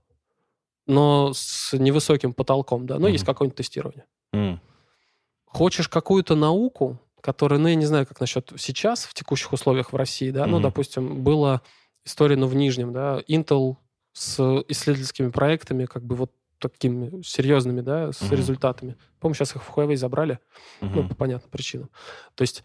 но 0.86 1.32
с 1.34 1.72
невысоким 1.72 2.34
потолком, 2.34 2.86
да, 2.86 2.98
но 2.98 3.08
есть 3.08 3.24
Мгм. 3.24 3.32
какое-нибудь 3.32 3.56
тестирование. 3.56 4.04
М. 4.34 4.60
Хочешь 5.46 5.88
какую-то 5.88 6.36
науку, 6.36 6.98
которая, 7.22 7.58
ну, 7.58 7.68
я 7.68 7.74
не 7.74 7.86
знаю, 7.86 8.06
как 8.06 8.20
насчет 8.20 8.52
сейчас, 8.58 9.04
в 9.04 9.14
текущих 9.14 9.52
условиях 9.52 9.92
в 9.92 9.96
России, 9.96 10.30
да, 10.30 10.46
ну, 10.46 10.54
Мгм. 10.56 10.62
допустим, 10.62 11.22
была 11.24 11.62
история, 12.04 12.36
ну, 12.36 12.46
в 12.46 12.54
Нижнем, 12.54 12.92
да, 12.92 13.22
Intel 13.28 13.76
с 14.12 14.38
исследовательскими 14.68 15.30
проектами, 15.30 15.86
как 15.86 16.04
бы 16.04 16.16
вот 16.16 16.32
такими 16.58 17.22
серьезными, 17.22 17.80
да, 17.80 18.12
с 18.12 18.20
Мгм. 18.22 18.34
результатами. 18.36 18.96
По-моему, 19.20 19.34
сейчас 19.34 19.56
их 19.56 19.62
в 19.62 19.70
Huawei 19.74 19.96
забрали, 19.96 20.38
ну, 20.82 20.88
Мгм. 21.00 21.08
по 21.08 21.14
понятным 21.14 21.50
причинам. 21.50 21.88
То 22.34 22.42
есть, 22.42 22.62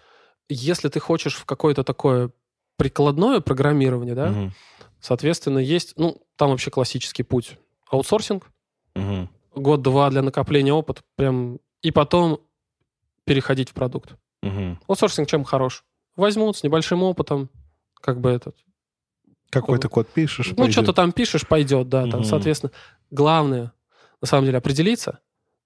если 0.50 0.89
ты 0.89 1.00
хочешь 1.00 1.36
в 1.36 1.45
какое-то 1.45 1.84
такое 1.86 2.32
прикладное 2.76 3.39
программирование, 3.39 4.16
да, 4.16 4.30
Мгм. 4.32 4.54
Соответственно, 5.02 5.60
есть, 5.60 5.93
ну, 5.97 6.22
там 6.36 6.50
вообще 6.50 6.72
классический 6.72 7.24
путь. 7.24 7.58
Аутсорсинг, 7.91 8.52
Мгм. 8.95 9.30
год-два 9.56 10.10
для 10.10 10.22
накопления 10.22 10.74
опыта, 10.74 11.02
прям, 11.16 11.60
и 11.82 11.91
потом 11.91 12.41
переходить 13.26 13.70
в 13.70 13.74
продукт. 13.74 14.16
Мгм. 14.41 14.80
Аутсорсинг 14.88 15.28
чем 15.28 15.43
хорош? 15.43 15.84
Возьмут 16.16 16.58
с 16.58 16.64
небольшим 16.64 17.04
опытом, 17.04 17.50
как 18.02 18.20
бы 18.20 18.30
этот, 18.30 18.56
Какой-то 19.50 19.89
код 19.89 20.08
пишешь, 20.10 20.47
ну, 20.50 20.56
пойдет. 20.56 20.74
что-то 20.74 20.93
там 20.93 21.12
пишешь, 21.12 21.47
пойдет, 21.47 21.89
да, 21.89 22.02
там, 22.04 22.20
Мгм. 22.22 22.24
соответственно. 22.24 22.72
Главное, 23.10 23.74
на 24.22 24.28
самом 24.28 24.45
деле, 24.45 24.58
определиться, 24.60 25.20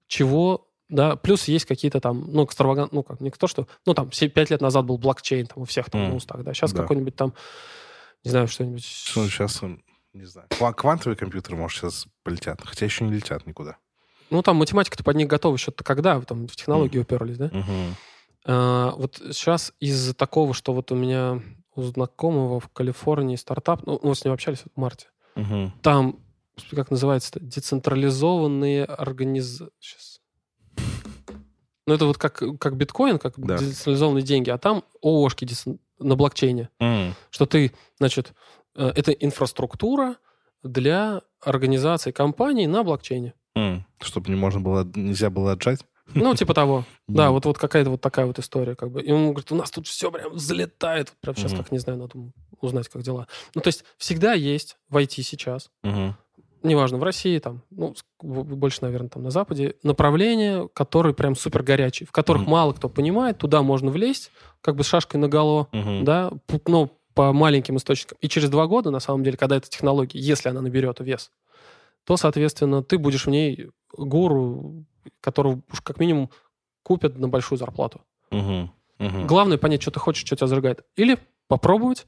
чего, 0.06 0.70
да, 0.88 1.16
плюс 1.16 1.48
есть 1.48 1.66
какие-то 1.66 2.00
там, 2.00 2.24
ну, 2.32 2.44
экстравагант, 2.44 2.92
ну, 2.92 3.02
как, 3.02 3.20
не 3.20 3.30
то, 3.30 3.46
что, 3.46 3.66
ну, 3.84 3.92
там, 3.94 4.08
5 4.10 4.50
лет 4.50 4.60
назад 4.60 4.84
был 4.86 4.96
блокчейн, 4.96 5.46
там, 5.46 5.62
у 5.62 5.64
всех 5.66 5.90
там 5.90 6.02
М. 6.02 6.08
на 6.10 6.14
устах, 6.16 6.42
да, 6.44 6.54
сейчас 6.54 6.72
Да. 6.72 6.82
какой-нибудь 6.82 7.14
там, 7.16 7.34
не 8.24 8.30
знаю, 8.30 8.48
что-нибудь... 8.48 8.84
Что 8.84 9.26
сейчас, 9.28 9.60
не 10.12 10.24
знаю. 10.24 10.48
Ква- 10.50 10.72
Квантовые 10.74 11.16
компьютеры, 11.16 11.56
может, 11.56 11.78
сейчас 11.80 12.06
полетят. 12.22 12.60
Хотя 12.64 12.84
еще 12.86 13.04
не 13.04 13.12
летят 13.12 13.46
никуда. 13.46 13.76
Ну, 14.30 14.42
там 14.42 14.56
математика-то 14.56 15.04
под 15.04 15.16
них 15.16 15.28
готова 15.28 15.54
еще-то 15.54 15.84
когда, 15.84 16.20
там, 16.22 16.46
в 16.48 16.56
технологии 16.56 16.98
уперлись, 16.98 17.36
да? 17.36 17.50
Мгм. 17.52 17.96
А, 18.46 18.90
вот 18.96 19.16
сейчас 19.32 19.72
из-за 19.80 20.14
такого, 20.14 20.54
что 20.54 20.72
вот 20.72 20.90
у 20.92 20.94
меня 20.96 21.42
у 21.76 21.82
знакомого 21.82 22.60
в 22.60 22.68
Калифорнии 22.68 23.36
стартап, 23.36 23.84
ну, 23.86 23.98
мы 24.02 24.14
с 24.14 24.24
ним 24.24 24.32
общались 24.32 24.60
в 24.60 24.80
марте, 24.80 25.08
Мгм. 25.34 25.72
там, 25.82 26.18
как 26.70 26.90
называется 26.90 27.30
это, 27.34 27.40
децентрализованные 27.40 28.84
организ... 28.84 29.60
Сейчас. 29.80 30.20
Ну, 31.86 31.92
это 31.94 32.06
вот 32.06 32.16
как, 32.16 32.42
как 32.58 32.76
биткоин, 32.76 33.18
как 33.18 33.34
Да. 33.38 33.58
децентрализованные 33.58 34.22
деньги, 34.22 34.48
а 34.50 34.56
там 34.58 34.84
ООшки 35.02 35.44
децен- 35.44 35.78
на 35.98 36.16
блокчейне. 36.16 36.70
М. 36.80 37.14
Что 37.30 37.46
ты, 37.46 37.72
значит, 37.98 38.32
э, 38.76 38.92
это 38.94 39.12
инфраструктура 39.12 40.16
для 40.62 41.22
организации 41.40 42.10
компаний 42.10 42.66
на 42.66 42.82
блокчейне. 42.82 43.34
М. 43.54 43.86
Чтобы 44.00 44.30
не 44.30 44.36
можно 44.36 44.60
было, 44.60 44.84
нельзя 44.94 45.30
было 45.30 45.52
отжать. 45.52 45.80
Ну, 46.14 46.34
типа 46.34 46.54
того. 46.54 46.84
Да, 47.08 47.30
вот, 47.30 47.44
вот 47.44 47.58
какая-то 47.58 47.90
вот 47.90 48.00
такая 48.00 48.24
вот 48.26 48.38
история. 48.38 48.74
Как 48.74 48.90
бы. 48.90 49.02
И 49.02 49.12
он 49.12 49.30
говорит, 49.30 49.52
у 49.52 49.54
нас 49.54 49.70
тут 49.70 49.86
все 49.86 50.10
прям 50.10 50.32
взлетает. 50.32 51.12
Прям 51.20 51.36
сейчас, 51.36 51.52
как 51.52 51.70
не 51.70 51.78
знаю, 51.78 51.98
надо 51.98 52.14
узнать, 52.60 52.88
как 52.88 53.02
дела. 53.02 53.26
Ну, 53.54 53.60
то 53.60 53.68
есть 53.68 53.84
всегда 53.98 54.32
есть 54.32 54.76
в 54.88 54.96
IT 54.96 55.22
сейчас. 55.22 55.70
Неважно, 56.64 56.98
в 56.98 57.02
России, 57.02 57.38
там, 57.38 57.62
ну, 57.70 57.94
больше, 58.22 58.78
наверное, 58.82 59.08
там 59.08 59.22
на 59.22 59.30
Западе, 59.30 59.76
направления, 59.82 60.68
которые 60.74 61.14
прям 61.14 61.36
супер 61.36 61.62
горячие, 61.62 62.06
в 62.06 62.12
которых 62.12 62.42
Мгм. 62.42 62.50
мало 62.50 62.72
кто 62.72 62.88
понимает, 62.88 63.38
туда 63.38 63.62
можно 63.62 63.90
влезть, 63.90 64.30
как 64.60 64.76
бы 64.76 64.82
с 64.82 64.86
шашкой 64.86 65.20
наголо, 65.20 65.68
Мгм. 65.72 66.04
да, 66.04 66.30
п- 66.46 66.60
ну, 66.66 66.90
по 67.14 67.32
маленьким 67.32 67.76
источникам. 67.76 68.18
И 68.20 68.28
через 68.28 68.50
два 68.50 68.66
года, 68.66 68.90
на 68.90 68.98
самом 69.00 69.22
деле, 69.22 69.36
когда 69.36 69.56
эта 69.56 69.68
технология, 69.70 70.18
если 70.18 70.48
она 70.48 70.60
наберет 70.60 70.98
вес, 71.00 71.30
то, 72.04 72.16
соответственно, 72.16 72.82
ты 72.82 72.98
будешь 72.98 73.26
в 73.26 73.30
ней 73.30 73.70
гуру, 73.96 74.84
которого 75.20 75.60
уж 75.72 75.80
как 75.80 76.00
минимум 76.00 76.30
купят 76.82 77.16
на 77.18 77.28
большую 77.28 77.58
зарплату. 77.58 78.00
Мгм. 78.30 78.72
Мгм. 78.98 79.26
Главное 79.26 79.58
понять, 79.58 79.82
что 79.82 79.90
ты 79.90 80.00
хочешь, 80.00 80.24
что 80.26 80.34
тебя 80.36 80.46
зажигает. 80.48 80.82
Или 80.96 81.18
попробовать 81.48 82.06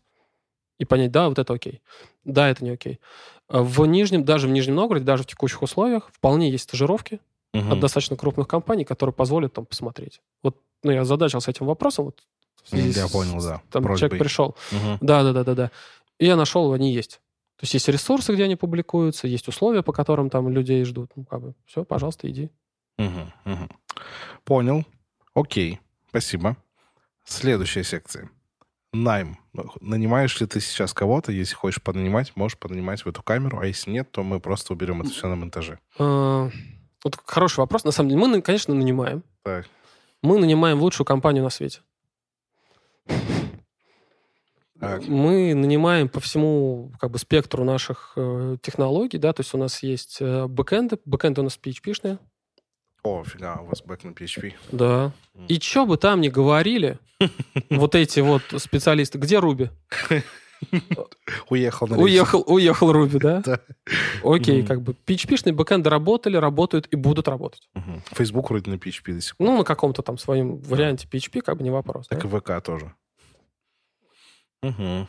и 0.79 0.85
понять, 0.85 1.11
да, 1.13 1.29
вот 1.29 1.39
это 1.39 1.53
окей. 1.55 1.81
Да, 2.25 2.49
это 2.49 2.65
не 2.65 2.71
окей. 2.71 3.01
А 3.49 3.63
В 3.63 3.85
Нижнем, 3.87 4.25
даже 4.25 4.49
в 4.49 4.51
Нижнем 4.51 4.75
Новгороде, 4.75 5.05
даже 5.05 5.23
в 5.23 5.27
текущих 5.27 5.63
условиях, 5.63 6.11
вполне 6.13 6.51
есть 6.51 6.65
стажировки 6.65 7.21
Мгм. 7.55 7.73
от 7.73 7.81
достаточно 7.81 8.17
крупных 8.17 8.49
компаний, 8.49 8.85
которые 8.85 9.15
позволят 9.15 9.55
там 9.55 9.65
посмотреть. 9.65 10.21
Вот, 10.43 10.59
ну, 10.83 10.91
я 10.93 11.05
задачился 11.05 11.51
этим 11.51 11.67
вопросом. 11.67 12.07
Вот, 12.07 12.21
связи 12.65 12.99
Я 12.99 13.09
понял, 13.09 13.41
да. 13.43 13.63
Там 13.71 13.83
Просьбой. 13.83 13.99
человек 14.09 14.19
пришел. 14.19 14.57
Да, 15.01 15.23
да, 15.23 15.33
да, 15.33 15.45
да, 15.45 15.55
да. 15.55 15.71
И 16.19 16.27
я 16.27 16.37
нашел, 16.37 16.73
они 16.73 16.93
есть. 16.93 17.21
То 17.57 17.63
есть 17.63 17.73
есть 17.75 17.89
ресурсы, 17.89 18.35
где 18.35 18.45
они 18.45 18.57
публикуются, 18.57 19.27
есть 19.29 19.49
условия, 19.49 19.83
по 19.83 19.93
которым 19.93 20.29
там 20.29 20.49
людей 20.51 20.85
ждут. 20.85 21.13
Ну, 21.17 21.25
как 21.25 21.41
бы, 21.41 21.55
все, 21.65 21.85
пожалуйста, 21.85 22.29
иди. 22.29 22.51
Мгм. 22.99 23.33
Мгм. 23.45 23.71
Понял. 24.45 24.85
Окей. 25.35 25.81
Спасибо. 26.11 26.57
Следующая 27.25 27.85
секция. 27.85 28.29
Найм. 29.03 29.39
Ну, 29.53 29.71
Нанимаешь 29.81 30.41
ли 30.41 30.47
ты 30.47 30.61
сейчас 30.61 30.93
кого-то? 30.93 31.33
Если 31.33 31.55
хочешь 31.55 31.83
понанимать, 31.83 32.33
можешь 32.37 32.59
понанимать 32.59 33.05
в 33.05 33.09
эту 33.09 33.23
камеру, 33.23 33.59
а 33.61 33.67
если 33.67 33.91
нет, 33.91 34.11
то 34.11 34.23
мы 34.23 34.41
просто 34.41 34.73
уберем 34.73 35.03
это 35.03 35.11
все 35.11 35.29
на 35.29 35.37
монтаже. 35.37 35.79
А, 35.99 36.51
Вот 37.05 37.19
хороший 37.25 37.61
вопрос. 37.61 37.85
На 37.85 37.91
самом 37.91 38.11
деле, 38.11 38.21
мы, 38.21 38.43
конечно, 38.43 38.75
нанимаем. 38.75 39.23
Так. 39.43 39.67
Мы 40.23 40.39
нанимаем 40.39 40.81
лучшую 40.81 41.07
компанию 41.07 41.45
на 41.45 41.51
свете. 41.51 41.81
Так. 44.79 45.07
Мы 45.09 45.55
нанимаем 45.55 46.09
по 46.09 46.21
всему 46.21 46.93
как 47.01 47.11
бы, 47.11 47.19
спектру 47.19 47.65
наших 47.65 48.13
э, 48.17 48.57
технологий, 48.61 49.17
да, 49.19 49.33
то 49.33 49.41
есть 49.41 49.55
у 49.55 49.59
нас 49.59 49.83
есть 49.83 50.19
э, 50.21 50.47
бэкэнды, 50.47 50.99
бэкэнды 51.07 51.41
у 51.41 51.45
нас 51.45 51.59
PHP-шные, 51.63 52.19
О, 53.07 53.25
фига, 53.25 53.59
у 53.63 53.67
вас 53.67 53.83
бэк 53.83 54.05
на 54.05 54.11
PHP. 54.11 54.55
да. 54.73 55.13
И 55.49 55.61
что 55.61 55.87
бы 55.87 55.97
там 55.97 56.21
ни 56.21 56.29
говорили, 56.29 56.99
вот 57.71 57.95
эти 57.95 58.21
вот 58.21 58.43
специалисты, 58.59 59.19
где 59.19 59.39
Руби? 59.39 59.71
Уехал 61.51 61.87
на. 61.87 61.99
Уехал, 61.99 62.43
уехал 62.47 62.91
Руби, 62.93 63.19
да? 63.19 63.43
Да. 63.45 63.61
Окей, 64.25 64.65
как 64.65 64.81
бы 64.83 64.97
PHP-шные 65.07 65.53
бэкэнды 65.53 65.89
работали, 65.91 66.37
работают 66.37 66.89
и 66.91 66.97
будут 66.97 67.29
работать. 67.29 67.69
Facebook 68.13 68.51
вроде 68.51 68.71
на 68.71 68.77
PHP 68.77 69.13
до 69.13 69.21
сих 69.21 69.37
пор. 69.37 69.47
Ну, 69.47 69.59
на 69.59 69.65
каком-то 69.65 70.03
там 70.03 70.19
своем 70.19 70.57
варианте 70.57 71.07
PHP, 71.07 71.43
как 71.43 71.59
бы 71.59 71.63
не 71.63 71.71
вопрос. 71.71 72.09
Так 72.09 72.25
и 72.25 72.29
ВК 72.29 72.63
тоже. 72.65 72.93
Э, 74.63 75.05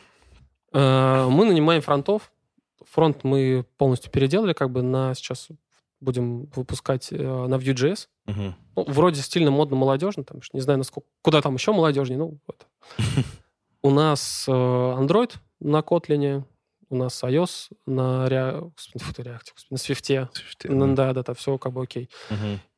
Мы 1.30 1.46
нанимаем 1.46 1.82
фронтов. 1.82 2.32
Фронт 2.92 3.24
мы 3.24 3.66
полностью 3.78 4.12
переделали, 4.12 4.54
как 4.54 4.70
бы 4.70 4.82
на 4.82 5.14
сейчас 5.16 5.48
будем 6.00 6.46
выпускать 6.56 7.12
э, 7.12 7.18
на 7.18 7.56
Vue.js. 7.56 8.08
Мгм. 8.26 8.56
Ну, 8.76 8.86
вроде 8.88 9.22
стильно, 9.22 9.52
модно, 9.52 9.76
молодежно. 9.76 10.24
Там, 10.24 10.42
не 10.54 10.62
знаю, 10.62 10.78
насколько, 10.78 11.08
куда 11.22 11.42
там 11.42 11.56
еще 11.56 11.72
молодежнее. 11.72 12.18
Ну, 12.18 12.40
вот. 12.48 12.68
У 13.82 13.90
нас 13.90 14.46
э, 14.48 14.52
Android 14.52 15.34
на 15.60 15.80
Kotlin, 15.80 16.44
у 16.90 16.96
нас 16.96 17.24
iOS 17.24 17.72
на, 17.86 18.28
React, 18.28 18.72
на 19.70 19.76
Swift. 19.76 20.30
Ну, 20.66 20.96
да. 20.96 21.14
да, 21.14 21.24
да, 21.24 21.34
все 21.34 21.58
как 21.58 21.74
бы 21.74 21.84
окей. 21.84 22.10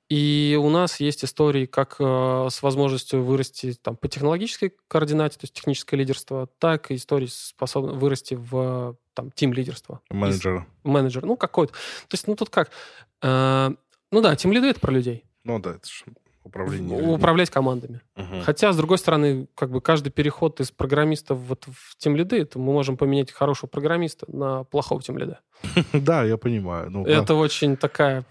И 0.10 0.60
у 0.60 0.70
нас 0.70 1.00
есть 1.00 1.24
истории 1.24 1.68
как 1.68 1.98
э, 2.00 2.48
с 2.50 2.64
возможностью 2.64 3.24
вырасти 3.24 3.74
там, 3.80 3.96
по 3.96 4.08
технологической 4.08 4.74
координате, 4.88 5.38
то 5.38 5.44
есть 5.44 5.54
техническое 5.54 5.98
лидерство, 5.98 6.50
так 6.58 6.90
и 6.90 6.96
истории 6.96 7.28
способны 7.28 7.94
вырасти 7.94 8.34
в 8.34 8.98
там, 9.20 9.32
тим-лидерство. 9.32 10.00
Менеджер. 10.10 10.66
Менеджер. 10.84 11.26
Ну, 11.26 11.36
какой-то. 11.36 11.74
То 11.74 12.14
есть, 12.14 12.26
ну, 12.28 12.36
тут 12.38 12.50
как? 12.50 12.72
Э, 13.22 13.72
ну 14.12 14.22
да, 14.22 14.36
тим-лиды— 14.36 14.68
это 14.70 14.80
про 14.80 14.92
людей. 14.94 15.26
Ну 15.44 15.60
да, 15.60 15.72
это 15.72 15.88
ж 15.90 16.06
управление. 16.46 17.02
Управлять 17.16 17.50
командами. 17.50 18.00
Мгм. 18.16 18.42
Хотя, 18.44 18.72
с 18.72 18.78
другой 18.78 18.98
стороны, 18.98 19.48
как 19.56 19.72
бы 19.72 19.82
каждый 19.82 20.10
переход 20.10 20.62
из 20.62 20.72
программиста 20.72 21.34
вот 21.36 21.66
в 21.68 21.98
тим-лиды, 21.98 22.40
это 22.42 22.60
мы 22.60 22.72
можем 22.72 22.96
поменять 22.96 23.32
хорошего 23.32 23.68
программиста 23.70 24.26
на 24.32 24.64
плохого 24.64 25.02
тим-лида. 25.02 25.42
Да, 25.94 26.24
я 26.24 26.38
понимаю. 26.38 26.90
Ну, 26.90 27.06
Это 27.06 27.36
очень 27.36 27.76
такая... 27.76 28.24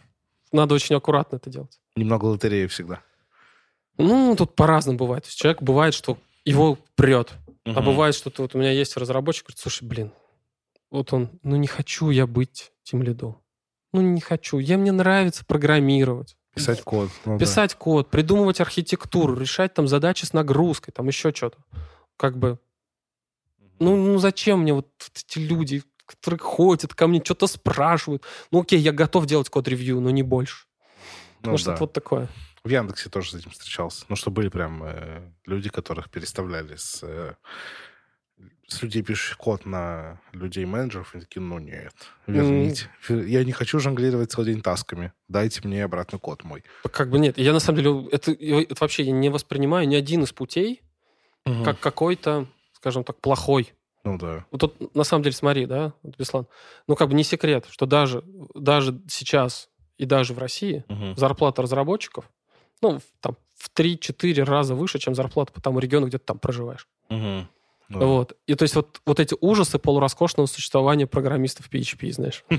Надо 0.52 0.74
очень 0.74 0.97
аккуратно 0.97 1.36
это 1.36 1.51
делать. 1.51 1.78
немного 1.97 2.24
лотереи 2.24 2.66
всегда. 2.66 3.01
Ну, 3.98 4.35
тут 4.39 4.55
по-разному 4.55 4.97
бывает. 4.98 5.24
То 5.24 5.28
есть 5.28 5.39
человек 5.39 5.60
бывает, 5.60 5.93
что 5.93 6.16
его 6.47 6.78
прет. 6.94 7.32
А 7.66 7.70
Мгм. 7.73 7.85
бывает, 7.85 8.15
что 8.15 8.32
вот 8.39 8.55
у 8.55 8.59
меня 8.59 8.70
есть 8.70 8.97
разработчик, 8.97 9.44
говорит, 9.47 9.59
слушай, 9.59 9.85
блин, 9.86 10.10
вот 10.90 11.12
он, 11.12 11.39
ну 11.43 11.56
не 11.56 11.66
хочу 11.66 12.10
я 12.10 12.27
быть 12.27 12.73
тем 12.82 13.02
лидом. 13.02 13.40
Ну 13.93 14.01
не 14.01 14.20
хочу. 14.20 14.59
Я 14.59 14.78
мне 14.78 14.93
нравится 14.93 15.44
программировать. 15.44 16.36
Писать 16.55 16.82
код. 16.82 17.10
ну 17.24 17.35
да. 17.35 17.39
Писать 17.39 17.74
код, 17.74 18.10
придумывать 18.10 18.60
архитектуру, 18.60 19.39
решать 19.39 19.74
там 19.74 19.86
задачи 19.86 20.24
с 20.24 20.32
нагрузкой, 20.32 20.93
там 20.93 21.06
еще 21.06 21.32
что-то. 21.32 21.59
Как 22.16 22.36
бы, 22.36 22.59
ну, 23.78 23.97
ну 23.97 24.19
зачем 24.19 24.60
мне 24.60 24.73
вот 24.73 24.89
эти 25.15 25.39
люди, 25.39 25.82
которые 26.05 26.40
ходят 26.40 26.94
ко 26.94 27.06
мне, 27.06 27.23
что-то 27.23 27.47
спрашивают? 27.47 28.24
Ну 28.51 28.62
окей, 28.62 28.81
я 28.81 28.93
готов 28.93 29.27
делать 29.27 29.48
код-ревью, 29.48 30.01
но 30.01 30.10
не 30.10 30.23
больше. 30.23 30.66
Ну, 31.43 31.52
ну 31.52 31.59
что-то 31.59 31.81
вот 31.81 31.93
такое. 31.93 32.28
В 32.65 32.69
Яндексе 32.69 33.09
тоже 33.09 33.31
с 33.31 33.35
этим 33.35 33.51
встречался. 33.52 34.05
Ну, 34.09 34.16
что 34.16 34.31
были 34.31 34.48
прям 34.48 34.82
э, 34.82 35.32
люди, 35.47 35.69
которых 35.69 36.10
переставляли 36.10 36.74
с, 36.74 37.01
э, 37.02 37.35
с 38.66 38.82
людей, 38.82 39.02
пишущих 39.02 39.39
код 39.39 39.65
на 39.65 40.20
людей-менеджеров, 40.32 41.15
и 41.15 41.20
такие, 41.20 41.40
ну 41.40 41.59
нет, 41.59 41.94
верните. 42.27 42.90
Mm. 43.09 43.27
Я 43.27 43.44
не 43.44 43.52
хочу 43.52 43.78
жонглировать 43.78 44.31
целый 44.31 44.52
день 44.52 44.62
тасками. 44.62 45.12
Дайте 45.27 45.60
мне 45.65 45.82
обратно 45.82 46.19
код 46.19 46.44
мой. 46.44 46.62
Как 46.93 47.09
бы 47.09 47.19
нет. 47.19 47.39
Я 47.39 47.55
на 47.55 47.60
самом 47.60 47.82
деле 47.82 48.09
это, 48.12 48.32
это 48.32 48.74
вообще 48.78 49.10
не 49.10 49.31
воспринимаю 49.31 49.89
ни 49.89 49.94
один 49.94 50.23
из 50.24 50.32
путей 50.32 50.82
угу. 51.48 51.65
как 51.65 51.81
какой-то, 51.81 52.47
скажем 52.73 53.05
так, 53.05 53.20
плохой. 53.20 53.73
Ну 54.05 54.19
да. 54.19 54.47
Вот 54.51 54.60
тут, 54.60 54.94
на 54.94 55.05
самом 55.05 55.23
деле, 55.23 55.35
смотри, 55.35 55.66
да, 55.66 55.93
Беслан, 56.02 56.47
ну 56.86 56.97
как 56.97 57.09
бы 57.09 57.15
не 57.15 57.24
секрет, 57.24 57.66
что 57.70 57.86
даже, 57.86 58.23
даже 58.55 59.01
сейчас 59.09 59.69
и 59.97 60.05
даже 60.05 60.35
в 60.35 60.39
России 60.39 60.85
угу. 60.89 61.15
зарплата 61.16 61.62
разработчиков, 61.62 62.31
ну, 62.81 63.01
там, 63.20 63.36
в 63.56 63.70
3-4 63.74 64.44
раза 64.44 64.74
выше, 64.74 64.98
чем 64.98 65.15
зарплата 65.15 65.52
по 65.52 65.60
тому 65.60 65.81
региону, 65.81 66.06
где 66.06 66.19
ты 66.19 66.24
там 66.24 66.39
проживаешь. 66.39 66.86
Угу. 67.10 67.48
Да. 67.89 67.98
Вот. 68.05 68.36
И 68.47 68.55
то 68.55 68.65
есть 68.65 68.74
вот, 68.74 69.01
вот 69.06 69.19
эти 69.19 69.35
ужасы 69.40 69.78
полуроскошного 69.78 70.47
существования 70.47 71.06
программистов 71.06 71.70
PHP, 71.70 72.12
знаешь. 72.12 72.44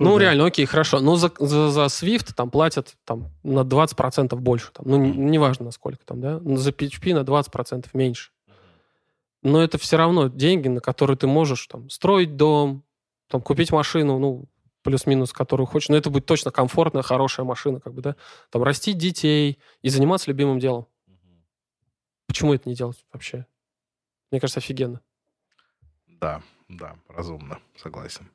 Ну, 0.00 0.10
ну, 0.10 0.18
реально, 0.18 0.46
окей, 0.46 0.66
хорошо. 0.66 1.00
Но 1.00 1.14
за, 1.16 1.32
за, 1.38 1.70
за 1.70 1.84
Swift 1.84 2.34
там 2.34 2.50
платят 2.50 2.96
там, 3.04 3.30
на 3.44 3.60
20% 3.60 4.34
больше. 4.36 4.70
Там, 4.72 4.86
ну, 4.88 4.96
неважно, 4.98 5.66
насколько 5.66 6.04
там, 6.04 6.20
да. 6.20 6.40
Но 6.40 6.56
за 6.56 6.70
PHP 6.70 7.14
на 7.14 7.20
20% 7.20 7.86
меньше. 7.94 8.30
Но 9.42 9.62
это 9.62 9.78
все 9.78 9.96
равно 9.96 10.28
деньги, 10.28 10.68
на 10.68 10.80
которые 10.80 11.16
ты 11.16 11.26
можешь 11.26 11.66
там, 11.68 11.88
строить 11.90 12.36
дом, 12.36 12.82
там, 13.28 13.40
купить 13.40 13.70
машину, 13.70 14.18
ну, 14.18 14.46
плюс-минус, 14.84 15.32
которую 15.32 15.66
хочешь. 15.66 15.88
Но 15.88 15.96
это 15.96 16.10
будет 16.10 16.26
точно 16.26 16.52
комфортная, 16.52 17.02
хорошая 17.02 17.44
машина, 17.44 17.80
как 17.80 17.94
бы, 17.94 18.02
да. 18.02 18.16
Там, 18.50 18.62
растить 18.62 18.98
детей 18.98 19.58
и 19.82 19.88
заниматься 19.88 20.30
любимым 20.30 20.60
делом. 20.60 20.86
Почему 22.28 22.54
это 22.54 22.68
не 22.68 22.76
делать 22.76 23.04
вообще? 23.12 23.46
Мне 24.30 24.40
кажется, 24.40 24.60
офигенно. 24.60 25.00
Да, 26.06 26.42
да, 26.68 26.96
разумно, 27.08 27.58
согласен. 27.76 28.30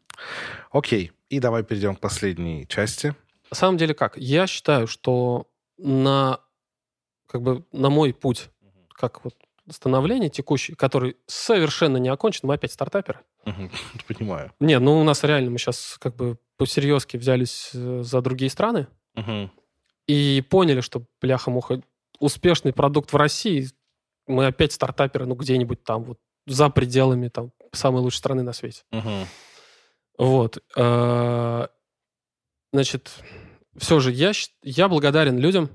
Окей, 0.72 1.12
и 1.30 1.40
давай 1.40 1.64
перейдем 1.64 1.96
к 1.96 2.00
последней 2.00 2.68
части. 2.68 3.16
На 3.50 3.56
самом 3.56 3.78
деле 3.78 3.94
как? 3.94 4.18
Я 4.18 4.48
считаю, 4.48 4.88
что 4.88 5.50
на, 5.78 6.40
как 7.28 7.42
бы, 7.42 7.66
на 7.72 7.90
мой 7.90 8.14
путь, 8.14 8.50
как 8.90 9.24
вот 9.24 9.36
становление 9.72 10.30
текущий, 10.30 10.74
который 10.76 11.18
совершенно 11.26 11.98
не 11.98 12.10
окончен, 12.10 12.42
мы 12.44 12.56
опять 12.56 12.72
стартаперы. 12.72 13.20
Понимаю. 14.08 14.52
Не, 14.60 14.80
ну 14.80 15.00
у 15.00 15.04
нас 15.04 15.24
реально, 15.24 15.52
мы 15.52 15.58
сейчас 15.58 15.98
как 16.00 16.16
бы 16.16 16.38
по-серьезки 16.58 17.18
взялись 17.18 17.72
э, 17.74 18.02
за 18.04 18.22
другие 18.22 18.50
страны 18.50 18.88
и 20.08 20.44
поняли, 20.50 20.82
что, 20.82 21.04
бляха-муха, 21.22 21.82
успешный 22.20 22.74
продукт 22.74 23.14
в 23.14 23.16
России, 23.16 23.68
мы 24.28 24.48
опять 24.48 24.72
стартаперы, 24.74 25.26
ну 25.26 25.36
где-нибудь 25.36 25.84
там 25.84 26.04
вот 26.04 26.20
за 26.48 26.70
пределами 26.70 27.28
там 27.28 27.52
самой 27.72 28.02
лучшей 28.02 28.18
страны 28.18 28.44
на 28.44 28.54
свете. 28.54 28.82
Вот. 30.18 30.62
Э, 30.76 31.68
значит, 32.74 33.12
все 33.78 34.00
же 34.00 34.12
я, 34.12 34.32
я 34.64 34.90
благодарен 34.90 35.38
людям, 35.38 35.70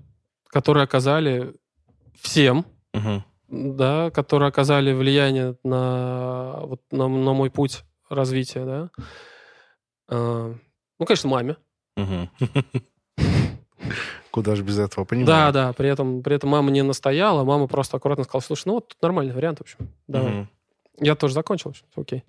которые 0.48 0.84
оказали 0.84 1.54
всем, 2.20 2.66
угу. 2.92 3.24
Да, 3.54 4.10
которые 4.10 4.48
оказали 4.48 4.92
влияние 4.92 5.56
на, 5.64 6.60
вот, 6.62 6.80
на, 6.90 7.08
на 7.08 7.32
мой 7.32 7.50
путь 7.50 7.84
развития, 8.08 8.64
да. 8.64 8.90
Э, 10.08 10.54
ну, 10.98 11.06
конечно, 11.06 11.28
маме. 11.28 11.56
Куда 14.30 14.56
же 14.56 14.62
без 14.64 14.78
этого, 14.78 15.04
понимаю. 15.04 15.26
Да, 15.26 15.52
да, 15.52 15.72
при 15.72 15.88
этом, 15.88 16.22
при 16.22 16.34
этом 16.34 16.50
мама 16.50 16.70
не 16.70 16.82
настояла, 16.82 17.44
мама 17.44 17.68
просто 17.68 17.96
аккуратно 17.96 18.24
сказала, 18.24 18.42
слушай, 18.42 18.64
ну 18.66 18.74
вот 18.74 18.88
тут 18.88 19.00
нормальный 19.00 19.32
вариант, 19.32 19.58
в 19.58 19.62
общем, 19.62 19.88
давай. 20.08 20.48
Я 21.00 21.14
тоже 21.14 21.34
закончил, 21.34 21.70
в 21.70 21.72
общем, 21.72 21.86
окей. 21.96 22.24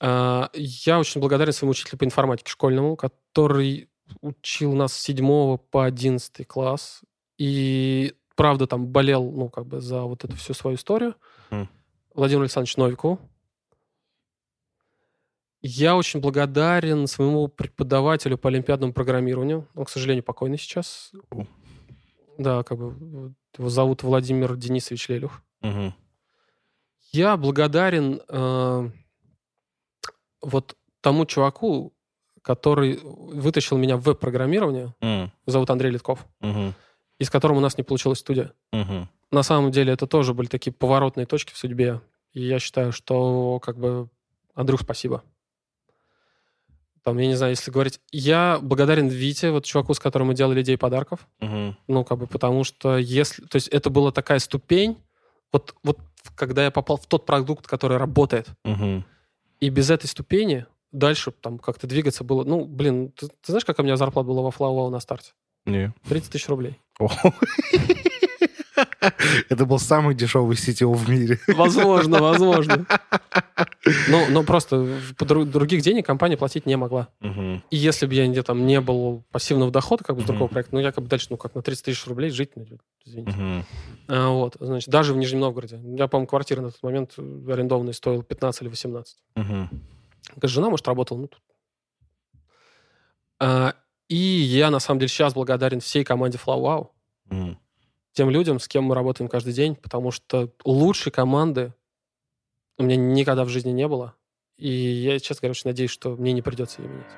А, 0.00 0.48
я 0.54 0.98
очень 0.98 1.20
благодарен 1.20 1.52
своему 1.52 1.72
учителю 1.72 1.98
по 1.98 2.04
информатике 2.04 2.50
школьному, 2.50 2.96
который 2.96 3.90
учил 4.22 4.72
нас 4.72 4.92
с 4.92 5.02
7 5.02 5.58
по 5.58 5.84
11 5.84 6.46
класс. 6.46 7.02
И, 7.38 8.14
правда, 8.40 8.66
там 8.66 8.86
болел, 8.86 9.30
ну, 9.30 9.50
как 9.50 9.66
бы 9.66 9.82
за 9.82 10.00
вот 10.04 10.24
эту 10.24 10.34
всю 10.34 10.54
свою 10.54 10.76
историю. 10.76 11.14
Mm. 11.50 11.68
Владимир 12.14 12.40
Александрович 12.40 12.74
Новикову. 12.78 13.18
Я 15.60 15.94
очень 15.94 16.20
благодарен 16.20 17.06
своему 17.06 17.48
преподавателю 17.48 18.38
по 18.38 18.48
олимпиадному 18.48 18.94
программированию. 18.94 19.68
Он, 19.74 19.84
к 19.84 19.90
сожалению, 19.90 20.24
покойный 20.24 20.56
сейчас. 20.56 21.12
Uh. 21.30 21.46
Да, 22.38 22.62
как 22.62 22.78
бы 22.78 23.34
его 23.58 23.68
зовут 23.68 24.02
Владимир 24.02 24.56
Денисович 24.56 25.10
Лелюх. 25.10 25.42
Uh-huh. 25.62 25.92
Я 27.12 27.36
благодарен 27.36 28.22
э, 28.26 28.90
вот 30.40 30.78
тому 31.02 31.26
чуваку, 31.26 31.92
который 32.40 33.00
вытащил 33.02 33.76
меня 33.76 33.98
в 33.98 34.00
веб-программирование, 34.00 34.94
mm. 35.02 35.28
зовут 35.44 35.68
Андрей 35.68 35.90
Литков, 35.90 36.24
mm-hmm. 36.40 36.72
И 37.20 37.24
с 37.24 37.30
которым 37.30 37.58
у 37.58 37.60
нас 37.60 37.78
не 37.78 37.84
получилась 37.84 38.18
студия. 38.18 38.52
Mm-hmm. 38.72 39.06
На 39.30 39.42
самом 39.44 39.70
деле 39.70 39.92
это 39.92 40.08
тоже 40.08 40.34
были 40.34 40.48
такие 40.48 40.72
поворотные 40.72 41.26
точки 41.26 41.52
в 41.52 41.58
судьбе. 41.58 42.00
И 42.32 42.42
я 42.42 42.58
считаю, 42.58 42.90
что 42.90 43.60
как 43.60 43.78
бы 43.78 44.08
Андрюх, 44.54 44.80
спасибо. 44.80 45.22
Там, 47.02 47.16
я 47.18 47.28
не 47.28 47.34
знаю, 47.34 47.52
если 47.52 47.70
говорить... 47.70 48.00
Я 48.10 48.58
благодарен 48.60 49.08
Вите, 49.08 49.52
вот 49.52 49.64
чуваку, 49.64 49.94
с 49.94 50.00
которым 50.00 50.28
мы 50.28 50.34
делали 50.34 50.62
идеи 50.62 50.76
подарков. 50.76 51.26
Угу. 51.40 51.76
Ну, 51.86 52.04
как 52.04 52.18
бы, 52.18 52.26
потому 52.26 52.64
что 52.64 52.98
если... 52.98 53.42
То 53.46 53.56
есть 53.56 53.68
это 53.68 53.88
была 53.88 54.12
такая 54.12 54.38
ступень, 54.38 54.98
вот, 55.52 55.74
вот 55.82 55.98
когда 56.34 56.64
я 56.64 56.70
попал 56.70 56.98
в 56.98 57.06
тот 57.06 57.24
продукт, 57.24 57.66
который 57.66 57.96
работает, 57.96 58.48
угу. 58.64 59.04
И 59.60 59.68
без 59.68 59.90
этой 59.90 60.06
ступени 60.06 60.66
дальше 60.90 61.30
там 61.32 61.58
как-то 61.58 61.86
двигаться 61.86 62.24
было... 62.24 62.44
Ну, 62.44 62.64
блин, 62.64 63.12
ты, 63.12 63.28
ты 63.28 63.52
знаешь, 63.52 63.64
какая 63.64 63.82
у 63.82 63.84
меня 63.84 63.96
зарплата 63.96 64.26
была 64.26 64.42
во 64.42 64.50
Флауау 64.50 64.90
на 64.90 65.00
старте? 65.00 65.32
Не. 65.66 65.92
30 66.08 66.32
тысяч 66.32 66.48
рублей. 66.48 66.80
Это 69.48 69.66
был 69.66 69.78
самый 69.78 70.14
дешевый 70.14 70.56
CTO 70.56 70.92
в 70.94 71.08
мире. 71.08 71.38
Возможно, 71.48 72.18
возможно. 72.22 72.86
Но, 74.08 74.26
но 74.28 74.42
просто 74.42 74.98
других 75.18 75.82
денег 75.82 76.06
компания 76.06 76.36
платить 76.36 76.66
не 76.66 76.76
могла. 76.76 77.08
Угу. 77.20 77.62
И 77.70 77.76
если 77.76 78.06
бы 78.06 78.14
я 78.14 78.26
где 78.26 78.42
там 78.42 78.66
не 78.66 78.80
был 78.80 79.24
пассивного 79.30 79.70
дохода, 79.70 80.04
как 80.04 80.16
бы 80.16 80.22
с 80.22 80.24
другого 80.24 80.44
угу. 80.44 80.52
проекта, 80.52 80.74
ну, 80.74 80.80
я 80.80 80.92
как 80.92 81.04
бы 81.04 81.10
дальше, 81.10 81.28
ну, 81.30 81.36
как 81.36 81.54
на 81.54 81.62
30 81.62 81.84
тысяч 81.84 82.06
рублей 82.06 82.30
жить, 82.30 82.50
ну, 82.56 82.66
извините. 83.04 83.36
Угу. 83.36 83.64
А, 84.08 84.28
вот, 84.30 84.56
значит, 84.60 84.88
даже 84.88 85.14
в 85.14 85.16
Нижнем 85.16 85.40
Новгороде. 85.40 85.80
Я, 85.96 86.08
по-моему, 86.08 86.26
квартира 86.26 86.60
на 86.60 86.70
тот 86.70 86.82
момент 86.82 87.14
арендованная 87.18 87.92
стоила 87.92 88.22
15 88.22 88.62
или 88.62 88.68
18. 88.68 89.16
Угу. 89.36 89.68
Жена, 90.42 90.70
может, 90.70 90.86
работала, 90.86 91.18
ну, 91.18 91.28
тут. 91.28 91.42
А, 93.38 93.74
и 94.10 94.16
я, 94.16 94.70
на 94.70 94.80
самом 94.80 95.00
деле, 95.00 95.08
сейчас 95.08 95.32
благодарен 95.32 95.80
всей 95.80 96.04
команде 96.04 96.38
FlowWow. 96.44 96.88
Угу 97.30 97.56
тем 98.12 98.30
людям, 98.30 98.58
с 98.58 98.68
кем 98.68 98.84
мы 98.84 98.94
работаем 98.94 99.28
каждый 99.28 99.52
день, 99.52 99.74
потому 99.76 100.10
что 100.10 100.50
лучшей 100.64 101.12
команды 101.12 101.72
у 102.78 102.82
меня 102.82 102.96
никогда 102.96 103.44
в 103.44 103.48
жизни 103.48 103.70
не 103.70 103.86
было. 103.86 104.14
И 104.56 104.68
я, 104.68 105.18
честно 105.18 105.42
говоря, 105.42 105.52
очень 105.52 105.70
надеюсь, 105.70 105.90
что 105.90 106.16
мне 106.16 106.32
не 106.32 106.42
придется 106.42 106.82
ее 106.82 106.88
менять. 106.88 107.12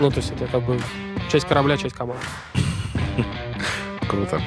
Ну, 0.00 0.10
то 0.10 0.16
есть 0.16 0.30
это 0.32 0.46
как 0.48 0.66
бы 0.66 0.80
часть 1.30 1.46
корабля, 1.46 1.76
часть 1.76 1.94
команды. 1.94 2.22
Круто. 4.08 4.40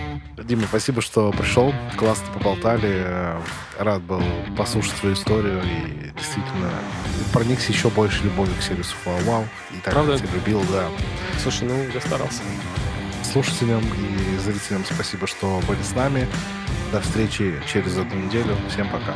Дима, 0.43 0.63
спасибо, 0.67 1.01
что 1.01 1.31
пришел. 1.31 1.73
Классно 1.97 2.31
поболтали. 2.33 3.35
Рад 3.77 4.01
был 4.03 4.21
послушать 4.57 4.95
твою 4.99 5.15
историю 5.15 5.61
и 5.63 6.11
действительно 6.17 6.71
проникся 7.31 7.71
еще 7.71 7.89
больше 7.89 8.23
любовью 8.23 8.55
к 8.57 8.61
сервису 8.61 8.95
Wow. 9.05 9.45
И 9.71 9.79
так 9.81 9.93
Правда? 9.93 10.17
тебя 10.17 10.29
любил, 10.33 10.63
да. 10.71 10.87
Слушай, 11.41 11.67
ну, 11.67 11.87
я 11.93 12.01
старался 12.01 12.41
слушателям 13.23 13.83
и 13.93 14.37
зрителям 14.37 14.83
спасибо, 14.85 15.27
что 15.27 15.61
были 15.67 15.81
с 15.81 15.93
нами. 15.93 16.27
До 16.91 17.01
встречи 17.01 17.61
через 17.71 17.97
одну 17.97 18.15
неделю. 18.15 18.55
Всем 18.69 18.89
пока. 18.89 19.15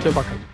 Всем 0.00 0.14
пока. 0.14 0.51